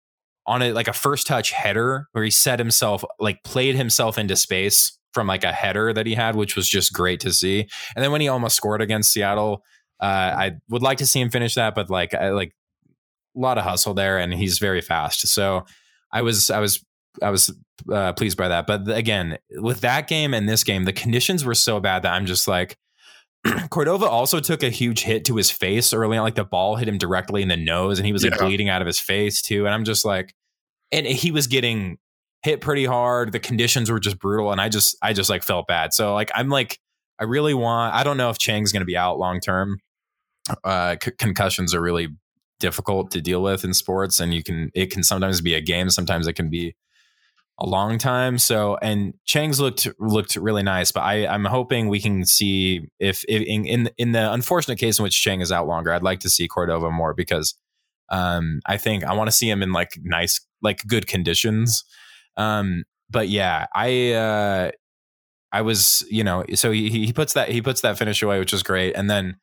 on 0.47 0.63
a 0.63 0.73
like 0.73 0.87
a 0.87 0.93
first 0.93 1.27
touch 1.27 1.51
header 1.51 2.07
where 2.13 2.23
he 2.23 2.31
set 2.31 2.57
himself 2.57 3.03
like 3.19 3.43
played 3.43 3.75
himself 3.75 4.17
into 4.17 4.35
space 4.35 4.97
from 5.17 5.25
like 5.25 5.43
a 5.43 5.51
header 5.51 5.91
that 5.93 6.05
he 6.05 6.13
had, 6.13 6.35
which 6.35 6.55
was 6.55 6.69
just 6.69 6.93
great 6.93 7.19
to 7.21 7.33
see. 7.33 7.67
And 7.95 8.03
then 8.03 8.11
when 8.11 8.21
he 8.21 8.27
almost 8.27 8.55
scored 8.55 8.83
against 8.83 9.11
Seattle, 9.11 9.63
uh, 9.99 10.05
I 10.05 10.51
would 10.69 10.83
like 10.83 10.99
to 10.99 11.07
see 11.07 11.19
him 11.19 11.31
finish 11.31 11.55
that, 11.55 11.73
but 11.73 11.89
like 11.89 12.13
I 12.13 12.29
like 12.29 12.53
a 13.35 13.39
lot 13.39 13.57
of 13.57 13.63
hustle 13.63 13.95
there, 13.95 14.19
and 14.19 14.31
he's 14.31 14.59
very 14.59 14.79
fast. 14.81 15.27
So 15.27 15.65
I 16.13 16.21
was 16.21 16.51
I 16.51 16.59
was 16.59 16.85
I 17.19 17.31
was 17.31 17.51
uh, 17.91 18.13
pleased 18.13 18.37
by 18.37 18.49
that. 18.49 18.67
But 18.67 18.87
again, 18.91 19.39
with 19.55 19.81
that 19.81 20.07
game 20.07 20.35
and 20.35 20.47
this 20.47 20.63
game, 20.63 20.83
the 20.83 20.93
conditions 20.93 21.43
were 21.43 21.55
so 21.55 21.79
bad 21.79 22.03
that 22.03 22.13
I'm 22.13 22.27
just 22.27 22.47
like. 22.47 22.77
Cordova 23.71 24.05
also 24.07 24.39
took 24.39 24.61
a 24.61 24.69
huge 24.69 25.01
hit 25.01 25.25
to 25.25 25.35
his 25.35 25.49
face 25.49 25.93
early 25.93 26.15
on. 26.17 26.23
Like 26.23 26.35
the 26.35 26.43
ball 26.43 26.75
hit 26.75 26.87
him 26.87 26.99
directly 26.99 27.41
in 27.41 27.47
the 27.47 27.57
nose, 27.57 27.97
and 27.97 28.05
he 28.05 28.13
was 28.13 28.23
like 28.23 28.33
Yeah. 28.33 28.45
bleeding 28.45 28.69
out 28.69 28.81
of 28.81 28.87
his 28.87 28.99
face 28.99 29.41
too. 29.41 29.65
And 29.65 29.73
I'm 29.73 29.83
just 29.83 30.05
like, 30.05 30.35
and 30.91 31.07
he 31.07 31.31
was 31.31 31.47
getting 31.47 31.97
hit 32.47 32.61
pretty 32.61 32.85
hard. 32.85 33.33
The 33.33 33.39
conditions 33.39 33.91
were 33.91 33.99
just 33.99 34.19
brutal, 34.19 34.51
and 34.51 34.61
I 34.61 34.69
just, 34.69 34.95
I 35.01 35.11
just 35.11 35.29
like 35.29 35.43
felt 35.43 35.67
bad. 35.67 35.93
So 35.93 36.13
like, 36.13 36.31
I'm 36.33 36.49
like, 36.49 36.79
I 37.19 37.25
really 37.25 37.53
want. 37.53 37.93
I 37.93 38.03
don't 38.03 38.15
know 38.15 38.29
if 38.29 38.37
Chang's 38.37 38.71
going 38.71 38.81
to 38.81 38.85
be 38.85 38.95
out 38.95 39.19
long 39.19 39.41
term. 39.41 39.79
Uh, 40.63 40.95
c- 41.03 41.11
concussions 41.17 41.73
are 41.75 41.81
really 41.81 42.07
difficult 42.59 43.11
to 43.11 43.21
deal 43.21 43.43
with 43.43 43.65
in 43.65 43.73
sports, 43.73 44.21
and 44.21 44.33
you 44.33 44.43
can, 44.43 44.71
it 44.73 44.91
can 44.91 45.03
sometimes 45.03 45.41
be 45.41 45.55
a 45.55 45.61
game, 45.61 45.89
sometimes 45.89 46.25
it 46.25 46.33
can 46.33 46.49
be 46.49 46.73
a 47.59 47.65
long 47.65 47.97
time. 47.97 48.37
So, 48.37 48.77
and 48.81 49.13
Chang's 49.25 49.59
looked 49.59 49.87
looked 49.99 50.35
really 50.35 50.63
nice, 50.63 50.91
but 50.91 51.01
I 51.01 51.27
I'm 51.27 51.45
hoping 51.45 51.89
we 51.89 51.99
can 51.99 52.25
see 52.25 52.87
if, 52.99 53.25
if 53.27 53.41
in, 53.41 53.65
in 53.65 53.89
in 53.97 54.11
the 54.11 54.31
unfortunate 54.31 54.77
case 54.77 54.99
in 54.99 55.03
which 55.03 55.21
Chang 55.21 55.41
is 55.41 55.51
out 55.51 55.67
longer, 55.67 55.91
I'd 55.91 56.03
like 56.03 56.19
to 56.21 56.29
see 56.29 56.47
Cordova 56.47 56.91
more 56.91 57.13
because 57.13 57.55
um 58.09 58.61
I 58.65 58.77
think 58.77 59.03
I 59.03 59.13
want 59.13 59.27
to 59.27 59.35
see 59.35 59.49
him 59.49 59.61
in 59.63 59.73
like 59.73 59.97
nice 60.01 60.39
like 60.61 60.85
good 60.87 61.07
conditions. 61.07 61.83
Um, 62.37 62.83
but 63.09 63.29
yeah, 63.29 63.67
I 63.73 64.11
uh 64.13 64.71
I 65.51 65.61
was 65.61 66.05
you 66.09 66.23
know 66.23 66.45
so 66.55 66.71
he 66.71 66.89
he 66.89 67.13
puts 67.13 67.33
that 67.33 67.49
he 67.49 67.61
puts 67.61 67.81
that 67.81 67.97
finish 67.97 68.21
away, 68.21 68.39
which 68.39 68.53
is 68.53 68.63
great, 68.63 68.95
and 68.95 69.09
then 69.09 69.37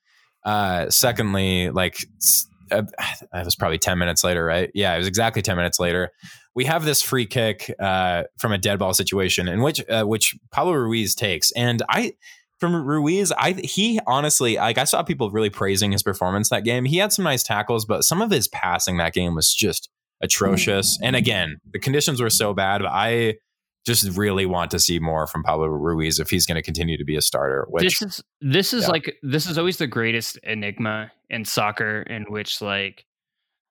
uh 0.44 0.90
secondly 0.90 1.70
like. 1.70 1.96
Uh, 2.70 2.82
that 3.32 3.44
was 3.44 3.54
probably 3.54 3.76
10 3.76 3.98
minutes 3.98 4.24
later, 4.24 4.42
right? 4.42 4.70
Yeah, 4.72 4.94
it 4.94 4.98
was 4.98 5.06
exactly 5.06 5.42
10 5.42 5.54
minutes 5.54 5.78
later 5.78 6.10
we 6.54 6.64
have 6.64 6.84
this 6.84 7.02
free 7.02 7.26
kick 7.26 7.72
uh, 7.78 8.24
from 8.38 8.52
a 8.52 8.58
dead 8.58 8.78
ball 8.78 8.94
situation 8.94 9.48
in 9.48 9.60
which 9.60 9.82
uh, 9.88 10.04
which 10.04 10.36
Pablo 10.50 10.72
Ruiz 10.72 11.14
takes, 11.14 11.50
and 11.52 11.82
I 11.88 12.14
from 12.60 12.74
Ruiz, 12.74 13.32
I 13.32 13.52
he 13.52 14.00
honestly 14.06 14.56
like 14.56 14.78
I 14.78 14.84
saw 14.84 15.02
people 15.02 15.30
really 15.30 15.50
praising 15.50 15.92
his 15.92 16.02
performance 16.02 16.48
that 16.50 16.64
game. 16.64 16.84
He 16.84 16.98
had 16.98 17.12
some 17.12 17.24
nice 17.24 17.42
tackles, 17.42 17.84
but 17.84 18.04
some 18.04 18.22
of 18.22 18.30
his 18.30 18.48
passing 18.48 18.96
that 18.98 19.12
game 19.12 19.34
was 19.34 19.52
just 19.52 19.90
Mm. 20.24 20.26
atrocious. 20.26 20.98
And 21.02 21.16
again, 21.16 21.58
the 21.72 21.78
conditions 21.78 22.20
were 22.20 22.30
so 22.30 22.54
bad. 22.54 22.82
But 22.82 22.90
I 22.92 23.34
just 23.86 24.16
really 24.16 24.46
want 24.46 24.70
to 24.70 24.78
see 24.78 24.98
more 24.98 25.26
from 25.26 25.42
Pablo 25.42 25.66
Ruiz 25.66 26.18
if 26.18 26.30
he's 26.30 26.46
going 26.46 26.56
to 26.56 26.62
continue 26.62 26.96
to 26.96 27.04
be 27.04 27.16
a 27.16 27.22
starter. 27.22 27.66
Which 27.68 27.84
this 27.84 28.02
is 28.02 28.22
this 28.40 28.72
is 28.72 28.84
yeah. 28.84 28.88
like 28.88 29.16
this 29.22 29.46
is 29.46 29.58
always 29.58 29.76
the 29.76 29.86
greatest 29.86 30.38
enigma 30.42 31.12
in 31.30 31.44
soccer 31.44 32.02
in 32.02 32.24
which 32.24 32.60
like 32.62 33.04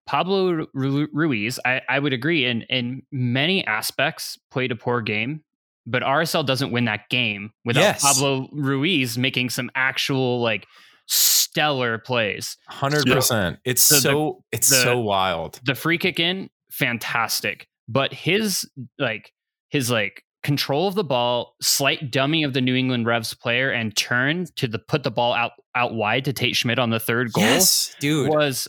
Pablo 0.05 0.51
Ru- 0.51 0.67
Ru- 0.73 1.07
Ruiz, 1.13 1.59
I, 1.65 1.81
I 1.89 1.99
would 1.99 2.13
agree 2.13 2.45
in 2.45 2.63
in 2.63 3.03
many 3.11 3.65
aspects 3.65 4.37
played 4.51 4.71
a 4.71 4.75
poor 4.75 5.01
game, 5.01 5.43
but 5.85 6.03
RSL 6.03 6.45
doesn't 6.45 6.71
win 6.71 6.85
that 6.85 7.09
game 7.09 7.51
without 7.65 7.81
Yes. 7.81 8.01
Pablo 8.01 8.49
Ruiz 8.51 9.17
making 9.17 9.49
some 9.49 9.71
actual 9.75 10.41
like 10.41 10.67
stellar 11.53 11.97
plays. 11.99 12.57
hundred 12.67 13.05
percent, 13.05 13.59
it's 13.63 13.83
So 13.83 13.95
so, 13.97 14.41
the- 14.51 14.57
it's 14.57 14.69
the- 14.69 14.75
so 14.77 14.99
wild. 14.99 15.59
The 15.63 15.75
free 15.75 15.97
kick 15.99 16.19
in, 16.19 16.49
fantastic, 16.71 17.67
but 17.87 18.13
his 18.13 18.69
like 18.99 19.31
his 19.69 19.89
like 19.91 20.23
control 20.43 20.87
of 20.87 20.95
the 20.95 21.03
ball, 21.03 21.55
slight 21.61 22.11
dummy 22.11 22.43
of 22.43 22.53
the 22.53 22.61
New 22.61 22.75
England 22.75 23.05
Revs 23.05 23.33
player, 23.33 23.71
and 23.71 23.95
turn 23.95 24.45
to 24.57 24.67
the 24.67 24.79
put 24.79 25.03
the 25.03 25.11
ball 25.11 25.33
out 25.33 25.51
out 25.75 25.93
wide 25.93 26.25
to 26.25 26.33
Tate 26.33 26.55
Schmidt 26.55 26.79
on 26.79 26.89
the 26.89 26.99
third 26.99 27.31
goal 27.33 27.43
Yes, 27.43 27.95
dude. 27.99 28.29
was 28.29 28.67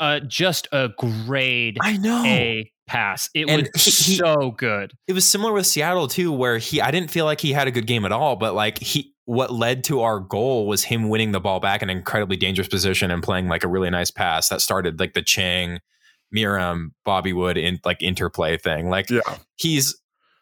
uh, 0.00 0.20
just 0.26 0.66
a 0.72 0.88
grade 0.98 1.78
I 1.80 1.96
know. 1.96 2.22
A 2.24 2.70
pass. 2.86 3.30
It 3.34 3.48
And 3.48 3.68
was 3.72 3.84
he- 3.84 4.16
so 4.16 4.50
good. 4.50 4.92
it 5.08 5.12
was 5.14 5.26
similar 5.26 5.52
with 5.52 5.66
Seattle 5.66 6.08
too, 6.08 6.32
where 6.32 6.58
he 6.58 6.80
I 6.80 6.90
didn't 6.90 7.10
feel 7.10 7.24
like 7.24 7.40
he 7.40 7.52
had 7.52 7.68
a 7.68 7.70
good 7.70 7.86
game 7.86 8.04
at 8.04 8.12
all, 8.12 8.36
but 8.36 8.54
like 8.54 8.78
he 8.78 9.13
what 9.26 9.52
led 9.52 9.84
to 9.84 10.00
our 10.02 10.20
goal 10.20 10.66
was 10.66 10.84
him 10.84 11.08
winning 11.08 11.32
the 11.32 11.40
ball 11.40 11.60
back 11.60 11.82
in 11.82 11.90
an 11.90 11.96
incredibly 11.96 12.36
dangerous 12.36 12.68
position 12.68 13.10
and 13.10 13.22
playing 13.22 13.48
like 13.48 13.64
a 13.64 13.68
really 13.68 13.90
nice 13.90 14.10
pass 14.10 14.48
that 14.48 14.60
started 14.60 15.00
like 15.00 15.14
the 15.14 15.22
Chang, 15.22 15.80
Meram, 16.34 16.90
Bobby 17.04 17.32
Wood 17.32 17.56
in 17.56 17.78
like 17.84 18.02
interplay 18.02 18.58
thing. 18.58 18.88
Like 18.90 19.08
Yeah. 19.10 19.20
he's 19.56 19.96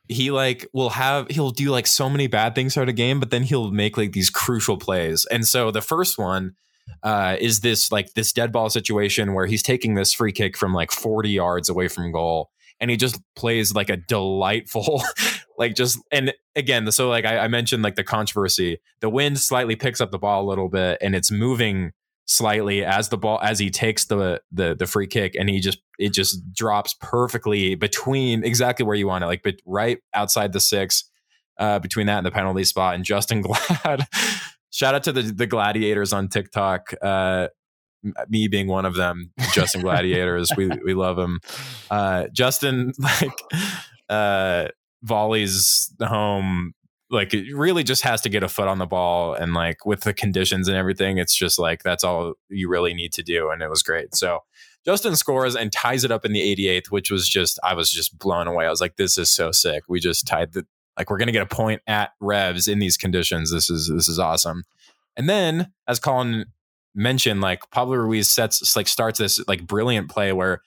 he 0.09 0.31
like 0.31 0.67
will 0.73 0.91
have 0.91 1.29
he'll 1.29 1.51
do 1.53 1.71
like 1.71 1.87
so 1.87 2.11
many 2.11 2.27
bad 2.27 2.55
things 2.55 2.75
throughout 2.75 2.89
a 2.89 2.93
game, 2.93 3.21
but 3.21 3.31
then 3.31 3.45
he'll 3.45 3.71
make 3.71 3.97
like 3.97 4.13
these 4.13 4.31
crucial 4.31 4.77
plays. 4.77 5.25
And 5.31 5.47
so 5.47 5.71
the 5.71 5.81
first 5.81 6.19
one, 6.19 6.55
uh, 7.05 7.37
is 7.41 7.61
this 7.61 7.93
like 7.93 8.15
this 8.15 8.33
dead 8.33 8.51
ball 8.53 8.69
situation 8.69 9.33
where 9.35 9.47
he's 9.47 9.63
taking 9.63 9.95
this 9.95 10.13
free 10.13 10.33
kick 10.33 10.57
from 10.57 10.75
like 10.75 10.91
40 10.91 11.31
yards 11.31 11.69
away 11.69 11.87
from 11.89 12.11
goal 12.11 12.51
and 12.81 12.91
he 12.91 12.97
just 12.97 13.21
plays 13.37 13.75
like 13.75 13.89
a 13.89 13.97
delightful 13.97 15.03
like 15.63 15.77
just 15.77 15.97
and 16.11 16.35
again 16.57 16.91
so 16.91 17.09
like 17.09 17.25
I, 17.25 17.39
I 17.39 17.49
mentioned 17.49 17.85
like 17.85 17.95
the 17.95 18.03
controversy 18.03 18.79
the 19.01 19.09
wind 19.09 19.39
slightly 19.39 19.77
picks 19.77 20.01
up 20.01 20.11
the 20.11 20.19
ball 20.19 20.45
a 20.45 20.49
little 20.49 20.69
bit 20.69 20.99
and 21.01 21.15
it's 21.15 21.31
moving 21.31 21.93
slightly 22.27 22.85
as 22.85 23.11
the 23.11 23.17
ball 23.17 23.39
as 23.43 23.61
he 23.61 23.71
takes 23.71 24.07
the 24.07 24.43
the 24.51 24.75
the 24.75 24.87
free 24.87 25.07
kick 25.07 25.37
and 25.39 25.49
he 25.49 25.61
just 25.61 25.79
it 26.01 26.13
just 26.13 26.53
drops 26.53 26.97
perfectly 27.01 27.77
between 27.77 28.43
exactly 28.43 28.85
where 28.85 28.97
you 28.97 29.07
want 29.07 29.23
it 29.23 29.29
like 29.29 29.45
but 29.45 29.55
right 29.65 29.99
outside 30.15 30.53
the 30.53 30.59
six 30.59 31.05
uh 31.59 31.79
between 31.79 32.09
that 32.09 32.19
and 32.19 32.27
the 32.27 32.33
penalty 32.33 32.65
spot 32.65 32.97
and 32.97 33.05
Justen 33.05 33.41
Glad 33.85 34.09
shout 34.71 34.97
out 34.97 35.05
to 35.05 35.13
the 35.13 35.23
the 35.23 35.47
gladiators 35.47 36.13
on 36.13 36.27
TikTok 36.29 36.93
uh 37.03 37.49
me 38.29 38.49
being 38.49 38.67
one 38.67 38.85
of 38.85 38.97
them 38.97 39.31
Justen 39.39 39.81
gladiators 39.83 40.51
we 40.57 40.69
we 40.85 40.95
love 40.95 41.17
him 41.17 41.39
uh 41.89 42.25
Justen 42.35 42.93
like 42.99 43.39
uh 44.09 44.69
volleys 45.03 45.93
home 46.01 46.75
like 47.13 47.35
it 47.35 47.55
really 47.55 47.85
just 47.85 48.03
has 48.03 48.23
to 48.23 48.31
get 48.31 48.43
a 48.43 48.49
foot 48.49 48.69
on 48.69 48.79
the 48.79 48.87
ball 48.87 49.35
and 49.35 49.53
like 49.53 49.85
with 49.85 50.01
the 50.01 50.15
conditions 50.15 50.67
and 50.67 50.77
everything 50.77 51.19
it's 51.19 51.37
just 51.37 51.59
like 51.59 51.83
that's 51.83 52.03
all 52.03 52.33
you 52.49 52.69
really 52.69 52.95
need 52.95 53.13
to 53.13 53.23
do 53.23 53.51
and 53.51 53.63
it 53.63 53.69
was 53.69 53.83
great. 53.83 54.15
So 54.15 54.41
justin 54.85 55.15
scores 55.15 55.55
and 55.55 55.71
ties 55.71 56.03
it 56.03 56.11
up 56.11 56.25
in 56.25 56.33
the 56.33 56.41
88th 56.41 56.91
which 56.91 57.09
was 57.09 57.29
just 57.29 57.61
i 57.63 57.75
was 57.75 57.91
just 57.91 58.19
blown 58.19 58.49
away. 58.49 58.67
I 58.67 58.71
was 58.71 58.81
like 58.81 58.97
this 58.97 59.19
is 59.19 59.31
so 59.31 59.53
sick. 59.53 59.85
We 59.89 60.01
just 60.01 60.27
tied 60.27 60.53
the 60.53 60.67
like 60.97 61.11
we're 61.11 61.19
gonna 61.19 61.33
get 61.33 61.43
a 61.43 61.55
point 61.55 61.83
at 61.87 62.11
revs 62.21 62.67
in 62.67 62.79
these 62.79 62.97
conditions. 62.97 63.53
This 63.53 63.71
is 63.71 63.93
this 63.95 64.09
is 64.09 64.19
awesome. 64.19 64.65
And 65.17 65.29
then 65.29 65.73
as 65.87 66.01
colin 66.01 66.47
mentioned 66.95 67.41
like 67.41 67.71
pablo 67.71 67.97
ruiz 67.97 68.31
sets 68.31 68.77
like 68.77 68.89
starts 68.89 69.19
this 69.19 69.43
like 69.49 69.67
brilliant 69.67 70.11
play 70.11 70.31
where 70.33 70.61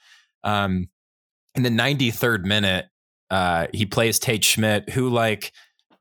um 0.43 0.89
in 1.53 1.63
the 1.63 1.69
93rd 1.69 2.45
minute 2.45 2.87
uh 3.31 3.67
he 3.73 3.85
plays 3.85 4.19
tate 4.19 4.43
schmidt 4.43 4.89
who 4.91 5.09
like 5.09 5.51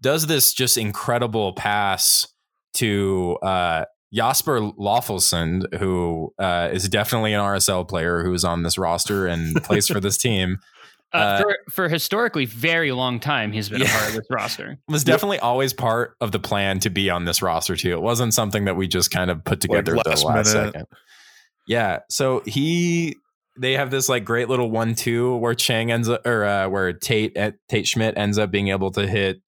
does 0.03 0.27
this 0.27 0.53
just 0.53 0.77
incredible 0.77 1.53
pass 1.55 2.27
to 2.75 3.39
uh, 3.43 3.85
Jasper 4.13 4.61
Löffelsend, 4.61 5.79
who 5.79 6.33
uh, 6.39 6.69
is 6.73 6.89
definitely 6.89 7.33
an 7.33 7.41
RSL 7.41 7.89
player 7.89 8.23
who 8.23 8.33
is 8.35 8.45
on 8.45 8.63
this 8.65 8.77
roster 8.77 9.27
and 9.27 9.55
plays 9.65 9.87
for 9.89 10.01
this 10.01 10.17
team. 10.19 10.59
Uh, 11.13 11.17
Uh, 11.17 11.39
for, 11.43 11.59
for 11.71 11.89
historically 11.89 12.45
very 12.45 12.93
long 12.93 13.19
time, 13.21 13.51
he's 13.53 13.69
been 13.69 13.81
a 13.81 13.85
Yeah. 13.85 13.97
part 13.97 14.09
of 14.11 14.15
this 14.17 14.27
roster. 14.31 14.77
Was 14.89 15.05
definitely 15.05 15.39
always 15.39 15.73
part 15.73 16.17
of 16.21 16.33
the 16.33 16.41
plan 16.41 16.81
to 16.81 16.91
be 16.91 17.09
on 17.11 17.25
this 17.25 17.41
roster 17.41 17.77
too. 17.77 17.93
It 17.93 18.03
wasn't 18.03 18.35
something 18.35 18.65
that 18.67 18.77
we 18.77 18.87
just 18.89 19.11
kind 19.11 19.31
of 19.31 19.43
put 19.45 19.61
together 19.61 19.97
at 19.97 20.05
the 20.05 20.11
last 20.11 20.25
last 20.25 20.55
minute. 20.55 20.73
second. 20.75 20.87
Yeah, 21.67 22.01
so 22.11 22.43
he 22.45 23.17
they 23.59 23.75
have 23.75 23.91
this 23.91 24.09
like 24.09 24.25
great 24.25 24.49
little 24.49 24.71
one-two 24.71 25.37
where 25.37 25.55
Chang 25.55 25.93
ends 25.93 26.09
up 26.09 26.27
or 26.27 26.45
uh, 26.45 26.69
where 26.69 26.93
Tate 26.93 27.37
at 27.37 27.57
Tate 27.69 27.87
Schmidt 27.87 28.17
ends 28.17 28.39
up 28.39 28.51
being 28.51 28.69
able 28.69 28.91
to 28.93 29.07
hit 29.07 29.41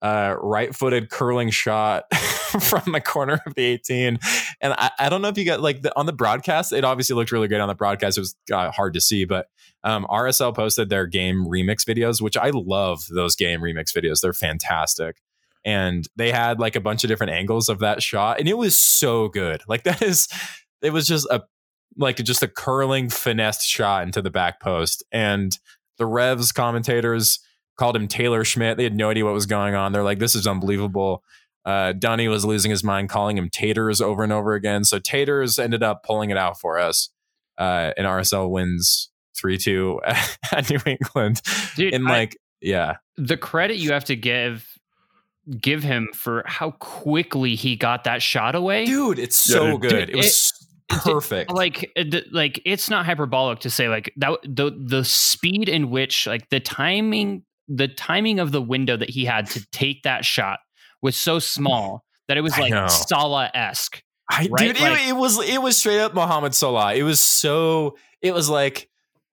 uh, 0.00 0.34
right-footed 0.40 1.10
curling 1.10 1.50
shot 1.50 2.12
from 2.14 2.92
the 2.92 3.00
corner 3.00 3.40
of 3.46 3.54
the 3.54 3.62
18 3.62 4.18
and 4.60 4.72
I, 4.72 4.90
I 4.98 5.08
don't 5.08 5.22
know 5.22 5.28
if 5.28 5.38
you 5.38 5.44
got 5.44 5.60
like 5.60 5.82
the, 5.82 5.96
on 5.96 6.06
the 6.06 6.12
broadcast 6.12 6.72
it 6.72 6.82
obviously 6.84 7.14
looked 7.14 7.30
really 7.30 7.46
good 7.46 7.60
on 7.60 7.68
the 7.68 7.74
broadcast. 7.74 8.18
It 8.18 8.22
was 8.22 8.36
uh, 8.52 8.72
hard 8.72 8.94
to 8.94 9.00
see 9.00 9.24
but 9.24 9.46
um, 9.84 10.04
rsl 10.10 10.54
posted 10.54 10.88
their 10.88 11.06
game 11.06 11.46
remix 11.46 11.84
videos 11.84 12.20
which 12.20 12.36
i 12.36 12.50
love 12.52 13.06
those 13.14 13.36
game 13.36 13.60
remix 13.60 13.92
videos. 13.96 14.20
They're 14.20 14.32
fantastic. 14.32 15.22
And 15.64 16.08
they 16.16 16.32
had 16.32 16.58
like 16.58 16.74
a 16.74 16.80
bunch 16.80 17.04
of 17.04 17.08
different 17.08 17.32
angles 17.32 17.68
of 17.68 17.78
that 17.78 18.02
shot 18.02 18.40
and 18.40 18.48
it 18.48 18.58
was 18.58 18.76
so 18.76 19.28
good. 19.28 19.62
Like 19.68 19.84
that 19.84 20.02
is 20.02 20.26
it 20.82 20.92
was 20.92 21.06
just 21.06 21.28
a 21.30 21.42
like 21.96 22.16
just 22.16 22.42
a 22.42 22.48
curling 22.48 23.08
finessed 23.08 23.66
shot 23.68 24.02
into 24.04 24.22
the 24.22 24.30
back 24.30 24.60
post 24.60 25.02
and 25.12 25.58
the 25.98 26.06
revs 26.06 26.52
commentators 26.52 27.38
called 27.78 27.94
him 27.96 28.08
taylor 28.08 28.44
schmidt 28.44 28.76
they 28.76 28.84
had 28.84 28.96
no 28.96 29.10
idea 29.10 29.24
what 29.24 29.34
was 29.34 29.46
going 29.46 29.74
on 29.74 29.92
they're 29.92 30.02
like 30.02 30.18
this 30.18 30.34
is 30.34 30.46
unbelievable 30.46 31.22
uh, 31.64 31.92
Dunny 31.92 32.26
was 32.26 32.44
losing 32.44 32.72
his 32.72 32.82
mind, 32.82 33.08
calling 33.08 33.38
him 33.38 33.48
Taters 33.48 34.00
over 34.00 34.24
and 34.24 34.32
over 34.32 34.54
again. 34.54 34.82
So 34.82 34.98
Taters 34.98 35.60
ended 35.60 35.80
up 35.80 36.02
pulling 36.02 36.30
it 36.30 36.36
out 36.36 36.58
for 36.58 36.76
us, 36.76 37.10
uh, 37.56 37.92
and 37.96 38.04
RSL 38.04 38.50
wins 38.50 39.10
three 39.36 39.58
two 39.58 40.00
at 40.52 40.68
New 40.68 40.80
England. 40.84 41.40
Dude, 41.76 41.94
and 41.94 42.08
I- 42.08 42.10
like, 42.10 42.36
yeah, 42.60 42.96
the 43.16 43.36
credit 43.36 43.76
you 43.76 43.92
have 43.92 44.04
to 44.06 44.16
give 44.16 44.66
give 45.60 45.84
him 45.84 46.08
for 46.12 46.42
how 46.48 46.72
quickly 46.72 47.54
he 47.54 47.76
got 47.76 48.02
that 48.04 48.22
shot 48.22 48.56
away. 48.56 48.84
dude, 48.84 49.20
it's 49.20 49.48
Yeah, 49.48 49.54
so 49.56 49.70
dude. 49.78 49.80
good. 49.82 49.90
Dude, 49.90 50.10
it 50.10 50.16
was 50.16 50.52
perfect. 51.00 51.50
like 51.52 51.90
like 52.30 52.60
it's 52.64 52.90
not 52.90 53.06
hyperbolic 53.06 53.60
to 53.60 53.70
say 53.70 53.88
like 53.88 54.12
that 54.16 54.38
the 54.44 54.70
the 54.86 55.04
speed 55.04 55.68
in 55.68 55.90
which 55.90 56.26
like 56.26 56.48
the 56.50 56.60
timing 56.60 57.44
the 57.68 57.88
timing 57.88 58.38
of 58.38 58.52
the 58.52 58.60
window 58.62 58.96
that 58.96 59.10
he 59.10 59.24
had 59.24 59.46
to 59.46 59.66
take 59.72 60.02
that 60.02 60.24
shot 60.24 60.58
was 61.00 61.16
so 61.16 61.38
small 61.38 62.04
that 62.28 62.36
it 62.36 62.40
was 62.40 62.56
like. 62.58 62.72
Salah 62.90 63.50
esque. 63.54 64.02
I, 64.30 64.48
right? 64.50 64.68
dude, 64.68 64.80
Like- 64.80 65.00
it, 65.02 65.08
it 65.10 65.16
was 65.16 65.38
it 65.46 65.60
was 65.60 65.76
straight 65.76 66.00
up 66.00 66.14
Mohamed 66.14 66.54
Salah. 66.54 66.94
It 66.94 67.02
was 67.02 67.20
so. 67.20 67.96
It 68.20 68.32
was 68.32 68.48
like, 68.48 68.88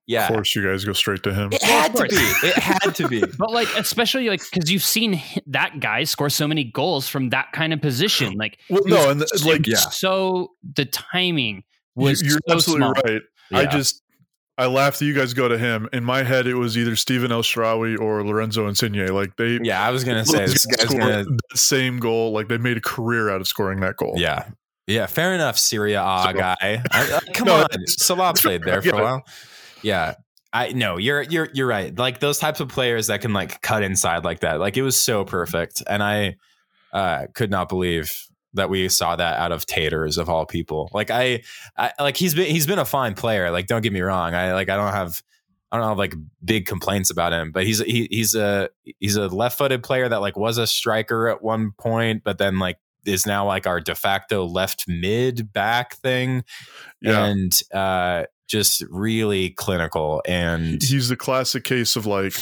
yeah, 0.10 0.28
Of 0.28 0.34
course, 0.34 0.56
you 0.56 0.64
guys 0.68 0.84
go 0.84 0.94
straight 0.94 1.22
to 1.24 1.34
him. 1.34 1.50
it 1.54 1.62
had 1.62 1.96
to 1.96 2.04
be. 2.04 2.16
It 2.48 2.56
had 2.58 2.96
to 2.96 3.08
be. 3.08 3.24
But 3.38 3.52
like 3.52 3.68
especially 3.78 4.28
like 4.30 4.42
because 4.52 4.72
you've 4.72 4.84
seen 4.84 5.22
that 5.48 5.80
guy 5.80 6.04
score 6.04 6.30
so 6.30 6.48
many 6.48 6.64
goals 6.64 7.08
from 7.08 7.30
that 7.30 7.52
kind 7.54 7.72
of 7.74 7.82
position. 7.82 8.34
Like 8.34 8.58
Well, 8.70 8.82
no, 8.86 9.10
and 9.12 9.22
uh, 9.22 9.26
the- 9.32 9.48
like 9.48 9.68
yeah. 9.68 9.76
so 9.78 10.52
the 10.76 10.86
timing 10.86 11.58
you- 11.96 12.04
was 12.06 12.22
you're 12.24 12.40
so 12.48 12.54
absolutely 12.56 12.88
small. 12.88 12.94
right. 13.06 13.22
I 13.52 13.66
just 13.68 14.02
I 14.58 14.66
laughed 14.66 15.00
that 15.00 15.06
you 15.06 15.14
guys 15.14 15.34
go 15.34 15.48
to 15.48 15.58
him. 15.58 15.88
In 15.94 16.04
my 16.04 16.22
head, 16.24 16.46
it 16.48 16.56
was 16.56 16.78
either 16.78 16.96
Stephan 16.98 17.32
El 17.32 17.44
Shaarawy 17.44 17.98
or 17.98 18.26
Lorenzo 18.26 18.68
Insigne. 18.68 19.08
Like 19.08 19.38
they, 19.38 19.58
Yeah, 19.64 19.82
I 19.82 19.90
was 19.92 20.04
gonna 20.04 20.26
say 20.26 20.40
this 20.48 20.66
guys 20.66 20.76
guy's 20.76 20.86
scored 20.90 21.02
gonna. 21.02 21.24
the 21.52 21.58
same 21.58 22.00
goal. 22.00 22.32
Like 22.34 22.48
they 22.50 22.58
made 22.58 22.76
a 22.78 22.82
career 22.82 23.30
out 23.30 23.40
of 23.42 23.48
scoring 23.48 23.80
that 23.82 23.96
goal. 23.96 24.16
Yeah, 24.18 24.50
yeah, 24.88 25.06
fair 25.06 25.34
enough. 25.34 25.58
Serie 25.58 25.94
A 25.94 26.24
So- 26.26 26.34
guy. 26.34 26.56
I, 26.62 26.84
I, 26.92 27.12
uh, 27.12 27.16
uh, 27.18 27.20
come 27.34 27.46
No, 27.48 27.56
on, 27.56 27.66
it's- 27.72 28.04
Salah 28.04 28.34
played 28.34 28.64
there 28.64 28.82
for 28.82 28.96
a 29.00 29.02
while. 29.04 29.24
Yeah. 29.82 30.16
I 30.52 30.72
no, 30.72 30.98
you're 30.98 31.22
you're 31.22 31.50
you're 31.54 31.68
right. 31.68 31.96
Like 31.96 32.20
those 32.20 32.40
types 32.40 32.60
of 32.60 32.70
players 32.70 33.08
that 33.08 33.22
can 33.22 33.34
like 33.34 33.62
cut 33.62 33.84
inside 33.84 34.24
like 34.24 34.40
that. 34.40 34.60
Like 34.60 34.78
it 34.78 34.82
was 34.82 34.98
so 34.98 35.24
perfect, 35.24 35.84
and 35.86 36.02
I 36.02 36.38
uh, 36.92 37.28
could 37.36 37.52
not 37.52 37.70
believe 37.70 38.12
that 38.56 38.68
we 38.68 38.90
saw 38.90 39.16
that 39.16 39.38
out 39.38 39.52
of 39.52 39.68
Taters 39.68 40.18
of 40.18 40.28
all 40.28 40.48
people. 40.48 40.90
Like 40.92 41.12
I, 41.12 41.44
I 41.78 41.92
like 42.00 42.18
he's 42.18 42.34
been 42.34 42.48
he's 42.48 42.66
been 42.66 42.80
a 42.80 42.86
fine 42.86 43.14
player. 43.14 43.52
Like 43.52 43.68
don't 43.68 43.84
get 43.84 43.94
me 43.94 44.02
wrong. 44.02 44.34
I 44.34 44.54
like 44.54 44.70
I 44.70 44.76
don't 44.76 44.92
have 44.92 45.22
I 45.72 45.78
don't 45.78 45.88
have 45.88 46.00
like 46.00 46.16
big 46.44 46.66
complaints 46.66 47.12
about 47.12 47.32
him, 47.32 47.52
but 47.52 47.64
he's 47.68 47.78
he, 47.84 48.08
he's 48.10 48.34
a 48.34 48.70
he's 49.00 49.18
a 49.18 49.28
left-footed 49.28 49.84
player 49.84 50.10
that 50.10 50.20
like 50.20 50.36
was 50.36 50.58
a 50.58 50.66
striker 50.66 51.28
at 51.28 51.44
one 51.44 51.74
point, 51.78 52.24
but 52.24 52.40
then 52.40 52.58
like 52.58 52.80
is 53.06 53.28
now 53.28 53.46
like 53.46 53.68
our 53.68 53.80
de 53.80 53.94
facto 53.94 54.46
left 54.46 54.86
mid 54.88 55.54
back 55.54 55.96
thing, 55.98 56.44
Yeah. 57.02 57.24
and 57.26 57.54
uh, 57.72 58.24
just 58.50 58.84
really 58.90 59.52
clinical 59.52 60.22
and 60.28 60.82
He's 60.82 61.10
the 61.10 61.16
classic 61.16 61.64
case 61.64 61.96
of 61.96 62.06
like 62.06 62.34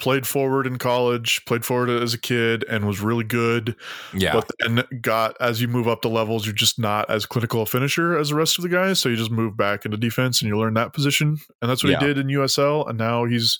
played 0.00 0.26
forward 0.26 0.66
in 0.66 0.76
college, 0.76 1.40
played 1.46 1.64
forward 1.64 1.88
as 1.88 2.12
a 2.12 2.18
kid, 2.18 2.64
and 2.68 2.84
was 2.86 3.00
really 3.00 3.22
good. 3.24 3.76
yeah, 4.12 4.32
But 4.32 4.50
then 4.58 4.82
got 5.00 5.36
as 5.40 5.62
you 5.62 5.68
move 5.68 5.86
up 5.86 6.02
the 6.02 6.10
levels, 6.10 6.44
you're 6.44 6.54
just 6.54 6.78
not 6.78 7.08
as 7.08 7.24
clinical 7.26 7.62
a 7.62 7.66
finisher 7.66 8.18
as 8.18 8.30
the 8.30 8.34
rest 8.34 8.58
of 8.58 8.62
the 8.62 8.68
guys. 8.68 8.98
So 8.98 9.08
you 9.08 9.16
just 9.16 9.30
move 9.30 9.56
back 9.56 9.84
into 9.84 9.96
defense 9.96 10.42
and 10.42 10.48
you 10.48 10.58
learn 10.58 10.74
that 10.74 10.92
position. 10.92 11.38
And 11.62 11.70
that's 11.70 11.84
what 11.84 11.90
Yeah. 11.92 12.00
he 12.00 12.06
did 12.06 12.18
in 12.18 12.26
USL. 12.28 12.88
And 12.88 12.98
now 12.98 13.24
he's 13.24 13.58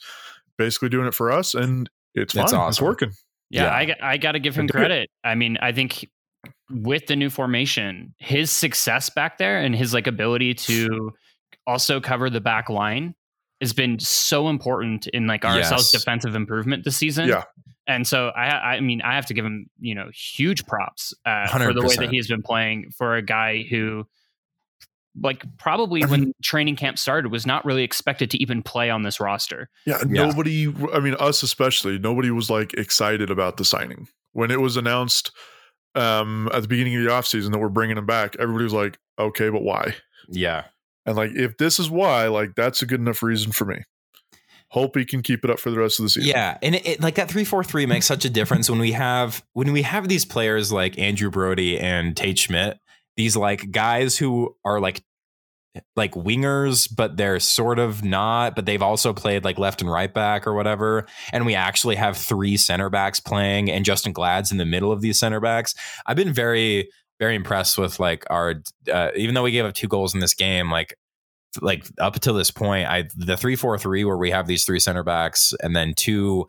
basically 0.59 0.89
doing 0.89 1.07
it 1.07 1.15
for 1.15 1.31
us. 1.31 1.55
And 1.55 1.89
it's 2.15 2.35
fine. 2.35 2.45
It's 2.45 2.53
It's, 2.53 2.81
working. 2.81 3.13
Yeah, 3.51 3.65
Yeah. 3.67 3.75
I 3.75 3.85
got- 3.85 4.03
I 4.03 4.17
got 4.17 4.33
to 4.33 4.41
give 4.41 4.57
him 4.57 4.67
Do 4.67 4.73
credit. 4.73 5.09
I 5.23 5.37
mean, 5.37 5.57
I 5.63 5.71
think 5.73 6.09
with 6.69 7.07
the 7.07 7.15
new 7.17 7.31
formation, 7.31 8.13
his 8.19 8.51
success 8.51 9.09
back 9.09 9.39
there 9.39 9.59
and 9.59 9.75
his 9.75 9.95
like 9.95 10.07
ability 10.09 10.55
to 10.55 11.13
also 11.67 12.01
cover 12.01 12.29
the 12.31 12.41
back 12.41 12.69
line 12.69 13.15
has 13.61 13.73
been 13.73 13.99
so 13.99 14.49
important 14.49 15.07
in 15.09 15.27
like 15.27 15.43
RSL's 15.43 15.71
Yes. 15.71 15.91
defensive 15.93 16.35
improvement 16.35 16.85
this 16.85 16.97
season. 16.97 17.29
Yeah. 17.29 17.45
And 17.87 18.07
so 18.07 18.29
I 18.29 18.77
I 18.77 18.81
mean 18.81 19.01
I 19.03 19.15
have 19.15 19.27
to 19.27 19.35
give 19.35 19.45
him, 19.45 19.69
you 19.81 19.95
know, 19.95 20.09
huge 20.15 20.67
props 20.67 21.13
uh, 21.27 21.47
for 21.49 21.73
the 21.73 21.83
way 21.83 21.97
that 21.97 22.11
he's 22.11 22.29
been 22.29 22.43
playing 22.43 22.91
for 22.97 23.17
a 23.17 23.23
guy 23.23 23.63
who 23.69 24.07
like 25.23 25.45
probably 25.59 26.03
I 26.03 26.07
when 26.07 26.33
training 26.43 26.77
camp 26.77 26.99
started 26.99 27.31
was 27.31 27.47
not 27.47 27.65
really 27.65 27.85
expected 27.85 28.31
to 28.33 28.39
even 28.43 28.63
play 28.63 28.91
on 28.91 29.03
this 29.03 29.21
roster. 29.21 29.69
Yeah, 29.87 29.99
Yeah. 30.09 30.27
nobody. 30.27 30.75
I 30.93 30.99
mean, 30.99 31.15
us 31.21 31.43
especially. 31.43 31.99
Nobody 31.99 32.31
was 32.31 32.51
like 32.51 32.75
excited 32.75 33.31
about 33.31 33.57
the 33.57 33.65
signing 33.65 34.09
when 34.33 34.51
it 34.51 34.61
was 34.61 34.77
announced 34.77 35.31
um, 35.95 36.49
at 36.53 36.63
the 36.63 36.69
beginning 36.69 36.97
of 36.97 37.05
the 37.05 37.11
offseason 37.11 37.53
that 37.53 37.59
we're 37.61 37.69
bringing 37.69 37.97
him 37.97 38.07
back. 38.07 38.35
Everybody 38.41 38.65
was 38.65 38.73
like, 38.73 38.99
"Okay, 39.19 39.51
but 39.51 39.63
why?" 39.63 39.95
yeah, 40.29 40.65
And 41.07 41.17
like, 41.17 41.33
if 41.35 41.59
this 41.59 41.79
is 41.79 41.91
why, 41.91 42.29
like, 42.29 42.55
that's 42.55 42.83
a 42.83 42.87
good 42.87 43.01
enough 43.01 43.23
reason 43.23 43.53
for 43.53 43.65
me. 43.65 43.83
Hope 44.69 44.97
he 44.97 45.05
can 45.05 45.23
keep 45.23 45.45
it 45.45 45.51
up 45.51 45.61
for 45.61 45.71
the 45.71 45.79
rest 45.79 46.01
of 46.01 46.05
the 46.05 46.11
season. 46.11 46.31
yeah. 46.31 46.59
And 46.61 46.75
it, 46.75 46.87
it, 46.87 47.01
like 47.01 47.15
that 47.15 47.31
three 47.31 47.45
four 47.45 47.63
three 47.63 47.87
makes 47.87 48.07
such 48.07 48.25
a 48.25 48.31
difference 48.31 48.69
when 48.69 48.81
we 48.81 48.93
have 48.93 49.45
when 49.53 49.73
we 49.73 49.83
have 49.83 50.09
these 50.09 50.25
players 50.25 50.73
like 50.73 50.99
Andrew 50.99 51.31
Brody 51.31 51.79
and 51.79 52.17
Tate 52.17 52.39
Schmidt. 52.39 52.79
these 53.17 53.37
like 53.37 53.71
guys 53.71 54.19
who 54.19 54.57
are 54.65 54.81
like 54.81 55.03
like 55.97 56.13
wingers, 56.13 56.89
but 56.95 57.17
they're 57.17 57.41
sort 57.41 57.81
of 57.81 58.05
not, 58.05 58.55
but 58.55 58.65
they've 58.65 58.83
also 58.83 59.13
played 59.13 59.45
like 59.45 59.59
left 59.59 59.81
and 59.81 59.91
right 59.91 60.13
back 60.13 60.47
or 60.47 60.55
whatever. 60.55 61.05
And 61.33 61.45
we 61.45 61.55
actually 61.55 61.97
have 61.97 62.17
three 62.17 62.57
center 62.57 62.91
backs 62.91 63.19
playing 63.19 63.71
and 63.71 63.85
Justen 63.85 64.13
Glad's 64.13 64.53
in 64.53 64.59
the 64.59 64.65
middle 64.65 64.93
of 64.93 65.01
these 65.01 65.19
center 65.19 65.41
backs. 65.41 65.75
I've 66.07 66.17
been 66.17 66.33
very, 66.33 66.91
very 67.19 67.35
impressed 67.35 67.79
with 67.79 68.01
like 68.01 68.25
our, 68.31 68.63
uh, 68.93 69.11
even 69.17 69.35
though 69.35 69.43
we 69.43 69.51
gave 69.53 69.65
up 69.65 69.75
two 69.75 69.89
goals 69.89 70.15
in 70.15 70.21
this 70.21 70.35
game, 70.35 70.71
like, 70.71 70.97
like 71.61 71.87
up 71.99 72.15
until 72.15 72.35
this 72.35 72.51
point, 72.51 72.89
I 72.89 73.09
the 73.17 73.37
three 73.37 73.57
four 73.57 73.79
three 73.79 74.05
where 74.05 74.17
we 74.17 74.31
have 74.31 74.47
these 74.47 74.65
three 74.65 74.81
center 74.81 75.05
backs 75.05 75.55
and 75.63 75.75
then 75.75 75.95
two 75.95 76.49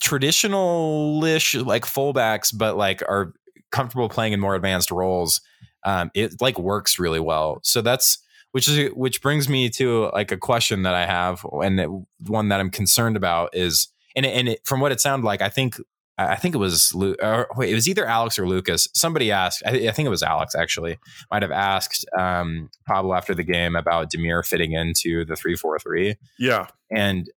traditional-ish 0.00 1.54
like 1.54 1.84
fullbacks, 1.84 2.56
but 2.56 2.76
like 2.76 3.02
are 3.02 3.32
comfortable 3.70 4.08
playing 4.08 4.32
in 4.32 4.40
more 4.40 4.54
advanced 4.54 4.90
roles 4.90 5.40
um, 5.84 6.10
it 6.14 6.40
like 6.40 6.58
works 6.58 6.98
really 6.98 7.20
well. 7.20 7.60
So 7.62 7.80
that's 7.82 8.18
which 8.52 8.68
is 8.68 8.92
which 8.94 9.20
brings 9.20 9.48
me 9.48 9.68
to 9.70 10.10
like 10.12 10.32
a 10.32 10.36
question 10.36 10.82
that 10.82 10.94
I 10.94 11.06
have, 11.06 11.44
and 11.52 11.80
it, 11.80 11.90
one 12.26 12.48
that 12.48 12.60
I'm 12.60 12.70
concerned 12.70 13.16
about 13.16 13.50
is, 13.52 13.88
and 14.16 14.24
it, 14.24 14.30
and 14.30 14.48
it, 14.50 14.60
from 14.64 14.80
what 14.80 14.92
it 14.92 15.00
sounded 15.00 15.26
like, 15.26 15.42
I 15.42 15.48
think 15.48 15.76
I 16.16 16.36
think 16.36 16.54
it 16.54 16.58
was 16.58 16.94
Lu- 16.94 17.16
or, 17.20 17.48
wait, 17.56 17.70
it 17.70 17.74
was 17.74 17.88
either 17.88 18.06
Alex 18.06 18.38
or 18.38 18.46
Lucas. 18.46 18.88
Somebody 18.94 19.32
asked, 19.32 19.62
I, 19.66 19.88
I 19.88 19.90
think 19.90 20.06
it 20.06 20.10
was 20.10 20.22
Alex 20.22 20.54
actually, 20.54 20.98
might 21.30 21.42
have 21.42 21.50
asked 21.50 22.06
um, 22.18 22.70
Pablo 22.86 23.14
after 23.14 23.34
the 23.34 23.42
game 23.42 23.74
about 23.74 24.12
Damir 24.12 24.46
fitting 24.46 24.72
into 24.72 25.24
the 25.24 25.36
three 25.36 25.56
four 25.56 25.78
three. 25.78 26.16
Yeah, 26.38 26.68
and 26.90 27.28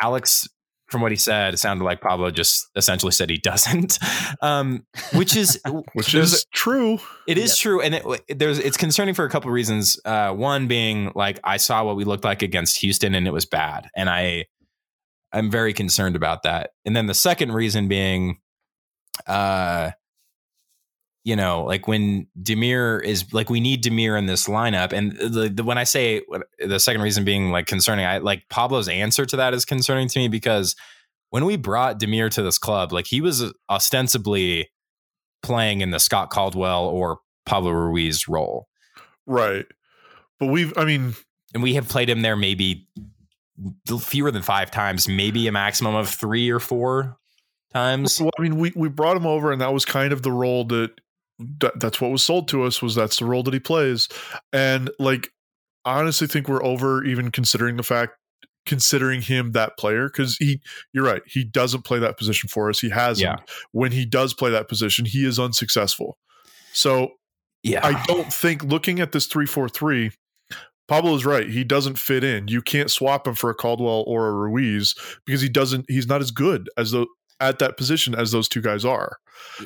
Alex 0.00 0.48
from 0.90 1.00
what 1.00 1.12
he 1.12 1.16
said, 1.16 1.54
it 1.54 1.58
sounded 1.58 1.84
like 1.84 2.00
Pablo 2.00 2.30
just 2.30 2.66
essentially 2.74 3.12
said 3.12 3.30
he 3.30 3.38
doesn't, 3.38 3.98
um, 4.42 4.84
which 5.14 5.36
is 5.36 5.60
which 5.92 6.14
is 6.14 6.44
true. 6.52 6.98
It 7.26 7.38
is 7.38 7.56
true, 7.56 7.80
and 7.80 7.94
it, 7.94 8.38
there's 8.38 8.58
it's 8.58 8.76
concerning 8.76 9.14
for 9.14 9.24
a 9.24 9.30
couple 9.30 9.48
of 9.48 9.54
reasons. 9.54 9.98
Uh, 10.04 10.32
one 10.32 10.66
being 10.66 11.12
like 11.14 11.38
I 11.44 11.56
saw 11.56 11.84
what 11.84 11.96
we 11.96 12.04
looked 12.04 12.24
like 12.24 12.42
against 12.42 12.80
Houston, 12.80 13.14
and 13.14 13.26
it 13.26 13.32
was 13.32 13.46
bad, 13.46 13.88
and 13.96 14.10
I 14.10 14.46
I'm 15.32 15.50
very 15.50 15.72
concerned 15.72 16.16
about 16.16 16.42
that. 16.42 16.70
And 16.84 16.94
then 16.96 17.06
the 17.06 17.14
second 17.14 17.52
reason 17.52 17.88
being, 17.88 18.38
uh, 19.26 19.92
you 21.22 21.36
know, 21.36 21.64
like 21.64 21.86
when 21.86 22.26
Damir 22.40 23.02
is 23.04 23.32
like, 23.32 23.50
we 23.50 23.60
need 23.60 23.84
Damir 23.84 24.18
in 24.18 24.26
this 24.26 24.48
lineup. 24.48 24.92
And 24.92 25.12
the, 25.12 25.48
the, 25.48 25.62
when 25.62 25.78
I 25.78 25.84
say 25.84 26.22
the 26.58 26.80
second 26.80 27.02
reason 27.02 27.24
being 27.24 27.50
like 27.50 27.66
concerning, 27.66 28.06
I 28.06 28.18
like 28.18 28.48
Pablo's 28.48 28.88
answer 28.88 29.26
to 29.26 29.36
that 29.36 29.54
is 29.54 29.64
concerning 29.64 30.08
to 30.08 30.18
me 30.18 30.28
because 30.28 30.74
when 31.28 31.44
we 31.44 31.56
brought 31.56 32.00
Damir 32.00 32.30
to 32.30 32.42
this 32.42 32.58
club, 32.58 32.92
like 32.92 33.06
he 33.06 33.20
was 33.20 33.52
ostensibly 33.68 34.70
playing 35.42 35.80
in 35.80 35.90
the 35.90 36.00
Scott 36.00 36.30
Caldwell 36.30 36.86
or 36.86 37.20
Pablo 37.46 37.70
Ruiz 37.70 38.26
role. 38.26 38.68
Right. 39.26 39.66
But 40.38 40.46
we've, 40.46 40.76
I 40.76 40.84
mean, 40.84 41.14
and 41.54 41.62
we 41.62 41.74
have 41.74 41.88
played 41.88 42.08
him 42.08 42.22
there 42.22 42.36
maybe 42.36 42.88
fewer 44.00 44.30
than 44.30 44.42
five 44.42 44.70
times, 44.70 45.08
maybe 45.08 45.46
a 45.46 45.52
maximum 45.52 45.94
of 45.94 46.08
three 46.08 46.50
or 46.50 46.60
four 46.60 47.16
times. 47.72 48.20
Well, 48.20 48.30
I 48.38 48.42
mean, 48.42 48.56
we, 48.56 48.72
we 48.74 48.88
brought 48.88 49.16
him 49.16 49.26
over, 49.26 49.52
and 49.52 49.60
that 49.60 49.72
was 49.72 49.84
kind 49.84 50.12
of 50.12 50.22
the 50.22 50.32
role 50.32 50.64
that 50.66 50.92
that, 51.60 51.80
that's 51.80 52.00
what 52.00 52.10
was 52.10 52.22
sold 52.22 52.48
to 52.48 52.64
us 52.64 52.82
was 52.82 52.94
that's 52.94 53.18
the 53.18 53.24
role 53.24 53.42
that 53.42 53.54
he 53.54 53.60
plays 53.60 54.08
and 54.52 54.90
like 54.98 55.28
I 55.86 55.98
honestly 55.98 56.26
think 56.26 56.48
we're 56.48 56.62
over 56.62 57.02
even 57.02 57.30
considering 57.30 57.76
the 57.78 57.82
fact 57.82 58.12
considering 58.66 59.22
him 59.22 59.52
that 59.52 59.78
player 59.78 60.08
because 60.08 60.36
he 60.36 60.60
you're 60.92 61.04
right 61.04 61.22
he 61.24 61.42
doesn't 61.42 61.82
play 61.86 61.98
that 61.98 62.18
position 62.18 62.48
for 62.50 62.68
us 62.68 62.78
he 62.80 62.90
hasn't 62.90 63.24
Yeah. 63.24 63.36
when 63.72 63.90
he 63.92 64.04
does 64.04 64.34
play 64.34 64.50
that 64.50 64.68
position 64.68 65.06
he 65.06 65.24
is 65.24 65.38
unsuccessful 65.38 66.18
so 66.74 67.12
Yeah. 67.62 67.80
i 67.86 68.02
don't 68.04 68.30
think 68.30 68.62
looking 68.62 69.00
at 69.00 69.12
this 69.12 69.26
343 69.26 70.10
pablo 70.90 71.14
is 71.14 71.24
right 71.24 71.48
he 71.48 71.64
doesn't 71.64 71.98
fit 71.98 72.22
in 72.22 72.46
you 72.48 72.60
can't 72.60 72.90
swap 72.90 73.26
him 73.26 73.34
for 73.34 73.48
a 73.48 73.54
caldwell 73.54 74.04
or 74.06 74.26
a 74.28 74.32
ruiz 74.34 74.94
because 75.24 75.40
he 75.40 75.48
doesn't 75.48 75.86
he's 75.88 76.06
not 76.06 76.20
as 76.20 76.30
good 76.30 76.68
as 76.76 76.90
the 76.90 77.06
at 77.40 77.58
that 77.60 77.78
position 77.78 78.14
as 78.14 78.32
those 78.32 78.46
two 78.48 78.60
guys 78.60 78.84
are 78.84 79.16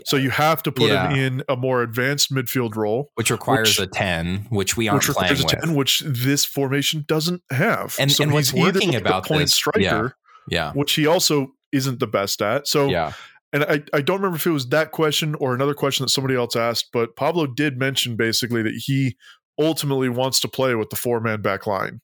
so 0.05 0.17
you 0.17 0.31
have 0.31 0.63
to 0.63 0.71
put 0.71 0.91
Yeah. 0.91 1.09
him 1.11 1.19
in 1.19 1.43
a 1.49 1.57
more 1.57 1.83
advanced 1.83 2.33
midfield 2.33 2.77
role 2.77 3.11
which 3.17 3.31
requires 3.33 3.77
which- 3.81 3.89
a 3.89 3.91
10, 3.91 4.47
which 4.51 4.77
we 4.77 4.87
aren't 4.87 5.03
which 5.09 5.17
playing 5.17 5.33
requires 5.33 5.41
a 5.53 5.57
with. 5.57 5.65
10, 5.65 5.75
which 5.75 6.03
this 6.07 6.45
formation 6.45 7.05
doesn't 7.09 7.43
have. 7.51 7.97
And- 7.99 8.15
and 8.21 8.33
what's 8.33 8.53
working 8.53 8.95
about 8.95 9.27
point 9.27 9.41
this- 9.41 9.55
striker, 9.55 9.81
yeah. 9.81 10.09
Yeah. 10.49 10.73
which 10.75 10.93
he 10.93 11.07
also 11.09 11.49
isn't 11.73 11.99
the 11.99 12.07
best 12.07 12.41
at. 12.41 12.69
So, 12.69 12.87
Yeah. 12.89 13.15
and 13.53 13.65
I, 13.65 13.83
I 13.93 14.01
don't 14.01 14.19
remember 14.19 14.37
if 14.37 14.47
it 14.47 14.51
was 14.51 14.69
that 14.69 14.93
question 14.93 15.35
or 15.41 15.55
another 15.55 15.75
question 15.75 16.05
that 16.05 16.11
somebody 16.11 16.37
else 16.37 16.55
asked, 16.55 16.91
but 16.93 17.17
Pablo 17.17 17.47
did 17.49 17.77
mention 17.77 18.15
basically 18.15 18.63
that 18.63 18.75
he 18.87 19.17
ultimately 19.59 20.09
wants 20.09 20.41
to 20.41 20.49
play 20.49 20.75
with 20.75 20.91
the 20.91 20.97
four 20.97 21.21
man 21.21 21.43
back 21.43 21.67
line. 21.67 22.01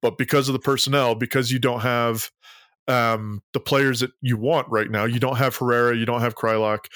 But 0.00 0.18
because 0.18 0.48
of 0.48 0.52
the 0.52 0.58
personnel, 0.58 1.14
because 1.14 1.50
you 1.50 1.58
don't 1.58 1.80
have 1.80 2.30
um, 2.88 3.42
the 3.52 3.60
players 3.60 4.00
that 4.00 4.10
you 4.20 4.36
want 4.36 4.68
right 4.68 4.90
now, 4.90 5.04
you 5.04 5.20
don't 5.20 5.36
have 5.36 5.56
Herrera, 5.56 5.96
you 5.96 6.04
don't 6.04 6.20
have 6.20 6.34
Kreilach. 6.34 6.86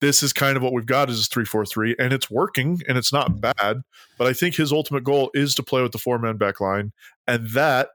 This 0.00 0.22
is 0.22 0.32
kind 0.32 0.56
of 0.56 0.62
what 0.62 0.72
we've 0.72 0.86
got 0.86 1.10
is 1.10 1.26
three 1.28 1.44
four 1.44 1.64
three, 1.64 1.96
and 1.98 2.12
it's 2.12 2.30
working 2.30 2.80
and 2.88 2.96
it's 2.96 3.12
not 3.12 3.40
bad. 3.40 3.82
But 4.16 4.26
I 4.28 4.32
think 4.32 4.54
his 4.54 4.72
ultimate 4.72 5.04
goal 5.04 5.30
is 5.34 5.54
to 5.56 5.62
play 5.62 5.82
with 5.82 5.92
the 5.92 5.98
four 5.98 6.18
man 6.18 6.36
back 6.36 6.60
line, 6.60 6.92
and 7.26 7.48
that 7.50 7.90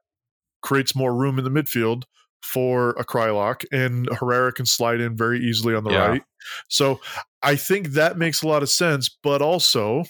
creates 0.62 0.96
more 0.96 1.14
room 1.14 1.38
in 1.38 1.44
the 1.44 1.50
midfield 1.50 2.04
for 2.42 2.92
a 2.92 3.06
Kreilach, 3.06 3.64
and 3.72 4.08
Herrera 4.20 4.52
can 4.52 4.66
slide 4.66 5.00
in 5.00 5.16
very 5.16 5.40
easily 5.40 5.74
on 5.74 5.86
the 5.86 5.92
Yeah. 5.92 6.08
right. 6.08 6.24
So 6.70 7.00
I 7.42 7.56
think 7.56 7.90
that 7.90 8.18
makes 8.18 8.42
a 8.42 8.48
lot 8.48 8.64
of 8.64 8.70
sense, 8.70 9.10
but 9.10 9.42
also 9.42 10.04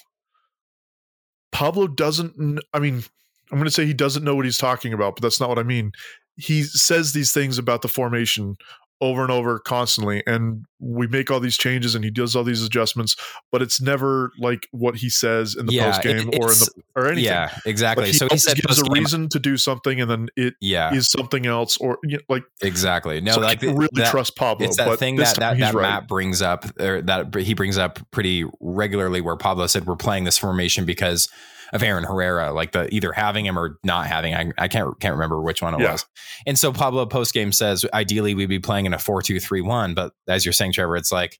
Pablo 1.54 1.86
doesn't. 1.86 2.60
I 2.74 2.80
mean, 2.80 3.02
I'm 3.50 3.58
going 3.58 3.64
to 3.64 3.70
say 3.70 3.86
he 3.86 3.94
doesn't 3.94 4.24
know 4.24 4.34
what 4.34 4.44
he's 4.44 4.58
talking 4.58 4.92
about, 4.92 5.14
but 5.14 5.22
that's 5.22 5.40
not 5.40 5.48
what 5.48 5.58
I 5.58 5.62
mean. 5.62 5.92
He 6.36 6.64
says 6.64 7.12
these 7.12 7.32
things 7.32 7.58
about 7.58 7.82
the 7.82 7.88
formation 7.88 8.56
over 9.04 9.22
and 9.22 9.30
over 9.30 9.58
constantly, 9.58 10.22
and 10.26 10.64
we 10.80 11.06
make 11.06 11.30
all 11.30 11.40
these 11.40 11.56
changes, 11.58 11.94
and 11.94 12.02
he 12.04 12.10
does 12.10 12.34
all 12.34 12.42
these 12.42 12.62
adjustments, 12.64 13.14
but 13.52 13.60
it's 13.60 13.80
never 13.80 14.30
like 14.38 14.66
what 14.70 14.96
he 14.96 15.10
says 15.10 15.54
in 15.58 15.66
the 15.66 15.72
Yeah, 15.74 15.90
post 15.90 16.02
game 16.02 16.30
it- 16.32 16.38
or 16.40 16.52
in 16.52 16.58
the 16.58 16.70
or 16.96 17.06
anything. 17.06 17.24
Yeah, 17.24 17.50
exactly. 17.66 18.04
Like 18.04 18.12
he 18.12 18.18
so 18.18 18.28
he 18.30 18.38
said 18.38 18.56
gives 18.56 18.80
a 18.80 18.90
reason 18.90 19.28
to 19.28 19.38
do 19.38 19.56
something, 19.56 20.00
and 20.00 20.10
then 20.10 20.28
it 20.36 20.54
Yeah, 20.60 20.94
is 20.94 21.08
something 21.08 21.44
else, 21.44 21.76
or 21.76 21.98
you 22.02 22.16
know, 22.16 22.22
like 22.28 22.44
exactly. 22.62 23.20
No, 23.20 23.32
so 23.34 23.40
I 23.42 23.44
like 23.44 23.60
can't 23.60 23.76
really 23.76 23.88
that, 23.94 24.10
trust 24.10 24.36
Pablo. 24.36 24.66
it's 24.66 24.78
that 24.78 24.86
but 24.86 24.98
thing 24.98 25.16
that 25.16 25.36
that, 25.36 25.58
that 25.58 25.74
right. 25.74 25.82
Matt 25.82 26.08
brings 26.08 26.40
up, 26.40 26.64
or 26.80 27.02
that 27.02 27.34
he 27.34 27.52
brings 27.54 27.76
up 27.76 27.98
pretty 28.10 28.46
regularly, 28.60 29.20
where 29.20 29.36
Pablo 29.36 29.66
said 29.66 29.86
we're 29.86 29.96
playing 29.96 30.24
this 30.24 30.38
formation 30.38 30.84
because 30.86 31.28
of 31.72 31.82
Aaron 31.82 32.04
Herrera, 32.04 32.52
like 32.52 32.72
the 32.72 32.92
either 32.94 33.12
having 33.12 33.46
him 33.46 33.58
or 33.58 33.78
not 33.84 34.06
having. 34.06 34.34
I, 34.34 34.52
I 34.58 34.68
can't 34.68 34.98
can't 35.00 35.14
remember 35.14 35.40
which 35.40 35.62
one 35.62 35.74
it 35.74 35.80
Yeah. 35.80 35.92
was. 35.92 36.06
And 36.46 36.58
so 36.58 36.72
Pablo 36.72 37.06
post 37.06 37.32
game 37.34 37.52
says 37.52 37.84
ideally 37.92 38.34
we'd 38.34 38.48
be 38.48 38.58
playing 38.58 38.86
in 38.86 38.94
a 38.94 38.98
four 38.98 39.22
two 39.22 39.40
three 39.40 39.60
one, 39.60 39.94
but 39.94 40.12
as 40.28 40.44
you're 40.44 40.52
saying, 40.52 40.72
Trevor, 40.72 40.96
it's 40.96 41.12
like 41.12 41.38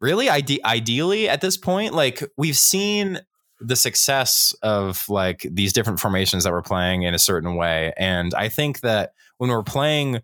really 0.00 0.28
ide- 0.28 0.60
ideally 0.64 1.28
at 1.28 1.40
this 1.40 1.56
point, 1.56 1.94
like 1.94 2.22
we've 2.36 2.56
seen 2.56 3.20
the 3.60 3.74
success 3.76 4.54
of 4.62 5.08
like 5.08 5.44
these 5.50 5.72
different 5.72 5.98
formations 5.98 6.44
that 6.44 6.52
we're 6.52 6.62
playing 6.62 7.02
in 7.02 7.14
a 7.14 7.18
certain 7.18 7.56
way, 7.56 7.92
and 7.96 8.32
I 8.34 8.48
think 8.48 8.80
that 8.80 9.12
when 9.38 9.50
we're 9.50 9.62
playing 9.64 10.20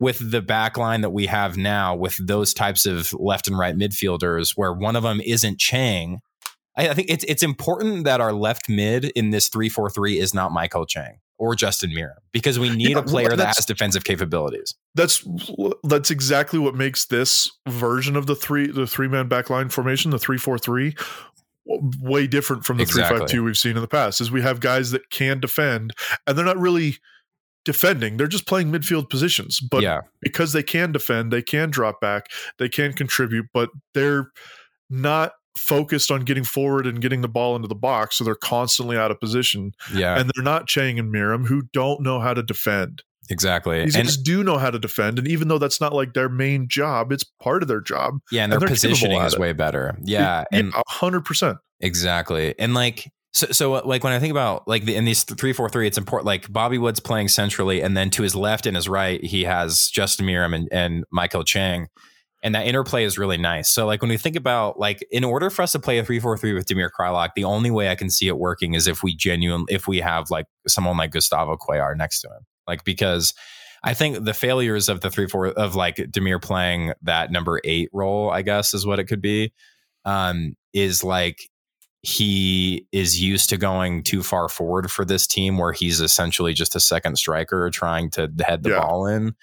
with 0.00 0.30
the 0.30 0.40
back 0.40 0.76
line 0.78 1.00
that 1.00 1.10
we 1.10 1.26
have 1.26 1.56
now 1.56 1.92
with 1.96 2.16
those 2.24 2.54
types 2.54 2.86
of 2.86 3.12
left 3.14 3.48
and 3.48 3.58
right 3.58 3.76
midfielders 3.76 4.52
where 4.54 4.72
one 4.72 4.94
of 4.94 5.02
them 5.02 5.20
isn't 5.20 5.58
Chang. 5.58 6.20
I, 6.78 6.88
I 6.90 6.94
think 6.94 7.10
it's 7.10 7.24
it's 7.28 7.42
important 7.42 8.04
that 8.04 8.20
our 8.20 8.32
left 8.32 8.68
mid 8.68 9.06
in 9.06 9.30
this 9.30 9.50
3-4-3 9.50 10.20
is 10.20 10.32
not 10.32 10.52
Maikel 10.52 10.88
Chang 10.88 11.18
or 11.38 11.54
Justin 11.54 11.90
Meram 11.90 12.14
because 12.32 12.58
we 12.58 12.70
need 12.70 12.90
Yeah, 12.90 12.98
a 12.98 13.02
player 13.02 13.36
that 13.36 13.54
has 13.56 13.66
defensive 13.66 14.04
capabilities. 14.04 14.74
that's 14.94 15.26
that's 15.84 16.10
exactly 16.10 16.58
what 16.58 16.74
makes 16.74 17.04
this 17.06 17.50
version 17.68 18.16
of 18.16 18.26
the 18.26 18.34
three 18.34 18.68
the 18.70 18.86
three 18.86 19.08
man 19.08 19.28
backline 19.28 19.70
formation, 19.70 20.10
the 20.10 20.18
three 20.18 20.38
four 20.38 20.58
three, 20.58 20.94
way 22.00 22.26
different 22.26 22.64
from 22.64 22.78
the 22.78 22.84
three 22.84 23.02
Exactly. 23.02 23.18
five 23.20 23.28
two 23.28 23.44
we've 23.44 23.58
seen 23.58 23.76
in 23.76 23.82
the 23.82 23.88
past. 23.88 24.20
Is 24.20 24.30
we 24.30 24.42
have 24.42 24.60
guys 24.60 24.90
that 24.92 25.10
can 25.10 25.38
defend, 25.40 25.92
and 26.26 26.36
they're 26.36 26.44
not 26.44 26.58
really 26.58 26.96
defending; 27.64 28.16
they're 28.16 28.26
just 28.26 28.46
playing 28.46 28.72
midfield 28.72 29.08
positions. 29.10 29.60
But 29.60 29.82
yeah. 29.82 30.00
because 30.20 30.52
they 30.52 30.62
can 30.62 30.90
defend, 30.92 31.32
they 31.32 31.42
can 31.42 31.70
drop 31.70 32.00
back, 32.00 32.26
they 32.58 32.68
can 32.68 32.92
contribute, 32.94 33.46
but 33.52 33.70
they're 33.94 34.30
not 34.90 35.32
focused 35.58 36.10
on 36.10 36.22
getting 36.22 36.44
forward 36.44 36.86
and 36.86 37.00
getting 37.00 37.20
the 37.20 37.28
ball 37.28 37.56
into 37.56 37.68
the 37.68 37.74
box, 37.74 38.16
so 38.16 38.24
they're 38.24 38.34
constantly 38.34 38.96
out 38.96 39.10
of 39.10 39.20
position. 39.20 39.72
Yeah. 39.94 40.18
And 40.18 40.30
they're 40.34 40.44
not 40.44 40.66
Chang 40.68 40.98
and 40.98 41.12
Meram 41.12 41.46
who 41.46 41.62
don't 41.72 42.00
know 42.02 42.20
how 42.20 42.34
to 42.34 42.42
defend. 42.42 43.02
exactly. 43.30 43.84
These 43.84 43.94
And 43.96 44.06
guys 44.06 44.16
do 44.16 44.42
know 44.42 44.56
how 44.58 44.70
to 44.70 44.78
defend, 44.78 45.18
and 45.18 45.28
even 45.28 45.48
though 45.48 45.58
that's 45.58 45.80
not 45.80 45.92
like 45.92 46.14
their 46.14 46.28
main 46.30 46.68
job, 46.68 47.12
it's 47.12 47.24
part 47.42 47.62
of 47.62 47.68
their 47.68 47.80
job. 47.80 48.14
yeah, 48.32 48.44
and 48.44 48.52
and 48.52 48.62
their 48.62 48.68
positioning 48.68 49.20
is 49.20 49.34
it. 49.34 49.40
way 49.40 49.52
better. 49.52 49.96
Yeah. 50.02 50.44
And 50.52 50.72
a 50.74 50.82
hundred 50.88 51.24
percent. 51.24 51.58
Exactly. 51.80 52.54
And 52.58 52.74
like 52.74 53.10
so 53.34 53.46
so 53.50 53.74
uh, 53.74 53.82
like 53.84 54.02
when 54.02 54.12
I 54.14 54.18
think 54.18 54.30
about 54.30 54.66
like 54.66 54.84
the 54.86 54.96
in 54.96 55.04
these 55.04 55.22
three 55.24 55.52
four 55.52 55.68
three, 55.68 55.86
it's 55.86 55.98
important 55.98 56.26
like 56.26 56.50
Bobby 56.50 56.78
Wood's 56.78 57.00
playing 57.00 57.28
centrally 57.28 57.82
and 57.82 57.96
then 57.96 58.08
to 58.10 58.22
his 58.22 58.34
left 58.34 58.66
and 58.66 58.74
his 58.74 58.88
right, 58.88 59.22
he 59.22 59.44
has 59.44 59.90
Justin 59.90 60.26
Meram 60.26 60.54
and, 60.54 60.68
and 60.72 61.04
Maikel 61.14 61.44
Chang. 61.46 61.88
And 62.42 62.54
that 62.54 62.66
interplay 62.66 63.02
is 63.04 63.18
really 63.18 63.36
nice. 63.36 63.68
So 63.68 63.84
like 63.84 64.00
when 64.00 64.10
we 64.10 64.16
think 64.16 64.36
about 64.36 64.78
like 64.78 65.04
in 65.10 65.24
order 65.24 65.50
for 65.50 65.62
us 65.62 65.72
to 65.72 65.80
play 65.80 65.98
a 65.98 66.04
3-4-3 66.04 66.54
with 66.54 66.66
Damir 66.66 66.88
Kreilach, 66.96 67.30
the 67.34 67.42
only 67.44 67.70
way 67.70 67.88
I 67.90 67.96
can 67.96 68.10
see 68.10 68.28
it 68.28 68.38
working 68.38 68.74
is 68.74 68.86
if 68.86 69.02
we 69.02 69.14
genuinely 69.16 69.66
if 69.74 69.88
we 69.88 69.98
have 69.98 70.30
like 70.30 70.46
someone 70.68 70.96
like 70.96 71.10
Gustavo 71.10 71.56
Cuellar 71.56 71.96
next 71.96 72.20
to 72.20 72.28
him. 72.28 72.46
Like 72.68 72.84
because 72.84 73.34
I 73.82 73.94
think 73.94 74.24
the 74.24 74.34
failures 74.34 74.88
of 74.88 75.00
the 75.00 75.08
3-4 75.08 75.54
of 75.54 75.74
like 75.74 75.96
Damir 75.96 76.40
playing 76.40 76.92
that 77.02 77.32
number 77.32 77.60
8 77.64 77.88
role, 77.92 78.30
I 78.30 78.42
guess 78.42 78.72
is 78.72 78.86
what 78.86 79.00
it 79.00 79.04
could 79.04 79.20
be, 79.20 79.52
um 80.04 80.54
is 80.72 81.02
like 81.02 81.48
he 82.02 82.86
is 82.92 83.20
used 83.20 83.50
to 83.50 83.56
going 83.56 84.04
too 84.04 84.22
far 84.22 84.48
forward 84.48 84.88
for 84.92 85.04
this 85.04 85.26
team 85.26 85.58
where 85.58 85.72
he's 85.72 86.00
essentially 86.00 86.54
just 86.54 86.76
a 86.76 86.80
second 86.80 87.16
striker 87.18 87.68
trying 87.70 88.10
to 88.10 88.30
head 88.46 88.62
the 88.62 88.70
Yeah. 88.70 88.80
ball 88.80 89.06
in. 89.06 89.34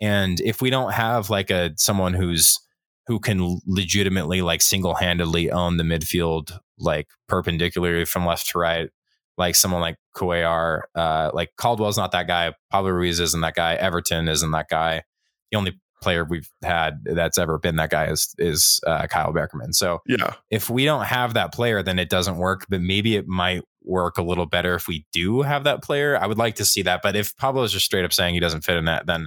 And 0.00 0.40
if 0.40 0.60
we 0.62 0.70
don't 0.70 0.92
have 0.92 1.30
like 1.30 1.50
a 1.50 1.72
someone 1.76 2.14
who's 2.14 2.58
who 3.06 3.18
can 3.18 3.58
legitimately 3.66 4.42
like 4.42 4.60
single-handedly 4.60 5.50
own 5.50 5.78
the 5.78 5.84
midfield 5.84 6.58
like 6.78 7.08
perpendicularly 7.26 8.04
from 8.04 8.26
left 8.26 8.50
to 8.50 8.58
right, 8.58 8.90
like 9.38 9.54
someone 9.54 9.80
like 9.80 9.96
Cuellar, 10.14 10.82
uh, 10.94 11.30
like 11.32 11.50
Caldwell's 11.56 11.96
not 11.96 12.12
that 12.12 12.26
guy, 12.28 12.52
Pablo 12.70 12.90
Ruiz 12.90 13.18
isn't 13.18 13.40
that 13.40 13.54
guy, 13.54 13.74
Everton 13.76 14.28
isn't 14.28 14.50
that 14.50 14.68
guy. 14.68 15.02
The 15.50 15.56
only 15.56 15.80
player 16.02 16.24
we've 16.24 16.48
had 16.62 17.00
that's 17.04 17.38
ever 17.38 17.58
been 17.58 17.76
that 17.76 17.90
guy 17.90 18.06
is 18.06 18.32
is 18.38 18.78
uh, 18.86 19.06
Kyle 19.08 19.32
Beckerman. 19.32 19.74
So 19.74 20.00
Yeah. 20.06 20.34
if 20.50 20.68
we 20.70 20.84
don't 20.84 21.06
have 21.06 21.34
that 21.34 21.52
player, 21.52 21.82
then 21.82 21.98
it 21.98 22.10
doesn't 22.10 22.36
work. 22.36 22.66
But 22.68 22.82
maybe 22.82 23.16
it 23.16 23.26
might 23.26 23.62
work 23.82 24.18
a 24.18 24.22
little 24.22 24.46
better 24.46 24.74
if 24.74 24.86
we 24.86 25.06
do 25.12 25.42
have 25.42 25.64
that 25.64 25.82
player. 25.82 26.16
I 26.20 26.26
would 26.26 26.38
like 26.38 26.56
to 26.56 26.64
see 26.64 26.82
that. 26.82 27.00
But 27.02 27.16
if 27.16 27.34
Pablo 27.36 27.62
is 27.62 27.72
just 27.72 27.86
straight 27.86 28.04
up 28.04 28.12
saying 28.12 28.34
he 28.34 28.40
doesn't 28.40 28.64
fit 28.64 28.76
in 28.76 28.84
that, 28.84 29.06
then 29.06 29.26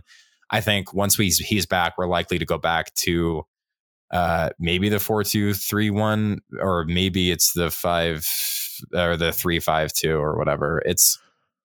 I 0.51 0.61
think 0.61 0.93
once 0.93 1.17
we 1.17 1.29
he's 1.29 1.65
back, 1.65 1.97
we're 1.97 2.07
likely 2.07 2.37
to 2.37 2.45
go 2.45 2.57
back 2.57 2.93
to 2.95 3.43
uh, 4.11 4.49
maybe 4.59 4.89
the 4.89 4.99
four 4.99 5.23
two 5.23 5.53
three 5.53 5.89
one, 5.89 6.39
or 6.59 6.83
maybe 6.85 7.31
it's 7.31 7.53
the 7.53 7.71
five 7.71 8.27
or 8.93 9.15
the 9.15 9.31
three 9.31 9.59
five 9.59 9.93
two 9.93 10.17
or 10.17 10.37
whatever. 10.37 10.81
It's 10.85 11.17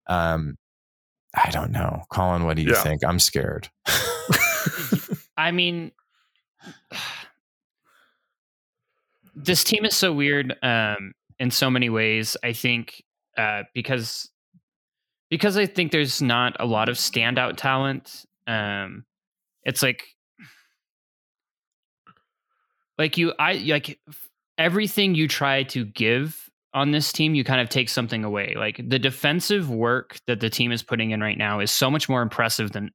um, 0.06 0.56
I 1.34 1.50
don't 1.50 1.72
know, 1.72 2.04
Colin. 2.10 2.44
What 2.44 2.56
do 2.56 2.62
you 2.62 2.70
Yeah. 2.70 2.82
think? 2.82 3.02
I'm 3.04 3.18
scared. 3.18 3.68
I 5.36 5.50
mean, 5.50 5.90
this 9.34 9.64
team 9.64 9.84
is 9.84 9.94
so 9.94 10.12
weird 10.12 10.56
um, 10.62 11.12
in 11.38 11.50
so 11.50 11.70
many 11.70 11.88
ways. 11.90 12.36
I 12.42 12.52
think 12.52 13.02
uh, 13.36 13.64
because 13.74 14.30
because 15.30 15.56
I 15.56 15.66
think 15.66 15.90
there's 15.92 16.22
not 16.22 16.56
a 16.60 16.66
lot 16.66 16.88
of 16.88 16.96
standout 16.96 17.56
talent. 17.56 18.24
Um, 18.46 19.04
it's 19.64 19.82
like 19.82 20.04
like 22.98 23.18
you, 23.18 23.32
I 23.38 23.54
like 23.54 23.98
everything 24.58 25.14
you 25.14 25.28
try 25.28 25.64
to 25.64 25.84
give 25.84 26.50
on 26.76 26.90
this 26.90 27.10
team, 27.10 27.34
you 27.34 27.42
kind 27.42 27.60
of 27.60 27.70
take 27.70 27.88
something 27.88 28.22
away. 28.22 28.54
Like 28.54 28.76
the 28.86 28.98
defensive 28.98 29.70
work 29.70 30.18
that 30.26 30.40
the 30.40 30.50
team 30.50 30.72
is 30.72 30.82
putting 30.82 31.10
in 31.10 31.22
right 31.22 31.38
now 31.38 31.58
is 31.58 31.70
so 31.70 31.90
much 31.90 32.06
more 32.06 32.20
impressive 32.20 32.72
than 32.72 32.90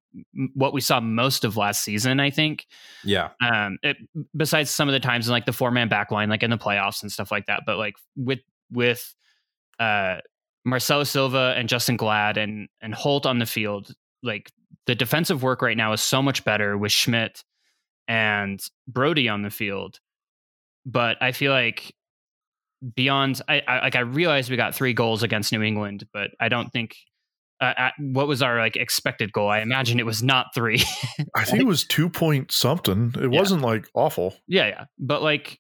what 0.53 0.71
we 0.71 0.81
saw 0.81 0.99
most 0.99 1.43
of 1.43 1.57
last 1.57 1.83
season. 1.83 2.19
I 2.19 2.29
think 2.29 2.67
yeah, 3.03 3.29
um 3.43 3.79
it, 3.81 3.97
besides 4.37 4.69
some 4.69 4.87
of 4.87 4.93
the 4.93 4.99
times 4.99 5.27
in 5.27 5.31
like 5.31 5.47
the 5.47 5.53
four 5.53 5.71
man 5.71 5.89
back 5.89 6.11
line 6.11 6.29
like 6.29 6.43
in 6.43 6.51
the 6.51 6.59
playoffs 6.59 7.01
and 7.01 7.11
stuff 7.11 7.31
like 7.31 7.47
that 7.47 7.63
but 7.65 7.77
like 7.77 7.95
with 8.15 8.41
with 8.71 9.15
uh 9.79 10.17
marcelo 10.63 11.03
silva 11.03 11.55
and 11.57 11.67
justen 11.67 11.97
glad 11.97 12.37
and 12.37 12.69
and 12.81 12.93
holt 12.93 13.25
on 13.25 13.39
the 13.39 13.45
field 13.45 13.93
like 14.23 14.51
the 14.87 14.95
defensive 14.95 15.43
work 15.43 15.61
right 15.61 15.77
now 15.77 15.93
is 15.93 16.01
so 16.01 16.21
much 16.21 16.43
better 16.43 16.77
with 16.77 16.91
schmidt 16.91 17.43
and 18.07 18.59
brody 18.87 19.29
on 19.29 19.41
the 19.41 19.49
field 19.49 19.99
but 20.85 21.17
i 21.21 21.31
feel 21.31 21.51
like 21.51 21.93
beyond 22.95 23.41
i, 23.47 23.61
I 23.67 23.79
like 23.81 23.95
i 23.95 23.99
realized 23.99 24.49
we 24.49 24.57
got 24.57 24.73
three 24.75 24.93
goals 24.93 25.23
against 25.23 25.51
new 25.51 25.61
england 25.61 26.05
but 26.13 26.31
i 26.39 26.49
don't 26.49 26.69
think 26.71 26.95
uh, 27.61 27.73
uh, 27.77 27.89
what 27.99 28.27
was 28.27 28.41
our 28.41 28.57
like 28.57 28.75
expected 28.75 29.31
goal 29.31 29.47
i 29.49 29.59
imagine 29.59 29.99
it 29.99 30.05
was 30.05 30.23
not 30.23 30.47
three 30.55 30.81
I 31.35 31.43
think 31.43 31.59
it 31.61 31.67
was 31.67 31.83
two 31.85 32.09
point 32.09 32.51
something. 32.51 33.13
It 33.15 33.31
Yeah. 33.31 33.39
wasn't 33.39 33.61
like 33.61 33.87
awful. 33.93 34.35
Yeah, 34.47 34.67
yeah. 34.67 34.85
But 34.97 35.21
like 35.21 35.59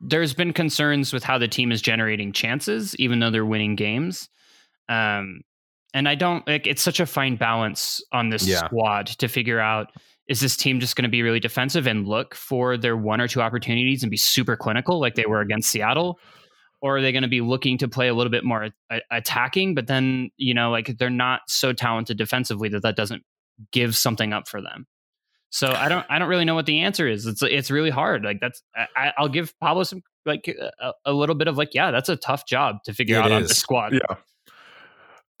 there's 0.00 0.32
been 0.34 0.52
concerns 0.52 1.12
with 1.12 1.24
how 1.24 1.36
the 1.38 1.48
team 1.48 1.72
is 1.72 1.82
generating 1.82 2.32
chances 2.32 2.94
even 2.96 3.18
though 3.18 3.30
they're 3.30 3.44
winning 3.44 3.74
games. 3.74 4.28
Um 4.88 5.40
and 5.94 6.08
I 6.08 6.14
don't 6.14 6.46
like 6.46 6.66
it's 6.66 6.82
such 6.82 7.00
a 7.00 7.06
fine 7.06 7.36
balance 7.36 8.02
on 8.12 8.30
this 8.30 8.46
Yeah. 8.46 8.64
squad 8.66 9.06
to 9.06 9.28
figure 9.28 9.60
out 9.60 9.88
is 10.28 10.40
this 10.40 10.56
team 10.56 10.78
just 10.78 10.94
going 10.94 11.02
to 11.02 11.08
be 11.10 11.22
really 11.22 11.40
defensive 11.40 11.86
and 11.88 12.06
look 12.06 12.34
for 12.36 12.76
their 12.76 12.96
one 12.96 13.20
or 13.20 13.26
two 13.26 13.42
opportunities 13.42 14.02
and 14.04 14.10
be 14.10 14.16
super 14.16 14.56
clinical 14.56 15.00
like 15.00 15.16
they 15.16 15.26
were 15.26 15.40
against 15.40 15.70
Seattle? 15.70 16.20
Or 16.82 16.96
are 16.96 17.02
they 17.02 17.10
going 17.12 17.24
to 17.24 17.28
be 17.28 17.40
looking 17.40 17.76
to 17.78 17.88
play 17.88 18.06
a 18.08 18.14
little 18.14 18.30
bit 18.30 18.44
more 18.44 18.68
a- 18.90 19.00
attacking, 19.10 19.74
but 19.74 19.86
then, 19.88 20.30
you 20.36 20.54
know, 20.54 20.70
like 20.70 20.96
they're 20.98 21.10
not 21.10 21.40
so 21.48 21.72
talented 21.72 22.16
defensively 22.16 22.68
that 22.70 22.82
that 22.82 22.96
doesn't 22.96 23.22
give 23.72 23.96
something 23.96 24.32
up 24.32 24.48
for 24.48 24.62
them. 24.62 24.86
So 25.50 25.72
I 25.72 25.88
don't 25.88 26.06
I 26.08 26.18
don't 26.20 26.28
really 26.28 26.44
know 26.44 26.54
what 26.54 26.66
the 26.66 26.78
answer 26.80 27.08
is. 27.08 27.26
It's 27.26 27.42
it's 27.42 27.70
really 27.70 27.90
hard. 27.90 28.22
Like 28.22 28.38
that's 28.40 28.62
I, 28.96 29.12
I'll 29.18 29.28
give 29.28 29.52
Pablo 29.58 29.82
some 29.82 30.00
like 30.24 30.46
a, 30.80 30.92
a 31.04 31.12
little 31.12 31.34
bit 31.34 31.48
of 31.48 31.58
like 31.58 31.74
yeah 31.74 31.90
that's 31.90 32.08
a 32.08 32.16
tough 32.16 32.46
job 32.46 32.76
to 32.84 32.94
figure 32.94 33.16
It 33.16 33.24
out 33.24 33.32
on 33.32 33.42
the 33.42 33.48
squad. 33.48 33.92
Yeah. 33.94 34.16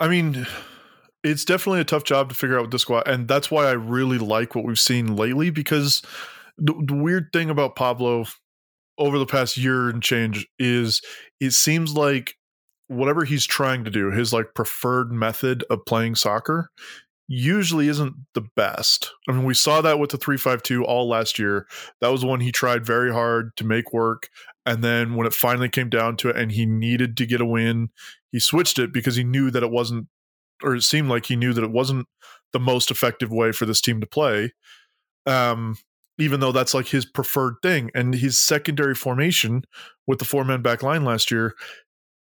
I 0.00 0.08
mean, 0.08 0.46
it's 1.22 1.44
definitely 1.44 1.80
a 1.80 1.84
tough 1.84 2.04
job 2.04 2.30
to 2.30 2.34
figure 2.34 2.56
out 2.56 2.62
with 2.62 2.70
the 2.70 2.78
squad. 2.78 3.06
And 3.06 3.28
that's 3.28 3.50
why 3.50 3.66
I 3.66 3.72
really 3.72 4.18
like 4.18 4.54
what 4.54 4.64
we've 4.64 4.80
seen 4.80 5.14
lately 5.14 5.50
because 5.50 6.02
the, 6.56 6.74
the 6.86 6.94
weird 6.94 7.28
thing 7.32 7.50
about 7.50 7.76
Pablo 7.76 8.24
over 8.98 9.18
the 9.18 9.26
past 9.26 9.56
year 9.56 9.88
and 9.88 10.02
change 10.02 10.46
is 10.58 11.00
it 11.40 11.52
seems 11.52 11.94
like 11.94 12.34
whatever 12.88 13.24
he's 13.24 13.46
trying 13.46 13.84
to 13.84 13.90
do, 13.90 14.10
his 14.10 14.32
like 14.32 14.54
preferred 14.54 15.12
method 15.12 15.64
of 15.70 15.84
playing 15.86 16.14
soccer 16.14 16.70
usually 17.28 17.86
isn't 17.86 18.14
the 18.34 18.42
best. 18.56 19.12
I 19.28 19.32
mean, 19.32 19.44
we 19.44 19.54
saw 19.54 19.80
that 19.82 20.00
with 20.00 20.10
the 20.10 20.16
352 20.18 20.84
all 20.84 21.08
last 21.08 21.38
year. 21.38 21.66
That 22.00 22.08
was 22.08 22.24
one 22.24 22.40
he 22.40 22.50
tried 22.50 22.84
very 22.84 23.12
hard 23.12 23.56
to 23.56 23.64
make 23.64 23.92
work. 23.92 24.28
And 24.66 24.84
then 24.84 25.14
when 25.14 25.26
it 25.26 25.34
finally 25.34 25.68
came 25.68 25.88
down 25.88 26.16
to 26.18 26.28
it 26.28 26.36
and 26.36 26.52
he 26.52 26.66
needed 26.66 27.16
to 27.16 27.26
get 27.26 27.40
a 27.40 27.46
win, 27.46 27.88
he 28.30 28.38
switched 28.38 28.78
it 28.78 28.92
because 28.92 29.16
he 29.16 29.24
knew 29.24 29.50
that 29.50 29.62
it 29.62 29.70
wasn't, 29.70 30.06
or 30.62 30.74
it 30.74 30.82
seemed 30.82 31.08
like 31.08 31.26
he 31.26 31.36
knew 31.36 31.52
that 31.52 31.64
it 31.64 31.70
wasn't 31.70 32.06
the 32.52 32.60
most 32.60 32.90
effective 32.90 33.30
way 33.30 33.52
for 33.52 33.64
this 33.64 33.80
team 33.80 34.00
to 34.00 34.06
play. 34.06 34.52
Um, 35.26 35.76
even 36.20 36.40
though 36.40 36.52
that's 36.52 36.74
like 36.74 36.88
his 36.88 37.06
preferred 37.06 37.54
thing. 37.62 37.90
And 37.94 38.14
his 38.14 38.38
secondary 38.38 38.94
formation 38.94 39.64
with 40.06 40.18
the 40.18 40.24
four 40.24 40.44
man 40.44 40.62
back 40.62 40.82
line 40.82 41.04
last 41.04 41.30
year 41.30 41.54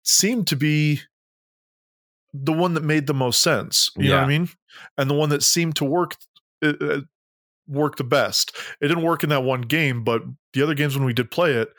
seemed 0.04 0.48
to 0.48 0.56
be 0.56 1.02
the 2.34 2.54
one 2.54 2.74
that 2.74 2.84
made 2.84 3.08
the 3.08 3.14
most 3.14 3.42
sense. 3.42 3.92
You 3.98 4.10
know 4.10 4.16
what 4.18 4.26
I 4.26 4.28
mean? 4.28 4.50
And 4.98 5.10
the 5.10 5.16
one 5.16 5.30
that 5.30 5.44
seemed 5.44 5.76
to 5.78 5.86
work 5.86 6.16
uh, 6.64 6.74
uh, 6.82 7.02
work 7.68 7.96
the 7.96 8.04
best. 8.04 8.56
It 8.82 8.88
didn't 8.88 9.04
work 9.04 9.24
in 9.24 9.30
that 9.30 9.44
one 9.44 9.62
game, 9.62 10.04
but 10.04 10.22
the 10.54 10.62
other 10.62 10.74
games 10.74 10.96
when 10.96 11.06
we 11.06 11.14
did 11.14 11.32
play 11.32 11.54
it 11.54 11.70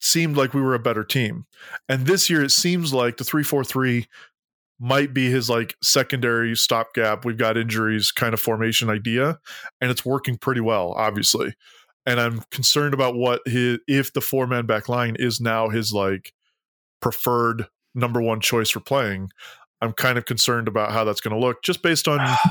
seemed 0.00 0.36
like 0.36 0.54
we 0.54 0.62
were 0.62 0.74
a 0.74 0.80
better 0.80 1.04
team. 1.04 1.46
And 1.88 2.06
this 2.06 2.28
year, 2.30 2.42
it 2.42 2.52
seems 2.52 2.92
like 2.92 3.16
the 3.16 3.24
three 3.24 3.42
four 3.42 3.64
three 3.64 4.06
might 4.78 5.14
be 5.14 5.30
his 5.30 5.48
like 5.48 5.76
secondary 5.82 6.54
stopgap. 6.54 7.24
We've 7.24 7.38
got 7.38 7.56
injuries 7.56 8.12
kind 8.12 8.34
of 8.34 8.40
formation 8.40 8.90
idea, 8.90 9.38
and 9.80 9.90
it's 9.90 10.04
working 10.04 10.36
pretty 10.36 10.60
well, 10.60 10.92
obviously. 10.92 11.54
And 12.04 12.20
I'm 12.20 12.42
concerned 12.50 12.94
about 12.94 13.16
what 13.16 13.40
his 13.46 13.78
if 13.88 14.12
the 14.12 14.20
four 14.20 14.46
man 14.46 14.66
back 14.66 14.88
line 14.88 15.16
is 15.18 15.40
now 15.40 15.68
his 15.68 15.92
like 15.92 16.32
preferred 17.00 17.66
number 17.94 18.20
one 18.20 18.40
choice 18.40 18.70
for 18.70 18.80
playing. 18.80 19.30
I'm 19.82 19.92
kind 19.92 20.16
of 20.16 20.24
concerned 20.24 20.68
about 20.68 20.92
how 20.92 21.04
that's 21.04 21.20
going 21.20 21.38
to 21.38 21.40
look 21.40 21.62
just 21.62 21.82
based 21.82 22.08
on 22.08 22.18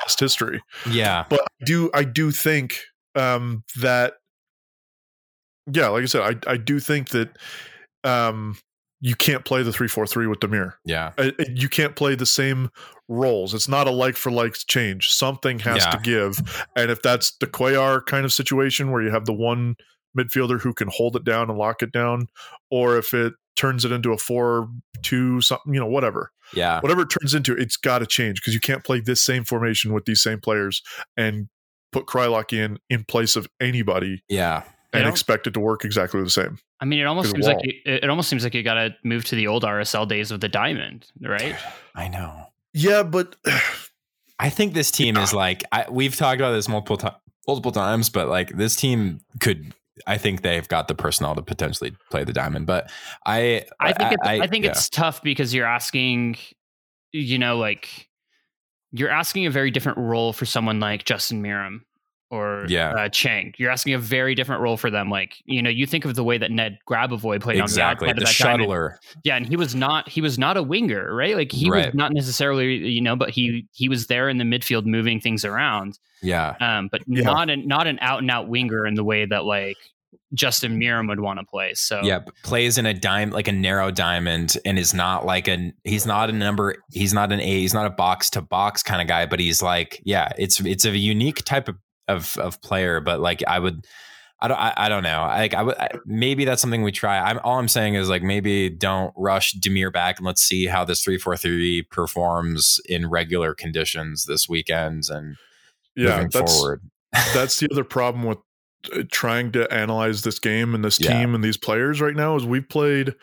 past 0.00 0.20
history. 0.20 0.62
yeah, 0.88 1.24
But 1.28 1.40
I 1.40 1.64
do 1.64 1.90
I 1.94 2.04
do 2.04 2.30
think 2.30 2.80
um, 3.14 3.64
that 3.80 4.14
yeah, 5.72 5.88
like 5.88 6.02
I 6.02 6.06
said, 6.06 6.42
I 6.46 6.52
I 6.52 6.56
do 6.56 6.80
think 6.80 7.10
that 7.10 7.36
um, 8.04 8.56
you 9.00 9.14
can't 9.14 9.44
play 9.44 9.62
the 9.62 9.72
three 9.72 9.88
four 9.88 10.06
three 10.06 10.26
with 10.26 10.40
Damir. 10.40 10.74
yeah, 10.84 11.12
Uh, 11.18 11.30
You 11.48 11.68
can't 11.68 11.96
play 11.96 12.14
the 12.14 12.26
same 12.26 12.70
roles. 13.08 13.54
It's 13.54 13.68
not 13.68 13.86
a 13.86 13.90
like 13.90 14.16
for 14.16 14.30
like 14.30 14.54
change. 14.54 15.08
Something 15.08 15.58
has 15.60 15.86
to 15.86 15.98
give. 16.02 16.66
And 16.76 16.90
if 16.90 17.02
that's 17.02 17.36
the 17.38 17.46
Cuellar 17.46 18.04
kind 18.04 18.24
of 18.24 18.32
situation 18.32 18.90
where 18.90 19.02
you 19.02 19.10
have 19.10 19.24
the 19.24 19.32
one 19.32 19.76
midfielder 20.16 20.60
who 20.60 20.74
can 20.74 20.88
hold 20.88 21.16
it 21.16 21.24
down 21.24 21.48
and 21.48 21.58
lock 21.58 21.82
it 21.82 21.92
down, 21.92 22.26
or 22.70 22.96
if 22.96 23.14
it 23.14 23.34
turns 23.56 23.84
it 23.84 23.92
into 23.92 24.12
a 24.12 24.18
four 24.18 24.68
two 25.02 25.40
something, 25.40 25.74
you 25.74 25.80
know, 25.80 25.86
whatever 25.86 26.32
yeah. 26.52 26.80
whatever 26.80 27.02
it 27.02 27.10
turns 27.10 27.34
into, 27.34 27.54
it's 27.56 27.76
got 27.76 27.98
to 28.00 28.06
change 28.06 28.40
because 28.40 28.54
you 28.54 28.60
can't 28.60 28.84
play 28.84 29.00
this 29.00 29.22
same 29.22 29.44
formation 29.44 29.92
with 29.92 30.04
these 30.04 30.22
same 30.22 30.40
players 30.40 30.82
and 31.16 31.48
put 31.92 32.06
Kreilach 32.06 32.52
in 32.52 32.78
in 32.90 33.04
place 33.04 33.36
of 33.36 33.48
anybody 33.60 34.22
Yeah. 34.28 34.64
They 34.92 35.00
and 35.00 35.04
don't- 35.04 35.12
expect 35.12 35.46
it 35.46 35.54
to 35.54 35.60
work 35.60 35.84
exactly 35.84 36.22
the 36.22 36.30
same. 36.30 36.58
I 36.80 36.84
mean, 36.84 37.00
it 37.00 37.04
almost 37.04 37.32
seems 37.32 37.46
like 37.46 37.58
you, 37.62 37.72
it 37.84 38.04
it 38.04 38.10
almost 38.10 38.28
seems 38.28 38.44
like 38.44 38.54
you 38.54 38.62
got 38.62 38.74
to 38.74 38.94
move 39.04 39.24
to 39.26 39.36
the 39.36 39.46
old 39.46 39.64
RSL 39.64 40.08
days 40.08 40.30
of 40.30 40.40
the 40.40 40.48
diamond, 40.48 41.10
right? 41.20 41.56
I 41.94 42.08
know. 42.08 42.46
Yeah, 42.72 43.02
but 43.02 43.36
I 44.38 44.50
think 44.50 44.74
this 44.74 44.90
team 44.90 45.16
is 45.16 45.34
like 45.34 45.64
I, 45.72 45.86
we've 45.90 46.16
talked 46.16 46.40
about 46.40 46.52
this 46.52 46.68
multiple 46.68 46.96
times. 46.96 47.16
multiple 47.46 47.72
times, 47.72 48.08
but 48.08 48.28
like 48.28 48.56
this 48.56 48.76
team 48.76 49.20
could. 49.40 49.74
I 50.06 50.16
think 50.16 50.42
they've 50.42 50.68
got 50.68 50.86
the 50.86 50.94
personnel 50.94 51.34
to 51.34 51.42
potentially 51.42 51.92
play 52.08 52.22
the 52.22 52.32
diamond, 52.32 52.66
but 52.66 52.88
I 53.26 53.64
I 53.80 53.92
think 53.92 54.12
it's, 54.12 54.22
I, 54.22 54.46
think 54.46 54.64
yeah. 54.64 54.70
it's 54.70 54.88
tough 54.88 55.20
because 55.22 55.52
you're 55.52 55.66
asking, 55.66 56.36
you 57.10 57.36
know, 57.36 57.58
like 57.58 58.08
you're 58.92 59.10
asking 59.10 59.46
a 59.46 59.50
very 59.50 59.72
different 59.72 59.98
role 59.98 60.32
for 60.32 60.46
someone 60.46 60.78
like 60.78 61.04
Justin 61.04 61.42
Meram 61.42 61.80
or 62.30 62.66
Yeah. 62.68 62.90
uh, 62.90 63.08
Chang. 63.08 63.54
You're 63.58 63.70
asking 63.70 63.94
a 63.94 63.98
very 63.98 64.34
different 64.34 64.60
role 64.62 64.76
for 64.76 64.90
them. 64.90 65.08
Like 65.10 65.36
you 65.46 65.62
know, 65.62 65.70
you 65.70 65.86
think 65.86 66.04
of 66.04 66.14
the 66.14 66.24
way 66.24 66.38
that 66.38 66.50
Ned 66.50 66.78
Grabavoy 66.88 67.40
played 67.40 67.58
exactly 67.58 68.08
on 68.08 68.14
the 68.16 68.20
the 68.20 68.28
of 68.28 68.36
that 68.36 68.44
diamond. 68.44 68.68
shuttler. 68.68 68.94
Yeah, 69.24 69.36
and 69.36 69.46
he 69.48 69.56
was 69.56 69.74
not 69.74 70.08
he 70.08 70.20
was 70.20 70.38
not 70.38 70.56
a 70.56 70.62
winger, 70.62 71.14
right? 71.14 71.36
Like 71.36 71.52
he 71.52 71.70
Right. 71.70 71.86
was 71.86 71.94
not 71.94 72.12
necessarily 72.12 72.76
you 72.76 73.00
know, 73.00 73.16
but 73.16 73.30
he 73.30 73.66
he 73.72 73.88
was 73.88 74.06
there 74.08 74.28
in 74.28 74.38
the 74.38 74.44
midfield 74.44 74.84
moving 74.84 75.20
things 75.20 75.44
around. 75.44 75.98
Yeah, 76.20 76.54
Um, 76.60 76.88
but 76.90 77.02
Yeah. 77.06 77.22
not 77.24 77.48
an 77.50 77.66
not 77.66 77.86
an 77.86 77.98
out 78.02 78.18
and 78.20 78.30
out 78.30 78.48
winger 78.48 78.86
in 78.86 78.94
the 78.94 79.04
way 79.04 79.24
that 79.24 79.44
like 79.44 79.76
Justin 80.34 80.78
Meram 80.78 81.08
would 81.08 81.20
want 81.20 81.38
to 81.40 81.46
play. 81.46 81.72
So 81.74 82.00
yeah. 82.02 82.20
Plays 82.42 82.76
in 82.76 82.84
a 82.84 82.92
dime 82.92 83.30
like 83.30 83.48
a 83.48 83.52
narrow 83.52 83.90
diamond, 83.90 84.56
and 84.66 84.78
is 84.78 84.92
not 84.92 85.24
like 85.24 85.48
a 85.48 85.72
he's 85.84 86.04
not 86.06 86.28
a 86.28 86.32
number. 86.32 86.76
He's 86.92 87.14
not 87.14 87.32
an 87.32 87.40
A. 87.40 87.44
He's 87.60 87.72
not 87.72 87.86
a 87.86 87.90
box 87.90 88.28
to 88.30 88.42
box 88.42 88.82
kind 88.82 89.00
of 89.00 89.08
guy, 89.08 89.24
but 89.24 89.40
he's 89.40 89.62
like 89.62 90.02
yeah. 90.04 90.28
It's 90.36 90.60
it's 90.60 90.84
a 90.84 90.96
unique 90.96 91.44
type 91.44 91.66
of 91.68 91.76
of, 92.08 92.36
of 92.38 92.60
player, 92.62 93.00
but 93.00 93.20
like 93.20 93.42
I 93.46 93.58
would. 93.58 93.86
I 94.40 94.46
don't. 94.46 94.56
I, 94.58 94.72
I 94.76 94.88
don't 94.88 95.02
know. 95.02 95.22
Like 95.22 95.52
I 95.54 95.62
would. 95.64 95.76
I, 95.78 95.88
maybe 96.06 96.44
that's 96.44 96.60
something 96.62 96.82
we 96.84 96.92
try. 96.92 97.18
I'm 97.18 97.40
all 97.42 97.58
I'm 97.58 97.66
saying 97.66 97.94
is 97.94 98.08
like 98.08 98.22
maybe 98.22 98.70
don't 98.70 99.12
rush 99.16 99.54
Damir 99.56 99.92
back 99.92 100.18
and 100.18 100.26
let's 100.26 100.42
see 100.42 100.66
how 100.66 100.84
this 100.84 101.02
three 101.02 101.18
four 101.18 101.36
three 101.36 101.82
performs 101.82 102.78
in 102.88 103.10
regular 103.10 103.52
conditions 103.52 104.26
this 104.26 104.48
weekend 104.48 105.08
and 105.10 105.36
Yeah, 105.96 106.28
that's 106.32 106.52
forward. 106.60 106.82
that's 107.34 107.58
the 107.58 107.66
other 107.72 107.82
problem 107.82 108.22
with 108.26 108.38
uh, 108.94 109.02
trying 109.10 109.50
to 109.52 109.68
analyze 109.74 110.22
this 110.22 110.38
game 110.38 110.72
and 110.72 110.84
this 110.84 111.00
Yeah. 111.00 111.18
team 111.18 111.34
and 111.34 111.42
these 111.42 111.56
players 111.56 112.00
right 112.00 112.14
now 112.14 112.36
is 112.36 112.46
we've 112.46 112.68
played 112.68 113.16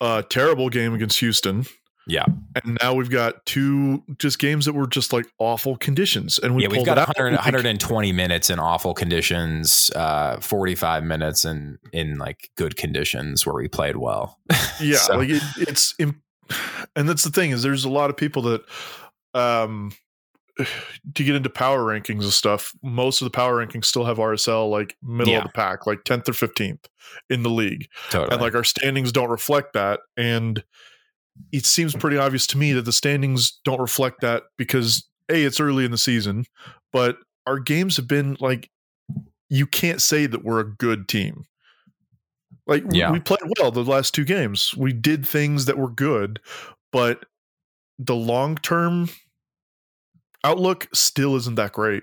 a 0.00 0.24
terrible 0.28 0.70
game 0.70 0.92
against 0.92 1.20
Houston. 1.20 1.66
Yeah. 2.08 2.24
And 2.64 2.78
now 2.82 2.94
we've 2.94 3.10
got 3.10 3.44
two 3.46 4.02
just 4.18 4.38
games 4.38 4.64
that 4.64 4.72
were 4.72 4.86
just 4.86 5.12
like 5.12 5.26
awful 5.38 5.76
conditions. 5.76 6.38
And 6.38 6.56
we 6.56 6.62
yeah, 6.62 6.68
we've 6.68 6.84
got 6.86 6.96
out. 6.98 7.08
100, 7.08 7.30
We 7.30 7.36
120 7.36 8.12
minutes 8.12 8.48
in 8.50 8.58
awful 8.58 8.94
conditions, 8.94 9.90
uh, 9.94 10.40
45 10.40 11.04
minutes 11.04 11.44
in 11.44 11.78
in 11.92 12.16
like 12.18 12.50
good 12.56 12.76
conditions 12.76 13.44
where 13.46 13.54
we 13.54 13.68
played 13.68 13.96
well. 13.96 14.38
Yeah, 14.80 14.96
So- 14.96 15.16
like 15.18 15.28
it, 15.28 15.42
it's 15.58 15.94
im- 15.98 16.22
and 16.96 17.08
that's 17.08 17.24
the 17.24 17.30
thing 17.30 17.50
is 17.50 17.62
there's 17.62 17.84
a 17.84 17.90
lot 17.90 18.08
of 18.10 18.16
people 18.16 18.42
that 18.42 18.62
um 19.34 19.92
to 21.14 21.24
get 21.24 21.34
into 21.36 21.50
power 21.50 21.80
rankings 21.84 22.22
and 22.22 22.32
stuff, 22.32 22.72
most 22.82 23.20
of 23.20 23.26
the 23.26 23.30
power 23.30 23.64
rankings 23.64 23.84
still 23.84 24.04
have 24.04 24.16
RSL 24.16 24.70
like 24.70 24.96
middle 25.02 25.32
Yeah. 25.32 25.40
of 25.40 25.44
the 25.44 25.52
pack, 25.52 25.86
like 25.86 26.04
10th 26.04 26.28
or 26.28 26.32
15th 26.32 26.86
in 27.30 27.42
the 27.42 27.50
league. 27.50 27.88
Totally. 28.10 28.32
and 28.32 28.40
like 28.40 28.54
our 28.54 28.64
standings 28.64 29.12
don't 29.12 29.30
reflect 29.30 29.74
that 29.74 30.00
and 30.16 30.64
it 31.52 31.64
seems 31.66 31.94
pretty 31.94 32.16
obvious 32.16 32.46
to 32.48 32.58
me 32.58 32.72
that 32.72 32.84
the 32.84 32.92
standings 32.92 33.58
don't 33.64 33.80
reflect 33.80 34.20
that 34.20 34.44
because 34.56 35.06
a 35.30 35.44
it's 35.44 35.60
early 35.60 35.84
in 35.84 35.90
the 35.90 35.98
season 35.98 36.44
but 36.92 37.18
our 37.46 37.58
games 37.58 37.96
have 37.96 38.08
been 38.08 38.36
like 38.40 38.70
you 39.48 39.66
can't 39.66 40.02
say 40.02 40.26
that 40.26 40.44
we're 40.44 40.60
a 40.60 40.68
good 40.76 41.08
team 41.08 41.44
like 42.66 42.84
we- 42.84 42.98
Yeah. 42.98 43.10
we 43.10 43.20
played 43.20 43.40
well 43.58 43.70
the 43.70 43.84
last 43.84 44.14
two 44.14 44.24
games 44.24 44.74
we 44.76 44.92
did 44.92 45.26
things 45.26 45.64
that 45.66 45.78
were 45.78 45.90
good 45.90 46.40
but 46.92 47.24
the 47.98 48.14
long 48.16 48.56
term 48.56 49.08
outlook 50.44 50.88
still 50.94 51.34
isn't 51.36 51.56
that 51.56 51.72
great 51.72 52.02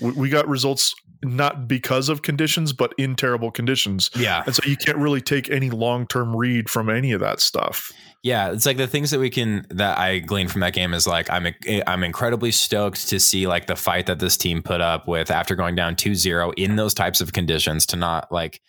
we, 0.00 0.12
we 0.12 0.28
got 0.28 0.46
results 0.48 0.94
not 1.22 1.66
because 1.66 2.08
of 2.10 2.22
conditions 2.22 2.72
but 2.72 2.92
in 2.98 3.16
terrible 3.16 3.50
conditions 3.50 4.10
yeah. 4.14 4.42
and 4.46 4.54
so 4.54 4.62
you 4.66 4.76
can't 4.76 4.98
really 4.98 5.20
take 5.22 5.50
any 5.50 5.70
long 5.70 6.06
term 6.06 6.36
read 6.36 6.68
from 6.68 6.90
any 6.90 7.12
of 7.12 7.20
that 7.20 7.40
stuff. 7.40 7.90
Yeah, 8.24 8.52
it's 8.52 8.64
like 8.64 8.78
the 8.78 8.86
things 8.86 9.10
that 9.10 9.20
we 9.20 9.28
can 9.28 9.66
that 9.68 9.98
I 9.98 10.18
glean 10.18 10.48
from 10.48 10.62
that 10.62 10.72
game 10.72 10.94
is 10.94 11.06
like 11.06 11.28
I'm 11.30 11.46
I'm 11.86 12.02
incredibly 12.02 12.50
stoked 12.50 13.08
to 13.10 13.20
see 13.20 13.46
like 13.46 13.66
the 13.66 13.76
fight 13.76 14.06
that 14.06 14.18
this 14.18 14.36
team 14.38 14.62
put 14.62 14.80
up 14.80 15.06
with 15.06 15.30
after 15.30 15.54
going 15.54 15.74
down 15.76 15.94
2-0 15.94 16.54
in 16.56 16.76
those 16.76 16.94
types 16.94 17.20
of 17.20 17.34
conditions 17.34 17.84
to 17.86 17.96
not 17.96 18.32
like 18.32 18.62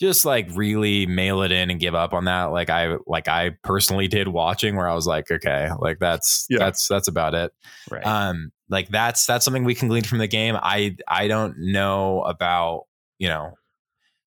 just 0.00 0.24
like 0.24 0.48
really 0.54 1.04
mail 1.04 1.42
it 1.42 1.52
in 1.52 1.70
and 1.70 1.78
give 1.80 1.94
up 1.94 2.14
on 2.14 2.24
that 2.24 2.44
like 2.44 2.70
I 2.70 2.96
like 3.06 3.28
I 3.28 3.50
personally 3.62 4.08
did 4.08 4.28
watching 4.28 4.74
where 4.74 4.88
I 4.88 4.94
was 4.94 5.06
like 5.06 5.30
okay, 5.30 5.68
like 5.80 5.98
that's 5.98 6.46
Yeah. 6.48 6.58
that's 6.58 6.88
that's 6.88 7.08
about 7.08 7.34
it. 7.34 7.52
right. 7.90 8.06
um 8.06 8.50
like 8.70 8.88
that's 8.88 9.26
that's 9.26 9.44
something 9.44 9.64
we 9.64 9.74
can 9.74 9.88
glean 9.88 10.04
from 10.04 10.18
the 10.18 10.26
game 10.26 10.54
i 10.62 10.94
i 11.08 11.26
don't 11.26 11.54
know 11.58 12.20
about 12.22 12.82
you 13.18 13.26
know 13.26 13.52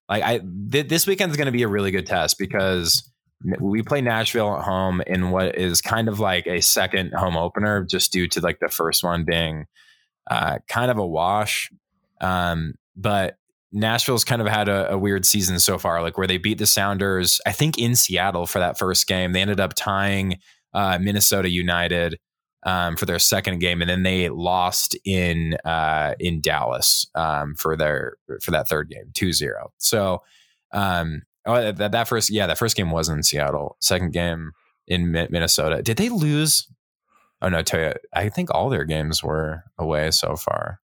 like 0.10 0.24
i 0.24 0.40
th- 0.72 0.88
this 0.90 1.06
weekend 1.06 1.30
is 1.30 1.38
going 1.38 1.46
to 1.46 1.52
be 1.52 1.62
a 1.62 1.68
really 1.68 1.92
good 1.92 2.08
test 2.08 2.40
because 2.40 3.08
we 3.60 3.82
play 3.82 4.02
nashville 4.02 4.56
at 4.56 4.64
home 4.64 5.02
in 5.08 5.32
what 5.32 5.58
is 5.58 5.82
kind 5.82 6.08
of 6.08 6.20
like 6.20 6.46
a 6.48 6.62
second 6.62 7.14
home 7.14 7.38
opener 7.38 7.84
just 7.84 8.12
due 8.12 8.28
to 8.28 8.40
like 8.42 8.60
the 8.60 8.70
first 8.70 9.04
one 9.04 9.24
being 9.24 9.66
uh 10.30 10.60
kind 10.68 10.92
of 10.92 10.98
a 10.98 11.06
wash 11.06 11.72
um 12.22 12.74
but 12.96 13.38
Nashville's 13.72 14.26
kind 14.26 14.42
of 14.42 14.48
had 14.48 14.68
a, 14.68 14.92
a 14.92 14.98
weird 14.98 15.26
season 15.26 15.60
so 15.60 15.78
far, 15.78 16.02
like 16.02 16.18
where 16.18 16.28
they 16.28 16.38
beat 16.38 16.58
the 16.58 16.66
Sounders, 16.66 17.40
I 17.46 17.54
think 17.54 17.78
in 17.78 17.96
Seattle 17.96 18.46
for 18.46 18.60
that 18.60 18.78
first 18.78 19.08
game. 19.08 19.32
They 19.32 19.42
ended 19.42 19.60
up 19.60 19.74
tying 19.76 20.40
uh, 20.74 21.00
Minnesota 21.02 21.50
United 21.50 22.20
um, 22.64 22.96
for 22.96 23.06
their 23.06 23.20
second 23.20 23.60
game, 23.60 23.82
and 23.82 23.90
then 23.90 24.04
they 24.04 24.30
lost 24.30 24.96
in 25.06 25.56
uh, 25.66 26.16
in 26.20 26.42
Dallas 26.42 27.08
um, 27.16 27.56
for 27.56 27.76
their 27.78 28.18
for 28.42 28.52
that 28.52 28.68
third 28.68 28.90
game, 28.90 29.12
2-0. 29.14 29.70
So 29.78 30.22
um, 30.74 31.24
oh, 31.46 31.72
that, 31.72 31.92
that 31.92 32.08
first 32.08 32.30
yeah, 32.30 32.48
that 32.48 32.58
first 32.58 32.76
game 32.76 32.92
was 32.92 33.10
in 33.10 33.24
Seattle. 33.24 33.78
Second 33.80 34.14
game 34.14 34.52
in 34.88 35.12
Minnesota. 35.12 35.82
Did 35.82 35.98
they 35.98 36.10
lose? 36.10 36.68
Oh 37.42 37.50
no, 37.50 37.62
tell 37.62 37.80
you, 37.80 37.94
I 38.14 38.30
think 38.30 38.54
all 38.54 38.70
their 38.70 38.86
games 38.86 39.24
were 39.24 39.64
away 39.80 40.12
so 40.12 40.36
far. 40.36 40.80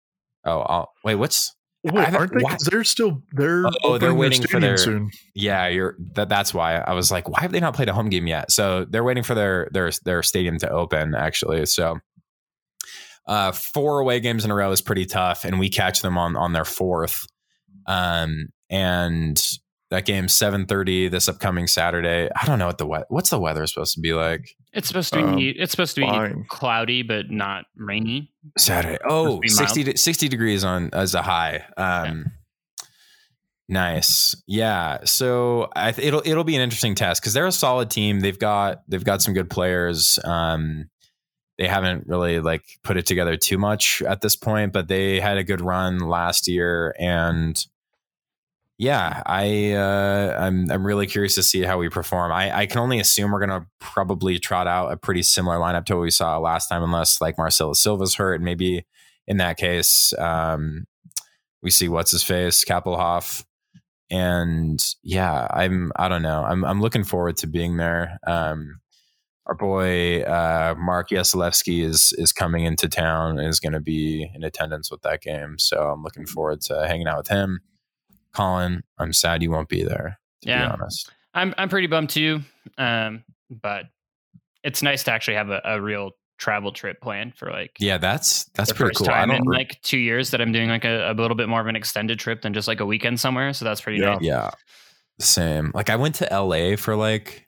Oh, 0.45 0.59
I'll, 0.61 0.91
wait, 1.03 1.15
what's 1.15 1.53
Wait, 1.83 2.13
aren't 2.15 2.33
they? 2.33 2.41
Why? 2.41 2.57
They're 2.67 2.83
still 2.83 3.21
they're 3.33 3.63
Oh, 3.83 3.99
they're 3.99 4.09
opening 4.09 4.17
waiting 4.17 4.41
for 4.47 4.59
their- 4.59 4.75
soon. 4.77 5.11
yeah, 5.35 5.67
you're 5.67 5.95
that. 6.15 6.29
That's 6.29 6.51
why 6.51 6.77
I 6.77 6.93
was 6.93 7.11
like, 7.11 7.29
why 7.29 7.41
have 7.41 7.51
they 7.51 7.59
not 7.59 7.75
played 7.75 7.89
a 7.89 7.93
home 7.93 8.09
game 8.09 8.25
yet? 8.25 8.51
So 8.51 8.85
they're 8.85 9.03
waiting 9.03 9.21
for 9.21 9.35
their 9.35 9.69
their 9.71 9.91
their 10.03 10.23
stadium 10.23 10.57
to 10.59 10.69
open. 10.69 11.13
Actually, 11.13 11.63
so 11.67 11.99
uh, 13.27 13.51
four 13.51 13.99
away 13.99 14.19
games 14.19 14.45
in 14.45 14.49
a 14.51 14.55
row 14.55 14.71
is 14.71 14.81
pretty 14.81 15.05
tough, 15.05 15.45
and 15.45 15.59
we 15.59 15.69
catch 15.69 16.01
them 16.01 16.17
on 16.17 16.35
on 16.35 16.53
their 16.53 16.65
fourth. 16.65 17.25
Um, 17.85 18.47
and 18.69 19.39
that 19.95 20.05
game 20.05 20.27
seven 20.27 20.65
thirty 20.65 21.07
this 21.07 21.29
upcoming 21.29 21.67
Saturday. 21.67 22.29
I 22.35 22.45
don't 22.45 22.59
know 22.59 22.67
what 22.67 22.77
the 22.77 22.85
we- 22.87 22.99
what's 23.09 23.29
the 23.29 23.39
weather 23.39 23.65
supposed 23.65 23.93
to 23.95 24.01
be 24.01 24.13
like 24.13 24.55
it's 24.73 24.87
supposed 24.89 25.13
to 25.13 25.19
be 25.19 25.23
um, 25.23 25.39
it's 25.39 25.71
supposed 25.71 25.95
to 25.95 26.01
be 26.01 26.07
fine. 26.07 26.45
cloudy 26.49 27.01
but 27.01 27.31
not 27.31 27.65
rainy. 27.77 28.31
Saturday. 28.57 28.97
Oh, 29.07 29.39
60, 29.45 29.83
de- 29.83 29.97
60 29.97 30.27
degrees 30.27 30.63
on 30.63 30.89
as 30.93 31.15
a 31.15 31.21
high. 31.21 31.63
Um, 31.77 32.31
Nice, 33.67 34.35
yeah. 34.45 34.99
So 35.05 35.69
I 35.75 35.91
th- 35.91 36.07
it'll 36.07 36.21
it'll 36.23 36.43
be 36.43 36.55
an 36.55 36.61
interesting 36.61 36.93
test 36.93 37.19
because 37.21 37.33
they're 37.33 37.47
a 37.47 37.51
solid 37.51 37.89
team. 37.89 38.19
They've 38.19 38.37
got 38.37 38.83
they've 38.87 39.03
got 39.03 39.23
some 39.23 39.33
good 39.33 39.49
players. 39.49 40.19
Um, 40.23 40.89
they 41.57 41.67
haven't 41.67 42.05
really 42.05 42.39
like 42.41 42.63
put 42.83 42.95
it 42.97 43.07
together 43.07 43.37
too 43.37 43.57
much 43.57 44.03
at 44.03 44.21
this 44.21 44.35
point, 44.35 44.71
but 44.71 44.87
they 44.87 45.19
had 45.19 45.37
a 45.37 45.43
good 45.43 45.61
run 45.61 45.97
last 45.97 46.47
year, 46.47 46.93
and 46.99 47.57
yeah, 48.77 49.23
I 49.25 49.71
uh, 49.71 50.37
I'm 50.39 50.69
I'm 50.69 50.85
really 50.85 51.07
curious 51.07 51.35
to 51.35 51.43
see 51.43 51.61
how 51.61 51.77
we 51.77 51.87
perform. 51.89 52.31
I, 52.31 52.59
I 52.59 52.65
can 52.65 52.79
only 52.79 52.99
assume 52.99 53.31
we're 53.31 53.39
gonna 53.39 53.67
probably 53.79 54.37
trot 54.37 54.67
out 54.67 54.91
a 54.91 54.97
pretty 54.97 55.23
similar 55.23 55.57
lineup 55.57 55.85
to 55.85 55.95
what 55.95 56.01
we 56.01 56.11
saw 56.11 56.37
last 56.39 56.67
time, 56.67 56.83
unless 56.83 57.21
like 57.21 57.37
Marcelo 57.37 57.73
Silva's 57.73 58.15
hurt, 58.15 58.35
and 58.35 58.43
maybe 58.45 58.85
in 59.27 59.37
that 59.37 59.57
case, 59.57 60.13
um, 60.17 60.85
we 61.61 61.71
see 61.71 61.87
what's 61.87 62.11
his 62.11 62.23
face, 62.23 62.65
Kappelhof. 62.65 63.45
And 64.11 64.83
yeah, 65.03 65.47
I'm 65.51 65.91
I 65.95 66.09
don't 66.09 66.21
know. 66.21 66.43
I'm 66.43 66.65
I'm 66.65 66.81
looking 66.81 67.05
forward 67.05 67.37
to 67.37 67.47
being 67.47 67.77
there. 67.77 68.19
Um, 68.27 68.81
our 69.45 69.55
boy 69.55 70.21
uh, 70.21 70.75
Mark 70.77 71.09
Yasilevsky 71.09 71.83
is 71.83 72.13
is 72.17 72.33
coming 72.33 72.65
into 72.65 72.89
town 72.89 73.39
and 73.39 73.47
is 73.47 73.59
going 73.59 73.73
to 73.73 73.79
be 73.79 74.29
in 74.35 74.43
attendance 74.43 74.91
with 74.91 75.01
that 75.03 75.21
game. 75.21 75.57
So 75.59 75.77
I'm 75.91 76.03
looking 76.03 76.25
forward 76.25 76.61
to 76.61 76.85
hanging 76.87 77.07
out 77.07 77.17
with 77.19 77.27
him. 77.29 77.61
Colin, 78.35 78.83
I'm 78.99 79.13
sad 79.13 79.41
you 79.41 79.51
won't 79.51 79.69
be 79.69 79.83
there. 79.83 80.17
To 80.43 80.49
Yeah. 80.49 80.67
be 80.67 80.73
honest. 80.73 81.11
I'm 81.33 81.53
I'm 81.57 81.69
pretty 81.69 81.87
bummed 81.87 82.09
too. 82.09 82.41
Um, 82.77 83.23
but 83.49 83.85
it's 84.63 84.81
nice 84.81 85.03
to 85.03 85.11
actually 85.11 85.35
have 85.35 85.49
a, 85.49 85.61
a 85.63 85.81
real 85.81 86.11
travel 86.37 86.71
trip 86.71 86.99
planned 87.01 87.35
for 87.35 87.49
like 87.51 87.71
Yeah, 87.79 87.97
that's 87.97 88.45
that's 88.55 88.71
pretty 88.73 88.93
cool. 88.95 89.07
I 89.09 89.13
time 89.19 89.29
don't 89.29 89.37
in 89.37 89.47
re- 89.47 89.57
like 89.57 89.81
two 89.81 89.97
years 89.97 90.31
that 90.31 90.41
I'm 90.41 90.51
doing 90.51 90.69
like 90.69 90.83
a, 90.85 91.11
a 91.11 91.13
little 91.13 91.35
bit 91.35 91.47
more 91.47 91.61
of 91.61 91.67
an 91.67 91.75
extended 91.75 92.19
trip 92.19 92.41
than 92.41 92.53
just 92.53 92.67
like 92.67 92.79
a 92.81 92.85
weekend 92.85 93.19
somewhere. 93.19 93.53
So 93.53 93.63
that's 93.65 93.81
pretty 93.81 93.99
Yeah. 93.99 94.13
nice. 94.15 94.21
Yeah. 94.21 94.51
Same. 95.19 95.71
Like 95.73 95.89
I 95.89 95.95
went 95.95 96.15
to 96.15 96.27
LA 96.31 96.75
for 96.75 96.95
like 96.95 97.44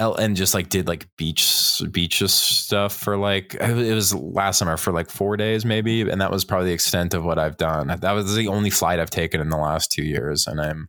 and 0.00 0.36
just 0.36 0.54
like 0.54 0.68
did 0.68 0.88
like 0.88 1.06
beach 1.16 1.80
beaches 1.90 2.32
stuff 2.32 2.94
for 2.96 3.16
like 3.16 3.54
it 3.54 3.94
was 3.94 4.14
last 4.14 4.58
summer 4.58 4.76
for 4.76 4.92
like 4.92 5.10
four 5.10 5.36
days 5.36 5.64
maybe, 5.64 6.02
and 6.02 6.20
that 6.20 6.30
was 6.30 6.44
probably 6.44 6.68
the 6.68 6.74
extent 6.74 7.14
of 7.14 7.24
what 7.24 7.38
I've 7.38 7.56
done. 7.56 7.88
That 8.00 8.12
was 8.12 8.34
the 8.34 8.48
only 8.48 8.70
flight 8.70 8.98
I've 8.98 9.10
taken 9.10 9.40
in 9.40 9.50
the 9.50 9.56
last 9.56 9.92
two 9.92 10.04
years, 10.04 10.46
and 10.46 10.60
I'm, 10.60 10.88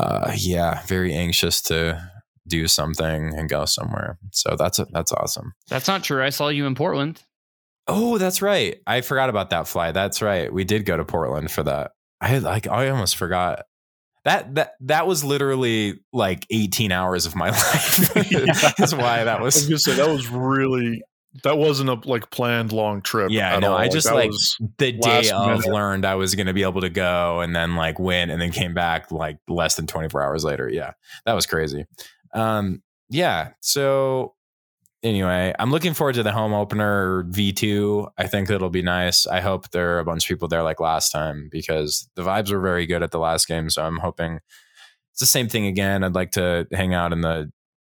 uh, 0.00 0.32
yeah, 0.36 0.82
very 0.86 1.12
anxious 1.14 1.60
to 1.62 2.10
do 2.46 2.66
something 2.66 3.34
and 3.36 3.48
go 3.48 3.66
somewhere. 3.66 4.18
So 4.32 4.56
that's 4.58 4.80
that's 4.92 5.12
awesome. 5.12 5.52
That's 5.68 5.88
not 5.88 6.02
true. 6.02 6.22
I 6.22 6.30
saw 6.30 6.48
you 6.48 6.66
in 6.66 6.74
Portland. 6.74 7.22
Oh, 7.86 8.18
that's 8.18 8.42
right. 8.42 8.78
I 8.86 9.00
forgot 9.00 9.30
about 9.30 9.50
that 9.50 9.66
flight. 9.66 9.94
That's 9.94 10.20
right. 10.20 10.52
We 10.52 10.64
did 10.64 10.84
go 10.84 10.96
to 10.96 11.04
Portland 11.04 11.50
for 11.50 11.62
that. 11.62 11.92
I 12.20 12.38
like 12.38 12.66
I 12.66 12.88
almost 12.88 13.16
forgot. 13.16 13.64
That 14.28 14.54
that 14.56 14.74
that 14.80 15.06
was 15.06 15.24
literally 15.24 16.00
like 16.12 16.46
18 16.50 16.92
hours 16.92 17.24
of 17.24 17.34
my 17.34 17.48
life. 17.50 18.12
That's 18.76 18.92
why 18.94 19.24
that 19.24 19.40
was. 19.40 19.66
I 19.66 19.72
was 19.72 19.84
say 19.84 19.94
that 19.94 20.06
was 20.06 20.28
really 20.28 21.02
that 21.44 21.56
wasn't 21.56 21.88
a 21.88 21.94
like 22.06 22.30
planned 22.30 22.70
long 22.70 23.00
trip. 23.00 23.30
Yeah, 23.30 23.52
I 23.52 23.54
at 23.54 23.60
know. 23.60 23.72
all. 23.72 23.78
I 23.78 23.88
just, 23.88 24.12
like, 24.12 24.30
the 24.76 24.92
day 24.92 25.30
of 25.30 25.60
minute. 25.60 25.72
learned 25.72 26.04
I 26.04 26.16
was 26.16 26.34
going 26.34 26.46
to 26.46 26.52
be 26.52 26.62
able 26.62 26.82
to 26.82 26.90
go 26.90 27.40
and 27.40 27.56
then 27.56 27.74
like 27.74 27.98
win 27.98 28.28
and 28.28 28.38
then 28.38 28.52
came 28.52 28.74
back 28.74 29.10
like 29.10 29.38
less 29.48 29.76
than 29.76 29.86
24 29.86 30.22
hours 30.22 30.44
later. 30.44 30.68
Yeah. 30.68 30.92
That 31.24 31.32
was 31.32 31.46
crazy. 31.46 31.86
Um 32.34 32.82
yeah, 33.08 33.52
so 33.60 34.34
anyway, 35.02 35.54
I'm 35.58 35.70
looking 35.70 35.94
forward 35.94 36.14
to 36.14 36.22
the 36.22 36.32
home 36.32 36.52
opener 36.52 37.24
V2. 37.24 38.10
I 38.18 38.26
think 38.26 38.50
it'll 38.50 38.70
be 38.70 38.82
nice. 38.82 39.26
I 39.26 39.40
hope 39.40 39.70
there 39.70 39.96
are 39.96 39.98
a 40.00 40.04
bunch 40.04 40.24
of 40.24 40.28
people 40.28 40.48
there 40.48 40.62
like 40.62 40.80
last 40.80 41.10
time 41.10 41.48
because 41.50 42.08
the 42.14 42.22
vibes 42.22 42.50
were 42.50 42.60
very 42.60 42.86
good 42.86 43.02
at 43.02 43.10
the 43.10 43.18
last 43.18 43.46
game, 43.48 43.70
so 43.70 43.84
I'm 43.84 43.98
hoping 43.98 44.40
it's 45.12 45.20
the 45.20 45.26
same 45.26 45.48
thing 45.48 45.66
again. 45.66 46.04
I'd 46.04 46.14
like 46.14 46.32
to 46.32 46.66
hang 46.72 46.94
out 46.94 47.12
in 47.12 47.20
the 47.22 47.50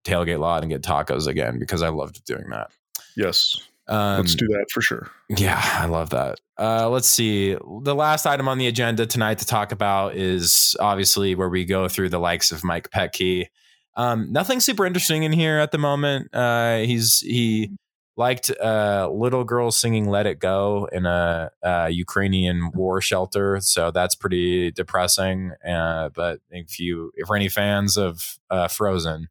tailgate 0.06 0.40
lot 0.40 0.64
and 0.64 0.72
get 0.72 0.82
tacos 0.82 1.28
again 1.28 1.60
because 1.60 1.82
I 1.82 1.90
loved 1.90 2.24
doing 2.26 2.50
that. 2.50 2.72
yes. 3.16 3.56
Um, 3.88 4.18
Let's 4.22 4.36
do 4.36 4.48
that 4.48 4.68
for 4.72 4.80
sure. 4.80 5.10
yeah, 5.28 5.60
I 5.64 5.86
love 5.88 6.12
that. 6.12 6.40
Uh, 6.58 6.88
let's 6.90 7.10
see. 7.10 7.58
The 7.82 7.96
last 7.96 8.26
item 8.26 8.48
on 8.48 8.58
the 8.58 8.68
agenda 8.68 9.06
tonight 9.06 9.40
to 9.40 9.46
talk 9.46 9.74
about 9.74 10.16
is 10.16 10.78
obviously 10.80 11.36
where 11.36 11.50
we 11.50 11.66
go 11.66 11.90
through 11.90 12.10
the 12.10 12.20
likes 12.20 12.52
of 12.54 12.64
Mike 12.64 12.90
Petke. 12.92 13.48
Um, 13.96 14.32
nothing 14.32 14.60
super 14.60 14.86
interesting 14.86 15.24
in 15.24 15.32
here 15.32 15.60
at 15.60 15.72
the 15.72 15.78
moment. 15.78 16.34
Uh, 16.34 16.80
he's 16.80 17.20
he 17.20 17.72
liked 18.18 18.52
uh, 18.62 19.10
little 19.12 19.44
girls 19.44 19.78
singing 19.78 20.08
"Let 20.08 20.26
It 20.28 20.40
Go" 20.40 20.88
in 20.92 21.06
a, 21.06 21.52
uh 21.64 21.90
Ukrainian 21.92 22.72
war 22.74 23.02
shelter, 23.02 23.60
so 23.62 23.92
that's 23.92 24.16
pretty 24.16 24.72
depressing. 24.72 25.52
Uh, 25.68 26.10
but 26.10 26.40
if 26.50 26.80
you, 26.80 27.12
if 27.16 27.30
any 27.32 27.50
fans 27.50 27.98
of 27.98 28.38
uh, 28.50 28.68
Frozen, 28.68 29.28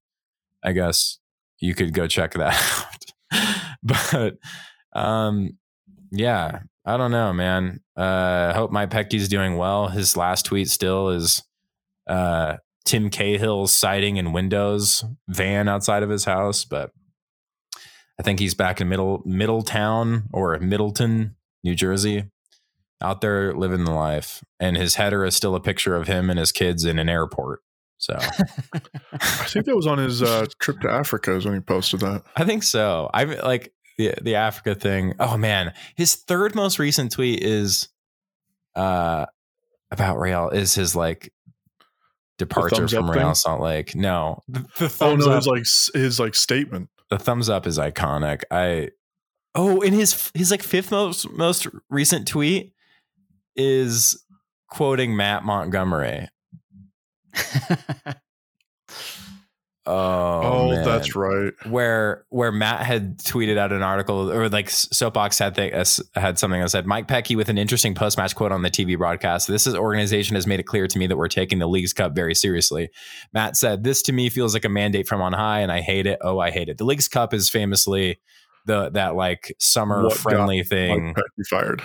I 0.63 0.73
guess 0.73 1.19
you 1.59 1.75
could 1.75 1.95
go 1.95 2.07
check 2.07 2.35
that 2.35 3.15
out. 3.33 3.59
but 3.83 4.39
um, 4.93 5.59
yeah, 6.11 6.61
I 6.85 6.97
don't 6.97 7.13
know, 7.13 7.33
man. 7.33 7.81
Uh, 7.97 8.51
I 8.51 8.57
hope 8.57 8.71
Mike 8.71 8.91
Petke's 8.91 9.29
doing 9.29 9.57
well. 9.57 9.89
His 9.89 10.17
last 10.17 10.47
tweet 10.47 10.69
still 10.69 11.11
is 11.11 11.43
uh, 12.07 12.57
Tim 12.85 13.11
Cahill's 13.11 13.75
siding 13.75 14.19
and 14.19 14.35
Windows 14.35 15.05
van 15.29 15.69
outside 15.69 16.03
of 16.03 16.11
his 16.11 16.25
house, 16.25 16.65
but 16.65 16.91
I 18.19 18.23
think 18.23 18.39
he's 18.39 18.55
back 18.55 18.81
in 18.81 18.89
middle 18.89 19.23
Middletown 19.25 20.29
or 20.33 20.59
Middleton, 20.59 21.37
New 21.65 21.75
Jersey, 21.75 22.25
out 23.01 23.21
there 23.21 23.55
living 23.55 23.85
the 23.85 23.93
life. 23.93 24.45
And 24.59 24.77
his 24.77 24.97
header 24.97 25.25
is 25.25 25.35
still 25.35 25.55
a 25.55 25.61
picture 25.61 25.97
of 25.97 26.07
him 26.07 26.29
and 26.29 26.39
his 26.39 26.53
kids 26.53 26.85
in 26.85 26.99
an 26.99 27.09
airport. 27.09 27.61
So 27.97 28.17
I 29.13 29.19
think 29.47 29.67
that 29.67 29.77
was 29.77 29.87
on 29.87 29.99
his 29.99 30.23
uh, 30.23 30.47
trip 30.59 30.81
to 30.81 30.91
Africa 30.91 31.35
is 31.35 31.45
when 31.45 31.55
he 31.55 31.61
posted 31.61 32.01
that. 32.01 32.25
I 32.37 32.45
think 32.45 32.63
so. 32.63 33.11
I 33.13 33.25
like 33.25 33.73
the 33.99 34.15
the 34.21 34.37
Africa 34.37 34.75
thing. 34.75 35.15
Oh 35.21 35.37
man, 35.37 35.73
his 35.97 36.15
third 36.15 36.55
most 36.55 36.79
recent 36.79 37.13
tweet 37.13 37.43
is 37.43 37.89
uh 38.75 39.27
about 39.91 40.19
Real 40.19 40.49
is 40.49 40.75
his 40.75 40.95
like 40.95 41.33
departure 42.41 42.89
from 42.89 43.11
up 43.11 43.15
Real? 43.15 43.35
Salt 43.35 43.61
Lake. 43.61 43.95
No, 43.95 44.41
the, 44.49 44.61
the 44.79 44.85
Oh 44.85 44.89
thumbs 44.89 45.27
no, 45.27 45.33
up. 45.33 45.37
his 45.37 45.47
like 45.47 46.03
his 46.03 46.19
like 46.21 46.35
statement. 46.35 46.89
the 47.11 47.19
thumbs 47.19 47.49
up 47.49 47.67
is 47.67 47.79
iconic. 47.79 48.43
I 48.51 48.91
oh, 49.55 49.81
in 49.81 49.93
his 49.93 50.31
his 50.35 50.51
like 50.51 50.63
fifth 50.63 50.91
most 50.91 51.31
most 51.31 51.67
recent 51.89 52.27
tweet 52.27 52.73
is 53.57 54.25
quoting 54.69 55.17
Matt 55.17 55.45
Montgomery. 55.45 56.29
Oh, 59.87 60.41
Oh, 60.73 60.85
that's 60.85 61.17
right. 61.17 61.53
where 61.67 62.25
where 62.29 62.53
Matt 62.53 62.85
had 62.85 63.19
tweeted 63.19 63.57
out 63.57 63.73
an 63.73 63.83
article 63.83 64.31
or 64.31 64.49
like 64.51 64.69
Soapbox 64.69 65.39
had 65.39 65.59
uh, 65.59 65.85
had 66.15 66.39
something 66.39 66.61
that 66.61 66.71
said 66.71 66.87
Mike 66.87 67.09
Petke 67.09 67.35
with 67.37 67.49
an 67.49 67.57
interesting 67.59 67.95
post 67.95 68.19
match 68.19 68.35
quote 68.35 68.53
on 68.53 68.63
the 68.63 68.71
TV 68.71 68.97
broadcast. 68.99 69.49
This 69.49 69.67
is, 69.67 69.75
organization 69.75 70.35
has 70.35 70.47
made 70.47 70.61
it 70.61 70.65
clear 70.65 70.87
to 70.87 70.99
me 70.99 71.07
that 71.07 71.17
we're 71.17 71.29
taking 71.29 71.59
the 71.61 71.67
Leagues 71.67 71.93
Cup 71.95 72.15
very 72.15 72.35
seriously. 72.35 72.91
Matt 73.33 73.57
said, 73.57 73.83
"This 73.83 74.03
to 74.03 74.13
me 74.13 74.29
feels 74.29 74.53
like 74.53 74.67
a 74.67 74.69
mandate 74.69 75.09
from 75.09 75.23
on 75.23 75.33
high, 75.33 75.61
and 75.61 75.73
I 75.73 75.81
hate 75.81 76.07
it. 76.07 76.19
Oh, 76.21 76.39
I 76.39 76.51
hate 76.51 76.69
it." 76.69 76.77
The 76.79 76.85
Leagues 76.85 77.09
Cup 77.09 77.33
is 77.33 77.49
famously 77.49 78.21
the 78.67 78.91
that 78.91 79.17
like 79.17 79.55
summer 79.59 80.05
What 80.05 80.17
friendly 80.19 80.63
thing. 80.63 81.07
Mike 81.07 81.17
Petke 81.17 81.47
fired. 81.49 81.83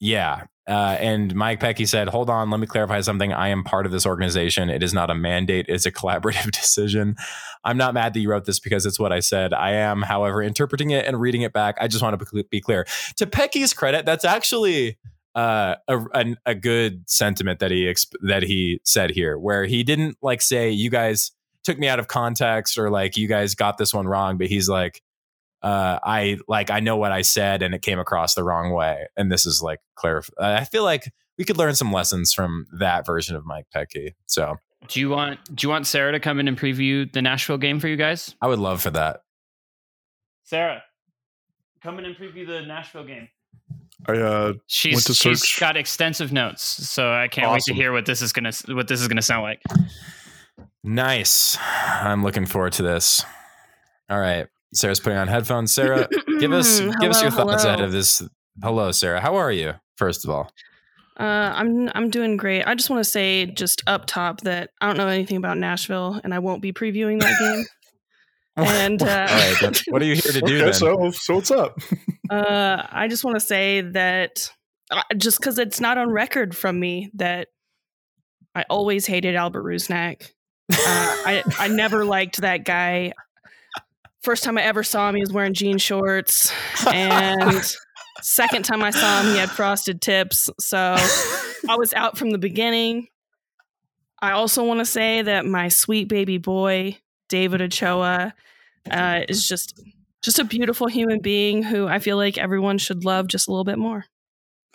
Yeah. 0.00 0.44
Uh, 0.68 0.96
and 1.00 1.34
Mike 1.34 1.58
Petke 1.60 1.88
said, 1.88 2.08
Hold 2.08 2.30
on, 2.30 2.50
let 2.50 2.60
me 2.60 2.66
clarify 2.66 3.00
something. 3.00 3.32
I 3.32 3.48
am 3.48 3.64
part 3.64 3.84
of 3.84 3.92
this 3.92 4.06
organization. 4.06 4.70
It 4.70 4.82
is 4.82 4.94
not 4.94 5.10
a 5.10 5.14
mandate, 5.14 5.66
it's 5.68 5.86
a 5.86 5.92
collaborative 5.92 6.50
decision. 6.52 7.16
I'm 7.64 7.76
not 7.76 7.94
mad 7.94 8.14
that 8.14 8.20
you 8.20 8.30
wrote 8.30 8.44
this 8.44 8.60
because 8.60 8.86
it's 8.86 8.98
what 8.98 9.12
I 9.12 9.20
said. 9.20 9.52
I 9.52 9.72
am, 9.72 10.02
however, 10.02 10.42
interpreting 10.42 10.90
it 10.90 11.06
and 11.06 11.20
reading 11.20 11.42
it 11.42 11.52
back. 11.52 11.76
I 11.80 11.88
just 11.88 12.02
want 12.02 12.18
to 12.18 12.44
be 12.50 12.60
clear. 12.60 12.86
To 13.16 13.26
Petke's 13.26 13.72
credit, 13.72 14.06
that's 14.06 14.24
actually 14.24 14.98
uh, 15.34 15.76
a, 15.88 15.98
a, 16.14 16.36
a 16.46 16.54
good 16.54 17.08
sentiment 17.08 17.58
that 17.60 17.70
he 17.70 17.84
exp- 17.84 18.14
that 18.22 18.42
he 18.42 18.80
said 18.84 19.10
here, 19.10 19.38
where 19.38 19.64
he 19.64 19.82
didn't 19.82 20.16
like 20.22 20.42
say, 20.42 20.70
You 20.70 20.90
guys 20.90 21.32
took 21.64 21.78
me 21.78 21.88
out 21.88 21.98
of 21.98 22.08
context 22.08 22.78
or 22.78 22.90
like 22.90 23.16
you 23.16 23.28
guys 23.28 23.54
got 23.54 23.78
this 23.78 23.94
one 23.94 24.06
wrong, 24.06 24.36
but 24.36 24.48
he's 24.48 24.68
like, 24.68 25.00
uh, 25.62 25.98
I 26.02 26.38
like 26.48 26.70
I 26.70 26.80
know 26.80 26.96
what 26.96 27.12
I 27.12 27.22
said 27.22 27.62
and 27.62 27.74
it 27.74 27.82
came 27.82 27.98
across 27.98 28.34
the 28.34 28.44
wrong 28.44 28.72
way, 28.72 29.06
and 29.16 29.30
this 29.30 29.46
is 29.46 29.62
like 29.62 29.80
clarif- 29.96 30.30
I 30.40 30.64
feel 30.64 30.82
like 30.84 31.12
we 31.38 31.44
could 31.44 31.56
learn 31.56 31.74
some 31.74 31.92
lessons 31.92 32.32
from 32.32 32.66
that 32.78 33.06
version 33.06 33.36
of 33.36 33.44
Mike 33.46 33.66
Petke. 33.74 34.14
So 34.26 34.56
do 34.88 35.00
you 35.00 35.08
want 35.10 35.38
do 35.54 35.64
you 35.66 35.70
want 35.70 35.86
Sarah 35.86 36.12
to 36.12 36.20
come 36.20 36.40
in 36.40 36.48
and 36.48 36.58
preview 36.58 37.10
the 37.12 37.22
Nashville 37.22 37.58
game 37.58 37.78
for 37.80 37.88
you 37.88 37.96
guys? 37.96 38.34
I 38.42 38.48
would 38.48 38.58
love 38.58 38.82
for 38.82 38.90
that. 38.90 39.20
Sarah, 40.44 40.82
come 41.82 41.98
in 41.98 42.04
and 42.04 42.16
preview 42.16 42.46
the 42.46 42.62
Nashville 42.62 43.04
game. 43.04 43.28
I 44.08 44.12
uh 44.18 44.52
She's 44.66 44.94
Went 44.94 45.06
to 45.06 45.14
she's 45.14 45.40
search- 45.42 45.60
got 45.60 45.76
extensive 45.76 46.32
notes, 46.32 46.62
so 46.64 47.12
I 47.12 47.28
can't 47.28 47.50
wait 47.52 47.62
to 47.66 47.74
hear 47.74 47.92
what 47.92 48.04
this 48.04 48.20
is 48.20 48.32
gonna 48.32 48.52
what 48.68 48.88
this 48.88 49.00
is 49.00 49.06
gonna 49.06 49.22
sound 49.22 49.42
like. 49.44 49.62
Nice. 50.84 51.56
I'm 52.00 52.24
looking 52.24 52.46
forward 52.46 52.72
to 52.74 52.82
this. 52.82 53.24
All 54.10 54.18
right, 54.18 54.48
Sarah's 54.74 55.00
putting 55.00 55.18
on 55.18 55.28
headphones. 55.28 55.72
Sarah, 55.74 56.08
give 56.40 56.52
us 56.52 56.80
give 57.00 57.10
us 57.10 57.20
Hello, 57.20 57.22
your 57.22 57.30
thoughts 57.30 57.62
hello. 57.62 57.74
ahead 57.74 57.84
of 57.84 57.92
this. 57.92 58.22
Hello, 58.62 58.92
Sarah. 58.92 59.20
How 59.20 59.36
are 59.36 59.52
you? 59.52 59.74
First 59.96 60.24
of 60.24 60.30
all, 60.30 60.50
Uh, 61.18 61.52
I'm 61.54 61.90
I'm 61.94 62.10
doing 62.10 62.36
great. 62.36 62.64
I 62.64 62.74
just 62.74 62.88
want 62.90 63.04
to 63.04 63.08
say 63.10 63.46
just 63.46 63.82
up 63.86 64.06
top 64.06 64.40
that 64.42 64.70
I 64.80 64.86
don't 64.86 64.96
know 64.96 65.08
anything 65.08 65.36
about 65.36 65.58
Nashville, 65.58 66.20
and 66.24 66.32
I 66.34 66.38
won't 66.38 66.62
be 66.62 66.72
previewing 66.72 67.20
that 67.20 67.38
game. 67.38 67.64
And, 68.54 69.02
uh, 69.02 69.26
all 69.30 69.62
right, 69.62 69.82
what 69.88 70.02
are 70.02 70.04
you 70.04 70.12
here 70.14 70.30
to 70.32 70.40
do 70.42 70.56
okay, 70.56 70.64
then? 70.64 70.74
so 70.74 71.10
so 71.12 71.36
what's 71.36 71.50
up? 71.50 71.78
Uh, 72.30 72.86
I 72.90 73.08
just 73.08 73.24
want 73.24 73.36
to 73.36 73.40
say 73.40 73.80
that 73.82 74.50
uh, 74.90 75.02
just 75.18 75.38
because 75.38 75.58
it's 75.58 75.80
not 75.80 75.98
on 75.98 76.10
record 76.10 76.56
from 76.56 76.78
me 76.80 77.10
that 77.14 77.48
I 78.54 78.64
always 78.70 79.06
hated 79.06 79.34
Albert 79.36 79.64
Rusnak. 79.64 80.30
Uh, 80.70 80.76
I 80.78 81.42
I 81.58 81.68
never 81.68 82.04
liked 82.06 82.40
that 82.42 82.64
guy. 82.64 83.12
First 84.22 84.44
time 84.44 84.56
I 84.56 84.62
ever 84.62 84.82
saw 84.84 85.08
him, 85.08 85.16
he 85.16 85.20
was 85.20 85.32
wearing 85.32 85.52
jean 85.52 85.78
shorts, 85.78 86.52
and 86.86 87.60
second 88.22 88.64
time 88.64 88.82
I 88.82 88.90
saw 88.90 89.20
him, 89.20 89.32
he 89.32 89.38
had 89.38 89.50
frosted 89.50 90.00
tips. 90.00 90.48
So 90.60 90.78
I 91.68 91.76
was 91.76 91.92
out 91.92 92.16
from 92.16 92.30
the 92.30 92.38
beginning. 92.38 93.08
I 94.20 94.32
also 94.32 94.64
want 94.64 94.78
to 94.78 94.84
say 94.84 95.22
that 95.22 95.44
my 95.44 95.66
sweet 95.68 96.08
baby 96.08 96.38
boy, 96.38 96.98
David 97.28 97.62
Ochoa, 97.62 98.32
uh, 98.88 99.20
is 99.28 99.46
just 99.46 99.80
just 100.22 100.38
a 100.38 100.44
beautiful 100.44 100.86
human 100.86 101.20
being 101.20 101.64
who 101.64 101.88
I 101.88 101.98
feel 101.98 102.16
like 102.16 102.38
everyone 102.38 102.78
should 102.78 103.04
love 103.04 103.26
just 103.26 103.48
a 103.48 103.50
little 103.50 103.64
bit 103.64 103.78
more. 103.78 104.04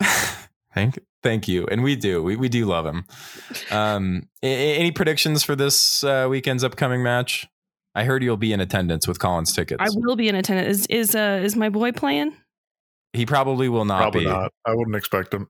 Thank, 0.74 0.98
thank 1.24 1.48
you, 1.48 1.66
and 1.66 1.82
we 1.82 1.96
do. 1.96 2.22
We 2.22 2.36
we 2.36 2.48
do 2.48 2.66
love 2.66 2.86
him. 2.86 3.04
Um, 3.72 4.28
any 4.42 4.92
predictions 4.92 5.42
for 5.42 5.56
this 5.56 6.04
uh, 6.04 6.28
weekend's 6.30 6.62
upcoming 6.62 7.02
match? 7.02 7.48
I 7.98 8.04
heard 8.04 8.22
you'll 8.22 8.36
be 8.36 8.52
in 8.52 8.60
attendance 8.60 9.08
with 9.08 9.18
Collins 9.18 9.52
tickets. 9.52 9.82
I 9.82 9.88
will 9.90 10.14
be 10.14 10.28
in 10.28 10.36
attendance. 10.36 10.78
Is 10.82 10.86
is 10.86 11.14
uh 11.16 11.40
is 11.42 11.56
my 11.56 11.68
boy 11.68 11.90
playing? 11.90 12.32
he 13.12 13.26
probably 13.26 13.68
will 13.68 13.84
not 13.86 14.02
Probably 14.02 14.20
be. 14.20 14.26
not. 14.30 14.52
I 14.64 14.74
wouldn't 14.74 14.94
expect 14.94 15.34
him. 15.34 15.48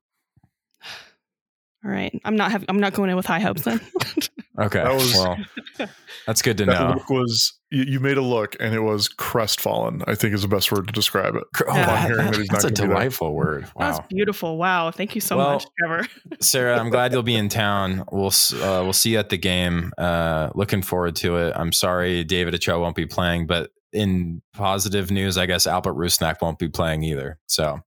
All 1.84 1.90
right. 1.90 2.12
I'm 2.24 2.36
not 2.36 2.50
having. 2.50 2.66
I'm 2.68 2.80
not 2.80 2.92
going 2.92 3.10
in 3.10 3.16
with 3.16 3.26
high 3.26 3.40
hopes 3.40 3.62
then. 3.62 3.80
Okay. 4.60 4.82
That 4.82 4.92
was- 4.92 5.14
well, 5.14 5.36
that's 6.26 6.42
good 6.42 6.58
to 6.58 6.64
That 6.64 6.80
know. 6.80 6.94
look 6.94 7.08
was 7.10 7.52
you, 7.70 7.84
you 7.84 8.00
made 8.00 8.16
a 8.16 8.22
look, 8.22 8.56
and 8.58 8.74
it 8.74 8.80
was 8.80 9.06
crestfallen. 9.06 10.02
I 10.08 10.16
think 10.16 10.34
is 10.34 10.42
the 10.42 10.48
best 10.48 10.72
word 10.72 10.88
to 10.88 10.92
describe 10.92 11.36
it. 11.36 11.44
Oh, 11.68 11.76
Yeah. 11.76 11.86
that- 11.86 12.08
hearing 12.08 12.26
that 12.32 12.36
he's 12.36 12.48
that's 12.48 12.64
not 12.64 12.72
a 12.72 12.74
gonna 12.74 12.74
be 12.74 12.80
there. 12.80 12.88
delightful 12.88 13.34
word. 13.34 13.68
That's 13.78 14.00
beautiful. 14.08 14.58
Wow. 14.58 14.90
Thank 14.90 15.14
you 15.14 15.20
so 15.20 15.36
Well, 15.36 15.52
much, 15.52 15.66
Trevor. 15.78 16.08
Sarah, 16.40 16.76
I'm 16.76 16.90
glad 16.90 17.12
you'll 17.12 17.22
be 17.22 17.36
in 17.36 17.48
town. 17.48 18.02
We'll 18.10 18.32
uh, 18.54 18.82
we'll 18.82 18.92
see 18.92 19.12
you 19.12 19.18
at 19.20 19.28
the 19.28 19.38
game. 19.38 19.92
Uh, 19.96 20.50
looking 20.56 20.82
forward 20.82 21.14
to 21.16 21.36
it. 21.36 21.52
I'm 21.54 21.70
sorry 21.70 22.24
David 22.24 22.52
Ochoa 22.56 22.80
won't 22.80 22.96
be 22.96 23.06
playing, 23.06 23.46
but 23.46 23.70
in 23.92 24.42
positive 24.54 25.12
news, 25.12 25.38
I 25.38 25.46
guess 25.46 25.68
Albert 25.68 25.94
Rusnak 25.94 26.42
won't 26.42 26.58
be 26.58 26.68
playing 26.68 27.04
either. 27.04 27.38
So, 27.46 27.78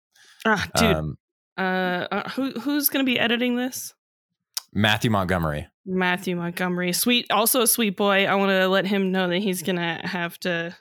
Ah, 0.46 0.66
dude. 0.78 0.96
um, 0.96 1.18
uh, 1.62 2.08
uh, 2.12 2.30
who 2.30 2.52
who's 2.60 2.90
going 2.90 3.06
to 3.06 3.10
be 3.10 3.20
editing 3.20 3.56
this? 3.56 3.94
Matthew 4.74 5.12
Montgomery. 5.12 5.68
Matthew 5.86 6.36
Montgomery, 6.36 6.94
sweet, 6.94 7.30
also 7.32 7.62
a 7.62 7.68
sweet 7.68 7.98
boy. 7.98 8.26
I 8.26 8.36
want 8.36 8.50
to 8.52 8.68
let 8.68 8.86
him 8.86 9.12
know 9.12 9.28
that 9.28 9.40
he's 9.40 9.62
gonna 9.64 10.00
have 10.06 10.38
to 10.40 10.76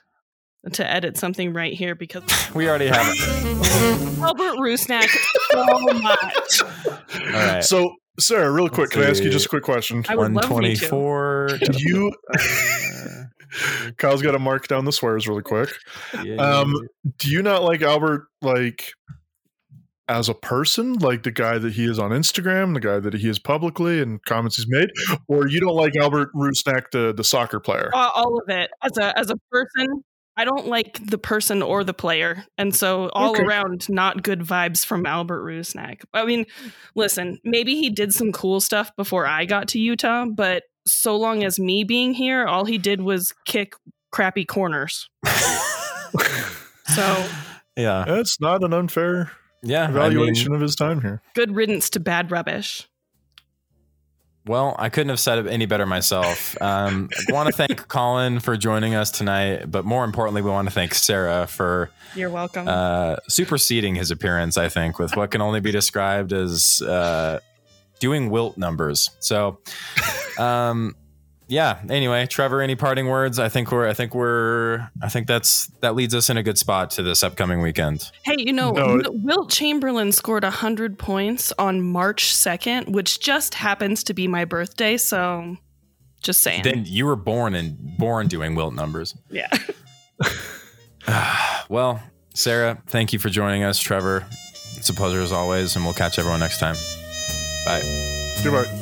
to 0.73 0.87
edit 0.87 1.17
something 1.17 1.53
right 1.53 1.73
here 1.73 1.95
because 1.95 2.23
We 2.55 2.69
already 2.69 2.87
have 2.87 3.07
it. 3.09 4.19
Albert 4.19 4.57
Rusnak 4.57 5.09
so 5.51 5.99
much. 5.99 6.61
All 7.15 7.31
right. 7.31 7.63
So, 7.63 7.95
Sarah, 8.19 8.51
real 8.51 8.69
quick, 8.69 8.89
Let's 8.89 8.93
can 8.93 9.03
I 9.03 9.09
ask 9.09 9.23
you 9.23 9.31
just 9.31 9.47
a 9.47 9.49
quick 9.49 9.63
question? 9.63 10.05
I 10.07 10.15
would 10.15 10.31
love 10.33 10.49
me 10.59 10.75
to. 10.75 10.89
124. 10.89 11.57
Do 11.57 11.77
you? 11.79 12.13
Kyle's 13.97 14.21
got 14.21 14.31
to 14.31 14.39
mark 14.39 14.67
down 14.67 14.85
the 14.85 14.91
swears 14.91 15.27
really 15.27 15.41
quick. 15.41 15.69
Um, 16.37 16.73
do 17.17 17.29
you 17.29 17.41
not 17.41 17.63
like 17.63 17.81
Albert 17.81 18.27
like 18.41 18.93
as 20.11 20.27
a 20.27 20.33
person, 20.33 20.93
like 20.95 21.23
the 21.23 21.31
guy 21.31 21.57
that 21.57 21.73
he 21.73 21.85
is 21.85 21.97
on 21.97 22.11
Instagram, 22.11 22.73
the 22.73 22.81
guy 22.81 22.99
that 22.99 23.13
he 23.13 23.29
is 23.29 23.39
publicly 23.39 24.01
and 24.01 24.23
comments 24.25 24.57
he's 24.57 24.67
made, 24.67 24.89
or 25.27 25.47
you 25.47 25.59
don't 25.61 25.75
like 25.75 25.95
Albert 25.95 26.33
Rusnak, 26.35 26.91
the 26.91 27.13
the 27.13 27.23
soccer 27.23 27.59
player? 27.61 27.89
Uh, 27.93 28.09
all 28.13 28.37
of 28.37 28.49
it 28.49 28.69
as 28.83 28.97
a 28.97 29.17
as 29.17 29.29
a 29.29 29.37
person. 29.49 30.03
I 30.37 30.45
don't 30.45 30.67
like 30.67 30.99
the 31.05 31.17
person 31.17 31.61
or 31.61 31.83
the 31.83 31.93
player, 31.93 32.45
and 32.57 32.75
so 32.75 33.09
all 33.13 33.31
Okay. 33.31 33.43
around, 33.43 33.89
not 33.89 34.23
good 34.23 34.39
vibes 34.41 34.85
from 34.85 35.05
Albert 35.05 35.43
Rusnak. 35.43 36.03
I 36.13 36.25
mean, 36.25 36.45
listen, 36.95 37.39
maybe 37.43 37.75
he 37.75 37.89
did 37.89 38.13
some 38.13 38.31
cool 38.31 38.59
stuff 38.61 38.91
before 38.95 39.25
I 39.25 39.45
got 39.45 39.67
to 39.69 39.79
Utah, 39.79 40.25
but 40.25 40.63
so 40.87 41.15
long 41.17 41.43
as 41.43 41.59
me 41.59 41.83
being 41.83 42.13
here, 42.13 42.45
all 42.45 42.65
he 42.65 42.77
did 42.77 43.01
was 43.01 43.33
kick 43.45 43.73
crappy 44.11 44.45
corners. 44.45 45.09
So 46.87 47.25
yeah, 47.77 48.03
That's 48.05 48.41
not 48.41 48.63
an 48.63 48.73
unfair 48.73 49.31
yeah. 49.61 49.83
I 49.83 49.87
mean, 49.87 49.97
evaluation 49.97 50.53
of 50.53 50.61
his 50.61 50.75
time 50.75 51.01
here. 51.01 51.21
good 51.33 51.55
riddance 51.55 51.89
to 51.91 51.99
bad 51.99 52.31
rubbish. 52.31 52.87
well, 54.47 54.75
I 54.79 54.89
couldn't 54.89 55.09
have 55.09 55.19
said 55.19 55.37
it 55.37 55.47
any 55.47 55.67
better 55.67 55.85
myself. 55.85 56.59
Um, 56.61 57.09
I 57.29 57.31
want 57.33 57.47
to 57.47 57.53
thank 57.67 57.87
Colin 57.87 58.39
for 58.39 58.57
joining 58.57 58.95
us 58.95 59.11
tonight, 59.11 59.69
but 59.69 59.85
more 59.85 60.03
importantly, 60.03 60.41
we 60.41 60.49
want 60.49 60.67
to 60.67 60.73
thank 60.73 60.95
Sarah 60.95 61.45
for 61.45 61.91
You're 62.15 62.29
welcome. 62.31 62.67
uh, 62.67 63.17
superseding 63.29 63.95
his 63.95 64.09
appearance. 64.09 64.57
I 64.57 64.67
think 64.67 64.97
with 64.97 65.15
what 65.15 65.29
can 65.31 65.41
only 65.41 65.59
be 65.59 65.71
described 65.71 66.33
as 66.33 66.81
uh, 66.81 67.39
doing 67.99 68.31
wilt 68.31 68.57
numbers. 68.57 69.11
So, 69.19 69.59
um, 70.39 70.95
yeah. 71.51 71.79
Anyway, 71.89 72.25
Trevor, 72.27 72.61
any 72.61 72.75
parting 72.75 73.07
words? 73.07 73.37
I 73.37 73.49
think 73.49 73.71
we're. 73.71 73.87
I 73.87 73.93
think 73.93 74.15
we're. 74.15 74.89
I 75.01 75.09
think 75.09 75.27
that's 75.27 75.67
that 75.81 75.95
leads 75.95 76.15
us 76.15 76.29
in 76.29 76.37
a 76.37 76.43
good 76.43 76.57
spot 76.57 76.91
to 76.91 77.03
this 77.03 77.23
upcoming 77.23 77.61
weekend. 77.61 78.09
Hey, 78.23 78.35
you 78.37 78.53
know, 78.53 78.71
No, 78.71 79.01
Wilt 79.11 79.51
Chamberlain 79.51 80.13
scored 80.13 80.43
100 80.43 80.97
points 80.97 81.51
on 81.59 81.81
March 81.81 82.33
2nd, 82.33 82.89
which 82.89 83.19
just 83.19 83.53
happens 83.53 84.03
to 84.05 84.13
be 84.13 84.27
my 84.27 84.45
birthday. 84.45 84.95
So 84.95 85.57
just 86.21 86.41
saying. 86.41 86.63
Then 86.63 86.85
you 86.85 87.05
were 87.05 87.17
born 87.17 87.53
and 87.53 87.97
born 87.97 88.27
doing 88.27 88.55
wilt 88.55 88.73
numbers. 88.73 89.15
yeah. 89.29 89.49
well, 91.69 92.01
Sarah, 92.33 92.81
thank 92.87 93.11
you 93.11 93.19
for 93.19 93.29
joining 93.29 93.63
us. 93.63 93.77
Trevor, 93.77 94.25
it's 94.77 94.89
a 94.89 94.93
pleasure 94.93 95.19
as 95.19 95.33
always, 95.33 95.75
and 95.75 95.83
we'll 95.83 95.93
catch 95.93 96.17
everyone 96.17 96.39
next 96.39 96.59
time. 96.59 96.75
Bye. 97.65 97.81
Goodbye. 98.41 98.80